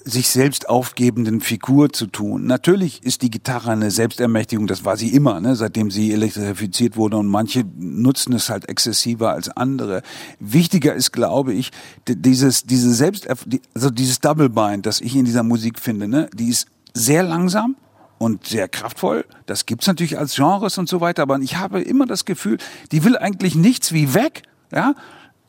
sich 0.03 0.29
selbst 0.29 0.69
aufgebenden 0.69 1.41
Figur 1.41 1.91
zu 1.91 2.07
tun. 2.07 2.45
Natürlich 2.45 3.03
ist 3.03 3.21
die 3.21 3.29
Gitarre 3.29 3.71
eine 3.71 3.91
Selbstermächtigung, 3.91 4.67
das 4.67 4.85
war 4.85 4.97
sie 4.97 5.09
immer, 5.09 5.39
ne, 5.39 5.55
seitdem 5.55 5.91
sie 5.91 6.11
elektrifiziert 6.11 6.97
wurde 6.97 7.17
und 7.17 7.27
manche 7.27 7.63
nutzen 7.77 8.33
es 8.33 8.49
halt 8.49 8.69
exzessiver 8.69 9.31
als 9.31 9.49
andere. 9.49 10.01
Wichtiger 10.39 10.93
ist, 10.93 11.11
glaube 11.11 11.53
ich, 11.53 11.71
dieses, 12.07 12.63
diese 12.63 12.93
Selbst, 12.93 13.27
also 13.29 13.89
dieses 13.89 14.19
Double 14.19 14.49
Bind, 14.49 14.85
das 14.85 15.01
ich 15.01 15.15
in 15.15 15.25
dieser 15.25 15.43
Musik 15.43 15.79
finde, 15.79 16.07
ne, 16.07 16.29
die 16.33 16.49
ist 16.49 16.67
sehr 16.93 17.23
langsam, 17.23 17.75
und 18.21 18.45
sehr 18.45 18.67
kraftvoll. 18.67 19.25
Das 19.47 19.65
gibt's 19.65 19.87
natürlich 19.87 20.19
als 20.19 20.35
Genres 20.35 20.77
und 20.77 20.87
so 20.87 21.01
weiter, 21.01 21.23
aber 21.23 21.39
ich 21.39 21.57
habe 21.57 21.81
immer 21.81 22.05
das 22.05 22.23
Gefühl, 22.23 22.59
die 22.91 23.03
will 23.03 23.17
eigentlich 23.17 23.55
nichts 23.55 23.93
wie 23.93 24.13
weg, 24.13 24.43
ja, 24.71 24.93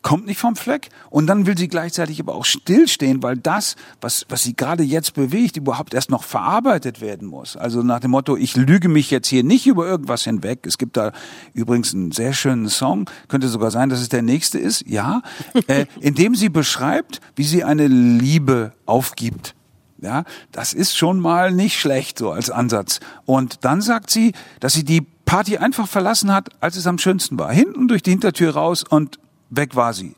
kommt 0.02 0.26
nicht 0.26 0.38
vom 0.38 0.56
Fleck 0.56 0.90
und 1.10 1.26
dann 1.26 1.46
will 1.46 1.56
sie 1.56 1.68
gleichzeitig 1.68 2.20
aber 2.20 2.34
auch 2.34 2.44
stillstehen, 2.44 3.22
weil 3.22 3.36
das, 3.36 3.76
was, 4.00 4.26
was 4.28 4.42
sie 4.42 4.54
gerade 4.54 4.82
jetzt 4.82 5.14
bewegt, 5.14 5.56
überhaupt 5.56 5.94
erst 5.94 6.10
noch 6.10 6.24
verarbeitet 6.24 7.00
werden 7.00 7.28
muss. 7.28 7.56
Also 7.56 7.82
nach 7.82 8.00
dem 8.00 8.10
Motto, 8.10 8.36
ich 8.36 8.56
lüge 8.56 8.88
mich 8.88 9.10
jetzt 9.10 9.28
hier 9.28 9.44
nicht 9.44 9.66
über 9.66 9.86
irgendwas 9.86 10.24
hinweg. 10.24 10.66
Es 10.66 10.76
gibt 10.76 10.96
da 10.96 11.12
übrigens 11.54 11.94
einen 11.94 12.12
sehr 12.12 12.32
schönen 12.32 12.68
Song, 12.68 13.08
könnte 13.28 13.48
sogar 13.48 13.70
sein, 13.70 13.88
dass 13.88 14.00
es 14.00 14.08
der 14.08 14.22
nächste 14.22 14.58
ist, 14.58 14.86
ja, 14.86 15.22
äh, 15.68 15.86
in 16.00 16.14
dem 16.14 16.34
sie 16.34 16.48
beschreibt, 16.48 17.20
wie 17.36 17.44
sie 17.44 17.64
eine 17.64 17.86
Liebe 17.86 18.72
aufgibt. 18.86 19.54
Ja, 20.00 20.24
das 20.50 20.72
ist 20.72 20.96
schon 20.96 21.20
mal 21.20 21.52
nicht 21.52 21.78
schlecht 21.78 22.18
so 22.18 22.32
als 22.32 22.50
Ansatz. 22.50 22.98
Und 23.24 23.64
dann 23.64 23.80
sagt 23.80 24.10
sie, 24.10 24.32
dass 24.58 24.72
sie 24.72 24.82
die 24.82 25.06
Party 25.24 25.58
einfach 25.58 25.86
verlassen 25.86 26.32
hat, 26.32 26.48
als 26.60 26.76
es 26.76 26.88
am 26.88 26.98
schönsten 26.98 27.38
war. 27.38 27.52
Hinten 27.52 27.86
durch 27.86 28.02
die 28.02 28.10
Hintertür 28.10 28.54
raus 28.54 28.82
und 28.82 29.20
weg 29.54 29.76
war 29.76 29.92
sie. 29.92 30.16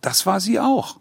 Das 0.00 0.24
war 0.24 0.40
sie 0.40 0.60
auch, 0.60 0.98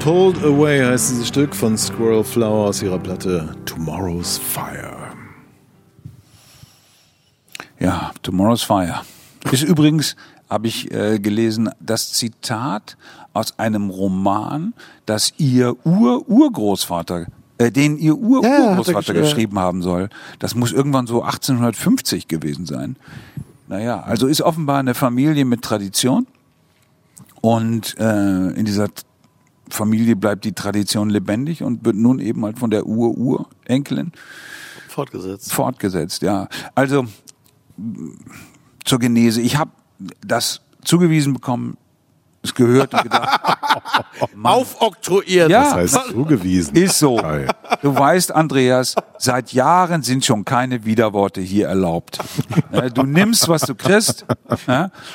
Pulled 0.00 0.42
Away 0.42 0.80
heißt 0.84 1.10
dieses 1.10 1.28
Stück 1.28 1.54
von 1.54 1.76
Squirrel 1.76 2.24
Flower 2.24 2.68
aus 2.68 2.82
ihrer 2.82 2.98
Platte 2.98 3.54
Tomorrow's 3.66 4.38
Fire. 4.38 4.96
Ja, 7.78 8.10
Tomorrow's 8.22 8.62
Fire. 8.62 9.02
Ist 9.50 9.62
übrigens, 9.62 10.16
habe 10.48 10.68
ich 10.68 10.90
äh, 10.92 11.18
gelesen, 11.18 11.70
das 11.80 12.12
Zitat 12.12 12.96
aus 13.34 13.58
einem 13.58 13.90
Roman, 13.90 14.74
das 15.06 15.34
ihr 15.38 15.76
Ur-Urgroßvater, 15.86 17.26
äh, 17.58 17.70
den 17.70 17.98
ihr 17.98 18.16
Ja, 18.42 18.48
er 18.48 18.78
gesch- 18.78 19.06
ja. 19.14 19.20
geschrieben 19.20 19.58
haben 19.58 19.82
soll. 19.82 20.08
Das 20.38 20.54
muss 20.54 20.72
irgendwann 20.72 21.06
so 21.06 21.22
1850 21.22 22.26
gewesen 22.26 22.64
sein. 22.66 22.96
Naja, 23.68 24.00
also 24.00 24.26
ist 24.26 24.40
offenbar 24.42 24.78
eine 24.80 24.94
Familie 24.94 25.44
mit 25.44 25.62
Tradition. 25.62 26.26
Und 27.42 27.96
äh, 27.98 28.48
in 28.50 28.64
dieser 28.66 28.88
T- 28.88 29.02
Familie 29.70 30.16
bleibt 30.16 30.44
die 30.44 30.52
Tradition 30.52 31.10
lebendig 31.10 31.62
und 31.62 31.84
wird 31.84 31.96
nun 31.96 32.18
eben 32.18 32.44
halt 32.44 32.58
von 32.58 32.70
der 32.70 32.86
Ur-Urenkelin 32.86 34.12
Fortgesetzt. 34.88 35.52
fortgesetzt, 35.52 36.22
ja. 36.22 36.48
Also 36.74 37.06
zur 38.84 38.98
Genese. 38.98 39.40
Ich 39.40 39.56
habe 39.56 39.70
das 40.26 40.60
zugewiesen 40.84 41.32
bekommen, 41.32 41.76
es 42.42 42.54
gehört 42.54 42.94
und 42.94 43.02
gedacht, 43.02 43.40
Aufoktroyiert. 44.42 45.50
Ja. 45.50 45.62
Das 45.64 45.74
heißt 45.74 46.10
zugewiesen. 46.10 46.74
ist 46.74 46.98
so. 46.98 47.16
Geil. 47.16 47.48
Du 47.82 47.94
weißt, 47.94 48.32
Andreas, 48.32 48.94
seit 49.18 49.52
Jahren 49.52 50.02
sind 50.02 50.24
schon 50.24 50.44
keine 50.44 50.84
Widerworte 50.84 51.40
hier 51.40 51.68
erlaubt. 51.68 52.18
Ja, 52.72 52.88
Du 52.88 53.02
nimmst, 53.02 53.48
was 53.48 53.62
du 53.62 53.74
kriegst, 53.74 54.24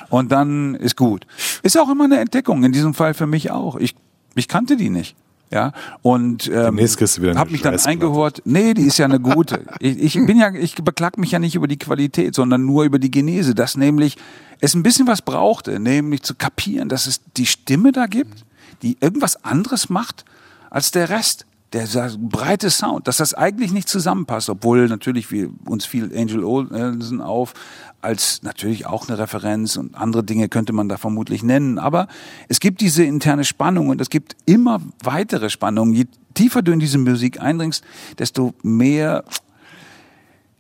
und 0.10 0.32
dann 0.32 0.76
ist 0.76 0.96
gut. 0.96 1.26
Ist 1.64 1.78
auch 1.80 1.90
immer 1.90 2.06
eine 2.06 2.20
Entdeckung, 2.20 2.64
in 2.64 2.72
diesem 2.72 2.94
Fall 2.94 3.14
für 3.14 3.28
mich 3.28 3.50
auch. 3.52 3.76
Ich, 3.78 3.96
ich 4.36 4.48
kannte 4.48 4.78
die 4.78 4.90
nicht. 4.90 5.16
Ja, 5.52 5.74
und 6.02 6.48
ähm, 6.48 6.54
Demnächst 6.54 6.98
kriegst 6.98 7.18
du 7.18 7.22
wieder 7.22 7.32
eine 7.32 7.40
hab 7.40 7.52
mich 7.52 7.62
dann 7.62 7.78
eingehört. 7.80 8.42
Nee, 8.46 8.74
die 8.74 8.84
ist 8.84 8.98
ja 8.98 9.06
eine 9.06 9.20
gute. 9.20 9.62
Ich, 9.80 10.16
ich 10.18 10.26
bin 10.26 10.38
ja, 10.40 10.54
ich 10.54 10.76
beklag 10.76 11.18
mich 11.18 11.32
ja 11.32 11.40
nicht 11.40 11.56
über 11.56 11.68
die 11.68 11.78
Qualität, 11.78 12.34
sondern 12.34 12.66
nur 12.66 12.84
über 12.84 12.98
die 12.98 13.12
Genese, 13.12 13.54
dass 13.54 13.78
nämlich 13.78 14.18
es 14.60 14.74
ein 14.74 14.84
bisschen 14.84 15.08
was 15.08 15.22
brauchte, 15.22 15.80
nämlich 15.80 16.24
zu 16.24 16.34
kapieren, 16.34 16.90
dass 16.90 17.08
es 17.08 17.22
die 17.38 17.46
Stimme 17.46 17.92
da 17.92 18.08
gibt, 18.08 18.44
die 18.82 18.98
irgendwas 19.00 19.44
anderes 19.44 19.90
macht 19.90 20.26
als 20.70 20.92
der 20.92 21.10
Rest. 21.10 21.46
Der 21.76 21.88
breite 22.20 22.70
Sound, 22.70 23.06
dass 23.06 23.18
das 23.18 23.34
eigentlich 23.34 23.74
nicht 23.74 23.90
zusammenpasst, 23.90 24.50
obwohl 24.50 24.88
natürlich 24.88 25.30
wir 25.30 25.50
uns 25.66 25.84
fiel 25.84 26.10
Angel 26.18 26.46
Olsen 26.46 27.20
auf 27.20 27.54
als 28.02 28.44
natürlich 28.44 28.86
auch 28.86 29.10
eine 29.10 29.18
Referenz 29.18 29.76
und 29.76 29.94
andere 29.94 30.24
Dinge 30.24 30.48
könnte 30.48 30.72
man 30.72 30.88
da 30.88 30.96
vermutlich 30.96 31.44
nennen. 31.44 31.78
Aber 31.78 32.08
es 32.48 32.62
gibt 32.62 32.80
diese 32.80 33.04
interne 33.04 33.44
Spannung 33.44 33.90
und 33.90 34.00
es 34.00 34.10
gibt 34.10 34.38
immer 34.46 34.80
weitere 35.04 35.50
Spannungen. 35.50 35.94
Je 35.94 36.06
tiefer 36.34 36.62
du 36.62 36.72
in 36.72 36.80
diese 36.80 36.98
Musik 36.98 37.42
eindringst, 37.42 37.84
desto 38.20 38.54
mehr 38.64 39.26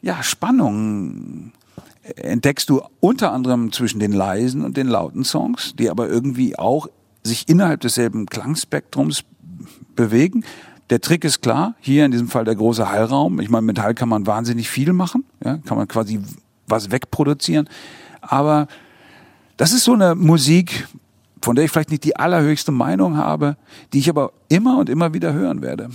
ja, 0.02 0.22
Spannung 0.22 1.54
entdeckst 2.18 2.70
du 2.70 2.82
unter 3.00 3.32
anderem 3.32 3.72
zwischen 3.72 4.02
den 4.02 4.12
leisen 4.12 4.66
und 4.66 4.76
den 4.76 4.88
lauten 4.88 5.24
Songs, 5.24 5.76
die 5.80 5.90
aber 5.90 6.10
irgendwie 6.10 6.60
auch 6.60 6.90
sich 7.24 7.48
innerhalb 7.48 7.80
desselben 7.80 8.26
Klangspektrums 8.26 9.24
bewegen. 9.96 10.44
Der 10.90 11.02
Trick 11.02 11.24
ist 11.24 11.41
klar, 11.41 11.76
hier 11.80 12.06
in 12.06 12.12
diesem 12.12 12.28
Fall 12.28 12.45
der 12.45 12.56
große 12.56 12.90
Hallraum. 12.90 13.40
Ich 13.40 13.49
meine, 13.49 13.66
mit 13.66 13.80
Hall 13.80 13.95
kann 13.95 14.10
man 14.10 14.28
wahnsinnig 14.28 14.70
viel 14.70 14.94
machen, 14.94 15.26
ja, 15.44 15.57
kann 15.66 15.78
man 15.78 15.88
quasi 15.88 16.20
was 16.68 16.91
wegproduzieren. 16.91 17.68
Aber 18.22 18.68
das 19.57 19.72
ist 19.72 19.84
so 19.84 19.94
eine 19.94 20.16
Musik, 20.16 20.88
von 21.41 21.56
der 21.56 21.66
ich 21.66 21.72
vielleicht 21.72 21.91
nicht 21.91 22.03
die 22.03 22.16
allerhöchste 22.16 22.72
Meinung 22.72 23.18
habe, 23.18 23.57
die 23.94 23.99
ich 23.99 24.10
aber 24.10 24.32
immer 24.48 24.78
und 24.78 24.90
immer 24.90 25.14
wieder 25.14 25.34
hören 25.34 25.62
werde. 25.62 25.90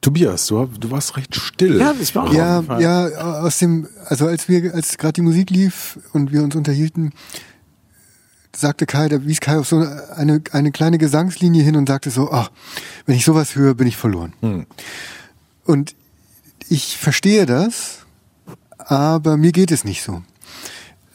Tobias, 0.00 0.46
du, 0.46 0.66
du 0.66 0.90
warst 0.90 1.16
recht 1.18 1.34
still. 1.34 1.78
Ja, 1.78 1.92
das 1.92 2.14
war 2.14 2.24
auch 2.24 2.32
Ja, 2.32 2.62
ja, 2.78 3.06
aus 3.42 3.58
dem, 3.58 3.86
also 4.06 4.26
als 4.26 4.48
wir, 4.48 4.74
als 4.74 4.96
gerade 4.96 5.12
die 5.14 5.20
Musik 5.20 5.50
lief 5.50 5.98
und 6.14 6.32
wir 6.32 6.42
uns 6.42 6.56
unterhielten, 6.56 7.12
sagte 8.54 8.86
Kai, 8.86 9.08
da 9.08 9.24
wies 9.24 9.40
Kai 9.40 9.58
auf 9.58 9.68
so 9.68 9.78
eine, 10.14 10.42
eine 10.52 10.72
kleine 10.72 10.98
Gesangslinie 10.98 11.62
hin 11.62 11.76
und 11.76 11.88
sagte 11.88 12.10
so, 12.10 12.30
ach, 12.30 12.50
wenn 13.06 13.16
ich 13.16 13.24
sowas 13.24 13.54
höre, 13.54 13.74
bin 13.74 13.86
ich 13.86 13.96
verloren. 13.96 14.32
Und 15.64 15.94
ich 16.68 16.96
verstehe 16.98 17.46
das, 17.46 18.06
aber 18.78 19.36
mir 19.36 19.52
geht 19.52 19.70
es 19.70 19.84
nicht 19.84 20.02
so. 20.02 20.22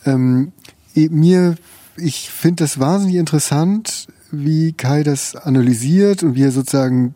Ähm, 0.06 0.52
mir, 0.94 1.56
ich 1.98 2.30
finde 2.30 2.64
das 2.64 2.80
wahnsinnig 2.80 3.18
interessant, 3.18 4.08
wie 4.32 4.74
Kai 4.74 5.04
das 5.04 5.36
analysiert 5.36 6.24
und 6.24 6.36
wie 6.36 6.44
er 6.44 6.52
sozusagen 6.52 7.16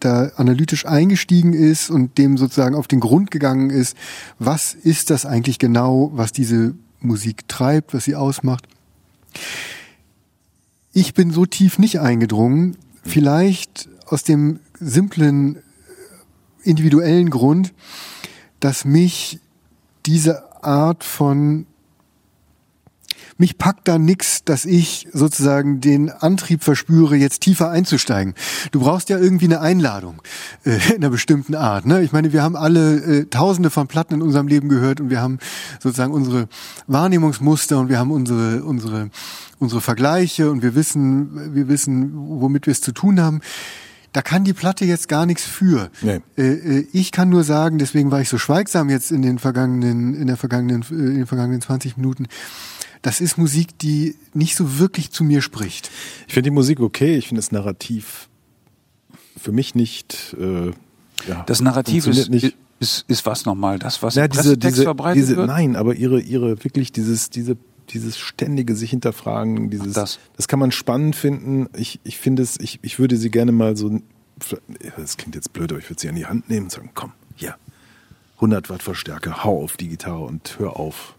da 0.00 0.30
analytisch 0.36 0.86
eingestiegen 0.86 1.54
ist 1.54 1.88
und 1.90 2.18
dem 2.18 2.36
sozusagen 2.36 2.74
auf 2.74 2.88
den 2.88 3.00
Grund 3.00 3.30
gegangen 3.30 3.70
ist, 3.70 3.96
was 4.38 4.74
ist 4.74 5.10
das 5.10 5.24
eigentlich 5.24 5.58
genau, 5.58 6.10
was 6.14 6.32
diese 6.32 6.74
Musik 7.00 7.48
treibt, 7.48 7.94
was 7.94 8.04
sie 8.04 8.16
ausmacht. 8.16 8.66
Ich 10.92 11.14
bin 11.14 11.30
so 11.30 11.46
tief 11.46 11.78
nicht 11.78 12.00
eingedrungen, 12.00 12.76
vielleicht 13.04 13.88
aus 14.06 14.22
dem 14.22 14.60
simplen 14.78 15.62
individuellen 16.62 17.30
Grund, 17.30 17.74
dass 18.60 18.84
mich 18.84 19.40
diese 20.06 20.64
Art 20.64 21.04
von 21.04 21.66
mich 23.36 23.58
packt 23.58 23.88
da 23.88 23.98
nix, 23.98 24.44
dass 24.44 24.64
ich 24.64 25.08
sozusagen 25.12 25.80
den 25.80 26.10
Antrieb 26.10 26.62
verspüre, 26.62 27.16
jetzt 27.16 27.40
tiefer 27.40 27.70
einzusteigen. 27.70 28.34
Du 28.70 28.80
brauchst 28.80 29.08
ja 29.08 29.18
irgendwie 29.18 29.46
eine 29.46 29.60
Einladung 29.60 30.22
äh, 30.64 30.78
in 30.90 30.96
einer 30.96 31.10
bestimmten 31.10 31.54
Art. 31.54 31.86
Ne? 31.86 32.02
Ich 32.02 32.12
meine, 32.12 32.32
wir 32.32 32.42
haben 32.42 32.56
alle 32.56 32.96
äh, 32.96 33.24
Tausende 33.26 33.70
von 33.70 33.88
Platten 33.88 34.14
in 34.14 34.22
unserem 34.22 34.46
Leben 34.46 34.68
gehört 34.68 35.00
und 35.00 35.10
wir 35.10 35.20
haben 35.20 35.38
sozusagen 35.80 36.12
unsere 36.12 36.48
Wahrnehmungsmuster 36.86 37.78
und 37.78 37.88
wir 37.88 37.98
haben 37.98 38.10
unsere 38.10 38.62
unsere 38.64 39.10
unsere 39.58 39.80
Vergleiche 39.80 40.50
und 40.50 40.62
wir 40.62 40.74
wissen 40.74 41.54
wir 41.54 41.68
wissen, 41.68 42.12
womit 42.14 42.66
wir 42.66 42.72
es 42.72 42.80
zu 42.80 42.92
tun 42.92 43.20
haben. 43.20 43.40
Da 44.14 44.22
kann 44.22 44.44
die 44.44 44.52
Platte 44.52 44.84
jetzt 44.84 45.08
gar 45.08 45.26
nichts 45.26 45.42
für. 45.42 45.90
Nee. 46.00 46.20
Äh, 46.38 46.42
äh, 46.42 46.86
ich 46.92 47.10
kann 47.10 47.30
nur 47.30 47.42
sagen, 47.42 47.78
deswegen 47.78 48.12
war 48.12 48.20
ich 48.20 48.28
so 48.28 48.38
schweigsam 48.38 48.88
jetzt 48.88 49.10
in 49.10 49.22
den 49.22 49.40
vergangenen, 49.40 50.14
in 50.14 50.28
der 50.28 50.36
vergangenen, 50.36 50.82
äh, 50.82 50.94
in 50.94 51.16
den 51.16 51.26
vergangenen 51.26 51.60
20 51.60 51.96
Minuten. 51.96 52.28
Das 53.04 53.20
ist 53.20 53.36
Musik, 53.36 53.78
die 53.80 54.16
nicht 54.32 54.56
so 54.56 54.78
wirklich 54.78 55.10
zu 55.10 55.24
mir 55.24 55.42
spricht. 55.42 55.90
Ich 56.26 56.32
finde 56.32 56.48
die 56.48 56.54
Musik 56.54 56.80
okay, 56.80 57.16
ich 57.16 57.28
finde 57.28 57.40
das 57.40 57.52
Narrativ 57.52 58.30
für 59.36 59.52
mich 59.52 59.74
nicht. 59.74 60.34
Äh, 60.40 60.70
ja, 61.28 61.42
Das 61.44 61.60
Narrativ 61.60 62.06
ist, 62.06 62.30
nicht. 62.30 62.56
ist, 62.80 63.04
ist 63.06 63.26
was 63.26 63.44
nochmal? 63.44 63.78
Das, 63.78 64.02
was 64.02 64.14
Ja, 64.14 64.24
im 64.24 64.30
diese, 64.30 64.56
diese, 64.56 64.84
verbreitet 64.84 65.18
diese, 65.22 65.36
wird? 65.36 65.48
nein, 65.48 65.76
aber 65.76 65.94
ihre, 65.94 66.18
ihre 66.18 66.64
wirklich 66.64 66.92
dieses, 66.92 67.28
diese, 67.28 67.58
dieses 67.90 68.16
ständige 68.16 68.74
sich 68.74 68.88
hinterfragen, 68.88 69.68
dieses, 69.68 69.92
das. 69.92 70.18
das. 70.38 70.48
kann 70.48 70.58
man 70.58 70.72
spannend 70.72 71.14
finden. 71.14 71.68
Ich, 71.76 72.00
ich 72.04 72.16
finde 72.16 72.42
es, 72.42 72.58
ich, 72.58 72.78
ich 72.80 72.98
würde 72.98 73.18
sie 73.18 73.30
gerne 73.30 73.52
mal 73.52 73.76
so, 73.76 74.00
das 74.96 75.18
klingt 75.18 75.34
jetzt 75.34 75.52
blöd, 75.52 75.70
aber 75.72 75.78
ich 75.78 75.90
würde 75.90 76.00
sie 76.00 76.08
an 76.08 76.14
die 76.16 76.24
Hand 76.24 76.48
nehmen 76.48 76.64
und 76.64 76.72
sagen, 76.72 76.88
komm, 76.94 77.12
hier, 77.36 77.56
100 78.36 78.70
Watt 78.70 78.82
Verstärker, 78.82 79.44
hau 79.44 79.62
auf 79.62 79.76
die 79.76 79.88
Gitarre 79.88 80.24
und 80.24 80.58
hör 80.58 80.80
auf, 80.80 81.16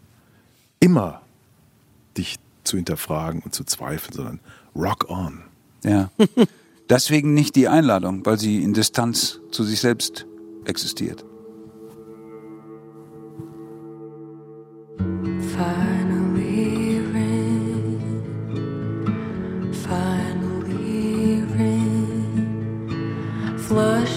immer 0.79 1.21
dich 2.17 2.37
zu 2.63 2.77
hinterfragen 2.77 3.41
und 3.41 3.53
zu 3.53 3.63
zweifeln, 3.63 4.13
sondern 4.13 4.39
rock 4.75 5.09
on. 5.09 5.43
Ja. 5.83 6.09
Deswegen 6.89 7.33
nicht 7.33 7.55
die 7.55 7.67
Einladung, 7.67 8.25
weil 8.25 8.37
sie 8.37 8.63
in 8.63 8.73
Distanz 8.73 9.39
zu 9.51 9.63
sich 9.63 9.79
selbst 9.79 10.25
existiert. 10.65 11.25
Finally 15.57 17.01
rain, 17.13 18.21
finally 19.71 21.43
rain, 21.57 23.57
flushing 23.57 24.14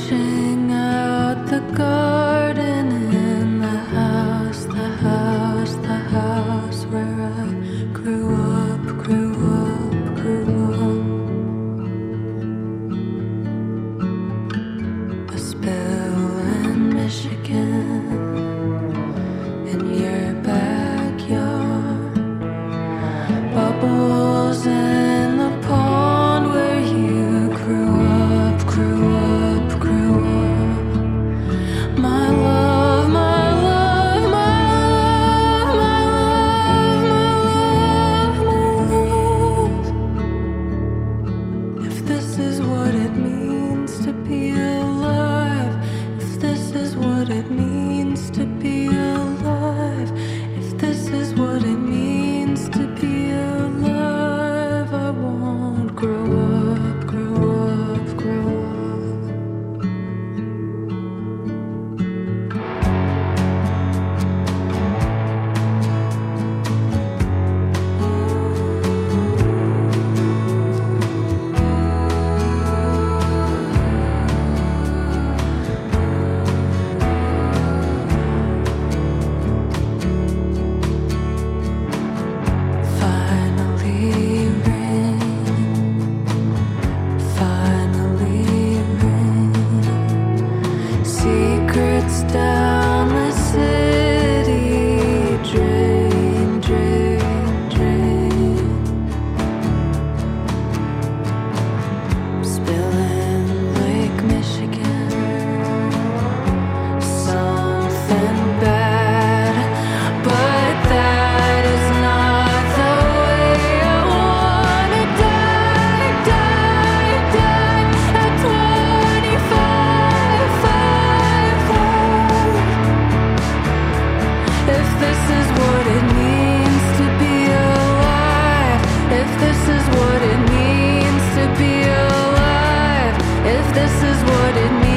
this 133.78 134.02
is 134.02 134.22
what 134.24 134.56
it 134.56 134.72
means 134.72 134.87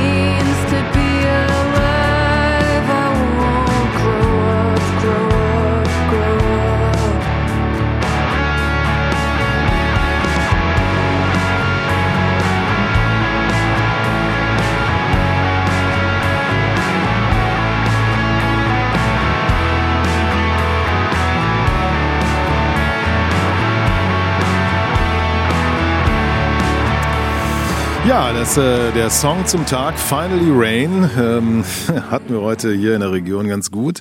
Ja, 28.21 28.33
das 28.33 28.55
äh, 28.55 28.91
der 28.91 29.09
Song 29.09 29.47
zum 29.47 29.65
Tag 29.65 29.97
Finally 29.97 30.51
Rain 30.53 31.09
ähm, 31.17 31.63
hatten 32.11 32.31
wir 32.31 32.41
heute 32.41 32.71
hier 32.71 32.93
in 32.93 33.01
der 33.01 33.11
Region 33.11 33.47
ganz 33.47 33.71
gut. 33.71 33.99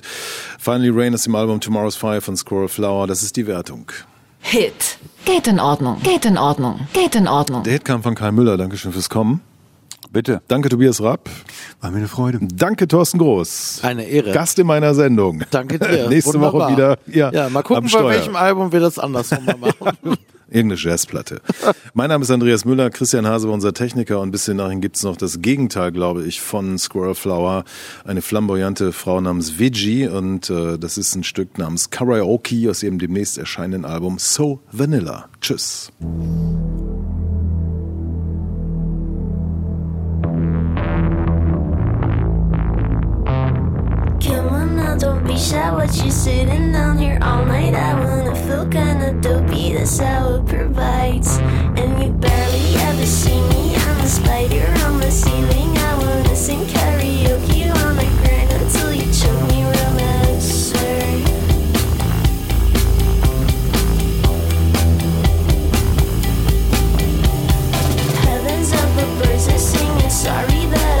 Finally 0.59 0.91
Rain 0.93 1.13
ist 1.13 1.25
im 1.25 1.33
Album 1.33 1.59
Tomorrow's 1.59 1.95
Fire 1.95 2.21
von 2.21 2.37
Squirrel 2.37 2.67
Flower. 2.67 3.07
Das 3.07 3.23
ist 3.23 3.35
die 3.35 3.47
Wertung. 3.47 3.91
Hit. 4.39 4.99
Geht 5.25 5.47
in 5.47 5.59
Ordnung. 5.59 5.99
Geht 6.03 6.25
in 6.25 6.37
Ordnung. 6.37 6.81
Geht 6.93 7.15
in 7.15 7.27
Ordnung. 7.27 7.63
Der 7.63 7.73
Hit 7.73 7.83
kam 7.83 8.03
von 8.03 8.13
Kai 8.13 8.31
Müller. 8.31 8.57
Dankeschön 8.57 8.91
fürs 8.91 9.09
Kommen. 9.09 9.41
Bitte. 10.11 10.43
Danke 10.47 10.69
Tobias 10.69 11.01
Rapp. 11.01 11.27
War 11.79 11.89
mir 11.89 11.97
eine 11.97 12.07
Freude. 12.07 12.37
Danke 12.43 12.87
Thorsten 12.87 13.17
Groß. 13.17 13.79
Eine 13.81 14.03
Ehre. 14.03 14.33
Gast 14.33 14.59
in 14.59 14.67
meiner 14.67 14.93
Sendung. 14.93 15.43
Danke 15.49 15.79
dir. 15.79 16.07
Nächste 16.09 16.35
Wunderbar. 16.35 16.67
Woche 16.67 16.71
wieder. 16.73 16.97
Ja, 17.07 17.31
ja, 17.31 17.49
mal 17.49 17.63
gucken, 17.63 17.89
bei 17.91 18.03
welchem 18.03 18.35
Album 18.35 18.71
wir 18.71 18.81
das 18.81 18.99
andersrum 18.99 19.45
machen. 19.45 20.17
Irgendeine 20.51 20.81
Jazzplatte. 20.81 21.41
mein 21.93 22.09
Name 22.09 22.23
ist 22.23 22.29
Andreas 22.29 22.65
Müller, 22.65 22.89
Christian 22.89 23.25
Hase 23.25 23.47
war 23.47 23.53
unser 23.53 23.73
Techniker 23.73 24.19
und 24.19 24.31
bis 24.31 24.45
dahin 24.45 24.81
gibt's 24.81 25.03
noch 25.03 25.15
das 25.15 25.41
Gegenteil, 25.41 25.93
glaube 25.93 26.25
ich, 26.25 26.41
von 26.41 26.77
Squirrel 26.77 27.15
Flower. 27.15 27.63
Eine 28.03 28.21
flamboyante 28.21 28.91
Frau 28.91 29.21
namens 29.21 29.57
Vigi 29.59 30.07
und 30.07 30.49
äh, 30.49 30.77
das 30.77 30.97
ist 30.97 31.15
ein 31.15 31.23
Stück 31.23 31.57
namens 31.57 31.89
Karaoke 31.89 32.69
aus 32.69 32.83
ihrem 32.83 32.99
demnächst 32.99 33.37
erscheinenden 33.37 33.85
Album 33.85 34.17
So 34.19 34.59
Vanilla. 34.71 35.29
Tschüss. 35.39 35.91
Be 45.41 45.47
shy. 45.47 45.71
What 45.71 46.03
you 46.03 46.11
sitting 46.11 46.71
down 46.71 46.97
here 46.97 47.17
all 47.21 47.45
night? 47.45 47.73
I 47.73 47.93
wanna 47.93 48.35
feel 48.35 48.67
kinda 48.67 49.13
dopey. 49.21 49.73
That's 49.73 49.97
how 49.99 50.35
it 50.35 50.45
provides. 50.45 51.37
And 51.77 51.91
you 52.01 52.11
barely 52.11 52.75
ever 52.87 53.05
see 53.05 53.41
me. 53.49 53.75
I'm 53.75 53.99
a 53.99 54.07
spider 54.07 54.67
on 54.85 54.99
the 54.99 55.11
ceiling. 55.11 55.77
I 55.77 55.93
wanna 56.03 56.35
sing 56.35 56.65
karaoke 56.65 57.61
on 57.83 57.95
the 57.97 58.09
ground 58.19 58.51
until 58.59 58.91
you 58.93 59.07
choke 59.19 59.43
me, 59.49 59.63
romancer. 59.63 61.01
Heavens 68.25 68.71
the 68.97 69.05
birds 69.19 69.47
are 69.47 69.57
singing. 69.57 70.09
Sorry 70.09 70.65
that 70.73 70.95
I've 70.95 71.00